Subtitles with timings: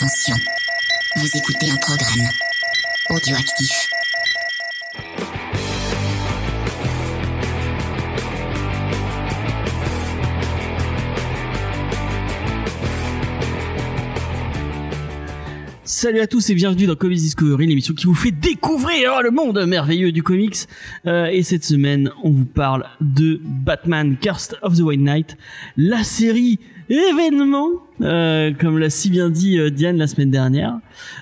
[0.00, 0.36] Attention,
[1.16, 2.26] vous écoutez un programme
[3.10, 3.90] audioactif.
[15.84, 19.62] Salut à tous et bienvenue dans Comics Discovery, l'émission qui vous fait découvrir le monde
[19.66, 20.66] merveilleux du comics.
[21.04, 25.36] Euh, et cette semaine, on vous parle de Batman Cursed of the White Knight,
[25.76, 26.58] la série
[26.90, 27.68] événement,
[28.00, 30.78] euh, comme l'a si bien dit euh, Diane la semaine dernière.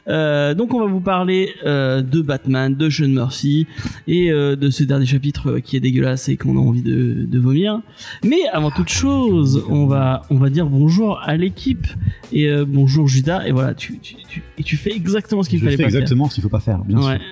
[0.08, 3.66] Euh, donc on va vous parler euh, de Batman, de Sean Murphy
[4.06, 7.26] et euh, de ce dernier chapitre euh, qui est dégueulasse et qu'on a envie de,
[7.26, 7.80] de vomir.
[8.24, 11.86] Mais avant toute chose, on va on va dire bonjour à l'équipe
[12.32, 15.60] et euh, bonjour Judas et voilà tu tu, tu et tu fais exactement ce qu'il
[15.60, 17.08] fallait fais pas exactement ce qu'il faut pas faire, bien faire.
[17.10, 17.16] Ouais.
[17.18, 17.26] sûr.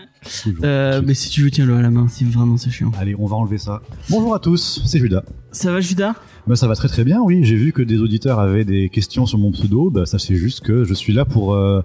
[0.62, 2.90] Euh, mais si tu veux tiens-le à la main si vraiment c'est chiant.
[2.98, 3.82] Allez, on va enlever ça.
[4.10, 5.24] Bonjour à tous, c'est Judas.
[5.52, 6.14] Ça va Judas?
[6.46, 7.44] Bah, ça va très très bien, oui.
[7.44, 9.90] J'ai vu que des auditeurs avaient des questions sur mon pseudo.
[9.90, 11.82] Bah, ça c'est juste que je suis là pour euh,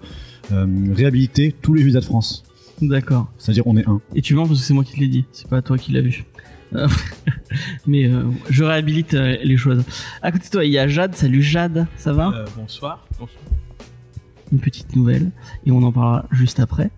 [0.52, 2.44] euh, réhabiliter tous les Judas de France.
[2.82, 3.32] D'accord.
[3.38, 4.02] C'est-à-dire on est un.
[4.16, 5.92] Et tu mens parce que c'est moi qui te l'ai dit, c'est pas toi qui
[5.92, 6.26] l'as vu.
[7.88, 9.84] Mais euh, je réhabilite euh, les choses.
[10.22, 11.16] À côté de toi, il y a Jade.
[11.16, 12.32] Salut Jade, ça va?
[12.34, 13.06] Euh, bonsoir.
[13.20, 13.30] Bonsoir.
[14.52, 15.32] Une petite nouvelle
[15.66, 16.92] et on en parlera juste après.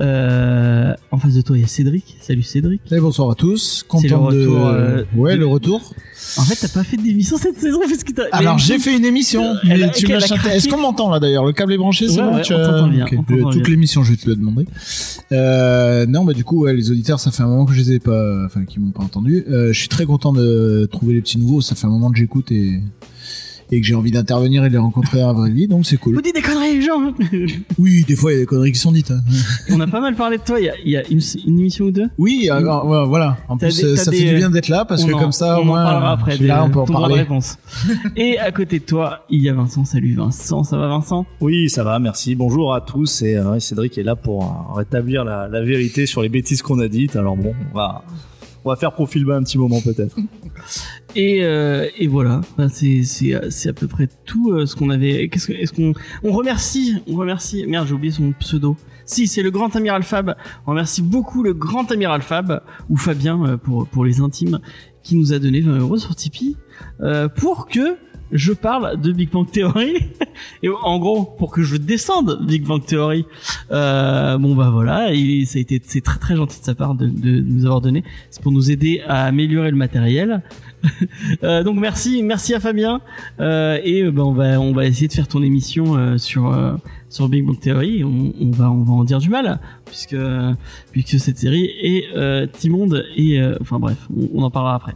[0.00, 2.16] Euh, en face de toi, il y a Cédric.
[2.20, 2.82] Salut Cédric.
[2.92, 3.84] Et bonsoir à tous.
[3.84, 4.38] Le Content de.
[4.42, 5.94] retour, euh, ouais, de- le retour.
[6.36, 8.12] En fait, t'as pas fait d'émission cette saison parce que.
[8.32, 9.54] Alors j'ai fait une émission.
[9.70, 10.10] A- tu.
[10.12, 11.46] Est-ce qu'on m'entend là d'ailleurs?
[11.46, 13.52] Le câble est branché, c'est Ouais, bon ouais, tu as- bien, Ok, on t'entend de-
[13.54, 14.66] Toute l'émission, je vais te le demander.
[15.32, 17.92] Euh, non, bah du coup, ouais, les auditeurs, ça fait un moment que je les
[17.92, 19.44] ai pas, enfin, qui m'ont pas entendu.
[19.48, 21.62] Euh, je suis très content de trouver les petits nouveaux.
[21.62, 22.80] Ça fait un moment que j'écoute et
[23.72, 25.96] et que j'ai envie d'intervenir et de les rencontrer à la vraie vie, donc c'est
[25.96, 26.22] Vous cool.
[26.22, 27.14] dites des conneries, les gens.
[27.78, 29.10] Oui, des fois il y a des conneries qui sont dites.
[29.10, 29.20] hein.
[29.70, 30.58] on a pas mal parlé de toi.
[30.60, 32.08] Il y a, il y a une, une émission ou deux?
[32.18, 33.38] Oui, alors, ouais, voilà.
[33.48, 35.18] En plus, des- euh, ça des- fait du bien d'être là parce On que en-
[35.20, 36.36] comme ça, au moins, après.
[36.36, 37.14] suis là, on peut en parler.
[37.16, 37.58] réponse.
[38.16, 39.84] Et à côté de toi, il y a Vincent.
[39.84, 41.24] Salut Vincent, ça va Vincent?
[41.40, 42.34] Oui, ça va, merci.
[42.34, 43.22] Bonjour à tous.
[43.22, 46.78] Et euh, Cédric est là pour euh, rétablir la, la vérité sur les bêtises qu'on
[46.80, 47.14] a dites.
[47.16, 48.02] Alors bon, on va,
[48.64, 50.16] on va faire profil bas un petit moment peut-être.
[51.16, 55.28] Et, euh, et voilà, c'est à peu près tout euh, ce qu'on avait.
[55.28, 57.64] Qu'est-ce que est-ce qu'on on remercie, on remercie.
[57.66, 58.76] Merde, j'ai oublié son pseudo.
[59.10, 60.36] Si, c'est le Grand Amiral Fab.
[60.66, 64.60] On remercie beaucoup le Grand Amiral Fab ou Fabien euh, pour pour les intimes
[65.02, 66.56] qui nous a donné 20 euros sur Tipeee
[67.00, 67.96] euh, pour que
[68.32, 69.96] je parle de Big Bang Theory
[70.62, 73.26] et en gros pour que je descende Big Bang Theory.
[73.72, 77.06] Euh, bon bah voilà, ça a été c'est très très gentil de sa part de,
[77.06, 78.04] de nous avoir donné.
[78.30, 80.42] C'est pour nous aider à améliorer le matériel.
[81.42, 83.00] Euh, donc merci, merci à Fabien.
[83.40, 86.52] Euh, et euh, ben on va on va essayer de faire ton émission euh, sur
[86.52, 86.72] euh,
[87.08, 88.04] sur Big Bang Theory.
[88.04, 90.16] On, on va on va en dire du mal puisque
[90.92, 94.94] puisque cette série est immonde et enfin bref, on, on en parlera après.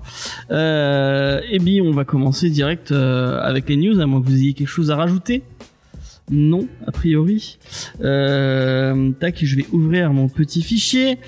[1.50, 4.69] Et bien on va commencer direct avec les news à moins que vous ayez quelque
[4.69, 5.43] chose à rajouter.
[6.31, 7.59] Non, a priori.
[8.03, 11.19] Euh, tac, je vais ouvrir mon petit fichier.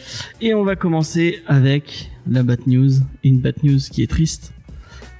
[0.41, 2.93] Et on va commencer avec la bad news,
[3.23, 4.55] une bad news qui est triste,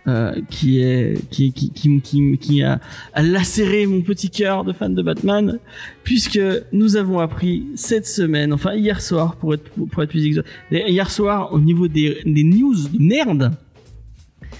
[0.09, 1.71] euh, qui est qui qui
[2.01, 2.81] qui qui, a,
[3.13, 5.59] a lacéré mon petit cœur de fan de Batman,
[6.05, 6.41] puisque
[6.73, 11.11] nous avons appris cette semaine, enfin hier soir pour être pour être plus exact, hier
[11.11, 13.53] soir au niveau des des news de merde,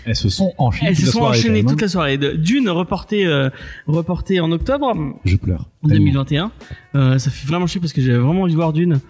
[0.07, 0.91] Elles se sont enchaînées.
[0.91, 2.17] elles toute se la sont soirée, enchaînées quand même, toute la soirée.
[2.19, 3.51] De- D'une reportée euh,
[3.87, 4.95] reportée en octobre.
[5.25, 5.67] Je pleure.
[5.83, 6.05] en Tellement.
[6.05, 6.53] 2021.
[6.95, 9.01] Euh, ça fait vraiment chier parce que j'avais vraiment envie de voir Dune.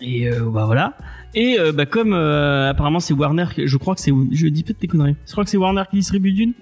[0.00, 0.96] Et euh, bah voilà.
[1.34, 4.80] Et euh, bah comme euh, apparemment c'est Warner, je crois que c'est, je dis peut-être
[4.80, 5.16] des conneries.
[5.26, 6.52] Je crois que c'est Warner qui distribue Dune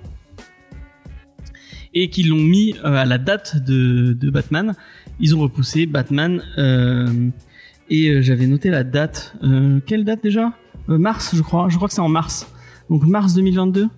[1.94, 4.75] et qu'ils l'ont mis à la date de, de Batman.
[5.20, 6.42] Ils ont repoussé Batman
[7.91, 9.36] et j'avais noté la date.
[9.86, 10.52] Quelle date déjà?
[10.88, 11.69] Mars, je crois.
[11.69, 12.48] Je crois que c'est en mars.
[12.91, 13.89] Donc mars 2022.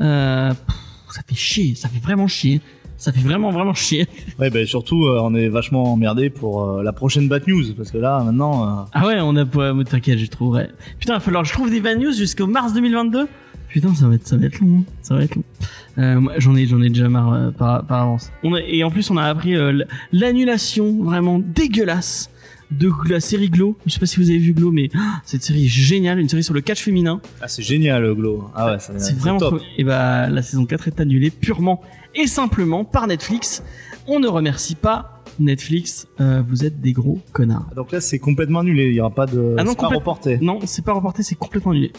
[0.00, 0.76] Euh, pff,
[1.10, 1.74] ça fait chier.
[1.74, 2.60] Ça fait vraiment chier.
[2.96, 4.06] Ça fait vraiment vraiment chier.
[4.38, 7.90] Ouais, ben surtout, euh, on est vachement emmerdé pour euh, la prochaine Bat News parce
[7.90, 10.70] que là, maintenant, Ah ouais, on a pas, t'inquiète, je trouverai.
[10.98, 13.28] Putain, il va falloir que je trouve des bad news jusqu'au mars 2022.
[13.68, 14.92] Putain, ça va être, ça va être long, hein.
[15.02, 16.30] ça va être long.
[16.38, 18.30] J'en ai, j'en ai déjà marre par, par avance.
[18.42, 19.54] On a, et en plus, on a appris
[20.12, 22.30] l'annulation vraiment dégueulasse
[22.70, 23.76] de la série Glow.
[23.86, 26.28] Je sais pas si vous avez vu Glow, mais ah, cette série est géniale, une
[26.28, 27.20] série sur le catch féminin.
[27.40, 28.50] ah, c'est génial, Glow.
[28.54, 29.60] Ah ouais, ça- C'est vraiment top.
[29.78, 31.80] Et bah, la saison 4 est annulée purement
[32.14, 33.62] et simplement par Netflix.
[34.08, 36.06] On ne remercie pas Netflix.
[36.20, 37.68] euh, vous êtes des gros connards.
[37.76, 38.86] Donc là, c'est complètement annulé.
[38.88, 39.54] Il y aura pas de.
[39.58, 40.38] Ah non, c'est pas reporté.
[40.40, 41.92] Non, c'est pas reporté, c'est complètement annulé.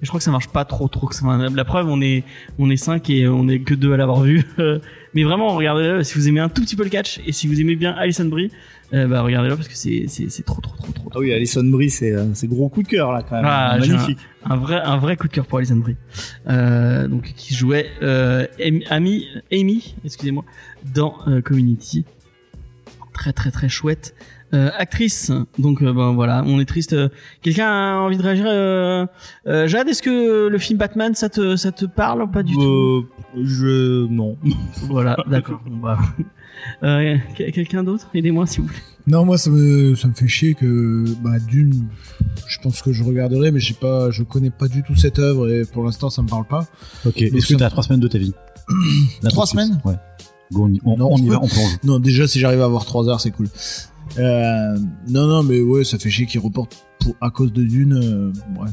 [0.00, 1.06] Et je crois que ça marche pas trop trop.
[1.06, 2.24] que ça- La preuve, on est
[2.58, 4.44] on est cinq et on est que deux à l'avoir vu.
[5.14, 7.60] Mais vraiment, regardez-le si vous aimez un tout petit peu le catch et si vous
[7.60, 8.50] aimez bien Alison Brie,
[8.92, 11.10] bah regardez-le parce que c'est c'est c'est trop trop trop trop.
[11.14, 13.44] Ah oui, Alison Brie, c'est euh, c'est gros coup de cœur là quand même.
[13.46, 14.18] Ah, Magnifique.
[14.44, 15.96] un vrai un vrai coup de cœur pour Alison Brie.
[16.48, 18.46] Euh, donc qui jouait euh,
[18.90, 20.44] Amy, Amy, excusez-moi,
[20.94, 22.04] dans euh, Community.
[23.14, 24.14] Très très très chouette.
[24.54, 26.94] Euh, actrice, donc ben voilà, on est triste.
[27.40, 28.44] Quelqu'un a envie de réagir
[29.66, 33.06] Jade, est-ce que le film Batman, ça te ça te parle ou pas du tout?
[33.42, 34.36] je non.
[34.82, 35.62] Voilà, d'accord.
[35.64, 35.98] Bon, bah.
[36.82, 38.08] Euh, quel- Quelqu'un d'autre?
[38.14, 38.78] Aidez-moi s'il vous plaît.
[39.06, 41.86] Non, moi ça me ça me fait chier que bah d'une,
[42.46, 45.48] je pense que je regarderai, mais j'ai pas, je connais pas du tout cette œuvre
[45.50, 46.66] et pour l'instant ça me parle pas.
[47.04, 48.32] Ok, est-ce que t'as trois semaines de ta vie?
[49.30, 49.80] Trois semaines?
[49.84, 49.94] Ouais.
[50.52, 51.78] Go, on Non, on y je va, on plonge.
[51.84, 53.48] Non, déjà si j'arrive à avoir trois heures, c'est cool.
[54.18, 54.76] Euh,
[55.08, 57.94] non, non, mais ouais, ça fait chier qu'ils reportent pour à cause de Dune.
[57.94, 58.28] euh,
[58.60, 58.68] ouais,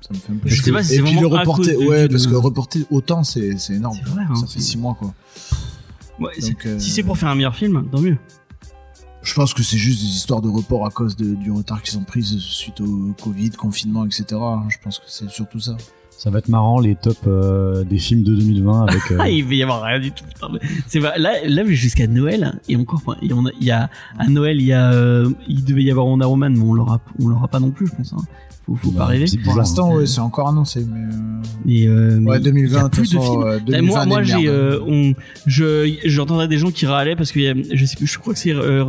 [0.00, 0.64] ça me fait un peu Je chier.
[0.64, 3.98] sais pas si Et puis le reporter, ouais, parce que reporter autant, c'est c'est énorme.
[4.02, 5.12] C'est vrai, hein, ça fait c'est- six mois quoi.
[6.20, 8.16] Ouais, c'est- Donc, euh, Si c'est pour faire un meilleur film, tant mieux.
[9.22, 11.96] Je pense que c'est juste des histoires de report à cause de- du retard qu'ils
[11.98, 14.24] ont pris suite au Covid, confinement, etc.
[14.34, 14.64] hein.
[14.68, 15.76] Je pense que c'est surtout ça.
[16.10, 19.00] Ça va être marrant les tops euh, des films de 2020 avec.
[19.10, 20.24] euh, Ah, il va y avoir rien du tout.
[20.24, 23.66] putain, mais C'est là, là jusqu'à Noël et encore, enfin, il y, en a, il
[23.66, 23.88] y a
[24.18, 27.00] à Noël, il y a, euh, il devait y avoir Wonder Woman, mais on l'aura,
[27.20, 28.12] on l'aura pas non plus, je pense.
[28.12, 28.22] Hein.
[28.66, 29.26] Faut, faut pas rêver.
[29.26, 29.98] c'est Pour l'instant, hein.
[29.98, 31.10] ouais, c'est encore annoncé, mais, euh,
[31.66, 33.42] Mais, euh, mais ouais, il y a 2020, de plus de façon, films.
[33.42, 35.12] euh, 2020, moi, moi, j'ai, euh, on,
[35.46, 38.32] je, j'entendais des gens qui râlaient parce que y a, je sais plus, je crois
[38.32, 38.82] que c'est euh,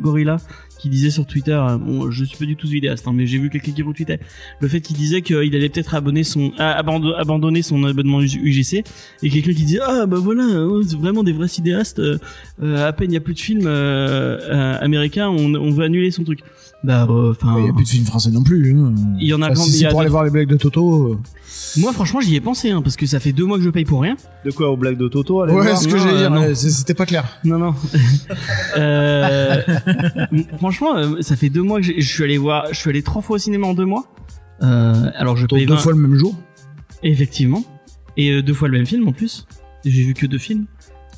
[0.00, 0.36] Gorilla
[0.78, 3.36] qui disait sur Twitter, euh, bon, je suis pas du tout vidéaste, hein, mais j'ai
[3.38, 4.18] vu quelqu'un qui retweetait
[4.60, 8.82] le fait qu'il disait qu'il allait peut-être abonner son, ah, abando- abandonner son abonnement UGC
[9.22, 12.16] et quelqu'un qui disait ah bah voilà, euh, c'est vraiment des vrais cinéastes, euh,
[12.62, 13.66] à peine il y a plus de films
[14.80, 16.40] américains, on, on veut annuler son truc.
[16.82, 17.56] Bah, enfin.
[17.58, 18.74] Il y a plus de films français non plus.
[18.74, 18.94] hein.
[19.20, 20.56] Il y en a Enfin, quand- si c'est a pour aller voir les blagues de
[20.56, 21.08] Toto.
[21.12, 21.18] euh,
[21.76, 23.84] moi franchement j'y ai pensé hein, parce que ça fait deux mois que je paye
[23.84, 24.16] pour rien.
[24.46, 26.94] De quoi aux blagues de Toto allez Ouais, voir ce que j'ai euh, dire, c'était
[26.94, 27.38] pas clair.
[27.44, 27.74] Non, non.
[28.78, 29.60] euh,
[30.58, 33.22] franchement, euh, ça fait deux mois que je suis allé voir, je suis allé trois
[33.22, 34.06] fois au cinéma en deux mois.
[34.62, 36.34] Euh, alors je paye deux 20, fois le même jour.
[37.02, 37.64] effectivement,
[38.16, 39.46] et euh, deux fois le même film en plus.
[39.84, 40.66] J'ai vu que deux films.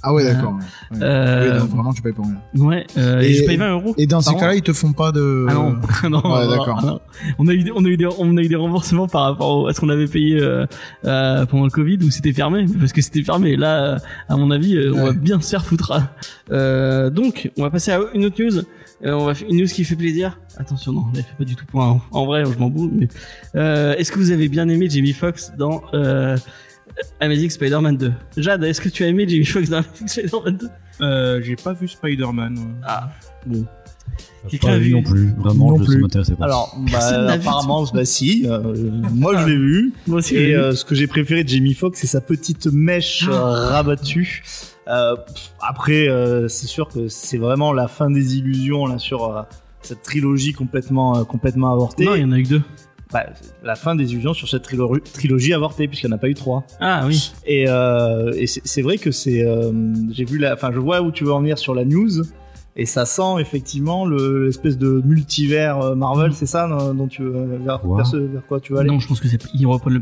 [0.02, 0.54] Ah ouais, d'accord.
[0.90, 0.99] Ouais.
[1.00, 2.37] Euh, Oui, donc vraiment, tu payes pour rien.
[2.66, 3.94] ouais, euh, et, Et- je paye 20 euros.
[3.99, 5.46] Et dans ces cas-là, ils te font pas de.
[5.49, 5.70] Ah non,
[6.10, 7.00] non, Ouais, non, d'accord.
[7.38, 9.69] On a eu, des- on a eu des, on a eu des remboursements par rapport
[9.69, 10.66] à ce qu'on avait payé euh,
[11.04, 13.56] euh, pendant le Covid où c'était fermé, parce que c'était fermé.
[13.56, 15.93] Là, à mon avis, euh, on va bien se faire foutre.
[16.50, 18.58] Euh, donc, on va passer à une autre news.
[19.05, 20.38] Euh, on va faire une news qui fait plaisir.
[20.58, 22.90] Attention, non, elle fait pas du tout pour un, en vrai, je m'en bouge.
[22.93, 23.08] Mais
[23.56, 26.37] euh, est-ce que vous avez bien aimé Jamie Foxx dans euh,
[27.21, 30.69] Amazing Spider-Man 2 Jade, est-ce que tu as aimé Jamie Foxx dans Amazing Spider-Man 2
[31.00, 32.59] Euh, j'ai pas vu Spider-Man.
[32.59, 32.65] ouais.
[32.85, 33.11] Ah,
[33.47, 33.65] bon.
[34.44, 35.33] J'ai Quelqu'un pas a vu non plus.
[35.39, 35.93] Vraiment, Non je, plus.
[35.94, 36.44] ça m'intéressait pas.
[36.44, 38.44] Alors, Personne bah, n'a vu apparemment, bah si.
[38.47, 38.75] euh,
[39.12, 39.93] moi, je l'ai vu.
[40.06, 40.56] Moi aussi, Et vu.
[40.56, 43.33] euh, ce que j'ai préféré de Jamie Foxx, c'est sa petite mèche Ah.
[43.33, 44.43] euh, rabattue.
[44.89, 49.25] Euh, pff, après, euh, c'est sûr que c'est vraiment la fin des illusions là sur
[49.37, 49.43] euh,
[49.81, 52.05] cette trilogie complètement euh, complètement avortée.
[52.05, 52.62] non, il y en a eu que deux.
[53.12, 53.26] Bah,
[53.62, 56.35] la fin des illusions sur cette trilo- trilogie avortée puisqu'il n'y en a pas eu
[56.35, 56.64] trois.
[56.81, 57.32] Ah oui.
[57.47, 59.70] Et, euh, et c'est vrai que c'est, euh,
[60.11, 62.23] j'ai vu la, enfin, je vois où tu veux en venir sur la news.
[62.75, 67.23] Et ça sent effectivement le- l'espèce de multivers euh, Marvel, c'est ça non, dont tu
[67.23, 68.88] veux, vers, Quoi vers, ce- vers quoi tu veux aller?
[68.88, 70.00] Non, je pense que c'est il reprend le.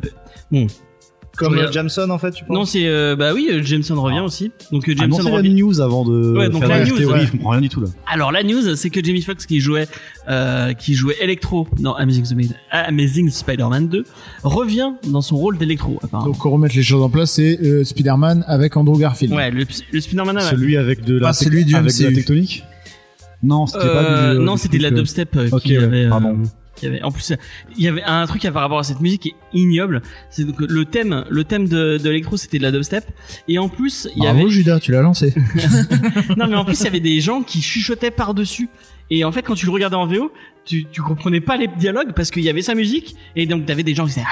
[0.52, 0.66] Bon,
[1.40, 4.20] Comme euh, Jameson en fait, tu penses non, c'est euh, bah oui, euh, Jameson revient
[4.20, 4.52] aussi.
[4.72, 5.54] Donc euh, Jameson Annoncez la revient.
[5.54, 7.20] news avant de Ouais, donc faire la la news, théorie.
[7.20, 7.26] ouais.
[7.26, 7.88] Je comprends rien du tout là.
[8.06, 9.88] Alors la news, c'est que Jamie Foxx qui jouait
[10.28, 14.04] euh, qui jouait Electro dans Amazing, Amazing Spider-Man 2
[14.44, 16.30] revient dans son rôle d'Electro apparemment.
[16.32, 19.34] Donc, on remettre les choses en place, c'est euh, Spider-Man avec Andrew Garfield.
[19.34, 20.36] Ouais, le, le Spider-Man.
[20.36, 20.42] ouais.
[20.42, 22.64] Celui avec de la, Pas celui du avec de la tectonique?
[23.42, 24.40] Non, c'était Euh, pas du.
[24.40, 26.04] non, c'était de la euh, dubstep euh, ok, qui ouais, avait.
[26.04, 26.10] euh,
[26.80, 27.02] qui avait.
[27.02, 27.32] En plus,
[27.76, 30.02] il y avait un truc à par rapport à cette musique qui est ignoble.
[30.30, 33.04] C'est donc le thème, le thème de, de Electro, c'était de la dubstep.
[33.48, 34.50] Et en plus, il y Bravo avait.
[34.50, 35.34] Judas, tu l'as lancé.
[36.36, 38.68] non, mais en plus, il y avait des gens qui chuchotaient par-dessus.
[39.10, 40.32] Et en fait, quand tu le regardais en VO,
[40.64, 43.16] tu, tu comprenais pas les dialogues parce qu'il y avait sa musique.
[43.36, 44.26] Et donc, t'avais des gens qui disaient...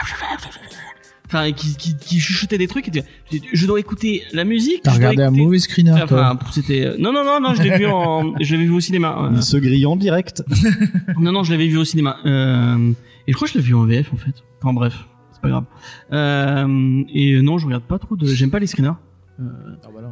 [1.31, 2.89] Enfin, qui, qui, qui chuchotaient des trucs.
[2.89, 2.91] Et
[3.31, 4.81] tu, je dois écouter la musique.
[4.83, 6.33] T'as regardé un mauvais screener, toi.
[6.33, 6.95] Enfin, c'était...
[6.99, 8.35] Non, non, non, non, je l'ai vu en...
[8.41, 9.31] Je l'avais vu au cinéma.
[9.35, 10.43] Il se grille en direct.
[11.21, 12.17] Non, non, je l'avais vu au cinéma.
[12.25, 12.93] Euh,
[13.27, 14.43] et je crois que je l'ai vu en VF, en fait.
[14.63, 14.95] Enfin, bref.
[15.33, 15.65] C'est pas grave.
[16.13, 18.27] Euh, et non, je regarde pas trop de...
[18.27, 18.97] J'aime pas les screeners.
[19.41, 19.45] Euh,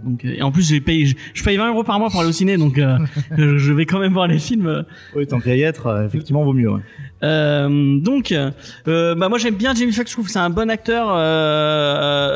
[0.04, 2.21] donc, euh, et en plus, j'ai payé, je, je paye 20 euros par mois pour
[2.21, 2.99] aller au ciné, donc euh,
[3.37, 4.85] je vais quand même voir les films.
[5.14, 6.71] Oui, tant qu'à y être, effectivement, vaut mieux.
[6.71, 6.80] ouais.
[7.23, 10.11] Euh, donc, euh, bah moi j'aime bien Jamie Foxx.
[10.11, 11.06] Je trouve que c'est un bon acteur,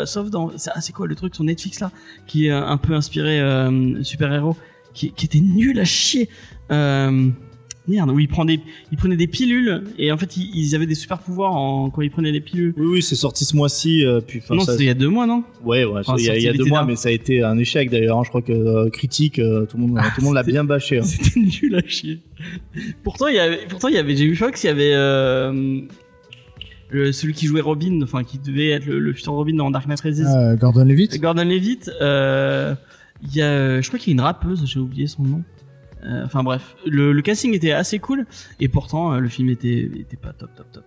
[0.06, 1.90] sauf dans, c'est ah, c'est quoi le truc sur Netflix là,
[2.26, 4.56] qui est un peu inspiré euh, super héros,
[4.94, 6.28] qui, qui était nul à chier.
[6.72, 7.28] Euh,
[7.90, 8.60] Merde, où il prend des,
[8.92, 12.00] il prenait des pilules et en fait ils, ils avaient des super pouvoirs en, quand
[12.02, 12.72] ils prenaient des pilules.
[12.76, 14.04] Oui, oui, c'est sorti ce mois-ci.
[14.06, 15.42] euh, puis, non, c'était il y a deux mois, non?
[15.64, 17.12] Ouais, ouais, Enfin, il y a, il y a sorti deux mois, mais ça a
[17.12, 18.18] été un échec d'ailleurs.
[18.18, 18.22] hein.
[18.24, 20.98] Je crois que euh, critique, euh, tout le monde, tout le monde l'a bien bâché.
[20.98, 21.02] hein.
[21.02, 22.20] C'était nul à chier.
[23.02, 25.80] Pourtant, il y avait, pourtant, il y avait Jamie Foxx, il y avait euh,
[26.90, 29.86] le- celui qui jouait Robin, enfin qui devait être le, le futur Robin dans Dark
[29.86, 30.24] Knight Rises.
[30.26, 31.20] Euh, Gordon Levitt.
[31.20, 31.90] Gordon Levitt.
[32.00, 32.74] euh,
[33.22, 35.42] Il y a, je crois qu'il y a une rappeuse, j'ai oublié son nom.
[36.04, 38.26] Euh, Enfin bref, le, le casting était assez cool
[38.58, 40.84] et pourtant euh, le film était, était pas top, top, top.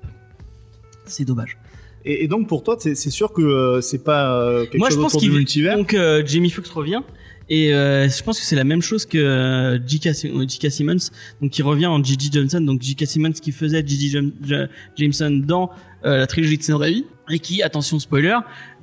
[1.05, 1.57] C'est dommage.
[2.05, 5.03] Et, et donc pour toi, c'est sûr que euh, c'est pas quelque Moi, je chose
[5.03, 5.77] pense autour du multivers.
[5.77, 5.93] donc
[6.25, 7.01] Jamie Foxx revient
[7.49, 10.13] et euh, je pense que c'est la même chose que euh, J.K.
[10.15, 10.71] Sim- J.K.
[10.71, 11.09] Simmons
[11.41, 13.05] donc qui revient en Gigi Johnson donc J.K.
[13.05, 15.69] Simmons qui faisait Ja- Jameson dans
[16.05, 18.37] euh, la trilogie de Raimi et qui attention spoiler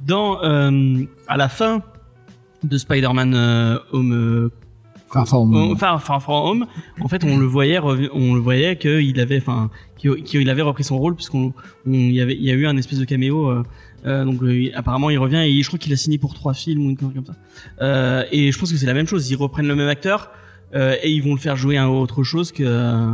[0.06, 1.82] dans à la fin
[2.62, 3.34] de Spider-Man
[3.92, 4.50] Home
[5.12, 5.76] Far From Home.
[5.76, 6.66] Far, Far From Home,
[7.00, 10.98] en fait, on le voyait, on le voyait qu'il avait, enfin, qu'il avait repris son
[10.98, 11.52] rôle puisqu'on,
[11.86, 13.48] on, il y avait, il y a eu un espèce de caméo.
[13.48, 13.62] euh,
[14.06, 16.86] euh, donc euh, apparemment, il revient et je crois qu'il a signé pour trois films
[16.86, 17.34] ou une connerie comme ça.
[17.82, 19.30] Euh, et je pense que c'est la même chose.
[19.30, 20.30] Ils reprennent le même acteur
[20.74, 23.10] euh, et ils vont le faire jouer à autre chose que,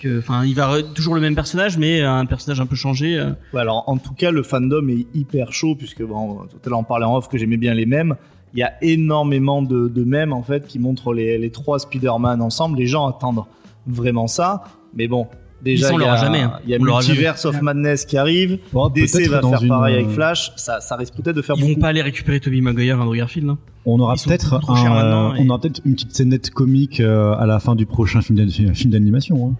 [0.00, 3.18] que, enfin, il va toujours le même personnage, mais un personnage un peu changé.
[3.54, 6.80] Ouais, alors en tout cas, le fandom est hyper chaud puisque bon, tout à l'heure
[6.80, 8.16] on parlait en off que j'aimais bien les mèmes.
[8.58, 12.42] Il y a énormément de, de mèmes en fait qui montrent les, les trois Spider-Man
[12.42, 12.76] ensemble.
[12.78, 13.44] Les gens attendent
[13.86, 15.28] vraiment ça, mais bon.
[15.62, 16.58] Déjà, on il y a, jamais, hein.
[16.64, 18.58] il y a Multiverse of Madness qui arrive.
[18.72, 20.50] Bon, DC va faire une, pareil euh, avec Flash.
[20.56, 21.80] Ça, ça risque peut-être de faire Ils vont beaucoup.
[21.82, 23.48] pas aller récupérer Tobey Maguire et Andrew Garfield.
[23.48, 23.58] hein.
[23.86, 27.60] On aura peut-être un, et- on aura peut-être une petite scénette comique euh, à la
[27.60, 29.50] fin du prochain film d'an- film d'animation.
[29.50, 29.54] hein.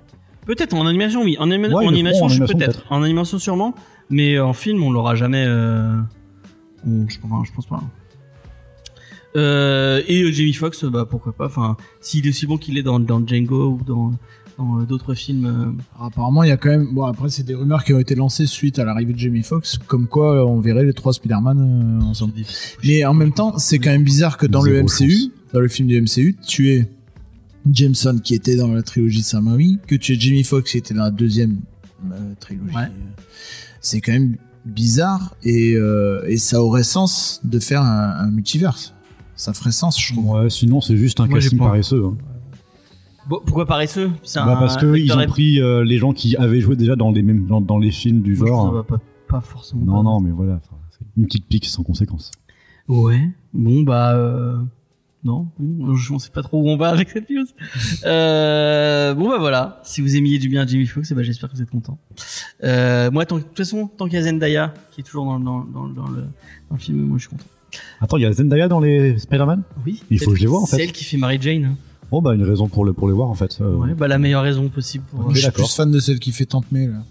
[0.45, 1.37] Peut-être en animation, oui.
[1.38, 2.85] En, anima- Ouais, en animation, animation, peut-être.
[2.90, 3.75] En animation, sûrement.
[4.11, 5.45] Mais en film, on l'aura jamais.
[5.47, 5.95] Euh...
[6.87, 7.81] on- je, enfin, je pense pas.
[9.38, 11.47] Euh, et euh, Jamie Foxx, bah pourquoi pas.
[11.47, 14.12] Enfin, s'il est aussi bon qu'il est dans, dans Django ou dans,
[14.59, 15.47] dans euh, d'autres films.
[15.47, 16.88] euh, Alors, apparemment, il y a quand même.
[16.92, 19.78] Bon, après, c'est des rumeurs qui ont été lancées suite à l'arrivée de Jamie Foxx,
[19.87, 22.35] comme quoi euh, on verrait les trois Spider-Man euh, ensemble.
[22.85, 25.30] Mais en même temps, c'est quand même bizarre que dans le MCU, chance.
[25.52, 26.88] dans le film du MCU, tu es
[27.71, 30.78] Jameson qui était dans la trilogie de Sam Raimi, que tu es Jamie Foxx qui
[30.78, 31.61] était dans la deuxième
[32.11, 32.75] euh, trilogie.
[32.75, 32.83] Ouais.
[32.85, 33.23] Euh,
[33.80, 38.95] C'est quand même bizarre et, euh, et ça aurait sens de faire un, un multiverse.
[39.38, 40.28] Ça ferait sens, je trouve.
[40.30, 42.04] Ouais, sinon c'est juste un Moi, casting paresseux.
[42.04, 42.16] hein.
[43.28, 44.11] Bon, pourquoi paresseux?
[44.35, 46.97] Bah, un parce que ils vecteur ont pris euh, les gens qui avaient joué déjà
[46.97, 48.66] dans les mêmes dans, dans les films du Moi, je trouve genre.
[48.68, 49.85] Ça va pas, pas forcément.
[49.85, 50.61] Non non mais voilà,
[51.16, 52.30] une petite pique sans conséquence.
[52.88, 53.30] Ouais.
[53.54, 54.57] Bon bah euh,
[55.25, 57.45] non, bon, je ne sais pas trop où on va avec cette news.
[58.07, 61.54] Euh, bon bah voilà, si vous aimiez du bien Jimmy Fox, eh ben, j'espère que
[61.57, 61.99] vous êtes content.
[62.64, 65.38] Euh, moi, tant- de toute façon, tant qu'il y a Zendaya qui est toujours dans,
[65.38, 66.23] dans, dans, dans le,
[66.71, 67.45] dans le film, moi je suis content.
[68.01, 69.63] Attends, il y a Zendaya dans les Spider-Man?
[69.87, 70.03] Oui.
[70.11, 70.77] Il faut que je les vois, en fait.
[70.77, 71.77] C'est elle qui fait Mary Jane.
[72.11, 73.59] Bon bah une raison pour le pour les voir en fait.
[73.61, 75.27] Euh, Ouais, bah la meilleure raison possible pour.
[75.27, 77.03] Ok, je suis plus fan de celle qui fait Tante May, là.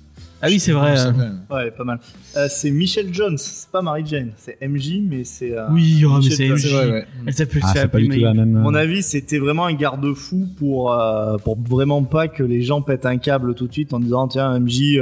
[0.42, 0.96] Ah oui, c'est vrai.
[1.00, 1.12] Euh,
[1.52, 2.00] Ouais, pas mal.
[2.36, 5.56] Euh, c'est Michelle Jones, c'est pas Mary Jane, c'est MJ, mais c'est.
[5.56, 6.56] euh, Oui, oh, mais Michelle c'est Jones.
[6.58, 6.62] MJ.
[6.64, 7.06] C'est vrai, ouais.
[7.28, 8.56] Elle s'appelle Ah, pas du tout la même.
[8.56, 12.64] À euh, mon avis, c'était vraiment un garde-fou pour euh, pour vraiment pas que les
[12.64, 15.00] gens pètent un câble tout de suite en disant tiens MJ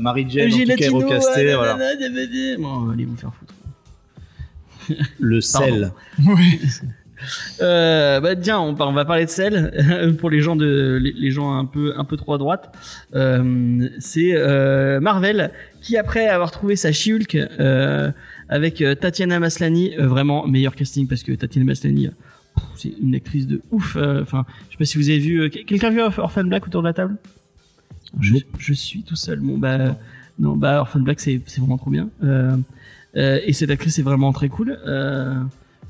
[0.00, 1.76] Mary Jane MJ en tout cas est Latino, recastée, ah, voilà.
[1.76, 2.56] nanana.
[2.60, 3.54] Bon, allez vous faire foutre.
[5.18, 5.92] Le sel.
[6.26, 6.58] Ouais.
[7.60, 11.30] Euh, bah tiens, on, on va parler de sel pour les gens de les, les
[11.32, 12.72] gens un peu un peu trop à droite.
[13.16, 15.50] Euh, c'est euh, Marvel
[15.82, 18.12] qui après avoir trouvé sa She-Hulk euh,
[18.48, 22.10] avec euh, Tatiana Maslany, euh, vraiment meilleur casting parce que Tatiana Maslany euh,
[22.76, 23.96] c'est une actrice de ouf.
[23.96, 25.40] euh, Enfin, je sais pas si vous avez vu.
[25.42, 27.16] euh, Quelqu'un a vu Orphan Black autour de la table?
[28.20, 29.40] Je, je suis tout seul.
[29.40, 29.96] Bon bah
[30.38, 32.08] non, bah Orphan Black c'est c'est vraiment trop bien.
[33.18, 34.78] Euh, et cette actrice est vraiment très cool.
[34.86, 35.34] Euh,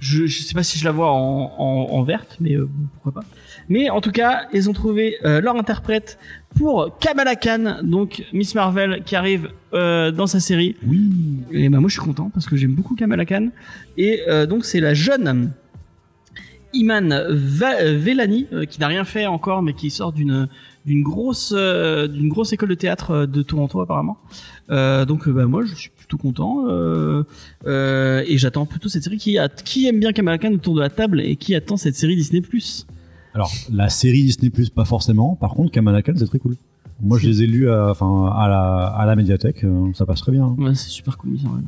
[0.00, 3.20] je, je sais pas si je la vois en, en, en verte, mais euh, pourquoi
[3.20, 3.28] pas.
[3.68, 6.18] Mais en tout cas, ils ont trouvé euh, leur interprète
[6.56, 10.76] pour Kamala Khan, donc Miss Marvel qui arrive euh, dans sa série.
[10.87, 11.11] Oui.
[11.50, 13.49] Et bah moi je suis content parce que j'aime beaucoup Kamala Khan.
[13.97, 15.52] Et donc c'est la jeune
[16.73, 20.49] Iman Velani qui n'a rien fait encore mais qui sort d'une
[20.88, 24.16] d'une grosse euh, d'une grosse école de théâtre euh, de Toronto apparemment.
[24.71, 27.23] Euh, donc bah moi je suis plutôt content euh,
[27.66, 30.80] euh, et j'attends plutôt cette série qui a, qui aime bien Kamala Khan autour de
[30.80, 32.87] la table et qui attend cette série Disney Plus.
[33.35, 35.37] Alors la série Disney Plus pas forcément.
[35.37, 36.57] Par contre Kamala Khan c'est très cool.
[37.00, 39.64] Moi je les ai lus à, enfin à la à la médiathèque,
[39.95, 40.47] ça passe très bien.
[40.59, 41.64] Ouais, c'est super cool Miss Marvel.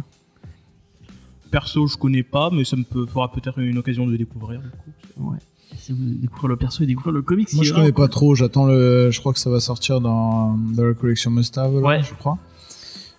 [1.50, 4.60] Perso, je connais pas, mais ça me peut, fera peut-être une occasion de découvrir.
[4.60, 5.30] Du coup.
[5.30, 5.38] Ouais.
[5.78, 8.34] Si vous découvrir le perso et découvrir le comics, Moi, je connais pas trop.
[8.34, 9.10] J'attends le.
[9.10, 12.02] Je crois que ça va sortir dans, dans la collection Must Have, là, Ouais.
[12.02, 12.38] je crois.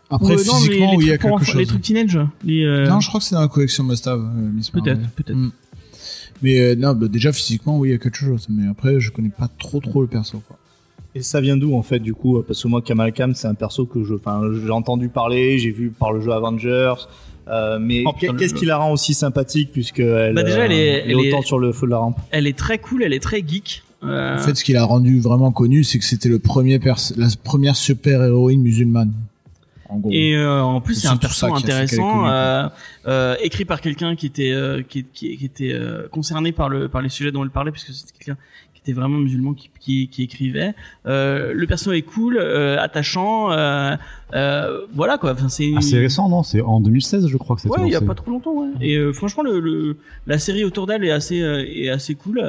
[0.10, 1.68] Après, Ouais, non, mais physiquement, les oui, il y a quelque enfants- Les chose.
[1.70, 4.52] trucs teenage, les, euh, Non, je crois que c'est dans la collection Must Have, euh,
[4.74, 5.38] peut-être, peut-être.
[5.38, 5.52] Mm.
[6.42, 8.48] Mais euh, non, bah, déjà physiquement, oui, il y a quelque chose.
[8.50, 10.42] Mais après, je connais pas trop trop le perso.
[10.48, 10.58] Quoi.
[11.16, 12.42] Et ça vient d'où en fait du coup?
[12.42, 15.72] Parce que moi Kamal Khan c'est un perso que je, enfin j'ai entendu parler, j'ai
[15.72, 16.94] vu par le jeu Avengers,
[17.52, 21.02] euh, mais Oh, qu'est-ce qui la rend aussi sympathique puisque elle, Bah, déjà, elle est-
[21.02, 22.18] euh, elle autant est- sur le feu de la rampe.
[22.32, 23.84] Elle est très cool, elle est très geek.
[24.04, 26.80] Euh, En fait, ce qui l'a rendu vraiment connu, c'est que c'était le premier
[27.18, 29.14] la première super héroïne musulmane.
[29.90, 30.10] En gros.
[30.12, 32.70] Et euh, en plus, C'est c'est un perso est intéressant, connue, euh,
[33.08, 36.88] euh, écrit par quelqu'un qui était euh, qui, qui, qui était euh, concerné par le
[36.88, 38.38] par les sujets dont elle parlait, puisque c'était quelqu'un
[38.84, 40.74] qui était vraiment musulman qui, qui, qui écrivait.
[41.06, 43.52] Euh, le perso est cool, euh, attachant.
[43.52, 43.96] Euh,
[44.94, 45.34] voilà quoi.
[45.34, 46.44] Enfin, c'est Assez récent, non?
[46.44, 48.54] C'est en 2016, je crois que c'était Ouais, il y a pas trop longtemps.
[48.54, 48.70] Ouais.
[48.82, 52.42] Et franchement, le, le la série autour d'elle est assez est assez cool.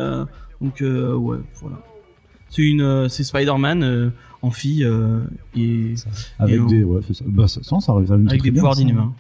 [0.61, 1.79] donc ouais, voilà.
[2.49, 4.12] C'est une c'est Spider-Man
[4.43, 4.87] en fille
[5.57, 5.95] et
[6.39, 7.25] Avec Et des, ouais, ça.
[7.27, 7.47] Bah,
[8.29, 9.12] avec des pouvoirs d'inhumains.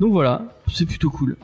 [0.00, 1.36] Donc voilà, c'est plutôt cool.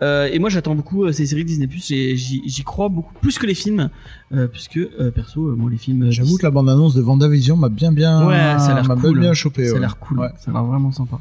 [0.00, 3.46] Euh, et moi j'attends beaucoup euh, ces séries Disney Plus, j'y crois beaucoup plus que
[3.46, 3.90] les films,
[4.32, 6.04] euh, puisque euh, perso, euh, moi les films.
[6.04, 8.94] euh, J'avoue que la bande-annonce de Vendavision m'a bien bien, Ouais, ça a l'air m'a
[8.94, 9.20] bien, cool.
[9.20, 9.64] bien chopé.
[9.66, 9.80] ça a ouais.
[9.80, 10.28] l'air cool, Ouais.
[10.38, 11.18] ça a l'air vraiment sympa.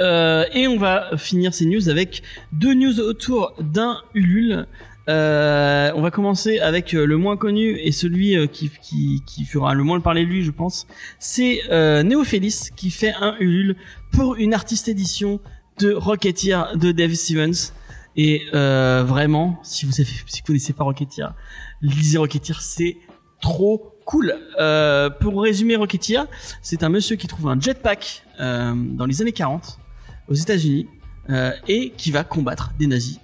[0.00, 4.66] Euh, et on va finir ces news avec deux news autour d'un Ulule.
[5.08, 9.44] Euh, on va commencer avec euh, le moins connu et celui euh, qui, qui, qui
[9.44, 10.86] fera le moins le parler de lui, je pense.
[11.18, 13.76] C'est euh, Néophélis qui fait un Ulule
[14.12, 15.40] pour une artiste édition
[15.80, 17.72] de Rocketeer de Dave Stevens.
[18.16, 21.32] Et euh, vraiment, si vous avez, si connaissez pas Rocketeer,
[21.80, 22.96] lisez Rocketeer, c'est
[23.40, 24.34] trop cool.
[24.58, 26.26] Euh, pour résumer Rocketeer,
[26.62, 29.78] c'est un monsieur qui trouve un jetpack euh, dans les années 40
[30.28, 30.88] aux États-Unis
[31.30, 33.20] euh, et qui va combattre des nazis.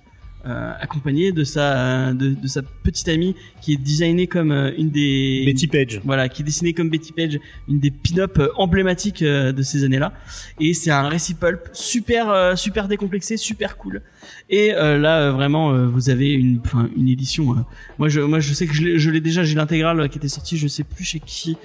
[0.46, 4.90] Euh, accompagné de sa de, de sa petite amie qui est designée comme euh, une
[4.90, 6.00] des Betty Page.
[6.04, 9.82] voilà, qui est dessinée comme Betty Page, une des pin-up euh, emblématiques euh, de ces
[9.82, 10.12] années-là.
[10.60, 14.02] Et c'est un récit pulp super, super décomplexé, super cool.
[14.48, 17.52] Et euh, là, vraiment, euh, vous avez une, enfin, une édition.
[17.52, 17.62] euh,
[17.98, 20.28] moi, je, moi, je sais que je l'ai je l'ai déjà, j'ai l'intégrale qui était
[20.28, 21.56] sortie, je sais plus chez qui.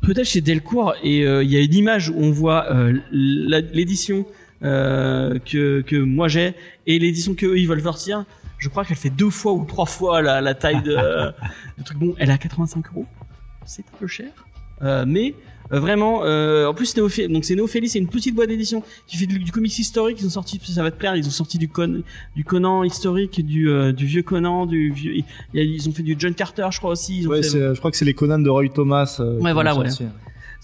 [0.00, 0.94] Peut-être chez Delcourt.
[1.02, 4.26] Et euh, il y a une image où on voit euh, l'édition
[4.64, 6.54] euh, que que moi j'ai
[6.86, 8.24] et l'édition que eux ils veulent sortir.
[8.58, 10.92] Je crois qu'elle fait deux fois ou trois fois la, la taille de,
[11.78, 11.98] de truc.
[11.98, 13.06] Bon, elle est à 85 euros
[13.66, 14.28] c'est un peu cher.
[14.82, 15.34] Euh, mais
[15.72, 19.16] euh, vraiment, euh, en plus Néophé- donc c'est Néophélie, c'est une petite boîte d'édition qui
[19.16, 20.18] fait du, du comics historique.
[20.20, 22.02] Ils ont sorti, ça va te plaire, ils ont sorti du Con,
[22.36, 25.22] du Conan historique, du, euh, du vieux Conan, du vieux.
[25.54, 27.20] Ils ont fait du John Carter, je crois aussi.
[27.20, 29.16] Ils ont Ouais, fait- c'est- je crois que c'est les Conan de Roy Thomas.
[29.20, 29.88] euh, qui voilà, ouais.
[29.88, 30.04] sorti.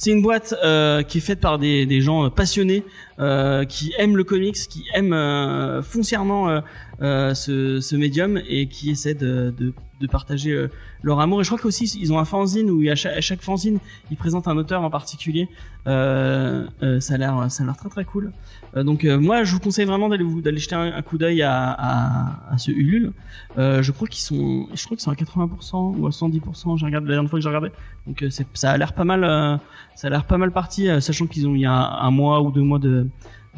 [0.01, 2.85] C'est une boîte euh, qui est faite par des, gens euh, passionnés,
[3.19, 6.63] euh, qui aiment le comics, qui aiment foncièrement
[7.03, 10.69] euh, ce, ce médium et qui essaient de, de, de partager euh,
[11.03, 11.41] leur amour.
[11.41, 13.79] Et je crois qu'aussi ils ont un fanzine où à chaque, à fanzine
[14.11, 15.49] ils présentent un auteur en particulier.
[15.87, 18.33] Euh, euh, ça a l'air ça a l'air très très cool.
[18.77, 21.71] Euh, donc moi je vous conseille vraiment d'aller vous d'aller jeter un, coup d'œil à,
[21.71, 23.13] à, à ce Ulule.
[23.57, 26.79] Je crois qu'ils sont je crois qu'ils sont à 80% ou à 110%.
[26.79, 27.71] J'ai regardé la dernière fois que j'ai regardé.
[28.07, 29.61] Donc ça a l'air pas mal.
[29.95, 32.51] ça a l'air pas mal parti, sachant qu'ils ont il y a un mois ou
[32.51, 33.07] deux mois de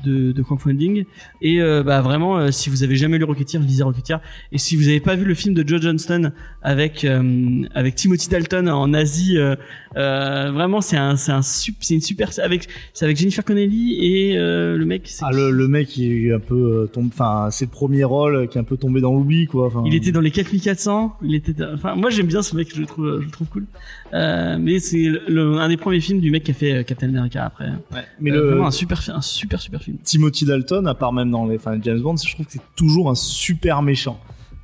[0.05, 1.05] de, de crowdfunding
[1.43, 4.77] et euh, bah vraiment euh, si vous avez jamais lu Rocketeer lisez Rocketeer et si
[4.77, 8.95] vous avez pas vu le film de Joe Johnston avec euh, avec Timothy Dalton en
[8.95, 9.55] Asie euh,
[9.97, 13.99] euh, vraiment c'est un c'est un c'est une super c'est avec c'est avec Jennifer Connelly
[14.01, 17.11] et euh, le mec c'est Ah, le, le mec, il est un peu euh, tombé,
[17.13, 19.67] enfin, c'est le premier rôle qui est un peu tombé dans l'oubli, quoi.
[19.67, 21.17] Enfin, Il était dans les 4400.
[21.23, 23.67] Il était, enfin, moi j'aime bien ce mec, je le trouve, je le trouve cool.
[24.15, 27.45] Euh, mais c'est le, un des premiers films du mec qui a fait Captain America
[27.45, 27.71] après.
[27.93, 28.05] Ouais.
[28.21, 29.99] Mais le vraiment un super, un super super film.
[30.03, 33.11] Timothy Dalton, à part même dans les, enfin, James Bond, je trouve que c'est toujours
[33.11, 34.19] un super méchant,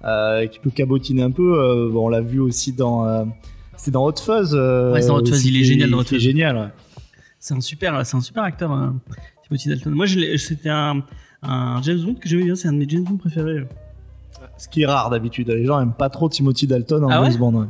[0.05, 1.59] euh, qui peut cabotiner un peu.
[1.61, 3.25] euh, bon, on l'a vu aussi dans, euh,
[3.77, 4.55] c'est dans Hot Fuzz.
[4.55, 6.19] Ouais, c'est dans Hot Fuzz, il est génial dans Hot Fuzz.
[6.21, 6.57] génial.
[6.57, 6.69] ouais.
[7.41, 8.97] C'est un super, c'est un super acteur, hein,
[9.47, 9.93] Timothy Dalton.
[9.95, 11.03] Moi, c'était un,
[11.43, 12.57] un James Bond que j'aimais bien.
[12.57, 13.67] C'est un de mes James Bond préférés.
[14.57, 15.49] Ce qui est rare d'habitude.
[15.49, 17.55] Les gens aiment pas trop Timothy Dalton en Ah ouais James Bond.
[17.61, 17.67] ouais.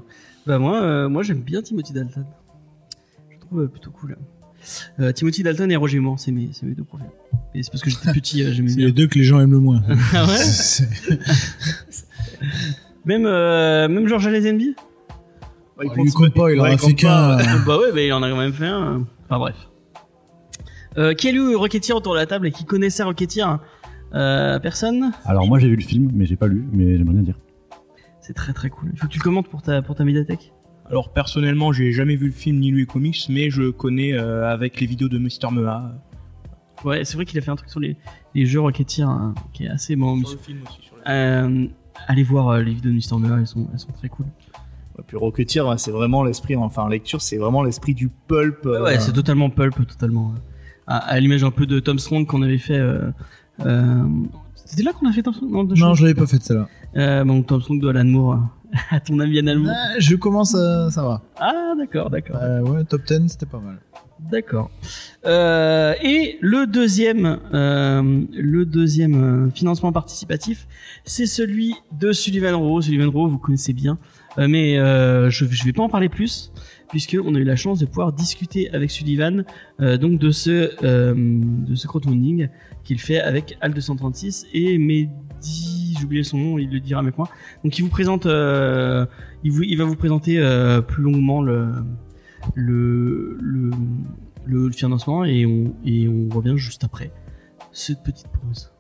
[0.46, 2.24] Bah moi, moi j'aime bien Timothy Dalton.
[3.30, 4.16] Je trouve plutôt cool.
[5.00, 7.06] Euh, Timothy Dalton et Roger Moore, c'est mes, c'est mes deux profils.
[7.54, 8.86] Et c'est parce que j'étais petit, euh, j'aimais C'est bien.
[8.86, 9.82] les deux que les gens aiment le moins.
[10.14, 10.36] Ah ouais
[13.04, 14.74] Même, euh, même George Lazenby
[15.82, 17.36] Il lui compte pas, il en a il fait qu'un.
[17.66, 19.06] bah ouais, bah il en a quand même fait un.
[19.24, 19.56] Enfin bref.
[20.98, 23.60] Euh, qui a lu Rocketeer autour de la table et qui connaissait Rocketeer
[24.14, 25.12] euh, Personne?
[25.24, 27.38] Alors moi j'ai vu le film, mais j'ai pas lu, mais j'aimerais bien dire.
[28.20, 28.90] C'est très très cool.
[28.92, 30.52] Il faut que tu le commentes pour ta, pour ta médiathèque.
[30.90, 34.50] Alors personnellement, j'ai jamais vu le film ni lu les comics, mais je connais euh,
[34.50, 35.92] avec les vidéos de Mister Mea.
[36.84, 37.96] Ouais, c'est vrai qu'il a fait un truc sur les,
[38.34, 40.24] les jeux Rocketeer hein, qui est assez bon.
[40.24, 40.80] Sur le film aussi.
[40.80, 41.02] Sur le...
[41.06, 41.66] Euh,
[42.06, 44.26] allez voir euh, les vidéos de Mister Mea, elles sont, elles sont très cool.
[44.98, 48.64] Et puis Rocketeer, ouais, c'est vraiment l'esprit, enfin, en lecture, c'est vraiment l'esprit du pulp.
[48.64, 50.34] Ouais, euh, ouais, c'est totalement pulp, totalement.
[50.86, 52.78] À, à l'image un peu de Tom Strong qu'on avait fait.
[52.78, 53.10] Euh,
[53.66, 54.04] euh,
[54.54, 55.76] C'était là qu'on a fait Tom Strong?
[55.76, 56.68] Non, je l'avais pas fait celle-là.
[56.96, 58.40] Euh, bon, Tom Strong de Alan Moore
[58.90, 60.90] à ton avis en allemand Ah, je commence à.
[60.90, 61.22] Ça va.
[61.36, 62.36] Ah, d'accord, d'accord.
[62.42, 63.78] Euh, ouais, top 10, c'était pas mal.
[64.30, 64.70] D'accord.
[65.26, 70.66] Euh, et le deuxième, euh, le deuxième financement participatif,
[71.04, 72.82] c'est celui de Sullivan Rowe.
[72.82, 73.98] Sullivan Rowe, vous connaissez bien,
[74.36, 76.52] mais je vais pas en parler plus
[76.88, 79.44] puisque on a eu la chance de pouvoir discuter avec Sullivan
[79.80, 82.48] euh, donc de ce euh, de ce crowdfunding
[82.84, 84.78] qu'il fait avec Al 236 et
[85.42, 87.28] J'ai oublié son nom, il le dira avec moi.
[87.64, 89.04] Donc il vous présente, euh,
[89.44, 91.72] il vous, il va vous présenter euh, plus longuement le
[92.54, 93.70] le, le,
[94.46, 97.12] le financement et on, et on revient juste après
[97.72, 98.70] cette petite pause.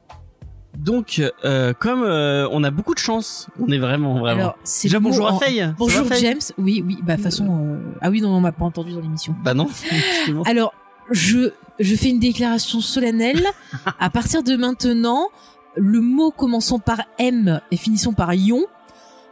[0.78, 4.40] Donc, euh, comme euh, on a beaucoup de chance, on est vraiment, vraiment.
[4.40, 5.58] Alors, c'est Déjà, bonjour à en- Faye.
[5.60, 6.38] Va, Bonjour James.
[6.56, 6.98] Oui, oui.
[7.02, 7.48] Bah, de toute façon.
[7.50, 9.34] euh, Ah oui, non, on m'a pas entendu dans l'émission.
[9.42, 10.42] Bah non, justement.
[10.44, 10.72] Alors,
[11.10, 13.44] je, je fais une déclaration solennelle.
[13.98, 15.28] à partir de maintenant,
[15.76, 18.66] le mot commençant par M et finissant par ion,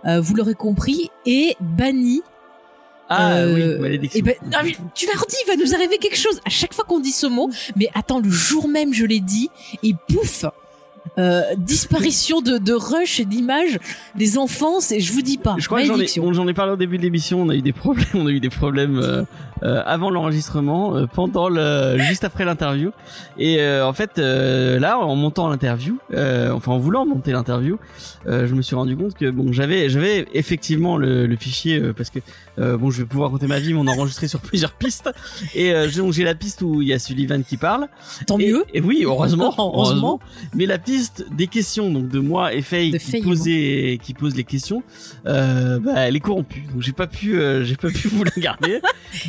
[0.04, 2.22] euh, vous l'aurez compris, est banni.
[3.08, 4.18] Ah Euh, oui, malédiction.
[4.18, 6.84] eh ben, mais tu l'as redit, il va nous arriver quelque chose à chaque fois
[6.84, 7.50] qu'on dit ce mot.
[7.76, 9.48] Mais attends, le jour même, je l'ai dit,
[9.82, 10.44] et pouf
[11.18, 13.78] euh, disparition de, de rush et d'images
[14.14, 15.56] des enfants, c'est, je vous dis pas.
[15.58, 17.42] Je crois que j'en ai, parlé au début de l'émission.
[17.42, 18.06] On a eu des problèmes.
[18.14, 19.22] On a eu des problèmes euh,
[19.62, 22.90] euh, avant l'enregistrement, pendant le, juste après l'interview.
[23.38, 27.78] Et en fait, là, en montant l'interview, enfin en voulant monter l'interview,
[28.26, 32.20] je me suis rendu compte que bon, j'avais, j'avais effectivement le, le fichier parce que
[32.58, 35.10] bon, je vais pouvoir raconter ma vie, mais on a enregistré sur plusieurs pistes.
[35.54, 37.88] Et donc j'ai la piste où il y a Sullivan qui parle.
[38.26, 38.64] Tant Et- mieux.
[38.74, 40.20] Et, oui, heureusement, Heureusement.
[40.54, 40.95] Mais la piste
[41.30, 44.44] des questions, donc de moi et Faye De qui Faye et posait, qui pose les
[44.44, 44.82] questions,
[45.26, 46.64] euh, bah, elle est corrompue.
[46.72, 48.80] Donc j'ai pas pu, euh, j'ai pas pu vous la garder.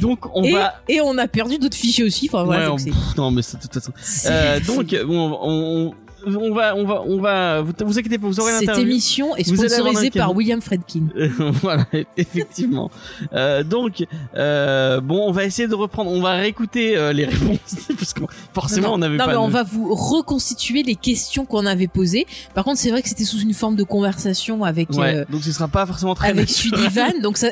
[0.02, 0.82] Donc on et, va.
[0.88, 2.28] et on a perdu d'autres fichiers aussi.
[2.32, 2.82] Enfin, voilà, Ouais,
[3.16, 3.92] on- non mais de toute façon.
[4.30, 5.94] Euh, donc bon, on, on,
[6.36, 7.62] on va, on va, on va.
[7.62, 8.84] Vous, vous inquiétez pas, vous aurez Cette l'interview.
[8.92, 11.04] émission est sponsorisée par William Fredkin.
[11.62, 11.86] voilà,
[12.18, 12.92] effectivement.
[13.34, 17.76] Euh, donc, euh, bon, on va essayer de reprendre, on va réécouter euh, les réponses
[17.98, 18.22] parce que
[18.54, 19.32] forcément non, on n'avait non, pas.
[19.32, 22.26] mais on de- va vous reconstituer les questions qu'on avait posées.
[22.54, 25.44] Par contre, c'est vrai que c'était sous une forme de conversation avec Ouais, euh, donc
[25.44, 26.30] ce sera pas forcément très.
[26.30, 26.50] avec.
[26.50, 27.14] Sullivan.
[27.22, 27.48] Donc ça,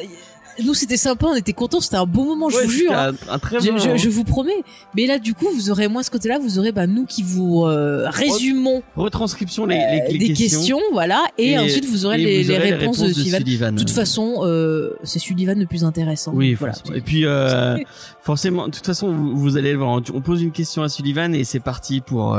[0.64, 2.92] nous c'était sympa, on était contents, c'était un bon moment, je Ouais, vous jure.
[2.94, 3.12] hein.
[3.30, 3.78] Un, un très Je, bon.
[3.78, 4.64] je- je vous promets.
[4.96, 6.40] Mais là, du coup, vous aurez moins ce côté-là.
[6.40, 10.80] Vous aurez bah, nous qui vous euh, résumons retranscription les, les, euh, les des questions.
[10.94, 13.74] voilà, et, Et- ensuite vous aurez les, vous les réponses, de Sullivan.
[13.74, 16.32] De toute façon, euh, c'est Sullivan le plus intéressant.
[16.34, 16.74] Oui, voilà.
[16.94, 17.78] Et puis euh,
[18.24, 19.90] forcément, de toute façon, vous, vous allez le voir.
[20.14, 22.38] On pose une question à Sullivan et c'est parti pour.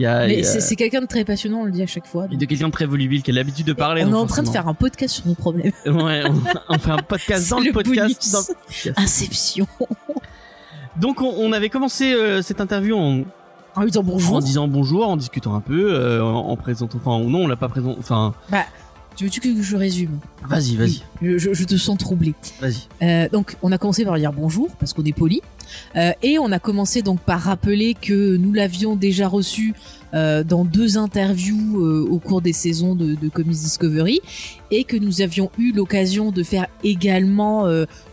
[0.00, 2.26] A, c'est quelqu'un de très passionnant, on le dit à chaque fois.
[2.30, 4.02] et de quelqu'un de très volubile qui a l'habitude de parler.
[4.04, 5.72] on est en train de faire un podcast sur nos problèmes.
[5.86, 7.98] Ouais, on, on fait un podcast dans le, le podcast.
[8.00, 8.32] bonus.
[8.32, 8.92] dans le podcast.
[8.98, 9.66] Inception.
[10.96, 13.22] Donc on, on avait commencé euh, cette interview en,
[13.76, 14.36] En disant bonjour.
[14.36, 16.98] en disant bonjour, en discutant un peu, euh, en, en présentant.
[17.02, 17.96] Enfin, non, on l'a pas présenté.
[17.98, 18.34] Enfin,
[19.16, 22.34] Tu veux-tu que je résume vas-y, vas-y, je, je- je te sens troublé.
[22.60, 22.74] vas-y.
[23.02, 25.40] Euh, donc, on a commencé par dire bonjour parce qu'on est poli,
[25.96, 29.72] Euh, et on a commencé donc par rappeler que nous l'avions déjà reçu
[30.12, 34.20] euh, dans deux interviews au cours des saisons de, de Comics Discovery,
[34.70, 37.66] et que nous avions eu l'occasion de faire également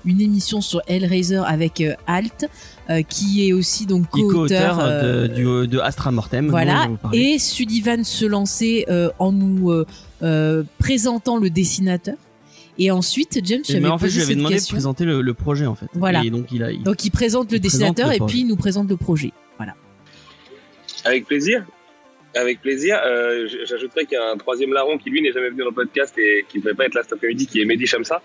[0.06, 2.46] une émission sur Hellraiser avec Alt,
[3.10, 4.78] qui est aussi donc co-auteur.
[4.78, 6.48] de, de Astra Mortem.
[6.50, 8.86] Voilà, et Sullivan se lançait
[9.20, 9.72] en nous
[10.24, 12.16] euh, présentant le dessinateur.
[12.82, 15.34] Et ensuite, James, j'avais mais en fait, je lui avais demandé de présenter le, le
[15.34, 15.88] projet en fait.
[15.96, 16.24] Voilà.
[16.24, 16.72] Et donc il a.
[16.72, 19.32] il- Donc il présente le présente dessinateur le et puis il nous présente le projet.
[19.58, 19.76] Voilà.
[21.06, 21.66] Avec plaisir.
[22.36, 23.00] Avec plaisir.
[23.06, 25.76] Euh, J'ajouterais qu'il y a un troisième larron qui lui n'est jamais venu dans le
[25.76, 28.22] podcast et qui ne devait pas être là cet après-midi, qui est Mehdi Shamsa,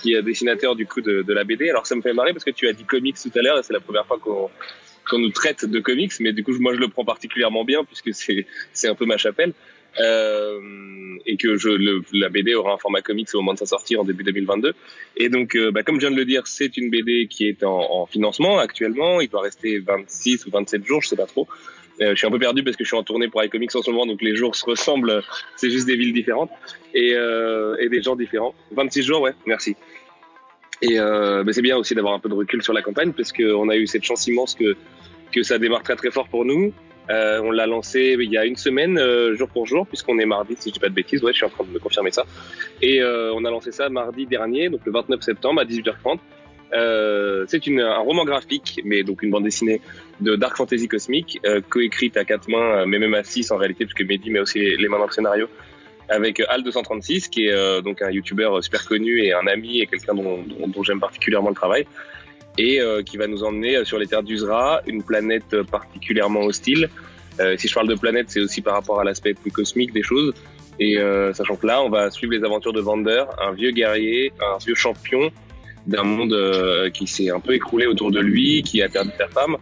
[0.00, 1.68] qui est dessinateur du coup de, de la BD.
[1.70, 3.62] Alors ça me fait marrer parce que tu as dit comics tout à l'heure et
[3.62, 4.48] c'est la première fois qu'on
[5.08, 8.14] qu'on nous traite de comics, mais du coup moi je le prends particulièrement bien puisque
[8.14, 9.52] c'est c'est un peu ma chapelle.
[10.00, 10.58] Euh,
[11.24, 13.96] et que je, le, la BD aura un format comics au moment de sa sortie
[13.96, 14.74] en début 2022.
[15.16, 17.62] Et donc, euh, bah, comme je viens de le dire, c'est une BD qui est
[17.62, 19.20] en, en financement actuellement.
[19.20, 21.46] Il doit rester 26 ou 27 jours, je sais pas trop.
[22.00, 23.82] Euh, je suis un peu perdu parce que je suis en tournée pour iComics en
[23.82, 25.22] ce moment, donc les jours se ressemblent.
[25.56, 26.50] C'est juste des villes différentes
[26.94, 28.54] et, et des gens différents.
[28.72, 29.76] 26 jours, ouais, merci.
[30.80, 33.68] Et bah, c'est bien aussi d'avoir un peu de recul sur la campagne parce qu'on
[33.68, 34.74] a eu cette chance immense que,
[35.32, 36.72] que ça démarre très très fort pour nous.
[37.10, 40.26] Euh, on l'a lancé il y a une semaine, euh, jour pour jour, puisqu'on est
[40.26, 41.22] mardi, si je dis pas de bêtises.
[41.22, 42.24] Ouais, je suis en train de me confirmer ça.
[42.80, 46.18] Et euh, on a lancé ça mardi dernier, donc le 29 septembre à 18h30.
[46.74, 49.80] Euh, c'est une- un roman graphique, mais donc une bande dessinée
[50.20, 53.56] de dark fantasy cosmique, euh, coécrite à quatre mains, euh, mais même à six en
[53.58, 55.48] réalité, puisque Mehdi met aussi les, mains dans le scénario,
[56.08, 60.14] avec euh, Al236, qui est donc un youtubeur super connu et un ami et quelqu'un
[60.14, 61.86] dont, dont j'aime particulièrement le travail,
[62.58, 66.42] et euh, qui va nous emmener euh, sur les terres d'Uzra, une planète euh, particulièrement
[66.42, 66.88] hostile,
[67.56, 70.34] si je parle de planète, c'est aussi par rapport à l'aspect plus cosmique des choses.
[70.78, 70.98] Et
[71.32, 74.74] sachant que là, on va suivre les aventures de Vander, un vieux guerrier, un vieux
[74.74, 75.30] champion
[75.86, 79.56] d'un monde qui s'est un peu écroulé autour de lui, qui a perdu sa femme,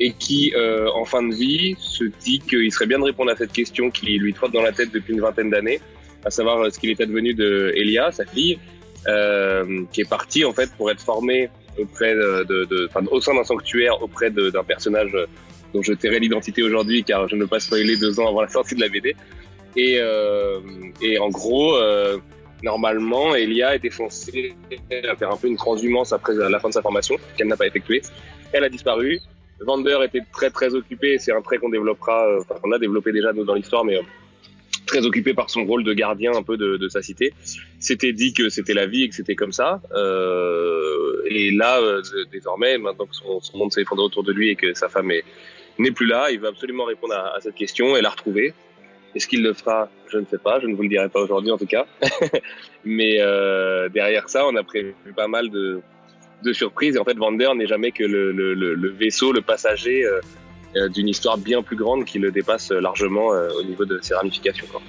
[0.00, 3.36] et qui, euh, en fin de vie, se dit qu'il serait bien de répondre à
[3.36, 5.80] cette question qui lui trotte dans la tête depuis une vingtaine d'années,
[6.24, 8.58] à savoir ce qu'il était devenu de Elia, sa fille,
[9.06, 13.34] euh, qui est partie en fait pour être formée auprès de, de, de au sein
[13.34, 15.16] d'un sanctuaire auprès d'un personnage
[15.72, 18.48] dont je tairai l'identité aujourd'hui car je ne veux pas spoiler deux ans avant la
[18.48, 19.14] sortie de la BD.
[19.76, 20.60] Et, euh,
[21.02, 22.18] et en gros, euh,
[22.62, 24.54] normalement, Elia était censée
[24.90, 28.02] faire un peu une transhumance après la fin de sa formation, qu'elle n'a pas effectuée.
[28.52, 29.20] Elle a disparu.
[29.60, 33.12] Vander était très très occupé, c'est un trait qu'on développera, euh, enfin qu'on a développé
[33.12, 34.02] déjà nous, dans l'histoire, mais euh,
[34.86, 37.32] très occupé par son rôle de gardien un peu de, de sa cité.
[37.78, 39.80] C'était dit que c'était la vie et que c'était comme ça.
[39.94, 44.50] Euh, et là, euh, désormais, maintenant que son, son monde s'est effondré autour de lui
[44.50, 45.24] et que sa femme est-
[45.78, 48.52] n'est plus là, il va absolument répondre à, à cette question et la retrouver.
[49.14, 49.88] Est-ce qu'il le fera?
[50.12, 51.86] Je ne sais pas, je ne vous le dirai pas aujourd'hui en tout cas.
[52.84, 55.80] Mais euh, derrière ça, on a prévu pas mal de,
[56.42, 56.96] de surprises.
[56.96, 60.20] Et en fait, Vander n'est jamais que le, le, le, le vaisseau, le passager euh,
[60.92, 64.66] d'une histoire bien plus grande qui le dépasse largement euh, au niveau de ses ramifications.
[64.70, 64.80] Quoi.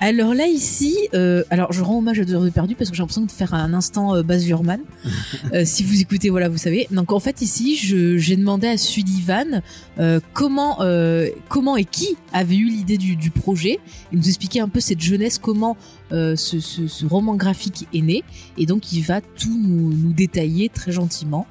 [0.00, 2.96] Alors là ici, euh, alors je rends hommage à Deux heures de perdu parce que
[2.96, 4.80] j'ai l'impression de faire un instant euh, Baz Luhrmann.
[5.52, 6.88] Euh, si vous écoutez, voilà, vous savez.
[6.90, 9.62] Donc en fait ici, j'ai demandé à Sullivan
[9.98, 13.78] euh, comment, euh, comment et qui avait eu l'idée du, du projet.
[14.10, 15.76] Il nous expliquait un peu cette jeunesse, comment
[16.12, 18.24] euh, ce, ce, ce roman graphique est né,
[18.58, 21.46] et donc il va tout nous, nous détailler très gentiment.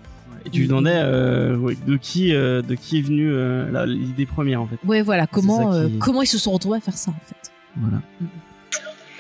[0.46, 4.26] Et tu lui demandais euh, ouais, de qui euh, de qui est venue euh, l'idée
[4.26, 4.76] première en fait.
[4.86, 7.52] Ouais, voilà, comment, euh, qui- comment ils se sont retrouvés à faire ça en fait.
[7.78, 7.98] Voilà.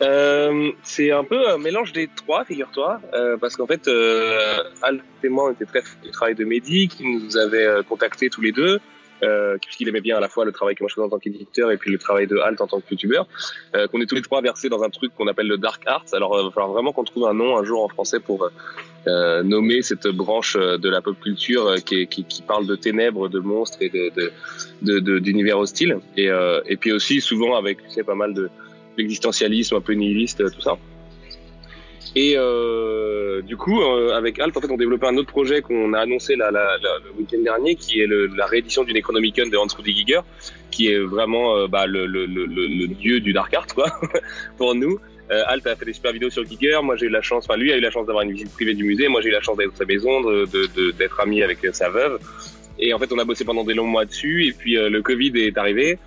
[0.01, 5.01] Euh, c'est un peu un mélange des trois, figure-toi, euh, parce qu'en fait, euh, Alt
[5.23, 8.51] et moi, on était très du travail de Mehdi, qui nous avait contactés tous les
[8.51, 8.79] deux,
[9.23, 11.19] euh, puisqu'il aimait bien à la fois le travail que moi je faisais en tant
[11.19, 13.27] qu'éditeur et puis le travail de Alt en tant que youtubeur,
[13.75, 16.05] euh, qu'on est tous les trois versés dans un truc qu'on appelle le Dark Arts.
[16.11, 18.49] Alors, il va falloir vraiment qu'on trouve un nom un jour en français pour
[19.07, 22.75] euh, nommer cette branche euh, de la pop culture euh, qui, qui, qui parle de
[22.75, 25.97] ténèbres, de monstres et de d'univers hostiles.
[26.17, 28.49] Et, euh, et puis aussi souvent avec tu sais, pas mal de
[28.97, 30.77] l'existentialisme un peu nihiliste, tout ça.
[32.15, 35.93] Et euh, du coup, euh, avec Alt, en fait, on développait un autre projet qu'on
[35.93, 36.45] a annoncé le
[37.17, 40.19] week-end dernier, qui est le- la réédition du Necronomicon de Hans Rudi Giger,
[40.69, 43.87] qui est vraiment euh, bah, le, le, le dieu du Dark Art, quoi,
[44.57, 44.99] pour nous.
[45.31, 46.79] Euh, a fait des super vidéos sur Giger.
[46.83, 48.73] Moi, j'ai eu la chance, enfin, lui a eu la chance d'avoir une visite privée
[48.73, 49.07] du musée.
[49.07, 51.63] Moi, j'ai eu la chance d'être dans sa maison, de, de, de- d'être ami avec
[51.63, 52.19] euh, sa veuve.
[52.77, 54.47] Et en fait, on a bossé pendant des longs mois dessus.
[54.47, 55.97] Et puis, euh, le Covid est arrivé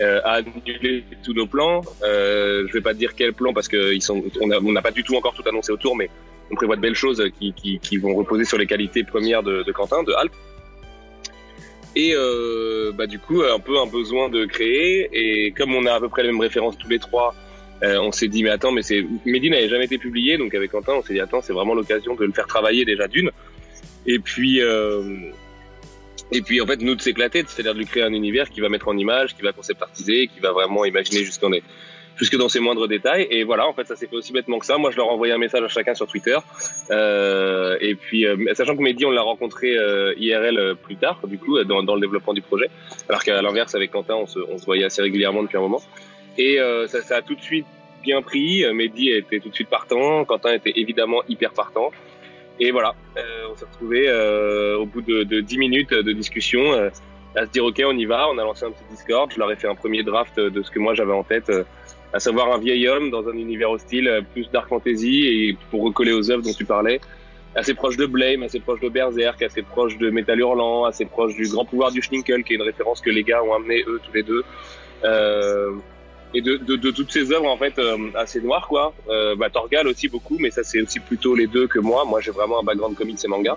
[0.00, 1.82] euh, a annulé tous nos plans.
[2.02, 3.94] Euh, je vais pas te dire quels plans parce que
[4.40, 6.08] on n'a pas du tout encore tout annoncé autour, mais
[6.50, 9.62] on prévoit de belles choses qui, qui, qui vont reposer sur les qualités premières de,
[9.62, 10.32] de Quentin, de Alp.
[11.96, 15.08] Et euh, bah, du coup, un peu un besoin de créer.
[15.12, 17.34] Et comme on a à peu près les mêmes références tous les trois,
[17.82, 20.70] euh, on s'est dit mais attends, mais c'est Mehdi n'avait jamais été publié, donc avec
[20.70, 23.30] Quentin, on s'est dit attends, c'est vraiment l'occasion de le faire travailler déjà d'une.
[24.06, 25.30] Et puis euh,
[26.32, 28.68] et puis en fait nous de s'éclater, c'est-à-dire de lui créer un univers qui va
[28.68, 31.62] mettre en image, qui va conceptartiser, qui va vraiment imaginer jusque dans les
[32.16, 33.26] jusque dans ses moindres détails.
[33.30, 34.76] Et voilà, en fait ça s'est fait aussi bêtement que ça.
[34.76, 36.36] Moi je leur ai envoyé un message à chacun sur Twitter.
[36.90, 41.20] Euh, et puis euh, sachant que Mehdi on l'a rencontré euh, IRL euh, plus tard,
[41.26, 42.70] du coup dans, dans le développement du projet,
[43.08, 45.82] alors qu'à l'inverse avec Quentin on se, on se voyait assez régulièrement depuis un moment.
[46.38, 47.66] Et euh, ça, ça a tout de suite
[48.02, 48.64] bien pris.
[48.64, 51.90] Euh, Mehdi était tout de suite partant, Quentin était évidemment hyper partant.
[52.60, 56.60] Et voilà, euh, on s'est retrouvé euh, au bout de, de 10 minutes de discussion
[56.72, 56.90] euh,
[57.34, 58.28] à se dire ok on y va.
[58.28, 59.32] On a lancé un petit Discord.
[59.32, 61.64] Je leur ai fait un premier draft de ce que moi j'avais en tête, euh,
[62.12, 66.12] à savoir un vieil homme dans un univers hostile, plus dark fantasy et pour recoller
[66.12, 67.00] aux œuvres dont tu parlais,
[67.54, 71.34] assez proche de Blame, assez proche de Berserk, assez proche de Metal Hurlant, assez proche
[71.36, 74.00] du Grand Pouvoir du Schninkel, qui est une référence que les gars ont amené eux
[74.04, 74.44] tous les deux.
[76.32, 78.94] Et de, de, de toutes ces œuvres en fait euh, assez noires quoi.
[79.08, 82.04] Euh, bah, Torgal aussi beaucoup, mais ça c'est aussi plutôt les deux que moi.
[82.04, 83.56] Moi j'ai vraiment un background comics et manga.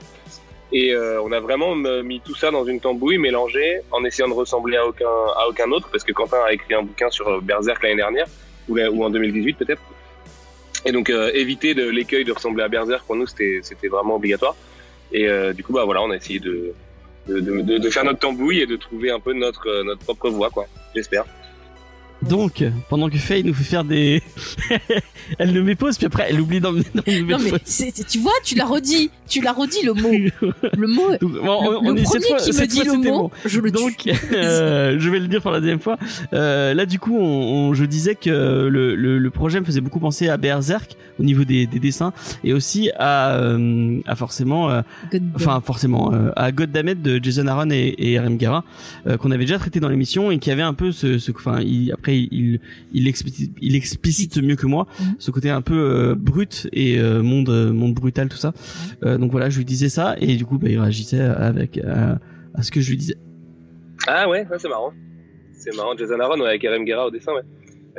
[0.71, 4.33] Et euh, on a vraiment mis tout ça dans une tambouille, mélangé, en essayant de
[4.33, 7.39] ressembler à aucun à aucun autre, parce que Quentin a écrit un bouquin sur euh,
[7.41, 8.25] Berserk l'année dernière
[8.67, 9.81] ou, en 2018 peut-être.
[10.85, 14.15] Et donc euh, éviter de l'écueil de ressembler à Berserk pour nous c'était c'était vraiment
[14.15, 14.55] obligatoire.
[15.11, 16.73] Et euh, du coup bah voilà on a essayé de
[17.27, 20.49] de, de, de- faire notre tambouille et de trouver un peu notre notre propre voie
[20.49, 20.65] quoi.
[20.95, 21.25] J'espère.
[22.29, 24.21] Donc, pendant que Faye nous fait faire des,
[25.39, 27.51] elle le met pause puis après elle oublie d'emmener dans le Non mais
[28.07, 30.11] tu vois, tu l'as redit, tu l'as redit le mot,
[30.77, 31.09] le mot.
[31.19, 33.31] Donc, on, le on le est premier fois, qui me dit fois, le mot, bon.
[33.45, 33.77] je le tue.
[33.77, 35.97] Donc, euh, je vais le dire pour la deuxième fois.
[36.33, 37.23] Euh, là, du coup, on,
[37.69, 41.23] on- je disais que le, le, le projet me faisait beaucoup penser à Berserk au
[41.23, 44.81] niveau des, des dessins et aussi à, euh, à forcément,
[45.35, 48.63] enfin forcément, à God Damn It de Jason Aaron et, et RM Gara
[49.19, 52.27] qu'on avait déjà traité dans l'émission et qui avait un peu ce, enfin, il, après
[52.31, 52.59] il
[52.93, 55.15] il explicite, il explicite mieux que moi Mhm.
[55.19, 58.53] ce côté un peu euh, brut et euh, monde monde brutal tout ça.
[59.03, 62.19] Euh, donc voilà, je lui disais ça et du coup, bah, il réagissait avec à,
[62.53, 63.15] à ce que je lui disais.
[64.07, 64.93] Ah ouais, ouais, c'est marrant.
[65.53, 67.41] C'est marrant, Jason Aaron ouais, avec RM Guerra au dessin, ouais.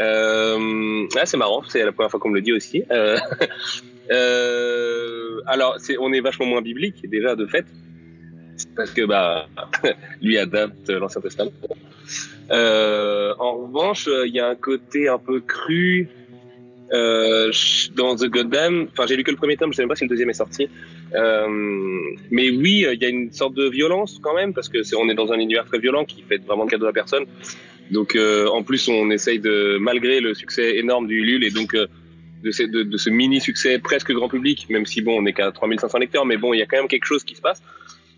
[0.00, 2.82] Euh, ouais, c'est marrant, c'est la première fois qu'on me le dit aussi.
[2.90, 3.16] Euh,
[4.12, 7.64] euh, alors, c'est, on est vachement moins biblique, déjà, de fait,
[8.76, 9.46] parce que bah,
[10.22, 11.52] lui adapte l'Ancien Testament.
[12.50, 16.08] Euh, en revanche, il y a un côté un peu cru
[16.92, 17.50] euh,
[17.96, 18.88] dans The Goddamn.
[18.92, 20.34] Enfin, j'ai lu que le premier tome, je sais même pas si le deuxième est
[20.34, 20.68] sorti.
[21.14, 21.46] Euh,
[22.30, 25.08] mais oui, il y a une sorte de violence quand même, parce que c'est, on
[25.08, 27.24] est dans un univers très violent qui fait vraiment de cadeau à personne.
[27.90, 31.74] Donc, euh, en plus, on essaye de, malgré le succès énorme du Ulule et donc
[31.74, 31.86] euh,
[32.42, 35.50] de, ce, de ce mini succès presque grand public, même si bon, on n'est qu'à
[35.50, 37.62] 3500 lecteurs, mais bon, il y a quand même quelque chose qui se passe.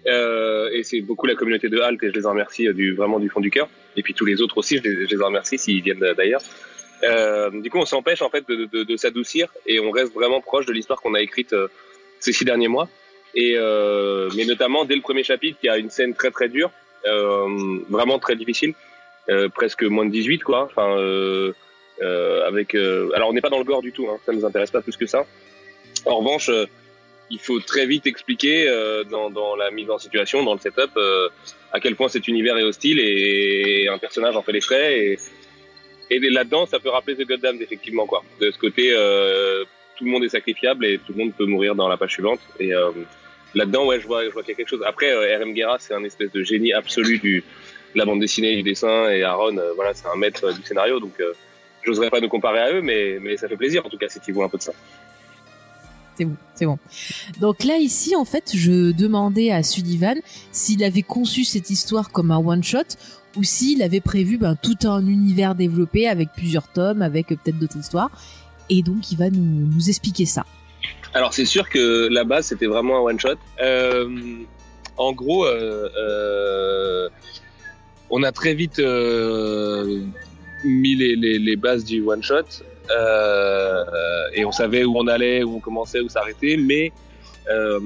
[0.06, 3.18] Euh, et c'est beaucoup la communauté de Halt et je les en remercie euh, vraiment
[3.18, 3.68] du fond du cœur.
[3.96, 6.42] Et puis tous les autres aussi, je les, en remercie s'ils viennent d'ailleurs.
[7.02, 10.72] Euh, du coup, on s'empêche en fait de, s'adoucir et on reste vraiment proche de
[10.72, 11.54] l'histoire qu'on a écrite
[12.20, 12.88] ces six derniers mois.
[13.34, 13.56] Et
[14.36, 16.70] mais notamment dès le premier chapitre, il y a une scène très très dure,
[17.90, 18.74] vraiment très difficile,
[19.54, 20.64] presque moins de 18 quoi.
[20.64, 20.96] Enfin,
[22.46, 22.74] avec.
[22.74, 24.96] alors on n'est pas dans le gore du tout, hein, ça nous intéresse pas plus
[24.96, 25.26] que ça.
[26.06, 26.50] En revanche,
[27.30, 30.90] il faut très vite expliquer euh, dans, dans la mise en situation, dans le setup,
[30.96, 31.28] euh,
[31.72, 34.98] à quel point cet univers est hostile et un personnage en fait les frais.
[34.98, 35.18] Et,
[36.10, 38.22] et là-dedans, ça peut rappeler The Goddamned, effectivement, quoi.
[38.40, 39.64] De ce côté, euh,
[39.96, 42.40] tout le monde est sacrifiable et tout le monde peut mourir dans la page suivante.
[42.60, 42.90] Et euh,
[43.54, 44.84] là-dedans, ouais, je vois, je vois qu'il y a quelque chose.
[44.86, 47.42] Après, euh, RM Guerra, c'est un espèce de génie absolu du,
[47.94, 51.00] de la bande dessinée, du dessin, et Aaron, euh, voilà, c'est un maître du scénario,
[51.00, 51.20] donc
[51.82, 54.20] j'oserais pas nous comparer à eux, mais, mais ça fait plaisir, en tout cas, si
[54.20, 54.72] tu vois un peu de ça.
[56.16, 56.78] C'est bon, c'est bon.
[57.40, 60.16] Donc là ici en fait, je demandais à Sullivan
[60.50, 62.96] s'il avait conçu cette histoire comme un one shot
[63.36, 67.58] ou s'il avait prévu ben, tout un univers développé avec plusieurs tomes, avec euh, peut-être
[67.58, 68.10] d'autres histoires.
[68.70, 70.44] Et donc il va nous, expliquer ça.
[71.12, 73.36] Alors c'est sûr que la base c'était vraiment un one shot.
[73.60, 74.08] Euh,
[74.96, 77.08] en gros, euh,
[78.08, 78.80] on a très vite
[80.64, 82.64] mis les, bases du one shot
[84.34, 86.56] et on savait où on allait, où on commençait, où s'arrêter.
[86.56, 86.92] Mais
[87.48, 87.80] euh,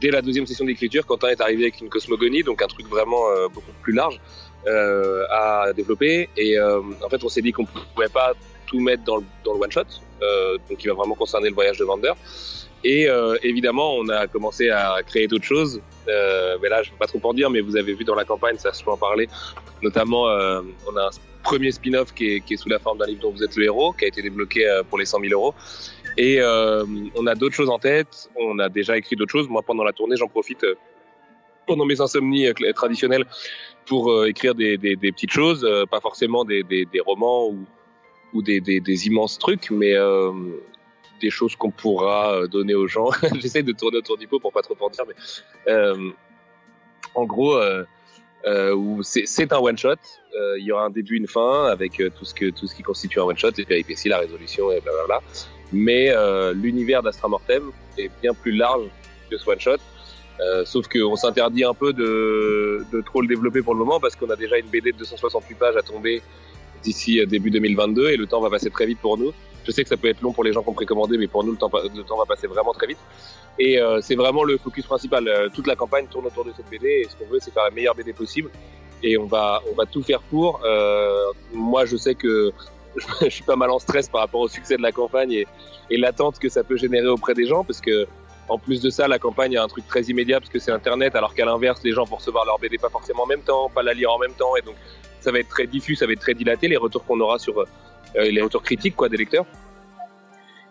[0.00, 3.28] dès la deuxième session d'écriture, Quentin est arrivé avec une cosmogonie, donc un truc vraiment
[3.30, 4.20] euh, beaucoup plus large
[5.30, 6.28] à développer.
[6.36, 8.32] Et en fait, on s'est dit qu'on pouvait pas
[8.66, 9.82] tout mettre dans le, dans le one shot,
[10.68, 12.12] donc il va vraiment concerner le voyage de Vander.
[12.88, 15.80] Et euh, évidemment, on a commencé à créer d'autres choses.
[16.06, 18.14] Euh, mais là, je ne peux pas trop en dire, mais vous avez vu dans
[18.14, 19.28] la campagne, ça je peux en parler.
[19.82, 21.10] Notamment, euh, on a un
[21.42, 24.04] premier spin-off qui est, sous la forme d'un livre dont vous êtes le héros, qui
[24.04, 25.52] a été débloqué pour les 100 000 euros.
[26.16, 28.30] Et on a d'autres choses en tête.
[28.36, 29.48] On a déjà écrit d'autres choses.
[29.48, 30.64] Moi, pendant la tournée, j'en profite
[31.66, 33.24] pendant mes insomnies traditionnelles
[33.86, 36.64] pour écrire des, petites choses, pas forcément des,
[37.04, 37.52] romans
[38.32, 39.94] ou, des, immenses trucs, mais
[41.20, 43.10] des choses qu'on pourra donner aux gens.
[43.40, 45.14] J'essaie de tourner autour du pot pour pas trop en dire, mais
[45.72, 46.10] euh,
[47.14, 47.84] en gros, euh,
[48.44, 49.94] euh, c'est un one shot.
[50.58, 53.20] Il y aura un début, une fin avec tout ce que tout ce qui constitue
[53.20, 55.20] un one shot, les péripéties, la résolution et blablabla.
[55.72, 56.12] Mais
[56.54, 58.86] l'univers d'Astra Mortem est bien plus large
[59.30, 59.78] que ce one shot.
[60.64, 64.30] sauf qu'on s'interdit un peu de, de trop le développer pour le moment parce qu'on
[64.30, 66.22] a déjà une BD de 268 pages à tomber
[66.82, 69.32] d'ici début 2022 et le temps va passer très vite pour nous.
[69.66, 71.42] Je sais que ça peut être long pour les gens qui ont précommandé, mais pour
[71.42, 72.98] nous, le temps, va passer vraiment très vite.
[73.58, 75.26] Et euh, c'est vraiment le focus principal.
[75.26, 77.64] Euh, toute la campagne tourne autour de cette BD et ce qu'on veut, c'est faire
[77.64, 78.50] la meilleure BD possible.
[79.02, 80.60] Et on va, on va tout faire pour.
[80.64, 82.52] Euh, moi, je sais que
[83.22, 85.46] je suis pas mal en stress par rapport au succès de la campagne et,
[85.90, 88.06] et l'attente que ça peut générer auprès des gens, parce que
[88.48, 91.16] en plus de ça, la campagne a un truc très immédiat parce que c'est Internet,
[91.16, 93.82] alors qu'à l'inverse, les gens vont recevoir leur BD pas forcément en même temps, pas
[93.82, 94.76] la lire en même temps, et donc
[95.20, 97.64] ça va être très diffus, ça va être très dilaté les retours qu'on aura sur
[98.16, 99.46] les retours critiques quoi des lecteurs.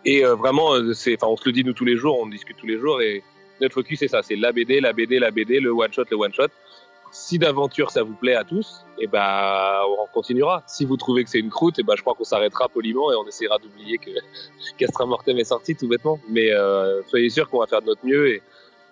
[0.04, 2.56] Et euh, vraiment, c'est, enfin, on se le dit nous tous les jours, on discute
[2.56, 3.24] tous les jours, et
[3.60, 6.16] notre focus c'est ça, c'est la BD, la BD, la BD, le one shot, le
[6.16, 6.48] one shot.
[7.12, 10.62] Si d'aventure ça vous plaît à tous, et ben on continuera.
[10.66, 13.16] Si vous trouvez que c'est une croûte, et ben je crois qu'on s'arrêtera poliment et
[13.16, 14.10] on essaiera d'oublier que
[14.78, 16.20] Castra Mortem est sorti tout bêtement.
[16.28, 18.42] Mais euh, soyez sûr qu'on va faire de notre mieux et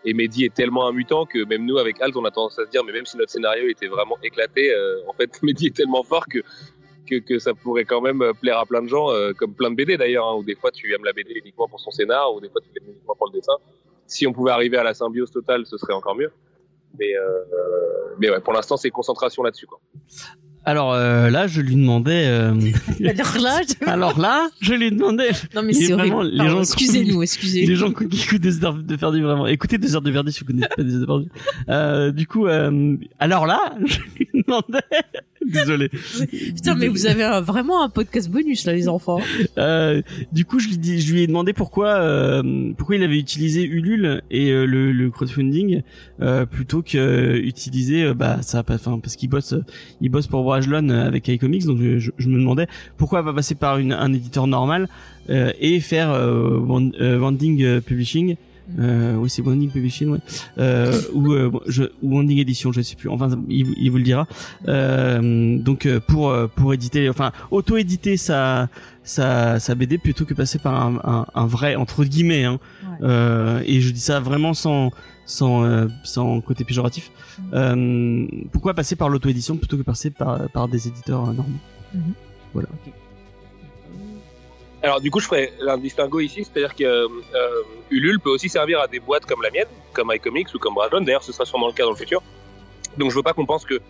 [0.04, 2.66] et Mehdi est tellement un mutant que même nous, avec Alt, on a tendance à
[2.66, 5.76] se dire, mais même si notre scénario était vraiment éclaté, euh, en fait, Mehdi est
[5.76, 6.40] tellement fort que
[7.08, 9.76] que, que ça pourrait quand même plaire à plein de gens, euh, comme plein de
[9.76, 12.40] BD d'ailleurs, hein, où des fois tu aimes la BD uniquement pour son scénar, ou
[12.40, 13.52] des fois tu l'aimes uniquement pour le dessin.
[14.06, 16.30] Si on pouvait arriver à la symbiose totale, ce serait encore mieux.
[16.98, 17.24] Mais, euh,
[18.18, 19.66] mais ouais, pour l'instant, c'est concentration là-dessus.
[19.66, 19.80] Quoi.
[20.66, 22.26] Alors euh, là, je lui demandais.
[22.26, 22.54] euh,
[23.04, 25.28] Alors là, je- Alors là, je lui demandais.
[25.54, 26.14] non mais c'est horrible.
[26.14, 27.66] vraiment- les Pardon, gens- excusez-nous, excusez.
[27.66, 29.46] Les gens qui écoutent des heures de Verdi, vraiment.
[29.46, 31.28] Écoutez des heures de Verdi si vous connaissez pas des heures de Verdi.
[31.68, 34.80] Euh, du coup, euh, alors là, je lui demandais.
[35.52, 35.88] Désolé.
[35.88, 39.20] Putain, mais vous avez un- vraiment un podcast bonus là, les enfants.
[39.58, 43.18] Euh, du coup, je lui, dis, je lui ai demandé pourquoi, euh, pourquoi il avait
[43.18, 45.82] utilisé Ulule et euh, le, le crowdfunding
[46.20, 49.54] euh, plutôt que euh, utiliser, bah ça, enfin parce qu'il bosse,
[50.00, 52.66] il bosse pour Brajlon avec iComics, donc je, me demandais
[52.96, 54.88] pourquoi pas passer par une, un éditeur normal
[55.30, 56.58] euh, et faire euh,
[57.80, 58.36] Publishing.
[58.78, 60.18] Euh, oui, c'est Wanding Publishing, ouais.
[60.58, 63.08] Euh, ou, euh, je, ou Wanding Edition, je sais plus.
[63.10, 64.26] Enfin, il, vous- il vous le dira.
[64.68, 68.68] Euh, donc euh, pour euh, pour éditer, enfin auto-éditer sa
[69.02, 72.44] sa sa BD plutôt que passer par un, un, un vrai entre guillemets.
[72.44, 72.58] Hein.
[72.84, 72.96] Ouais.
[73.02, 74.90] Euh, et je dis ça vraiment sans
[75.26, 77.10] sans euh, sans côté péjoratif.
[77.52, 81.58] Euh, pourquoi passer par l'auto-édition plutôt que passer par par des éditeurs normaux?
[82.54, 82.68] Voilà.
[84.84, 88.80] Alors du coup, je ferai un distinguo ici, c'est-à-dire que euh, Ulule peut aussi servir
[88.80, 91.00] à des boîtes comme la mienne, comme iComics ou comme Brajlon.
[91.00, 92.22] D'ailleurs, ce sera sûrement le cas dans le futur.
[92.98, 93.80] Donc je veux pas qu'on pense que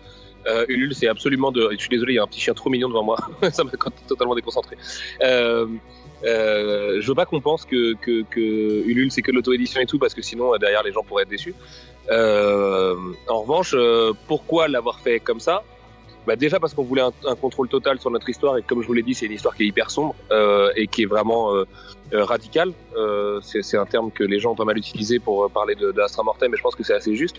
[0.47, 1.67] euh, Ulule c'est absolument de.
[1.73, 3.17] Je suis désolé, il y a un petit chien trop mignon devant moi,
[3.51, 3.71] ça m'a
[4.07, 4.77] totalement déconcentré.
[5.21, 5.67] Euh,
[6.23, 8.39] euh, je veux pas qu'on pense que, que, que
[8.87, 11.29] Ulule c'est que l'auto-édition et tout, parce que sinon euh, derrière les gens pourraient être
[11.29, 11.55] déçus.
[12.09, 12.95] Euh,
[13.27, 15.63] en revanche, euh, pourquoi l'avoir fait comme ça?
[16.25, 18.93] Bah déjà parce qu'on voulait un, contrôle total sur notre histoire et comme je vous
[18.93, 21.65] l'ai dit, c'est une histoire qui est hyper sombre euh, et qui est vraiment euh,
[22.13, 22.71] euh, radicale.
[22.95, 25.91] Euh, c'est un terme que les gens ont pas mal utilisé pour euh, parler de,
[25.91, 27.37] de Mortem, mais je pense que c'est assez juste.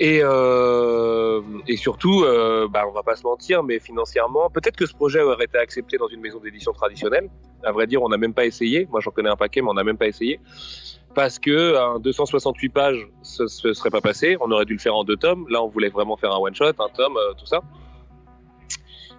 [0.00, 2.24] Et, euh, et surtout,
[2.70, 5.96] bah, on va pas se mentir, mais financièrement, peut-être que ce projet aurait été accepté
[5.96, 7.28] dans une maison d'édition traditionnelle.
[7.64, 8.86] À vrai dire, on n'a même pas essayé.
[8.90, 10.40] Moi, j'en connais un paquet, mais on n'a même pas essayé.
[11.14, 14.36] Parce que un 268 pages, ce ne serait pas passé.
[14.40, 15.46] On aurait dû le faire en deux tomes.
[15.50, 17.60] Là, on voulait vraiment faire un one-shot, un tome, euh, tout ça.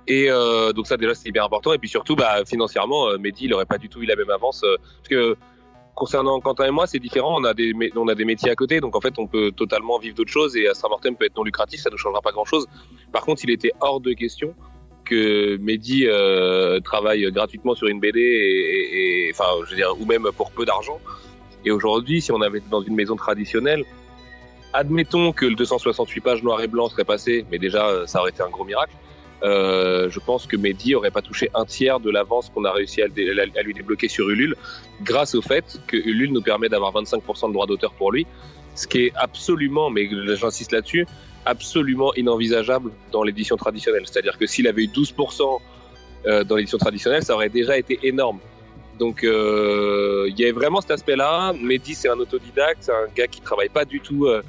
[0.07, 1.73] Et euh, donc ça, déjà, c'est hyper important.
[1.73, 4.29] Et puis surtout, bah, financièrement, euh, Mehdi, il n'aurait pas du tout eu la même
[4.29, 4.63] avance.
[4.63, 5.37] euh, parce que
[5.95, 7.39] concernant Quentin et moi, c'est différent.
[7.39, 9.99] On a des, on a des métiers à côté, donc en fait, on peut totalement
[9.99, 10.55] vivre d'autres choses.
[10.57, 12.67] Et Astra Mortem peut être non lucratif, ça ne changera pas grand-chose.
[13.11, 14.55] Par contre, il était hors de question
[15.03, 20.27] que Mehdi euh, travaille gratuitement sur une BD, et, enfin, je veux dire, ou même
[20.35, 20.99] pour peu d'argent.
[21.65, 23.83] Et aujourd'hui, si on avait été dans une maison traditionnelle,
[24.73, 28.31] admettons que le 268 pages noir et blanc serait passé, mais déjà, euh, ça aurait
[28.31, 28.93] été un gros miracle.
[29.43, 33.01] Euh, je pense que Mehdi aurait pas touché un tiers de l'avance qu'on a réussi
[33.01, 34.55] à, à lui débloquer sur Ulule,
[35.01, 38.25] grâce au fait que Ulule nous permet d'avoir 25% de droits d'auteur pour lui,
[38.75, 41.05] ce qui est absolument, mais j'insiste là-dessus,
[41.45, 44.03] absolument inenvisageable dans l'édition traditionnelle.
[44.05, 45.59] C'est-à-dire que s'il avait eu 12%
[46.25, 48.39] euh, dans l'édition traditionnelle, ça aurait déjà été énorme.
[48.99, 51.53] Donc euh, il y avait vraiment cet aspect-là.
[51.53, 54.41] Mehdi, c'est un autodidacte, c'est un gars qui travaille pas du tout euh,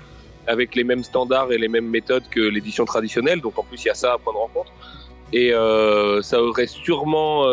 [0.46, 3.40] avec les mêmes standards et les mêmes méthodes que l'édition traditionnelle.
[3.40, 4.72] Donc en plus, il y a ça à point de rencontre.
[5.32, 5.50] Et
[6.22, 7.44] ça aurait sûrement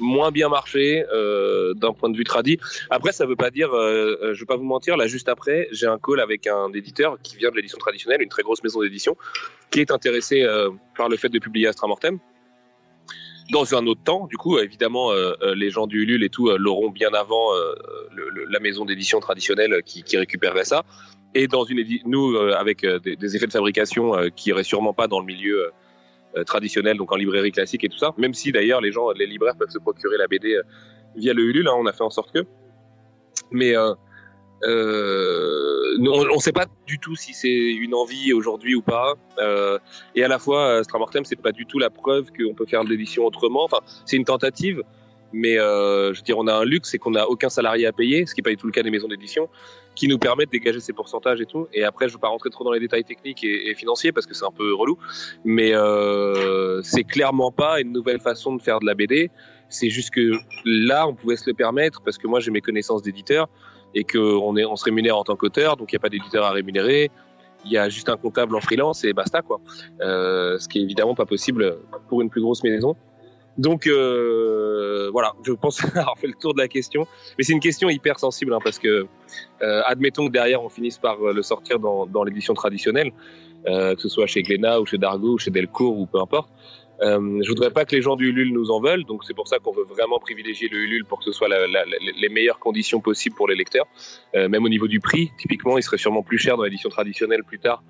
[0.00, 2.58] moins bien marché euh, d'un point de vue tradi.
[2.90, 5.68] Après, ça veut pas dire, euh, euh, je vais pas vous mentir, là juste après,
[5.72, 8.80] j'ai un call avec un éditeur qui vient de l'édition traditionnelle, une très grosse maison
[8.80, 9.16] d'édition,
[9.70, 12.18] qui est intéressé euh, par le fait de publier Astra Mortem.
[13.52, 15.10] Dans un autre temps, du coup, évidemment,
[15.56, 17.50] les gens du Ulule et tout l'auront bien avant
[18.48, 20.84] la maison d'édition traditionnelle qui, qui récupérerait ça.
[21.34, 25.26] Et dans une nous, avec des, effets de fabrication qui iraient sûrement pas dans le
[25.26, 25.72] milieu
[26.36, 28.12] euh, euh, traditionnel, donc en librairie classique et tout ça.
[28.18, 30.62] Même si d'ailleurs les gens, les libraires peuvent se procurer la BD euh,
[31.16, 32.44] via le Ulule, hein, on a fait en sorte que.
[33.50, 33.94] Mais euh,
[34.64, 39.14] euh, on ne sait pas du tout si c'est une envie aujourd'hui ou pas.
[39.38, 39.78] Euh,
[40.14, 42.84] et à la fois, Astra Mortem, c'est pas du tout la preuve qu'on peut faire
[42.84, 43.64] de l'édition autrement.
[43.64, 44.82] Enfin, c'est une tentative,
[45.32, 47.92] mais euh, je veux dire, on a un luxe, c'est qu'on n'a aucun salarié à
[47.92, 49.48] payer, ce qui n'est pas du tout le cas des maisons d'édition,
[50.00, 51.68] qui nous permet de dégager ces pourcentages et tout.
[51.74, 54.24] Et après, je ne veux pas rentrer trop dans les détails techniques et, financiers parce
[54.24, 54.96] que c'est un peu relou,
[55.44, 59.30] mais euh, c'est clairement pas une nouvelle façon de faire de la BD.
[59.68, 60.32] C'est juste que
[60.64, 63.46] là, on pouvait se le permettre parce que moi, j'ai mes connaissances d'éditeur
[63.94, 66.52] et qu'on on se rémunère en tant qu'auteur, donc il n'y a pas d'éditeur à
[66.52, 67.10] rémunérer.
[67.66, 69.60] Il y a juste un comptable en freelance et basta quoi.
[70.00, 71.76] Euh, ce qui est évidemment pas possible
[72.08, 72.96] pour une plus grosse maison.
[73.58, 77.06] Donc euh, voilà, je pense avoir fait le tour de la question.
[77.36, 79.06] Mais c'est une question hyper sensible hein, parce que
[79.62, 83.12] euh, admettons que derrière on finisse par euh, le sortir dans, dans l'édition traditionnelle,
[83.66, 86.50] euh, que ce soit chez Glénat ou chez Dargo ou chez Delcourt ou peu importe.
[87.02, 89.48] Euh, je voudrais pas que les gens du Ulule nous en veulent, donc c'est pour
[89.48, 92.28] ça qu'on veut vraiment privilégier le Ulule pour que ce soit la, la, la, les
[92.28, 93.86] meilleures conditions possibles pour les lecteurs.
[94.34, 97.42] Euh, même au niveau du prix, typiquement, il serait sûrement plus cher dans l'édition traditionnelle
[97.42, 97.82] plus tard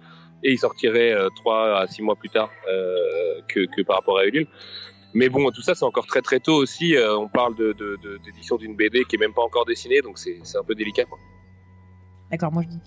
[0.45, 4.19] et il sortirait euh, trois à six mois plus tard euh, que, que par rapport
[4.19, 4.47] à Ulule.
[5.15, 6.95] Mais bon, tout ça, c'est encore très très tôt aussi.
[6.97, 10.01] Euh, on parle de, de, de- d'édition d'une BD qui est même pas encore dessinée,
[10.03, 11.05] donc c'est, c'est un peu délicat.
[11.05, 11.19] Quoi.
[12.31, 12.81] D'accord, moi je dis.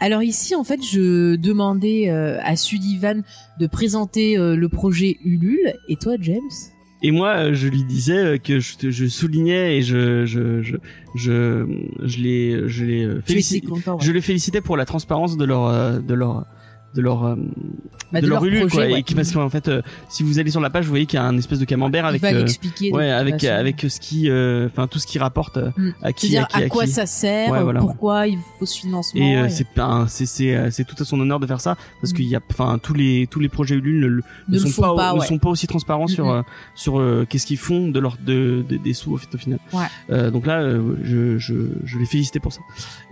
[0.00, 3.22] Alors ici, en fait, je demandais euh, à Sullivan
[3.60, 5.72] de présenter euh, le projet Ulule.
[5.88, 6.40] Et toi, James?
[7.04, 10.62] Et moi, euh, je lui disais euh, que je, te- je soulignais et je je
[10.62, 10.76] je
[11.14, 11.66] je,
[12.02, 13.96] je les je les euh, ouais.
[14.00, 16.46] je les félicitais pour la transparence de leur euh, de leur
[16.94, 17.34] de leur euh,
[18.12, 19.00] Bah, de, de leur leur projet, quoi ouais.
[19.00, 19.80] et qui parce qu'en fait euh,
[20.10, 22.04] si vous allez sur la page vous voyez qu'il y a un espèce de camembert
[22.04, 22.90] avec euh, l'expliquer.
[22.90, 25.90] de ouais avec avec ce qui euh, enfin tout ce qui rapporte euh, Mm.
[26.02, 26.90] à qui à, qui, à quoi qui.
[26.90, 29.20] ça sert, Ouais, voilà, pourquoi il faut ce financement.
[29.20, 29.66] et euh, et- c'est
[30.08, 32.16] c'est c'est euh, c'est tout à son honneur de faire ça parce Mm.
[32.16, 34.94] qu'il y a enfin tous les tous les projets Ulule ne, ne ne sont pas,
[34.94, 36.42] pas, ne sont pas aussi transparents sur euh,
[36.74, 39.58] sur euh, qu'est-ce qu'ils font de leur de, de- des sous au, fait, au final.
[39.72, 39.84] Ouais.
[40.10, 42.60] Euh, donc là, euh, je, je je les félicitais pour ça.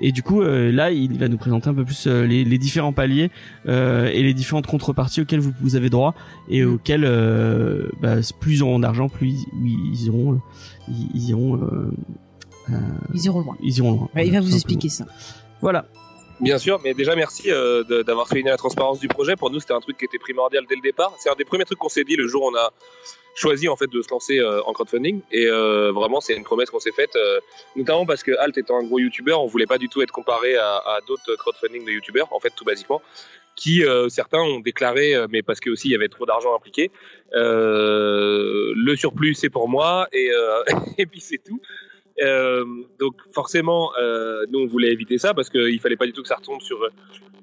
[0.03, 2.59] Et du coup, euh, là, il va nous présenter un peu plus euh, les, les
[2.59, 3.31] différents paliers
[3.66, 6.14] euh, et les différentes contreparties auxquelles vous, vous avez droit
[6.49, 6.75] et Mhm.
[6.75, 10.37] auxquelles euh, bah, plus ils auront d'argent, plus ils, iront euh,
[10.89, 11.91] ils, ils iront euh,
[12.71, 12.75] euh,
[13.14, 13.57] Ils iront loin.
[13.62, 14.09] ils iront loin.
[14.14, 15.05] Ouais, il va vous expliquer ça.
[15.61, 15.87] Voilà.
[16.41, 19.37] Bien sûr, mais déjà merci euh, d'avoir souligné la transparence du projet.
[19.37, 21.12] Pour nous, c'était un truc qui était primordial dès le départ.
[21.18, 22.71] C'est un des premiers trucs qu'on s'est dit le jour où on a
[23.35, 25.21] choisi en fait de se lancer euh, en crowdfunding.
[25.33, 27.41] Et euh, vraiment, c'est une promesse qu'on s'est faite, euh,
[27.77, 30.57] notamment parce que Alt étant un gros YouTuber, on voulait pas du tout être comparé
[30.57, 33.03] à, à d'autres crowdfunding de YouTubers, en fait, tout basiquement,
[33.61, 36.57] qui euh, certains ont déclaré, euh, mais parce que aussi il y avait trop d'argent
[36.57, 36.91] impliqué,
[37.35, 40.31] euh, le surplus c'est pour moi et,
[40.99, 41.61] et puis c'est tout.
[42.99, 43.93] Donc forcément,
[44.51, 46.79] nous on voulait éviter ça parce qu'il fallait pas du tout que ça retombe sur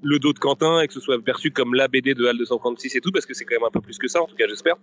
[0.03, 2.95] le dos de Quentin et que ce soit perçu comme la BD de HAL 236
[2.95, 4.47] et tout parce que c'est quand même un peu plus que ça en tout cas
[4.47, 4.75] j'espère.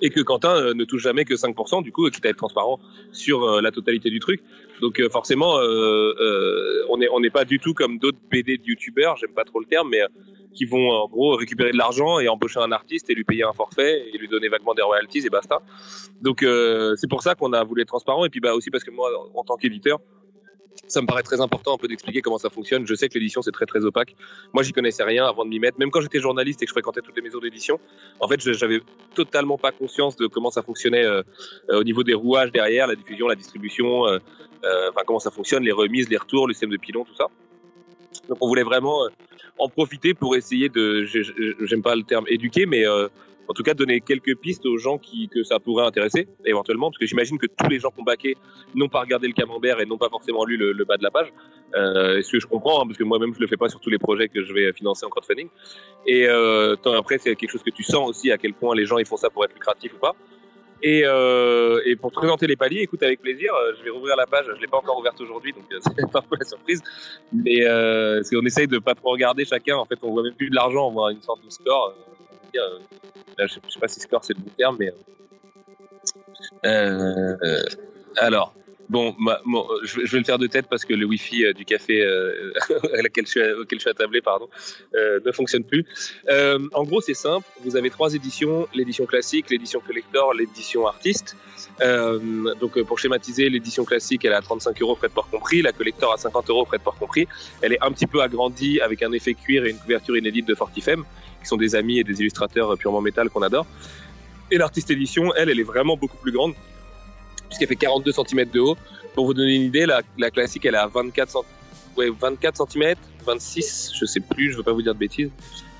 [0.00, 2.80] Et que Quentin euh, ne touche jamais que 5% du coup, quitte à être transparent
[3.12, 4.42] sur euh, la totalité du truc.
[4.80, 5.56] Donc euh, forcément,
[6.88, 9.88] on n'est pas du tout comme d'autres BD de youtubeurs, j'aime pas trop le terme,
[9.90, 10.00] mais
[10.54, 13.52] qui vont en gros récupérer de l'argent et embaucher un artiste et lui payer un
[13.52, 15.62] forfait et lui donner vaguement des royalties et basta.
[16.20, 16.44] Donc
[16.96, 19.08] c'est pour ça qu'on a voulu être transparent et puis bah aussi parce que moi
[19.34, 20.00] en tant qu'éditeur
[20.92, 22.86] ça me paraît très important un peu d'expliquer comment ça fonctionne.
[22.86, 24.14] Je sais que l'édition c'est très très opaque.
[24.52, 25.78] Moi j'y connaissais rien avant de m'y mettre.
[25.78, 27.80] Même quand j'étais journaliste et que je fréquentais toutes les maisons d'édition,
[28.20, 28.80] en fait j'avais
[29.14, 31.22] totalement pas conscience de comment ça fonctionnait euh,
[31.70, 34.18] euh, au niveau des rouages derrière, la diffusion, la distribution, euh,
[34.90, 37.26] enfin comment ça fonctionne, les remises, les retours, le système de pilon, tout ça.
[38.28, 39.08] Donc on voulait vraiment
[39.58, 42.84] en profiter pour essayer de, j'aime pas le terme éduquer, mais
[43.48, 46.98] en tout cas donner quelques pistes aux gens qui que ça pourrait intéresser éventuellement, parce
[46.98, 48.36] que j'imagine que tous les gens qui ont baqué
[48.74, 51.10] n'ont pas regardé le camembert et n'ont pas forcément lu le, le bas de la
[51.10, 51.32] page.
[51.74, 53.90] Euh, ce que je comprends, hein, parce que moi-même je le fais pas sur tous
[53.90, 55.48] les projets que je vais financer en crowdfunding.
[56.06, 58.98] Et euh, après c'est quelque chose que tu sens aussi à quel point les gens
[58.98, 60.14] ils font ça pour être lucratif ou pas.
[60.82, 64.16] Et, euh, et pour te présenter les paliers, écoute avec plaisir, euh, je vais rouvrir
[64.16, 66.82] la page, je l'ai pas encore ouverte aujourd'hui, donc euh, c'est un peu la surprise.
[67.32, 70.34] Mais euh, c'est on essaye de pas trop regarder chacun, en fait on voit même
[70.34, 71.94] plus de l'argent, on voit une sorte de score.
[72.56, 72.78] Euh,
[73.38, 74.92] là, je, je sais pas si score c'est le bon terme, mais...
[76.64, 77.64] Euh, euh,
[78.18, 78.54] alors,
[78.92, 82.02] bon, mon- je, vais- le faire de tête parce que le wifi euh, du café
[82.02, 82.52] euh,
[83.10, 84.48] auquel je suis attablé pardon,
[84.94, 85.84] euh, ne fonctionne plus.
[86.28, 87.46] Euh, en gros, c'est simple.
[87.64, 91.36] Vous avez trois éditions l'édition classique, l'édition collector, l'édition artiste.
[91.80, 92.18] Euh,
[92.60, 95.62] donc, euh, pour schématiser, l'édition classique, elle est à 35 euros frais de port compris.
[95.62, 97.26] La collector à 50 euros frais de port compris.
[97.62, 100.54] Elle est un petit peu agrandie avec un effet cuir et une couverture inédite de
[100.54, 101.02] Fortifem,
[101.40, 103.66] qui sont des amis et des illustrateurs euh, purement métal qu'on adore.
[104.50, 106.52] Et l'artiste édition, elle, elle est vraiment beaucoup plus grande,
[107.52, 108.76] puisqu'elle fait 42 cm de haut.
[109.14, 111.42] Pour vous donner une idée, la, la classique, elle est à 24 cm,
[111.98, 112.94] ouais, 24 cm,
[113.26, 115.30] 26, je sais plus, je veux pas vous dire de bêtises.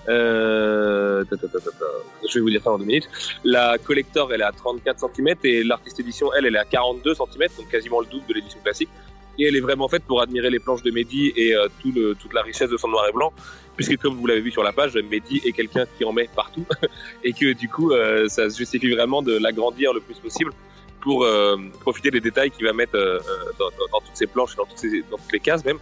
[0.09, 1.25] Euh.
[2.29, 3.09] Je vais vous dire ça dans deux minutes.
[3.45, 7.15] La collector, elle est à 34 cm et l'artiste édition, elle, elle est à 42
[7.15, 8.89] cm, donc quasiment le double de l'édition classique.
[9.39, 12.43] Et elle est vraiment faite pour admirer les planches de Mehdi et euh, toute la
[12.43, 13.33] richesse de son noir et blanc,
[13.77, 16.67] puisque comme vous l'avez vu sur la page, Mehdi est quelqu'un qui en met partout
[17.25, 20.53] et que du coup, euh, ça se justifie vraiment de l'agrandir le plus possible
[21.03, 23.19] pour euh, profiter des détails qu'il va mettre euh,
[23.59, 25.79] dans, dans- toutes ces planches, dans toutes, ces, dans toutes les cases même.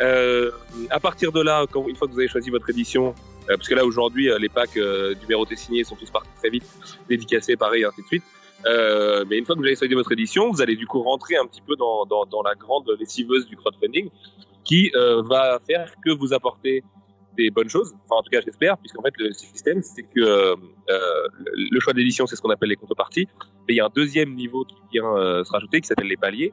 [0.00, 0.50] Euh,
[0.90, 3.14] à partir de là, une fois que vous avez choisi votre édition,
[3.48, 6.50] euh, parce que là aujourd'hui euh, les packs euh, numérotés signés sont tous partis très
[6.50, 6.64] vite,
[7.08, 8.24] dédicacés, pareil, ainsi de suite.
[8.66, 11.36] Euh, mais une fois que vous avez choisi votre édition, vous allez du coup rentrer
[11.36, 14.10] un petit peu dans, dans, la grande lessiveuse du crowdfunding,
[14.64, 16.82] qui euh, va faire que vous apportez
[17.36, 17.94] des bonnes choses.
[18.04, 20.56] Enfin, en tout cas, j'espère, puisqu'en fait le système, c'est que
[20.90, 23.28] euh, le choix d'édition, c'est ce qu'on appelle les contreparties.
[23.66, 26.16] Mais il y a un deuxième niveau qui vient euh, se rajouter, qui s'appelle les
[26.16, 26.52] paliers.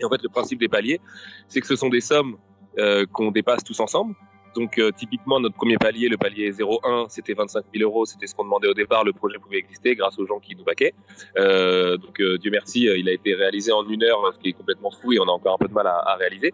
[0.00, 1.00] Et en fait, le principe des paliers,
[1.48, 2.36] c'est que ce sont des sommes
[2.78, 4.14] euh, qu'on dépasse tous ensemble.
[4.56, 8.06] Donc, typiquement, notre premier palier, le palier 01, c'était 25 000 euros.
[8.06, 9.04] C'était ce qu'on demandait au départ.
[9.04, 10.94] Le projet pouvait exister grâce aux gens qui nous baquaient.
[11.36, 15.12] Donc, Dieu merci, il a été réalisé en une heure, ce qui est complètement fou
[15.12, 16.52] et on a encore un peu de mal à, réaliser.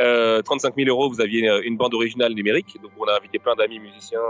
[0.00, 2.76] Euh, 35 000 euros, vous aviez une bande originale numérique.
[2.80, 4.20] Donc, on a invité plein d'amis musiciens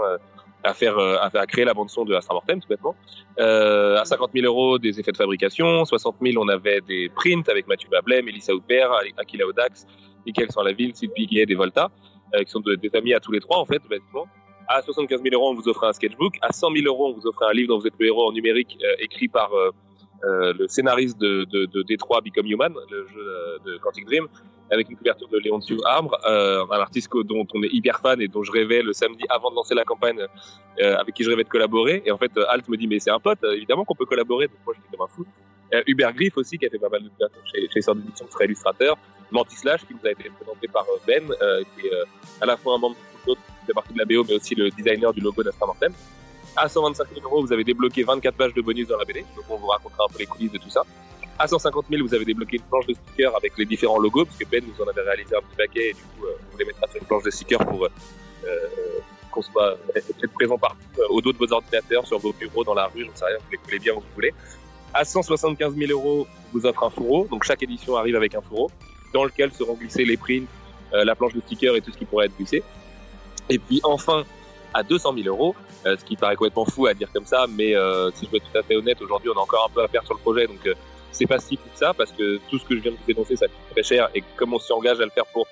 [0.65, 0.97] euh, à, faire-
[1.41, 2.95] à créer la bande son de Astra Mortem, tout bêtement.
[3.39, 5.83] Euh, à 50 000 euros, des effets de fabrication.
[5.85, 9.85] 60 000, on avait des prints avec Mathieu Bablet, Mélissa Houpert, Aquila Odax,
[10.25, 11.89] Michael Sans-la-Ville, Sylvie Piguet, des Volta,
[12.35, 14.25] euh, qui sont de- des amis à tous les trois, en fait, basiquement.
[14.67, 16.35] À 75 000 euros, on vous offre un sketchbook.
[16.41, 18.31] À 100 000 euros, on vous offre un livre dont vous êtes le héros en
[18.31, 19.51] numérique, écrit par
[20.23, 24.27] le scénariste de, de, de Détroit Become Human, le jeu de Quantic Dream,
[24.71, 28.27] avec une couverture de Léoncio Arbre, euh, un artiste dont on est hyper fan et
[28.27, 30.19] dont je rêvais le samedi avant de lancer la campagne,
[30.79, 32.01] euh, avec qui je rêvais de collaborer.
[32.05, 34.47] Et en fait, euh, Alt me dit, mais c'est un pote, évidemment qu'on peut collaborer.
[34.47, 35.25] Donc moi, j'étais comme un fou.
[35.73, 38.25] Euh, Hubert Griff aussi, qui a fait pas mal de couvertures chez, chez Sœur d'édition,
[38.25, 38.97] qui serait illustrateur.
[39.31, 41.91] Mantis Slash, qui nous a été présenté par Ben, qui est
[42.41, 42.95] à la fois un membre
[43.27, 45.93] de qui fait partie de la BO, mais aussi le designer du logo d'Astra Mortem.
[46.55, 49.45] À 125 000 euros, vous avez débloqué 24 pages de bonus dans la BD, donc
[49.49, 50.83] on vous racontera un peu les coulisses de tout ça.
[51.39, 54.37] À 150 000, vous avez débloqué une planche de stickers avec les différents logos, parce
[54.37, 56.65] que Ben nous en avait réalisé un petit paquet, et du coup, euh, on les
[56.65, 57.89] mettra sur une planche de stickers pour euh,
[58.45, 58.67] euh,
[59.31, 62.75] qu'on soit être présent partout, euh, au dos de vos ordinateurs, sur vos bureaux, dans
[62.75, 64.33] la rue, j'en sais rien, vous les coulez bien où vous voulez.
[64.93, 68.69] À 175 000 euros, vous offre un fourreau, donc chaque édition arrive avec un fourreau,
[69.11, 70.45] dans lequel seront glissés les prints,
[70.91, 72.63] la planche de stickers et tout ce qui pourrait être glissé.
[73.49, 74.23] Et puis enfin,
[74.73, 75.55] à 200 000 euros,
[75.85, 78.37] euh, ce qui paraît complètement fou à dire comme ça, mais euh, si je veux
[78.37, 80.19] être tout à fait honnête, aujourd'hui on a encore un peu à faire sur le
[80.19, 80.73] projet, donc euh,
[81.13, 83.35] c'est pas si que ça, parce que tout ce que je viens de vous dénoncer,
[83.35, 85.47] ça coûte très cher, et comme on s'engage à le faire pour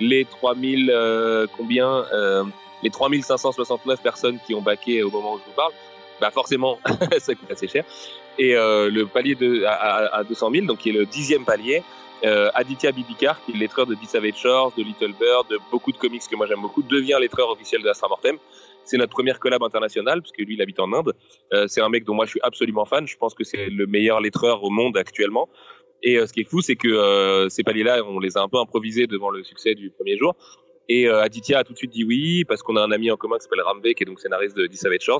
[0.00, 2.44] les 3000, euh, combien, euh,
[2.82, 5.72] les 3569 personnes qui ont baqué au moment où je vous parle,
[6.20, 6.78] bah forcément,
[7.18, 7.84] ça coûte assez cher.
[8.38, 11.44] Et euh, le palier de, à, à, à 200 000, donc qui est le dixième
[11.44, 11.82] palier,
[12.24, 15.58] euh, Aditya Bidikar, qui est le lettreur de The Savage Shores, de Little Bird, de
[15.70, 18.38] beaucoup de comics que moi j'aime beaucoup, devient lettreur officiel de Astra Mortem.
[18.86, 21.12] C'est notre première collab internationale, puisque lui, il habite en Inde.
[21.52, 23.06] Euh, c'est un mec dont moi je suis absolument fan.
[23.06, 25.48] Je pense que c'est le meilleur lettreur au monde actuellement.
[26.04, 28.48] Et euh, ce qui est fou, c'est que euh, ces paliers-là, on les a un
[28.48, 30.34] peu improvisés devant le succès du premier jour.
[30.88, 33.38] Et Aditya a tout de suite dit oui, parce qu'on a un ami en commun
[33.38, 35.10] qui s'appelle Ramvé, qui est donc scénariste de The Savage.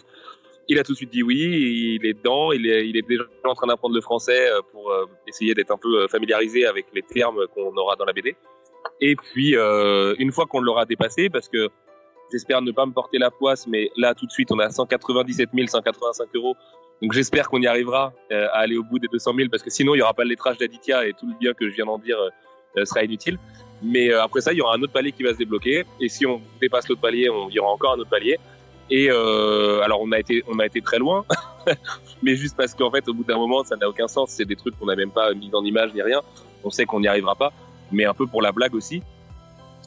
[0.69, 3.25] Il a tout de suite dit oui, il est dedans, il est, il est déjà
[3.43, 4.95] en train d'apprendre le français pour
[5.27, 8.37] essayer d'être un peu familiarisé avec les termes qu'on aura dans la BD.
[9.01, 11.69] Et puis, une fois qu'on l'aura dépassé, parce que
[12.31, 15.51] j'espère ne pas me porter la poisse, mais là, tout de suite, on a 197
[15.69, 16.57] 185 euros.
[17.03, 19.71] Donc j'espère qu'on y arrivera euh, à aller au bout des 200 000, parce que
[19.71, 21.85] sinon, il n'y aura pas le lettrage d'Aditya et tout le bien que je viens
[21.85, 22.17] d'en dire
[22.77, 23.39] euh, sera inutile.
[23.83, 25.85] Mais euh, après ça, il y aura un autre palier qui va se débloquer.
[26.01, 28.39] Et si on dépasse l'autre palier, on, il y aura encore un autre palier.
[28.89, 31.25] Et alors on a été on a été très loin,
[32.23, 34.31] mais juste parce qu'en fait au bout d'un moment ça n'a aucun sens.
[34.31, 36.21] C'est des trucs qu'on n'a même pas mis en image ni rien.
[36.63, 37.53] On sait qu'on n'y arrivera pas,
[37.91, 39.03] mais un peu pour la blague aussi.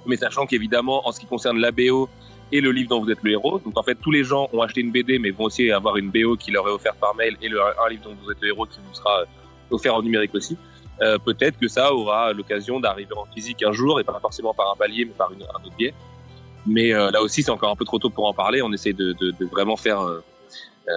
[0.06, 2.10] Mais sachant qu'évidemment en ce qui concerne la BO
[2.52, 4.62] et le livre dont vous êtes le héros, donc en fait tous les gens ont
[4.62, 7.38] acheté une BD mais vont aussi avoir une BO qui leur est offerte par mail
[7.42, 9.24] et un livre dont vous êtes le héros qui vous sera
[9.72, 10.58] offert en numérique aussi.
[11.02, 14.72] Euh, peut-être que ça aura l'occasion d'arriver en physique un jour et pas forcément par
[14.72, 15.94] un palier mais par une, un autre biais.
[16.66, 18.62] Mais euh, là aussi, c'est encore un peu trop tôt pour en parler.
[18.62, 20.22] On essaie de, de, de vraiment faire, euh,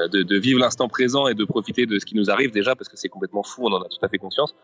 [0.09, 2.89] de, de, vivre l'instant présent et de profiter de ce qui nous arrive déjà parce
[2.89, 3.63] que c'est complètement fou.
[3.67, 4.55] On en a tout à fait conscience.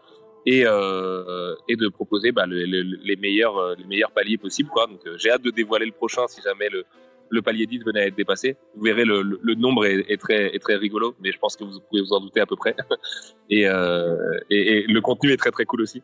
[0.46, 4.70] Et, euh, et de proposer bah, le, le, les meilleurs, les meilleurs paliers possibles.
[4.70, 4.86] Quoi.
[4.86, 6.84] Donc, j'ai hâte de dévoiler le prochain si jamais le,
[7.28, 8.56] le palier 10 venait à être dépassé.
[8.74, 11.56] Vous verrez, le, le, le nombre est, est, très, est très rigolo, mais je pense
[11.56, 12.74] que vous pouvez vous en douter à peu près.
[13.50, 16.02] et, et, et le contenu est très très cool aussi.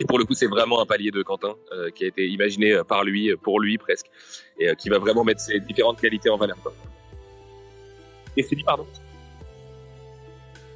[0.00, 2.80] Et pour le coup, c'est vraiment un palier de Quentin euh, qui a été imaginé
[2.88, 4.06] par lui, pour lui presque,
[4.58, 6.56] et euh, qui va vraiment mettre ses différentes qualités en valeur.
[6.62, 6.72] Quoi.
[8.36, 8.86] Et c'est dit, pardon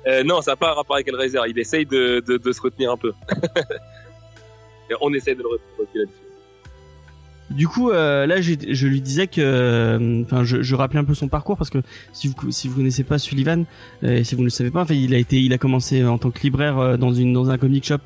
[0.06, 1.38] euh, Non, ça n'a pas un rapport avec Hellraiser.
[1.48, 3.12] Il essaye de, de, de se retenir un peu.
[4.90, 6.24] et on essaye de le retenir aussi là-dessus.
[7.50, 11.28] Du coup, euh, là, je lui disais que, enfin, je, je, rappelais un peu son
[11.28, 11.78] parcours parce que
[12.12, 13.64] si vous si vous connaissez pas Sullivan,
[14.02, 16.16] euh, si vous ne le savez pas, enfin, il a été, il a commencé en
[16.16, 17.98] tant que libraire euh, dans une dans un comic shop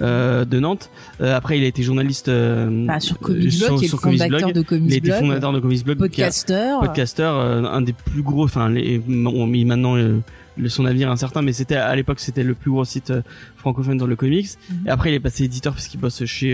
[0.00, 0.90] euh, de Nantes.
[1.20, 3.80] après, il a été journaliste bah, sur Comics Blog,
[4.52, 8.44] de Comics Il a été fondateur de Comics Blog, podcaster, podcaster, un des plus gros,
[8.44, 9.96] enfin, les, on mis maintenant
[10.66, 13.12] son avenir incertain, mais c'était à l'époque c'était le plus gros site
[13.56, 14.48] francophone dans le comics.
[14.48, 14.86] Mm -hmm.
[14.86, 16.52] Et après, il est passé éditeur puisqu'il bosse chez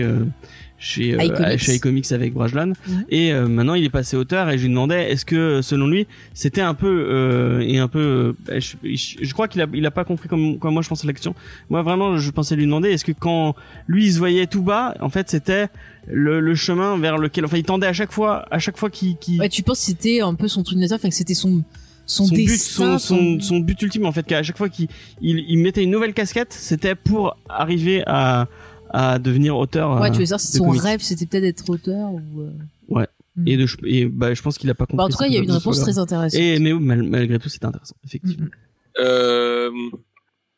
[0.77, 3.05] chez euh, chez iComics avec Brajlan mm -hmm.
[3.09, 6.05] et euh, maintenant il est passé auteur et je lui demandais est-ce que selon lui
[6.33, 9.91] c'était un peu euh, et un peu je, je, je, crois qu'il a il a
[9.91, 11.33] pas compris comme comme moi je pensais la question
[11.69, 13.55] moi vraiment je pensais lui demander est-ce que quand
[13.87, 15.67] lui il se voyait tout bas en fait c'était
[16.07, 19.15] le, le, chemin vers lequel enfin il tendait à chaque fois à chaque fois qu'il
[19.23, 21.63] qu ouais tu penses que c'était un peu son truc enfin que c'était son
[22.05, 24.87] son, but, son, son, son, but ultime en fait qu'à chaque fois qu'il
[25.21, 28.47] il, il mettait une nouvelle casquette c'était pour arriver à
[28.89, 29.99] à devenir auteur.
[29.99, 30.81] Ouais, tu veux dire si son comics.
[30.81, 32.41] rêve c'était peut-être d'être auteur ou.
[32.41, 32.51] Euh...
[32.87, 33.07] Ouais.
[33.35, 33.47] Mm.
[33.47, 34.97] Et, de, et bah, je pense qu'il a pas compris.
[34.97, 36.39] Bah, en tout cas, il y a eu une réponse très intéressante.
[36.39, 38.45] Et mais mal, malgré tout, c'était intéressant, effectivement.
[38.45, 39.01] Mm -hmm.
[39.03, 39.71] euh,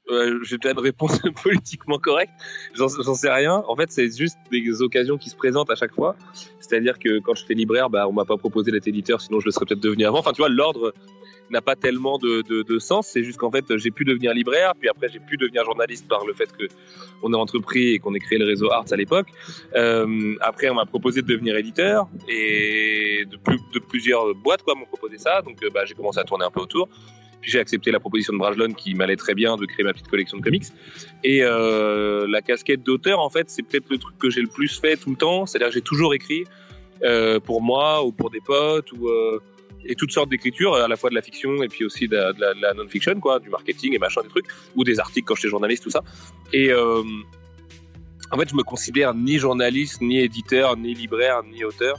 [0.10, 2.34] euh, j'ai peut-être une réponse politiquement correcte.
[2.76, 3.64] J'en j'en sais rien.
[3.68, 6.16] En fait, c'est juste des occasions qui se présentent à chaque fois.
[6.60, 9.52] C'est-à-dire que quand j'étais libraire, bah, on m'a pas proposé d'être éditeur, sinon je le
[9.52, 10.20] serais peut-être devenu avant.
[10.20, 10.94] Enfin, tu vois, l'ordre
[11.50, 13.08] n'a pas tellement de, de, sens.
[13.08, 16.26] C'est juste qu'en fait, j'ai pu devenir libraire, puis après, j'ai pu devenir journaliste par
[16.26, 16.66] le fait que
[17.24, 19.28] on a entrepris et qu'on ait créé le réseau Arts à l'époque.
[19.76, 24.76] Euh, après, on m'a proposé de devenir éditeur et de, plus, de plusieurs boîtes quoi
[24.76, 25.42] m'ont proposé ça.
[25.42, 26.90] Donc, euh, bah, j'ai commencé à tourner un peu autour.
[27.42, 30.08] Puis j'ai accepté la proposition de Brajlon qui m'allait très bien de créer ma petite
[30.08, 30.66] collection de comics.
[31.24, 34.80] Et euh, la casquette d'auteur, en fait, c'est peut-être le truc que j'ai le plus
[34.80, 35.46] fait tout le temps.
[35.46, 36.46] C'est-à-dire que j'ai toujours écrit
[37.46, 39.08] pour moi ou pour des potes ou
[39.88, 42.18] et toutes sortes d'écritures, à la fois de la fiction et puis aussi de
[42.62, 45.84] la non-fiction, quoi, du marketing et machin des trucs, ou des articles quand j'étais journaliste,
[45.84, 46.04] tout ça.
[46.54, 47.04] Et euh,
[48.32, 51.98] en fait, je me considère ni journaliste, ni éditeur, ni libraire, ni auteur.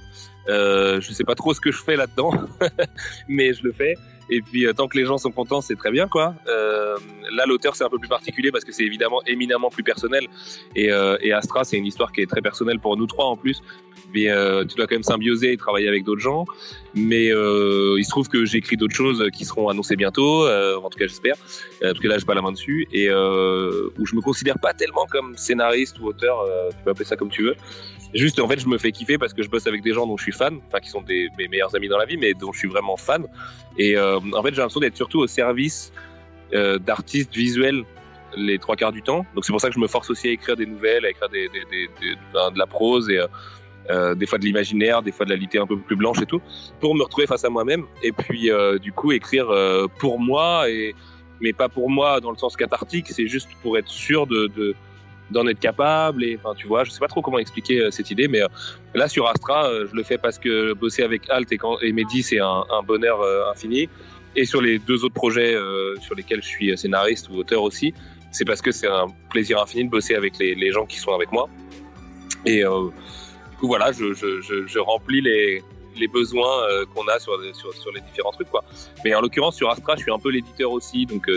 [0.48, 2.30] Euh, je sais pas trop ce que je fais là-dedans,
[3.28, 3.94] mais je le fais.
[4.30, 6.34] Et puis euh, tant que les gens sont contents, c'est très bien, quoi.
[6.46, 6.96] Euh,
[7.32, 10.26] là, l'auteur c'est un peu plus particulier parce que c'est évidemment éminemment plus personnel.
[10.74, 13.36] Et, euh, et Astra, c'est une histoire qui est très personnelle pour nous trois en
[13.36, 13.60] plus.
[14.14, 14.28] Mais
[14.66, 16.46] tu dois quand même symbioser et travailler avec d'autres gens.
[16.94, 21.06] Mais il se trouve que j'écris d'autres choses qui seront annoncées bientôt, en tout cas
[21.06, 21.34] j'espère.
[21.82, 25.04] Parce que là, j'ai pas la main dessus et où je me considère pas tellement
[25.10, 26.42] comme scénariste ou auteur.
[26.70, 27.56] tu peux appeler ça comme tu veux.
[28.14, 30.16] Juste, en fait, je me fais kiffer parce que je bosse avec des gens dont
[30.16, 32.52] je suis fan, enfin qui sont des, mes meilleurs amis dans la vie, mais dont
[32.52, 33.26] je suis vraiment fan.
[33.76, 35.92] Et euh, en fait, j'ai l'impression d'être surtout au service
[36.52, 37.84] euh, d'artistes visuels
[38.36, 39.24] les trois quarts du temps.
[39.34, 41.28] Donc c'est pour ça que je me force aussi à écrire des nouvelles, à écrire
[41.30, 43.26] de la prose et euh,
[43.90, 46.26] euh, des fois de l'imaginaire, des fois de la littérature un peu plus blanche et
[46.26, 46.42] tout,
[46.78, 47.84] pour me retrouver face à moi-même.
[48.02, 50.94] Et puis euh, du coup écrire euh, pour moi et
[51.40, 53.06] mais pas pour moi dans le sens cathartique.
[53.08, 54.74] C'est juste pour être sûr de
[55.30, 58.10] d'en être capable et enfin tu vois je sais pas trop comment expliquer euh, cette
[58.10, 58.48] idée mais euh,
[58.94, 62.22] là sur Astra euh, je le fais parce que bosser avec Alt et, quand, Mehdi
[62.22, 63.20] c'est un, bonheur
[63.50, 63.88] infini.
[64.36, 65.56] Et sur les deux autres projets
[66.00, 67.92] sur lesquels je suis scénariste ou auteur aussi
[68.30, 71.32] c'est parce que c'est un plaisir infini de bosser avec les, gens qui sont avec
[71.32, 71.48] moi.
[72.46, 78.64] Et du coup voilà je, remplis les besoins qu'on a sur, les différents trucs quoi.
[79.04, 81.28] Mais en l'occurrence sur Astra je suis un peu l'éditeur aussi donc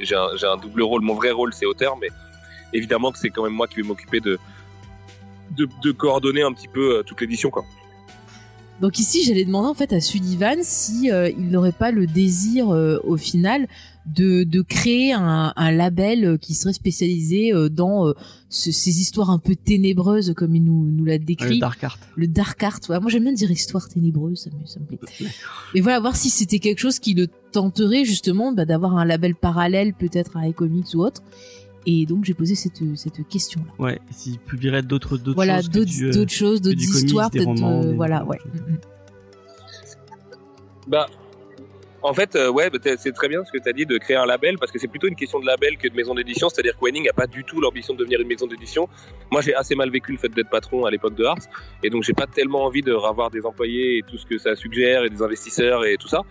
[0.00, 1.02] j'ai un, un double rôle.
[1.02, 2.08] Mon vrai rôle c'est auteur mais
[2.72, 4.38] évidemment que c'est quand même moi qui vais m'occuper de,
[5.56, 7.64] de, de coordonner un petit peu euh, toute l'édition quoi.
[8.80, 12.70] Donc ici, j'allais demander en fait à Sullivan si euh, il n'aurait pas le désir
[12.70, 13.68] euh, au final
[14.06, 18.14] de, de créer un, un label euh, qui serait spécialisé euh, dans euh,
[18.48, 21.56] ce- ces histoires un peu ténébreuses comme il nous, nous l'a décrit.
[21.56, 21.98] Le Dark Art.
[22.16, 22.80] le dark art.
[22.88, 24.98] Ouais, moi j'aime bien dire histoire ténébreuse, ça me, ça me plaît.
[25.74, 29.34] Mais voilà, voir si c'était quelque chose qui le tenterait justement bah, d'avoir un label
[29.34, 31.20] parallèle peut-être à iComics ou autre.
[31.86, 33.72] Et donc j'ai posé cette, cette question-là.
[33.78, 35.70] Ouais, s'il publierait d'autres d'autres Voilà, choses.
[35.70, 37.44] d'autres euh, d'autres choses, que d'autres du comics, histoires, peut-être.
[37.46, 38.38] romans, euh, des- voilà, ouais.
[40.86, 41.06] Bah,
[42.02, 44.16] en fait, euh, ouais, bah, c'est très bien ce que tu as dit de créer
[44.16, 46.48] un label parce que c'est plutôt une question de label que de maison d'édition.
[46.48, 48.88] C'est-à-dire que Wenning n'a pas du tout l'ambition de devenir une maison d'édition.
[49.30, 51.36] Moi, j'ai assez mal vécu le fait d'être patron à l'époque de Ars
[51.82, 54.56] et donc j'ai pas tellement envie de avoir des employés et tout ce que ça
[54.56, 56.22] suggère et des investisseurs et tout ça.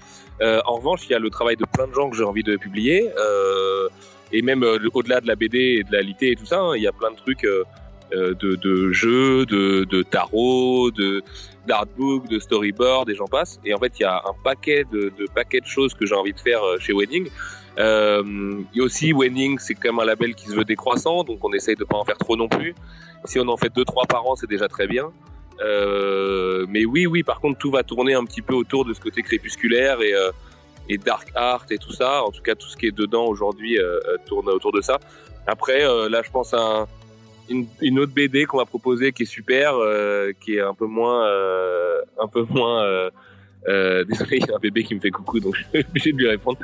[0.41, 2.43] Euh, en revanche, il y a le travail de plein de gens que j'ai envie
[2.43, 3.87] de publier euh,
[4.31, 6.75] et même euh, au-delà de la BD et de la litté et tout ça, hein,
[6.75, 7.45] il y a plein de trucs.
[7.45, 7.63] euh,
[8.11, 11.21] euh, de, de jeux, de, de tarot, de
[11.67, 13.59] d'artbook, de storyboard, et j'en passe.
[13.63, 16.15] Et en fait, il y a un paquet de, de paquets de choses que j'ai
[16.15, 17.29] envie de faire chez Wenning.
[17.77, 21.53] Euh, a aussi Wenning, c'est quand même un label qui se veut décroissant, donc on
[21.53, 22.73] essaye de pas en faire trop non plus.
[23.25, 25.11] Si on en fait deux trois par an, c'est déjà très bien.
[25.61, 28.99] Euh, mais oui, oui, par contre, tout va tourner un petit peu autour de ce
[28.99, 30.31] côté crépusculaire et, euh,
[30.89, 32.23] et dark art et tout ça.
[32.23, 34.99] En tout cas, tout ce qui est dedans aujourd'hui euh, euh, tourne autour de ça.
[35.47, 36.87] Après, euh, là, je pense à un-
[37.81, 39.73] une, autre BD qu'on m'a proposée qui est super,
[40.39, 41.27] qui est un peu moins,
[42.19, 43.09] un peu moins.
[43.67, 46.17] Désolé, il y a un bébé qui me fait coucou, donc je suis obligé de
[46.17, 46.59] lui répondre.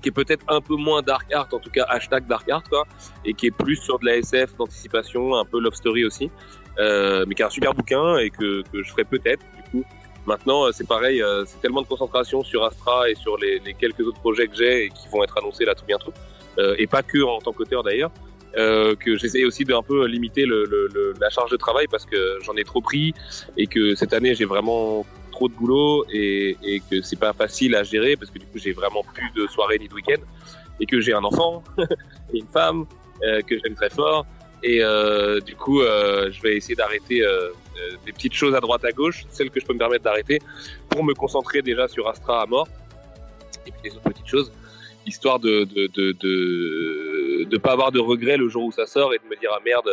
[0.00, 2.84] Qui est peut-être un peu moins dark art, en tout cas hashtag dark art, quoi,
[3.26, 6.30] et qui est plus sur de la SF, d'anticipation, un peu love story aussi,
[6.78, 9.84] mais qui est un super bouquin et que, que je ferai peut-être, du coup.
[10.28, 13.74] Maintenant, euh, c'est pareil, euh, c'est tellement de concentration sur Astra et sur les, les
[13.74, 16.12] quelques autres projets que j'ai et qui vont être annoncés là tout bientôt,
[16.58, 18.10] euh, et pas que en tant qu'auteur d'ailleurs,
[18.56, 21.86] euh, que j'essaie aussi de un peu limiter le, le- le- la charge de travail
[21.90, 23.14] parce que j'en ai trop pris
[23.56, 27.74] et que cette année j'ai vraiment trop de boulot et, et que c'est pas facile
[27.74, 30.22] à gérer parce que du coup j'ai vraiment plus de soirées ni de week-end
[30.80, 31.62] et que j'ai un enfant
[32.32, 32.86] et une femme
[33.22, 34.24] euh, que j'aime très fort
[34.62, 37.50] et euh, du coup euh, je vais essayer d'arrêter euh,
[38.04, 40.40] des petites choses à droite à gauche celles que je peux me permettre d'arrêter
[40.88, 42.68] pour me concentrer déjà sur Astra à mort.
[43.66, 44.52] Et puis les autres petites choses
[45.06, 49.18] histoire de de, de, de pas avoir de regrets le jour où ça sort et
[49.18, 49.90] de me dire ah merde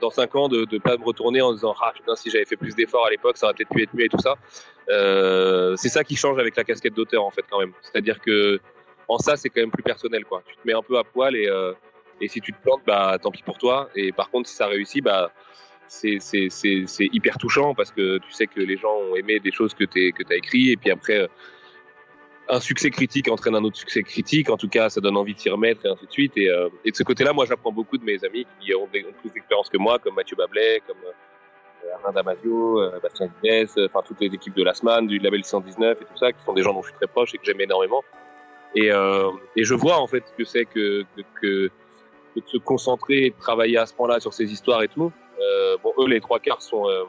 [0.00, 2.56] dans cinq ans de ne pas me retourner en disant ah putain si j'avais fait
[2.56, 4.36] plus d'efforts à l'époque ça aurait peut-être pu être mieux et tout ça.
[5.76, 7.72] C'est ça qui change avec la casquette d'auteur en fait quand même.
[7.82, 8.60] C'est à dire que
[9.08, 10.42] en ça, c'est quand même plus personnel, quoi.
[10.44, 11.48] Tu te mets un peu à poil et,
[12.20, 13.88] et si tu te plantes, bah, tant pis pour toi.
[13.94, 15.30] Et par contre, si ça réussit, bah,
[15.88, 16.18] c'est,
[17.00, 20.12] hyper touchant parce que tu sais que les gens ont aimé des choses que tu
[20.30, 21.28] as écrit et puis après, euh,
[22.48, 24.50] un succès critique entraîne un autre succès critique.
[24.50, 26.32] En tout cas, ça donne envie de s'y remettre et ainsi de suite.
[26.36, 29.30] Et, euh, et de ce côté-là, moi, j'apprends beaucoup de mes amis qui ont, plus
[29.30, 30.98] d'expérience que moi, comme Mathieu Bablet, comme
[31.86, 35.18] euh, Alain Damasio, euh, Bastien Guinness, euh, enfin toutes les équipes de la SMAN, du
[35.18, 37.38] label 119 et tout ça, qui sont des gens dont je suis très proche et
[37.38, 38.02] que j'aime énormément.
[38.74, 38.88] Et,
[39.56, 41.06] et je vois en fait ce que c'est que,
[42.40, 45.12] de se concentrer et de travailler à ce point-là sur ces histoires et tout.
[45.40, 47.04] Euh, bon, eux, les trois quarts sont euh,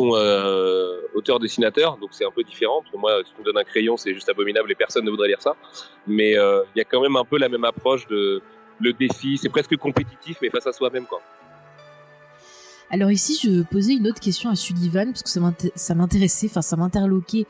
[0.00, 2.80] euh, auteurs-dessinateurs, donc c'est un peu différent.
[2.82, 5.10] Parce que moi, si tu me donnes un crayon, c'est juste abominable et personne ne
[5.10, 5.56] voudrait lire ça.
[6.06, 8.42] Mais il y a quand même un peu la même approche de
[8.80, 9.38] le défi.
[9.38, 11.20] C'est presque compétitif, mais face à soi-même, quoi.
[12.94, 16.46] Alors ici, je posais une autre question à Sullivan parce que ça m'inté- ça m'intéressait,
[16.48, 17.44] enfin ça m'interloquait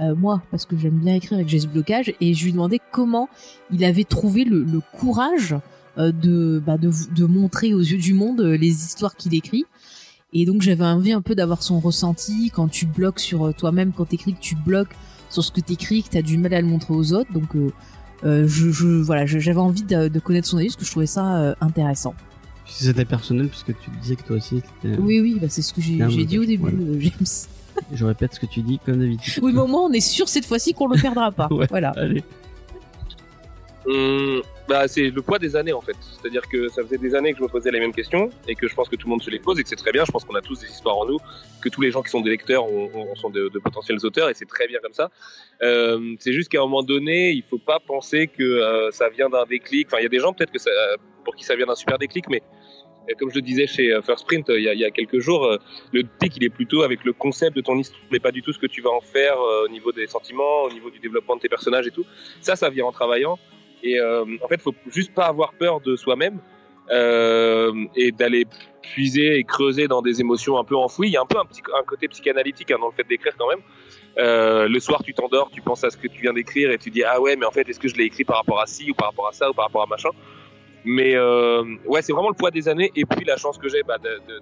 [0.00, 3.28] euh, moi parce que j'aime bien écrire avec ce blocage et je lui demandais comment
[3.70, 4.64] il avait trouvé le,
[4.98, 5.54] courage
[5.98, 9.66] euh, de, bah, de montrer aux yeux du monde euh, les histoires qu'il écrit.
[10.32, 14.06] Et donc j'avais envie un peu d'avoir son ressenti quand tu bloques sur toi-même, quand
[14.06, 14.96] t'écris que tu bloques
[15.28, 17.30] sur ce que t'écris, que t'as du mal à le montrer aux autres.
[17.34, 17.54] Donc
[18.22, 22.14] je, voilà, j'avais envie de, de connaître son avis parce que je trouvais ça intéressant.
[22.66, 24.62] Si c'était personnel, puisque tu disais que toi aussi,
[24.98, 26.76] Oui, oui, bah c'est ce que j'ai dit au début, voilà.
[26.78, 27.26] euh, James.
[27.92, 29.42] je répète ce que tu dis comme d'habitude.
[29.42, 31.48] Oui, mais au moins on est sûr cette fois-ci qu'on le perdra pas.
[31.50, 31.66] Ouais.
[31.70, 31.90] Voilà.
[31.96, 32.24] Allez.
[33.88, 35.94] Hum, bah, c'est le poids des années en fait.
[36.20, 38.66] C'est-à-dire que ça faisait des années que je me posais les mêmes questions et que
[38.66, 40.04] je pense que tout le monde se les pose et que c'est très bien.
[40.04, 41.18] Je pense qu'on a tous des histoires en nous,
[41.60, 44.28] que tous les gens qui sont des lecteurs ont- ont- sont de, de potentiels auteurs
[44.28, 45.08] et c'est très bien comme ça.
[45.62, 49.28] Euh, c'est juste qu'à un moment donné, il faut pas penser que euh, ça vient
[49.30, 49.86] d'un déclic.
[49.86, 50.70] Enfin, il y a des gens peut-être que ça,
[51.26, 52.42] pour qui ça vient d'un super déclic, mais
[53.08, 55.58] euh, comme je le disais chez euh, First Print euh, il y a, quelques jours,
[55.92, 58.52] le déclic il est plutôt avec le concept de ton histoire, mais pas du tout
[58.52, 61.40] ce que tu vas en faire au niveau des sentiments, au niveau du développement de
[61.40, 62.06] tes personnages et tout.
[62.40, 63.38] Ça, ça vient en travaillant.
[63.82, 66.40] Et en fait, faut juste pas avoir peur de soi-même
[66.90, 68.44] et d'aller
[68.82, 71.08] puiser et creuser dans des émotions un peu enfouies.
[71.08, 73.34] Il y a un peu un, petit, un côté psychanalytique hein, dans le fait d'écrire
[73.38, 73.62] quand même.
[74.16, 77.04] Le soir, tu t'endors, tu penses à ce que tu viens d'écrire et tu dis
[77.04, 78.94] ah ouais, mais en fait, est-ce que je l'ai écrit par rapport à ci ou
[78.94, 80.10] par rapport à ça ou par rapport à machin?
[80.88, 83.82] Mais euh, ouais, c'est vraiment le poids des années et puis la chance que j'ai
[83.82, 83.98] bah,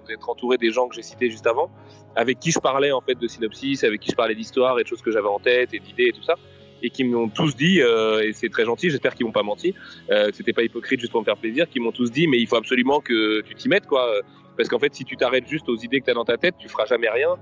[0.07, 1.71] d'être entouré des gens que j'ai cités juste avant,
[2.15, 4.87] avec qui je parlais en fait de synopsis, avec qui je parlais d'histoire et de
[4.87, 6.35] choses que j'avais en tête et d'idées et tout ça,
[6.83, 9.73] et qui m'ont tous dit euh, et c'est très gentil, j'espère qu'ils m'ont pas menti,
[10.11, 12.37] euh, que c'était pas hypocrite juste pour me faire plaisir, qui m'ont tous dit mais
[12.37, 14.07] il faut absolument que tu t'y mettes quoi,
[14.55, 16.55] parce qu'en fait si tu t'arrêtes juste aux idées que tu as dans ta tête,
[16.59, 17.37] tu feras jamais rien.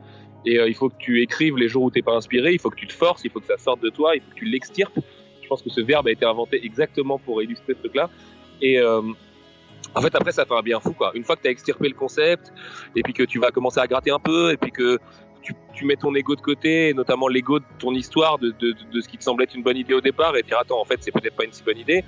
[0.45, 2.69] Et euh, il faut que tu écrives les jours où t'es pas inspiré, il faut
[2.69, 4.45] que tu te forces, il faut que ça sorte de toi, il faut que tu
[4.45, 4.99] l'extirpes.
[5.41, 8.09] Je pense que ce verbe a été inventé exactement pour illustrer ce truc-là.
[8.61, 9.01] Et euh,
[9.95, 11.11] en fait, après, ça fait un bien fou, quoi.
[11.13, 12.53] Une fois que tu as extirpé le concept,
[12.95, 14.99] et puis que tu vas commencer à gratter un peu, et puis que
[15.73, 19.23] tu, mets ton ego de côté, notamment l'ego de ton histoire, de, ce qui te
[19.23, 21.43] semble être une bonne idée au départ, et dire, attends, en fait, c'est peut-être pas
[21.43, 22.03] une si bonne idée.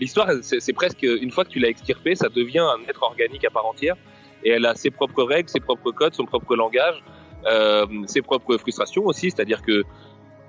[0.00, 3.50] L'histoire, c'est presque, une fois que tu l'as extirpé, ça devient un être organique à
[3.50, 3.96] part entière,
[4.42, 7.04] et elle a ses propres règles, ses propres codes, son propre langage,
[7.46, 9.84] euh, ses propres frustrations aussi, c'est-à-dire que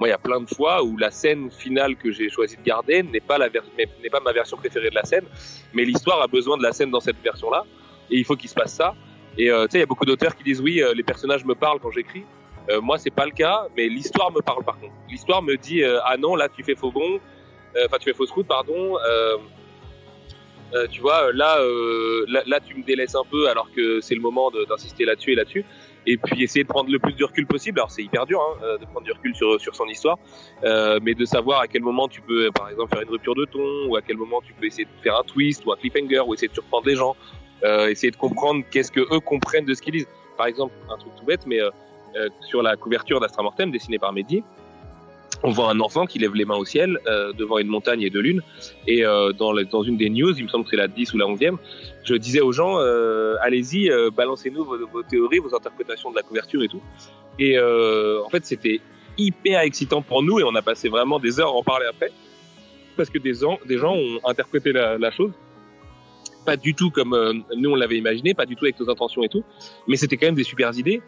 [0.01, 2.63] moi, il y a plein de fois où la scène finale que j'ai choisi de
[2.63, 5.25] garder n'est pas la n'est pas ma version préférée de la scène,
[5.73, 7.65] mais l'histoire a besoin de la scène dans cette version-là,
[8.09, 8.95] et il faut qu'il se passe ça.
[9.37, 11.45] Et euh, tu sais, il y a beaucoup d'auteurs qui disent oui, euh, les personnages
[11.45, 12.23] me parlent quand j'écris.
[12.71, 14.93] Euh, moi, c'est pas le cas, mais l'histoire me parle par contre.
[15.07, 17.19] L'histoire me dit euh, ah non, là tu fais faux bon,
[17.85, 18.97] enfin tu fais fausse route, pardon.
[20.89, 21.59] Tu vois, là,
[22.27, 25.35] là, là, tu me délaisses un peu alors que c'est le moment d'insister là-dessus et
[25.35, 25.65] là-dessus.
[26.07, 27.79] Et puis essayer de prendre le plus de recul possible.
[27.79, 30.17] Alors c'est hyper dur hein, euh, de prendre du recul sur, sur son histoire,
[30.63, 33.45] euh, mais de savoir à quel moment tu peux, par exemple, faire une rupture de
[33.45, 36.21] ton, ou à quel moment tu peux essayer de faire un twist ou un cliffhanger,
[36.21, 37.15] ou essayer de surprendre les gens,
[37.63, 40.07] euh, essayer de comprendre qu'est-ce que eux comprennent de ce qu'ils lisent.
[40.37, 41.69] Par exemple, un truc tout bête, mais euh,
[42.15, 44.43] euh, sur la couverture d'Astra Mortem dessinée par Mehdi,
[45.43, 48.09] on voit un enfant qui lève les mains au ciel euh, devant une montagne et
[48.09, 48.41] deux lunes.
[48.87, 51.17] Et euh, dans, dans une des news, il me semble que c'est la 10 ou
[51.17, 51.57] la 11e,
[52.03, 56.21] je disais aux gens, euh, allez-y, euh, balancez-nous vos, vos théories, vos interprétations de la
[56.23, 56.81] couverture et tout.
[57.39, 58.81] Et euh, en fait, c'était
[59.17, 62.11] hyper excitant pour nous et on a passé vraiment des heures à en parler après.
[62.97, 65.31] Parce que des, gens- des gens ont interprété la, la chose.
[66.45, 69.23] Pas du tout comme euh, nous on l'avait imaginé, pas du tout avec nos intentions
[69.23, 69.43] et tout.
[69.87, 71.01] Mais c'était quand même des super idées.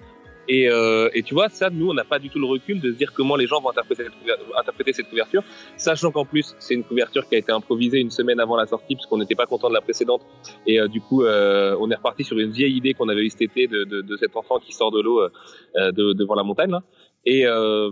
[0.48, 2.92] Et, euh, et tu vois, ça, nous, on n'a pas du tout le recul de
[2.92, 5.44] se dire comment les gens vont interpréter cette, couverture,
[5.78, 8.96] sachant qu'en plus, c'est une couverture qui a été improvisée une semaine avant la sortie,
[8.96, 10.22] parce qu'on n'était pas content de la précédente.
[10.68, 13.30] Et euh, du coup, euh, on est reparti sur une vieille idée qu'on avait eue
[13.30, 16.44] cet été de, de, de cet enfant qui sort de l'eau euh, de, devant la
[16.44, 16.72] montagne.
[16.72, 16.84] Là.
[17.26, 17.92] Et, euh,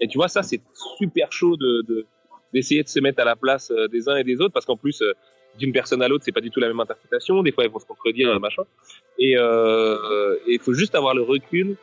[0.00, 0.62] et tu vois, ça, c'est
[0.98, 2.06] super chaud de, de,
[2.52, 4.76] d'essayer de se mettre à la place euh, des uns et des autres, parce qu'en
[4.76, 5.12] plus, euh,
[5.58, 7.42] d'une personne à l'autre, c'est pas du tout la même interprétation.
[7.42, 8.62] Des fois, ils vont se contredire, machin.
[9.18, 11.76] Et euh, et il faut juste avoir le recul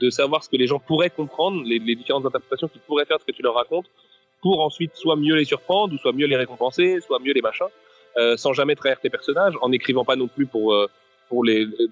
[0.00, 3.22] de savoir ce que les gens pourraient comprendre, les, différentes interprétations qu'ils pourraient faire de
[3.22, 3.86] ce que tu leur racontes,
[4.42, 7.66] pour ensuite soit mieux les surprendre, ou soit mieux les récompenser, soit mieux les machins,
[8.18, 10.88] euh, sans jamais trahir tes personnages, en n'écrivant pas non plus pour euh,
[11.28, 11.88] pour les euh,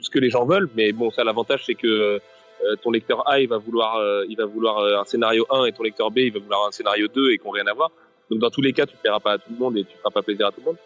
[0.00, 0.70] ce que les gens veulent.
[0.74, 4.46] Mais bon, ça l'avantage c'est que euh, ton lecteur A il va vouloir il va
[4.46, 7.38] vouloir un scénario 1 et ton lecteur B il va vouloir un scénario 2 et
[7.38, 7.90] qu'on rien à voir.
[8.30, 10.10] Donc dans tous les cas, tu plairas pas à tout le monde et tu feras
[10.10, 10.76] pas plaisir à tout le monde.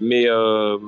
[0.00, 0.78] Mais euh,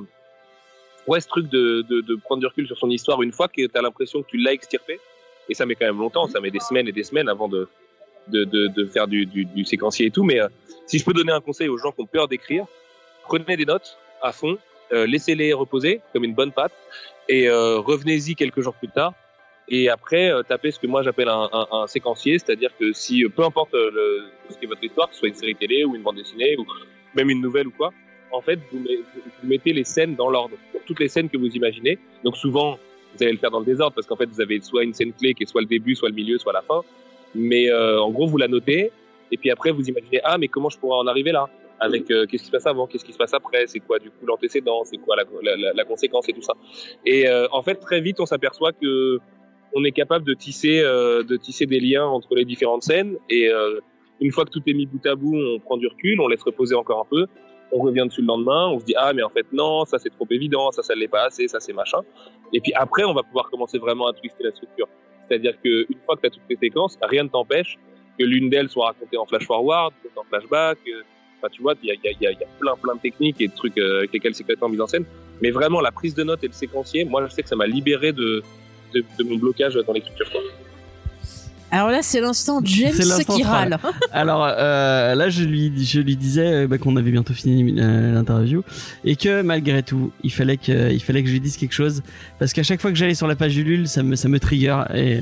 [1.07, 3.67] ouais, ce truc de, de, de prendre du recul sur son histoire une fois que
[3.67, 5.01] tu as l'impression que tu l'as extirpé,
[5.49, 7.69] et ça met quand même longtemps, ça met des semaines et des semaines avant de,
[8.29, 10.25] de, de, de faire du, du, du séquencier et tout.
[10.25, 10.49] Mais euh,
[10.87, 12.67] si je peux donner un conseil aux gens qui ont peur d'écrire,
[13.25, 14.59] prenez des notes à fond,
[14.93, 16.73] euh, laissez-les reposer comme une bonne pâte,
[17.29, 19.13] et euh, revenez-y quelques jours plus tard.
[19.71, 23.25] Et après, euh, tapez ce que moi j'appelle un, un, un séquencier, c'est-à-dire que si,
[23.25, 25.55] euh, peu importe euh, le, ce qui est votre histoire, que ce soit une série
[25.55, 26.65] télé ou une bande dessinée ou
[27.15, 27.93] même une nouvelle ou quoi,
[28.33, 29.01] en fait, vous, met-
[29.43, 30.57] vous mettez les scènes dans l'ordre,
[30.87, 31.99] toutes les scènes que vous imaginez.
[32.25, 32.79] Donc souvent,
[33.15, 35.13] vous allez le faire dans le désordre parce qu'en fait, vous avez soit une scène
[35.13, 36.83] clé qui est soit le début, soit le milieu, soit la fin.
[37.35, 38.91] Mais euh, en gros, vous la notez
[39.31, 41.47] et puis après, vous imaginez ah, mais comment je pourrais en arriver là?
[41.81, 44.11] Avec euh, qu'est-ce qui se passe avant, qu'est-ce qui se passe après, c'est quoi du
[44.11, 46.55] coup l'antécédent, c'est quoi la, la, la conséquence et tout ça?
[47.07, 49.19] Et euh, en fait, très vite, on s'aperçoit que
[49.79, 53.17] on est capable de tisser, euh, de tisser des liens entre les différentes scènes.
[53.31, 53.81] Et euh,
[54.21, 56.43] une fois que tout est mis bout à bout, on prend du recul, on laisse
[56.43, 57.27] reposer encore un peu,
[57.71, 60.11] on revient dessus le lendemain, on se dit ah mais en fait non, ça c'est
[60.11, 62.01] trop évident, ça ça l'est pas assez, ça c'est machin.
[62.53, 64.89] Et puis après, on va pouvoir commencer vraiment à twister la structure.
[65.29, 67.79] C'est-à-dire que une fois que tu as toutes les séquences, rien ne t'empêche
[68.19, 70.79] que l'une d'elles soit racontée en flash forward, en flashback.
[70.89, 71.03] euh,
[71.41, 74.35] Enfin, tu vois, il y a, plein, plein de techniques et de trucs avec lesquels
[74.35, 75.05] c'est complètement mis en scène.
[75.41, 77.67] Mais vraiment, la prise de notes et le séquencier, moi, je sais que ça m'a
[77.67, 78.43] libéré de,
[78.95, 80.27] de, mon blocage dans l'écriture.
[81.71, 82.93] Alors là, c'est l'instant James
[83.29, 83.79] qui râle.
[84.13, 88.15] Alors euh, là, je lui, je lui disais euh, bah, qu'on avait bientôt fini euh,
[88.15, 88.63] l'interview
[89.05, 92.03] et que malgré tout, il fallait que, il fallait que je lui dise quelque chose
[92.39, 94.83] parce qu'à chaque fois que j'allais sur la page Ulule, ça me, ça me trigger
[94.95, 95.21] et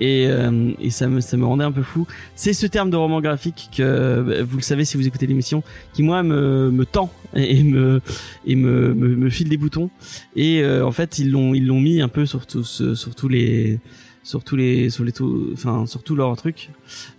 [0.00, 2.06] et, euh, et ça me, ça me rendait un peu fou.
[2.34, 5.62] C'est ce terme de roman graphique que bah, vous le savez si vous écoutez l'émission,
[5.92, 8.00] qui moi me, me tend et, et me
[8.46, 9.90] et me, me, me file des boutons.
[10.36, 13.28] Et euh, en fait, ils l'ont, ils l'ont mis un peu sur tous, sur tous
[13.28, 13.80] les
[14.28, 16.68] sur tous les sur les tout enfin sur tous leurs trucs.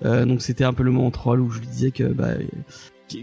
[0.06, 2.34] Euh, donc c'était un peu le moment troll où je lui disais que bah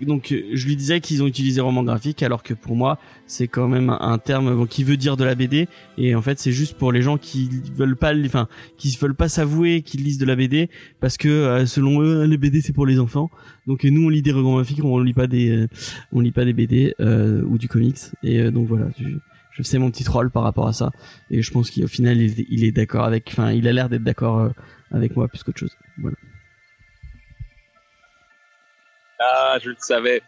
[0.02, 3.68] donc je lui disais qu'ils ont utilisé roman graphique alors que pour moi c'est quand
[3.68, 5.68] même un, terme bon, qui veut dire de la BD
[5.98, 9.28] et en fait c'est juste pour les gens qui veulent pas enfin qui veulent pas
[9.28, 10.68] s'avouer qu'ils lisent de la BD
[10.98, 13.30] parce que euh, selon eux les BD c'est pour les enfants.
[13.68, 15.68] Donc nous on lit des romans graphiques on lit pas des euh,
[16.10, 18.00] on lit pas des BD euh, ou du comics.
[18.24, 18.86] Et euh, donc voilà
[19.56, 20.90] je fais mon petit troll par rapport à ça
[21.30, 24.38] et je pense qu'au final il, est- d'accord avec enfin il a l'air d'être d'accord
[24.40, 24.48] euh,
[24.92, 26.16] avec moi plus qu'autre chose voilà
[29.18, 30.20] Ah, je le savais.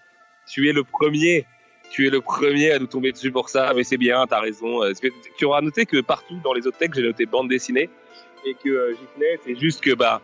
[0.51, 1.45] Tu es le premier.
[1.91, 3.72] Tu es le premier à nous tomber dessus pour ça.
[3.74, 4.81] Mais c'est bien, t'as raison.
[5.01, 7.91] Que tu auras noté que partout dans les autres textes, j'ai noté bande dessinée
[8.47, 9.39] et que euh, j'y tenais.
[9.45, 10.22] C'est juste que bah,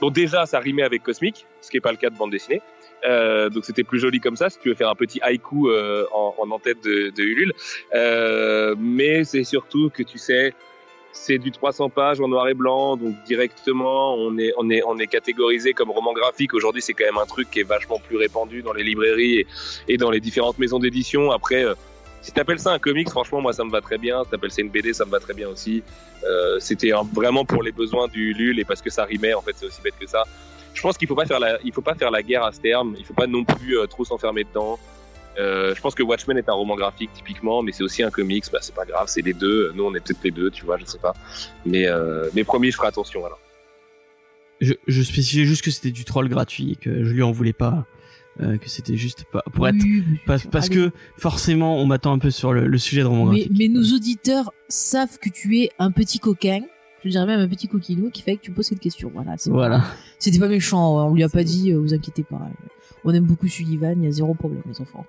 [0.00, 2.60] bon déjà ça rimait avec cosmique, ce qui est pas le cas de bande dessinée.
[3.04, 4.50] Euh, donc c'était plus joli comme ça.
[4.50, 7.52] Si tu veux faire un petit haïku euh, en, en en-tête de, Ulule,
[7.94, 10.54] euh, mais c'est surtout que tu sais.
[11.14, 14.98] C'est du 300 pages en noir et blanc, donc directement on est on est on
[14.98, 16.54] est catégorisé comme roman graphique.
[16.54, 19.44] Aujourd'hui, c'est quand même un truc qui est vachement plus répandu dans les librairies
[19.88, 21.30] et, dans les différentes maisons d'édition.
[21.30, 21.66] Après,
[22.22, 24.24] si t'appelles ça un comics, franchement, moi ça me va très bien.
[24.24, 25.82] Si t'appelles ça une BD, ça me va très bien aussi.
[26.60, 29.34] C'était vraiment pour les besoins du LUL et parce que ça rimait.
[29.34, 30.24] En fait, c'est aussi bête que ça.
[30.74, 32.60] Je pense qu'il faut pas faire la il faut pas faire la guerre à ce
[32.60, 32.94] terme.
[32.98, 34.78] Il faut pas non plus euh, trop s'enfermer dedans.
[35.38, 38.44] Euh, je pense que Watchmen est un roman graphique typiquement, mais c'est aussi un comics.
[38.52, 39.72] Bah, c'est pas grave, c'est les deux.
[39.74, 41.14] Nous, on est peut-être les deux, tu vois, je sais pas.
[41.64, 43.40] Mais euh, mais promis, je ferai attention alors.
[44.60, 47.54] je, je spécifiais juste que c'était du troll gratuit et que je lui en voulais
[47.54, 47.86] pas
[48.40, 52.30] euh, que c'était juste pas pour être Oui, parce, que forcément on m'attend un peu
[52.30, 55.70] sur le, le sujet de roman Mais, graphique mais nos auditeurs savent que tu es
[55.78, 56.60] un petit coquin.
[57.04, 59.10] Je dirais même un petit coquinou qui fait que tu poses cette question.
[59.12, 59.82] Voilà.
[60.18, 61.06] C'était pas méchant.
[61.08, 62.40] On lui a pas dit, euh, vous inquiétez pas.
[63.04, 63.94] On aime beaucoup Sullivan.
[63.98, 65.04] Il y a zéro problème, les enfants.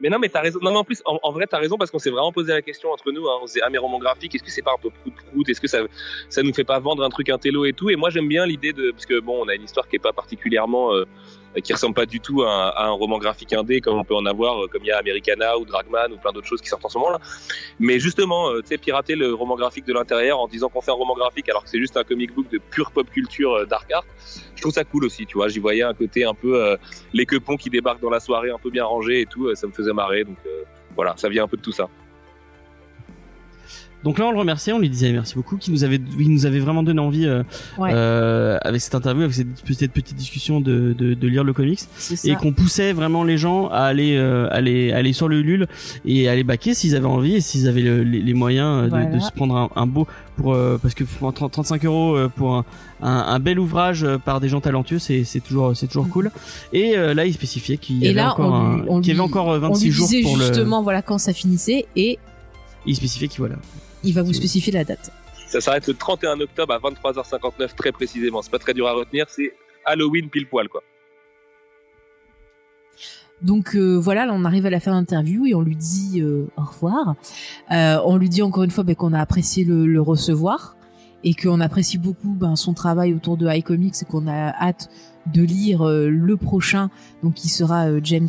[0.00, 0.58] Mais non, mais t'as raison.
[0.60, 2.62] Non, mais en plus, en, en vrai, t'as raison parce qu'on s'est vraiment posé la
[2.62, 3.28] question entre nous.
[3.28, 3.38] Hein.
[3.40, 5.48] On se disait, ah, mais roman graphique, est-ce que c'est pas un peu prout prout?
[5.48, 5.78] Est-ce que ça,
[6.28, 7.90] ça nous fait pas vendre un truc intello et tout?
[7.90, 10.00] Et moi, j'aime bien l'idée de, parce que bon, on a une histoire qui est
[10.00, 11.04] pas particulièrement, euh,
[11.62, 14.64] qui ressemble pas du tout à un, roman graphique indé comme on peut en avoir,
[14.64, 16.88] euh, comme il y a Americana ou Dragman ou plein d'autres choses qui sortent en
[16.88, 17.20] ce moment-là.
[17.78, 20.90] Mais justement, euh, tu sais, pirater le roman graphique de l'intérieur en disant qu'on fait
[20.90, 23.66] un roman graphique alors que c'est juste un comic book de pure pop culture euh,
[23.66, 24.04] dark art,
[24.54, 25.26] je trouve ça cool aussi.
[25.26, 26.76] Tu vois, j'y voyais un côté un peu euh,
[27.12, 29.66] les quepons qui débarquent dans la soirée un peu bien rangés et tout, euh, ça
[29.66, 30.24] me faisait marrer.
[30.24, 30.62] Donc euh,
[30.94, 31.88] voilà, ça vient un peu de tout ça.
[34.04, 36.44] Donc là, on le remerciait, on lui disait merci beaucoup, qu'il nous avait, il nous
[36.46, 37.42] avait vraiment donné envie euh,
[37.78, 37.90] Ouais.
[37.92, 41.80] euh, avec cette interview, avec cette, cette petite discussion de, de, de lire le comics,
[42.24, 45.66] et qu'on poussait vraiment les gens à aller, euh, aller, aller sur le Ulule
[46.04, 48.88] et à aller baquer s'ils avaient envie et s'ils avaient le- les, les moyens de,
[48.90, 49.06] Voilà.
[49.06, 52.64] de se prendre un, un beau pour parce que pour 30 35 euros pour un,
[53.02, 56.30] un, un bel ouvrage par des gens talentueux, c'est toujours c'est toujours cool.
[56.72, 59.10] Et là, il spécifiait qu'il y avait là, encore on lui- un- on qu'il y
[59.12, 60.44] avait lui- encore euh, On 26 lui jours pour le.
[60.44, 62.18] justement voilà quand ça finissait et
[62.86, 63.56] Il spécifiait qu'il voilà.
[64.04, 65.10] Il va vous spécifier la date.
[65.48, 68.42] Ça s'arrête le 31 octobre à 23h59 très précisément.
[68.42, 69.52] C'est pas très dur à retenir, c'est
[69.84, 70.82] Halloween pile poil quoi.
[73.42, 76.20] Donc euh, voilà, là on arrive à la fin de l'interview et on lui dit
[76.22, 77.14] euh, au revoir.
[77.72, 80.76] Euh, on lui dit encore une fois ben, qu'on a apprécié le, le recevoir
[81.24, 84.88] et qu'on apprécie beaucoup ben, son travail autour de iComics et qu'on a hâte
[85.32, 86.90] de lire euh, le prochain,
[87.22, 88.28] donc qui sera euh, James,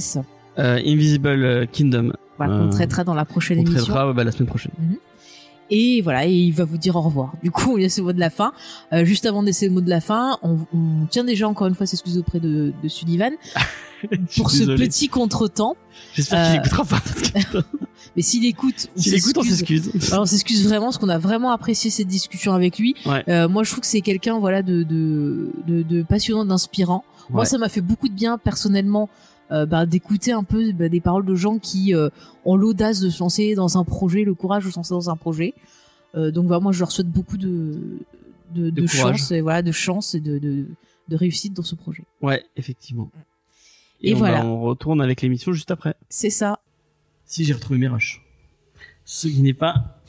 [0.57, 2.13] Euh, Invisible Kingdom.
[2.37, 3.83] voilà, Euh, traitera dans la prochaine On émission.
[3.83, 4.71] traitera bah, la semaine prochaine.
[5.71, 7.33] Et voilà, et il va vous dire au revoir.
[7.41, 8.53] Du coup, on laisse le mot de la fin.
[8.93, 11.65] Euh, juste avant de laisser le mot de la fin, on, on tient déjà encore
[11.67, 13.31] une fois s'excuser auprès de, de Sullivan
[14.37, 15.75] pour ce petit contretemps.
[16.13, 16.99] J'espère qu'il Euh, écoutera pas.
[16.99, 17.57] que-
[18.15, 19.83] Mais s'il écoute, on S'il écoute, on s'excuse.
[19.85, 20.11] s'excuse.
[20.13, 22.95] Alors, on s'excuse vraiment parce qu'on a vraiment apprécié cette discussion avec lui.
[23.05, 23.23] Ouais.
[23.27, 27.03] Euh, moi, je trouve que c'est quelqu'un, voilà, de, de, de, de passionnant, d'inspirant.
[27.31, 29.09] Moi, ça m'a fait beaucoup de bien personnellement.
[29.51, 32.09] Euh, bah, d'écouter un peu bah, des paroles de gens qui euh,
[32.45, 35.15] ont l'audace de se lancer dans un projet, le courage de se lancer dans un
[35.15, 35.53] projet.
[36.15, 37.99] Euh, donc voilà, moi je leur souhaite beaucoup de
[38.53, 40.65] de, de chance et voilà de chance et de, de
[41.07, 42.03] de réussite dans ce projet.
[42.21, 43.11] Ouais, effectivement.
[44.01, 44.41] Et on, voilà.
[44.41, 45.95] bah, on retourne avec l'émission juste après.
[46.09, 46.59] C'est ça.
[47.25, 48.21] Si j'ai retrouvé mes rushs.
[49.03, 49.99] Ce qui n'est pas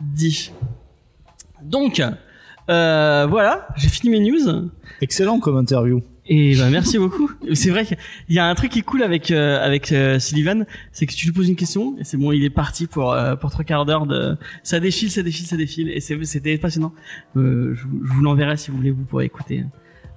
[0.00, 0.50] dit.
[1.62, 2.02] Donc,
[2.68, 4.70] euh, voilà, j'ai fini mes news.
[5.00, 6.02] Excellent comme interview.
[6.26, 7.30] Et bah merci beaucoup.
[7.52, 7.96] C'est vrai qu'il
[8.30, 11.26] y a un truc qui est cool avec euh, avec euh, Sullivan, c'est que tu
[11.26, 13.84] lui poses une question et c'est bon, il est parti pour euh, pour trois quarts
[13.84, 16.94] d'heure de ça défile, ça défile, ça défile et c'est c'était passionnant.
[17.36, 19.64] Euh, je, je vous l'enverrai si vous voulez, vous pourrez écouter.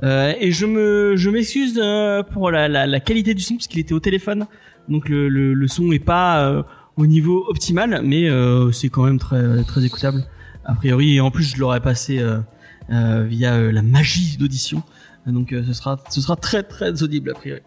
[0.03, 3.68] Euh, et je me je m'excuse euh, pour la, la la qualité du son parce
[3.68, 4.47] qu'il était au téléphone,
[4.88, 8.30] donc le le, le son est pas au niveau optimal, mais
[8.72, 10.24] c'est quand même très très écoutable
[10.64, 12.24] a priori et en plus je l'aurais passé
[12.89, 14.84] via la magie d'audition.
[15.28, 17.61] Donc euh, ce sera ce sera très très audible a priori.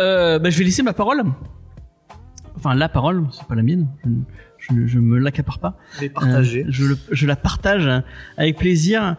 [0.00, 1.22] Euh, bah, je vais laisser ma parole.
[2.56, 3.88] Enfin la parole, c'est pas la mienne.
[4.04, 5.76] Je, je, je me l'accapare pas.
[6.14, 6.62] Partager.
[6.64, 7.88] Euh, je, le- je la partage
[8.36, 9.16] avec plaisir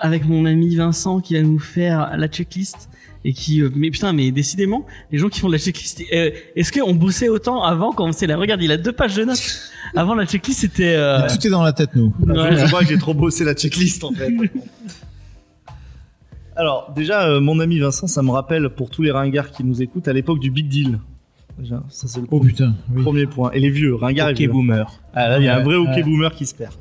[0.00, 2.88] avec mon ami Vincent qui va nous faire la checklist
[3.24, 6.92] et qui mais putain mais décidément les gens qui font de la checklist est-ce qu'on
[6.92, 10.16] bossait autant avant quand on faisait la regarde il a deux pages de notes avant
[10.16, 12.12] la checklist c'était euh, Tout est dans la tête, nous.
[12.26, 12.56] ouais.
[12.56, 14.28] Je crois que j'ai trop bossé la checklist en fait.
[16.56, 19.80] Alors déjà, euh, mon ami Vincent, ça me rappelle pour tous les ringards qui nous
[19.82, 20.98] écoutent à l'époque du Big Deal.
[21.58, 23.02] Déjà, ça c'est le Oh putain, oui.
[23.02, 23.50] premier point.
[23.52, 24.48] Et les vieux, ringards et Ok vieux.
[24.50, 24.90] boomer.
[25.14, 26.02] Ah là, il y a un vrai Ouais, hockey ouais.
[26.02, 26.74] boomer qui se perd.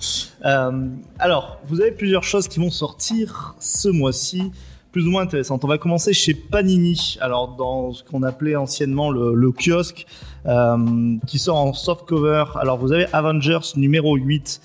[0.46, 0.88] Euh,
[1.20, 4.52] alors, vous avez plusieurs choses qui vont sortir ce mois-ci,
[4.94, 5.64] plus ou moins intéressantes.
[5.66, 7.18] On va commencer chez Panini.
[7.22, 10.06] Alors, dans ce qu'on appelait anciennement le, le kiosque,
[10.46, 12.46] euh, qui sort en soft cover.
[12.60, 14.62] Alors, vous avez Avengers numéro 8.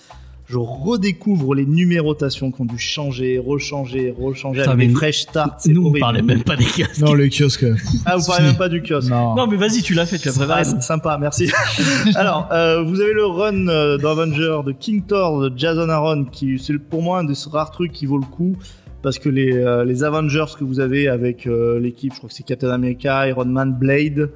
[0.48, 5.56] Je redécouvre les numérotations qui ont dû changer, rechanger, rechanger Putain, avec des fresh starts.
[5.66, 5.98] nous on horrible.
[6.00, 7.64] parlait même pas des kiosques Non, le kiosque.
[8.04, 9.10] Ah, vous parlez même pas du kiosque.
[9.10, 9.34] Non.
[9.34, 11.50] non mais vas-y tu l'as fait tu l'as préparé Ah, c'est sympa, merci.
[12.14, 16.60] Alors, euh, vous avez le run euh, d'Avenger de King Thor de Jason Aaron, qui
[16.60, 18.56] c'est pour moi un des rares trucs qui vaut le coup.
[19.02, 22.34] Parce que les, euh, les Avengers que vous avez avec euh, l'équipe, je crois que
[22.34, 24.30] c'est Captain America, Iron Man, Blade.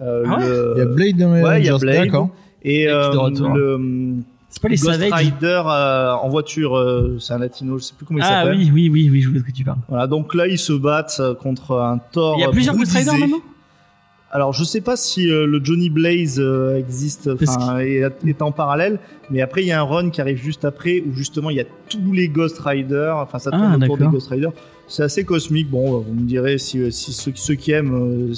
[0.00, 1.86] euh, Ah ouais le- Il y a Blade dans les Ouais, il y a Avengers,
[1.86, 2.04] Blade.
[2.06, 2.30] D'accord.
[2.62, 3.10] Et euh,
[3.54, 4.14] le
[4.50, 7.94] c'est pas les Ghost Savage Rider euh, en voiture, euh, c'est un latino, je sais
[7.96, 8.58] plus comment il ah s'appelle.
[8.58, 10.72] oui oui oui oui je vois de quoi tu parles Voilà, donc là ils se
[10.74, 12.34] battent euh, contre un Thor.
[12.36, 12.92] il y a plusieurs Ghost.
[12.92, 13.40] Rider maintenant?
[14.32, 18.52] Alors, je sais pas si euh, le Johnny Blaze euh, existe, enfin, est, est en
[18.52, 21.56] parallèle, mais après il y a un run qui arrive juste après où justement il
[21.56, 24.06] y a tous les Ghost Riders, enfin ça tourne Ah, autour des.
[24.06, 24.52] Ghost Riders.
[24.86, 25.68] C'est assez cosmique.
[25.68, 28.32] Bon, vous me direz si, si ceux, ceux qui aiment, euh,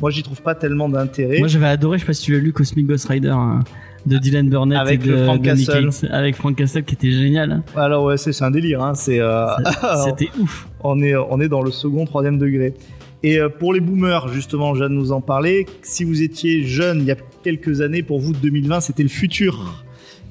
[0.00, 1.40] moi j'y trouve pas tellement d'intérêt.
[1.40, 3.60] Moi j'avais adoré, je sais pas si tu l'as lu, Cosmic Ghost Rider hein,
[4.06, 6.08] de Dylan Burnett Avec et de, le Frank de Nick Castle.
[6.12, 7.52] Avec Frank Castle qui était génial.
[7.52, 7.62] hein.
[7.76, 8.82] Alors ouais, c'est c'est un délire.
[8.82, 8.94] Hein.
[8.94, 9.46] C'est euh,
[10.04, 10.68] C'était ouf.
[10.82, 12.74] on est on est dans le second, troisième degré.
[13.22, 15.64] Et euh, pour les boomers, justement, Jeanne nous en parlait.
[15.82, 19.84] Si vous étiez jeune il y a quelques années, pour vous 2020 c'était le futur.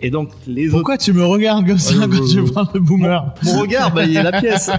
[0.06, 2.80] Et donc les autres Pourquoi tu me regardes comme ça quand je- tu parles de
[2.80, 4.70] boomer Mon regard, bah, il est la pièce.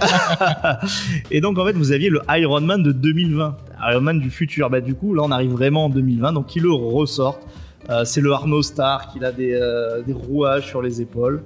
[1.31, 3.57] et donc, en fait, vous aviez le Iron Man de 2020.
[3.91, 4.69] Iron Man du futur.
[4.69, 6.33] Bah, du coup, là, on arrive vraiment en 2020.
[6.33, 7.41] Donc, ils le ressortent.
[7.89, 11.43] Euh, c'est le Arno Star qui a des, euh, des rouages sur les épaules.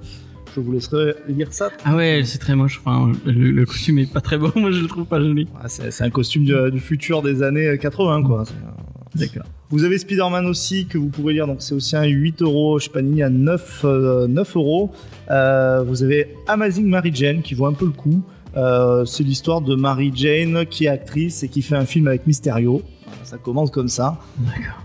[0.54, 1.70] Je vous laisserai lire ça.
[1.84, 2.80] Ah ouais, c'est très moche.
[2.84, 4.50] Enfin, le, le costume est pas très beau.
[4.56, 5.46] Moi, je le trouve pas joli.
[5.62, 8.44] Ah, c'est un costume du, du futur des années 80, quoi.
[8.46, 9.44] C'est, euh, D'accord.
[9.70, 12.90] Vous avez Spider-Man aussi que vous pourrez lire, donc c'est aussi un 8 euros chez
[12.90, 14.90] Panini à 9, euh, 9 euros.
[15.30, 18.22] Euh, vous avez Amazing Mary Jane qui vaut un peu le coup.
[18.56, 22.26] Euh, c'est l'histoire de Mary Jane qui est actrice et qui fait un film avec
[22.26, 22.82] Mysterio.
[23.22, 24.18] Ça commence comme ça.
[24.38, 24.82] D'accord.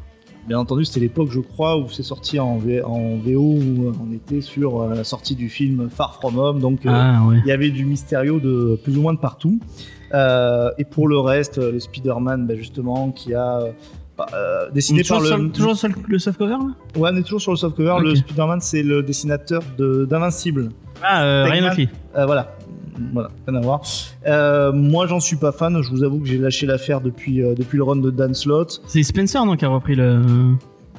[0.47, 4.13] Bien entendu, c'était l'époque, je crois, où c'est sorti en, V- en VO, où on
[4.13, 7.37] était sur euh, la sortie du film Far From Home, donc euh, Ah ouais.
[7.43, 9.59] il y avait du Mysterio de plus ou moins de partout.
[10.13, 13.71] Euh, et pour le reste, le Spider-Man, bah, justement, qui a euh,
[14.33, 15.25] euh, dessiné par le.
[15.25, 16.59] sur, toujours sur le, softcover là?
[16.95, 17.89] Ouais, on est toujours sur le softcover.
[17.97, 18.03] Ok.
[18.03, 20.69] Le Spider-Man, c'est le dessinateur de- d'Invincible.
[21.03, 21.71] Ah, euh, Ryan.
[22.17, 22.55] Euh, voilà.
[23.13, 23.81] Voilà, rien à voir.
[24.25, 25.81] Euh, moi, j'en suis pas fan.
[25.81, 28.81] Je vous avoue que j'ai lâché l'affaire depuis, euh, depuis le run de Dan Slott.
[28.87, 30.21] C'est Spencer non qui a repris le.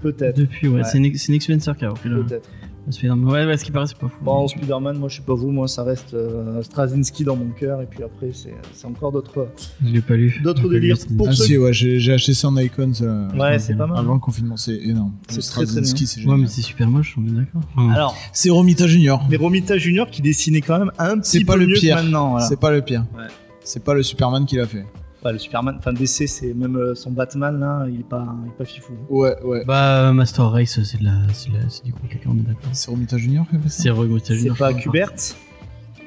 [0.02, 0.36] Peut-être.
[0.36, 0.85] Depuis ouais, Ouais.
[0.85, 2.23] c'est Nick, c'est Nick Spencer qui a repris le.
[2.23, 2.48] Peut-être.
[2.88, 4.16] Ouais, ouais, ce qui paraît c'est pas fou.
[4.22, 5.50] Bon, Spider-Man, moi, je sais pas vous.
[5.50, 7.82] Moi, ça reste euh, Straczynski dans mon cœur.
[7.82, 9.48] Et puis après, c'est c'est encore d'autres
[9.84, 10.40] Je l'ai pas lu.
[10.44, 10.96] d'autres pas délires.
[11.16, 12.92] Pour Ah ceux si, ouais, j'ai j'ai acheté ça en icon.
[12.94, 13.98] Ça, Ouais, c'est pas mal.
[13.98, 15.12] Avant le confinement, c'est énorme.
[15.28, 16.38] C'est Le très, très Straczynski, c'est Ouais, génial.
[16.40, 17.62] mais c'est super moche, on est d'accord.
[17.92, 19.24] Alors, C'est Romita Junior.
[19.28, 21.96] mais Romita Junior qui dessinait quand même un C'est petit pas peu le mieux pire.
[21.96, 22.30] que maintenant.
[22.30, 22.46] voilà.
[22.46, 23.04] C'est pas le pire.
[23.16, 23.24] Ouais.
[23.64, 24.84] C'est pas le Superman qui l'a fait.
[25.32, 28.56] Le Superman, enfin DC, c'est même euh, son Batman là, il est pas, il est
[28.56, 28.92] pas fifou.
[29.08, 29.64] Ouais, ouais.
[29.64, 32.40] Bah, Master Race, c'est de la, c'est de la, c'est du gros caca, on est
[32.42, 32.70] d'accord.
[32.72, 34.56] C'est Romita Junior qui a fait ça C'est Romita C'est Junior.
[34.56, 34.82] pas je crois.
[34.82, 35.12] Kubert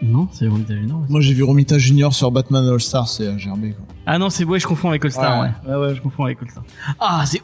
[0.02, 1.02] Non, c'est Romita Junior.
[1.10, 3.86] Moi j'ai vu Romita Junior sur Batman All Star, c'est à gerber quoi.
[4.06, 5.50] Ah non, c'est ouais, je confonds avec All Star, ouais.
[5.68, 5.76] Ouais.
[5.76, 5.96] Ouais, ouais.
[5.96, 6.64] Je confonds avec All Star.
[7.00, 7.42] Ah, c'est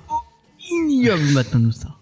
[0.72, 2.00] ignoble Batman All Star.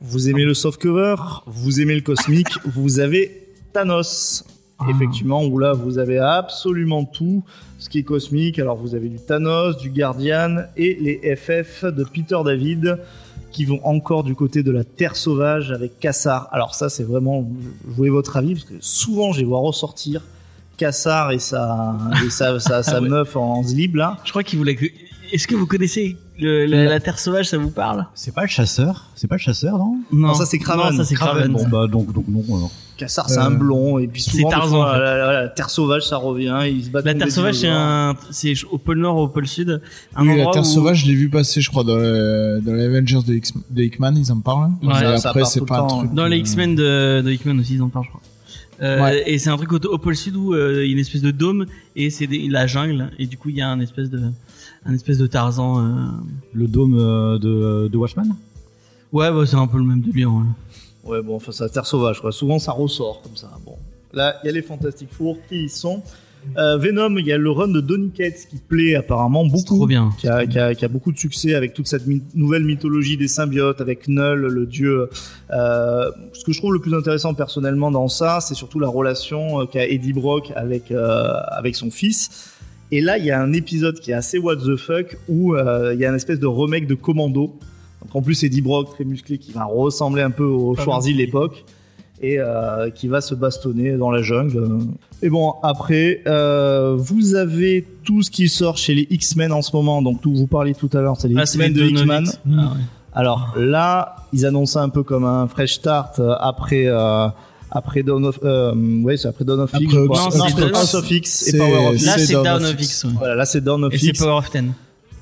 [0.00, 1.16] Vous aimez le softcover,
[1.46, 4.44] vous aimez le cosmique, vous avez Thanos.
[4.80, 4.86] Ah.
[4.90, 7.42] Effectivement, où là vous avez absolument tout
[7.78, 8.58] ce qui est cosmique.
[8.58, 12.98] Alors vous avez du Thanos, du Guardian et les FF de Peter David
[13.50, 16.48] qui vont encore du côté de la Terre sauvage avec Kassar.
[16.52, 17.48] Alors ça c'est vraiment,
[17.86, 20.22] voulais votre avis parce que souvent je les vois ressortir
[20.76, 23.08] Kassar et sa, et sa, sa, sa Ah ouais.
[23.08, 24.18] meuf en slip là.
[24.24, 24.86] Je crois qu'il voulait que.
[25.32, 28.06] Est-ce que vous connaissez le- la, la Terre sauvage, ça vous parle?
[28.14, 29.10] C'est pas le chasseur?
[29.14, 29.98] C'est pas le chasseur, non?
[30.10, 30.92] Non, ça, c'est Kraven.
[30.92, 31.52] Non, ça c'est Kraven.
[31.52, 32.70] Bon, bah, donc, donc non, alors.
[32.98, 34.98] Kassar c'est Euh, un blond et puis c'est souvent Tarzan, fois, en fait.
[34.98, 38.14] la, la- la Terre sauvage ça revient, ils se battent La Terre sauvage, c'est un,
[38.30, 39.80] c'est au pôle Nord, au pôle Sud,
[40.16, 42.74] un Oui, la Terre où- sauvage, je l'ai vu passer, je crois, dans, le, dans
[42.74, 44.72] les Avengers de, X, de Hickman, ils en parlent.
[44.82, 46.12] Ouais, Mais ça après, c'est pas un temps, truc.
[46.14, 48.22] Dans euh, les X-Men de, de Hickman aussi, ils en parlent, je crois.
[48.82, 49.24] Euh, Ouais.
[49.26, 51.22] Et c'est un truc au, au pôle sud où euh, il y a une espèce
[51.22, 51.66] de dôme
[51.96, 54.20] et c'est la jungle et du coup il y a un espèce de
[54.86, 55.80] un espèce de Tarzan.
[55.84, 56.06] euh.
[56.52, 58.22] Le dôme euh, de, de Watchman
[59.12, 60.32] Ouais, bah, c'est un peu le même délire.
[60.32, 60.42] Ouais.
[61.08, 62.32] Ouais, bon, enfin, c'est la Terre sauvage, quoi.
[62.32, 63.50] Souvent, ça ressort comme ça.
[63.64, 63.76] Bon.
[64.12, 66.02] Là, il y a les Fantastic Four qui y sont.
[66.56, 69.64] Euh, Venom, il y a le run de Donny Cates qui plaît apparemment beaucoup.
[69.76, 70.10] trop bien.
[70.18, 73.16] Qui a, qui, a, qui a beaucoup de succès avec toute cette my- nouvelle mythologie
[73.16, 75.10] des symbiotes, avec Null, le dieu.
[75.50, 79.60] Euh, ce que je trouve le plus intéressant personnellement dans ça, c'est surtout la relation
[79.60, 82.54] euh, qu'a Eddie Brock avec, euh, avec son fils.
[82.92, 85.98] Et là, il y a un épisode qui est assez what the fuck où il
[85.98, 87.58] y a une espèce de remake de Commando.
[88.02, 91.18] Donc en plus, Eddie Brock, très musclé, qui va ressembler un peu au Schwarzy de
[91.18, 91.64] l'époque
[92.20, 94.78] et euh, qui va se bastonner dans la jungle.
[95.22, 99.74] Et bon, après, euh, vous avez tout ce qui sort chez les X-Men en ce
[99.74, 100.00] moment.
[100.02, 102.04] Donc, tout, vous parliez tout à l'heure, c'est les Ah, c'est X-Men de Hickman.
[102.22, 102.40] Donovitz.
[102.46, 102.80] Ah, ouais.
[103.14, 106.84] Alors là, ils annoncent ça un peu comme un fresh start euh, après.
[106.86, 107.28] euh,
[107.70, 108.72] après Dawn of, euh,
[109.02, 109.92] ouais, c'est après Dawn of Après X.
[109.94, 110.06] crois.
[110.06, 112.06] Non, c'est c'est House of- X et c'est- Power of X.
[112.06, 113.04] Là, C'est c'est Dawn of X.
[113.04, 113.10] ouais.
[113.18, 114.18] Voilà, là c'est Dawn of Et c'est X.
[114.20, 114.72] Power of Ten.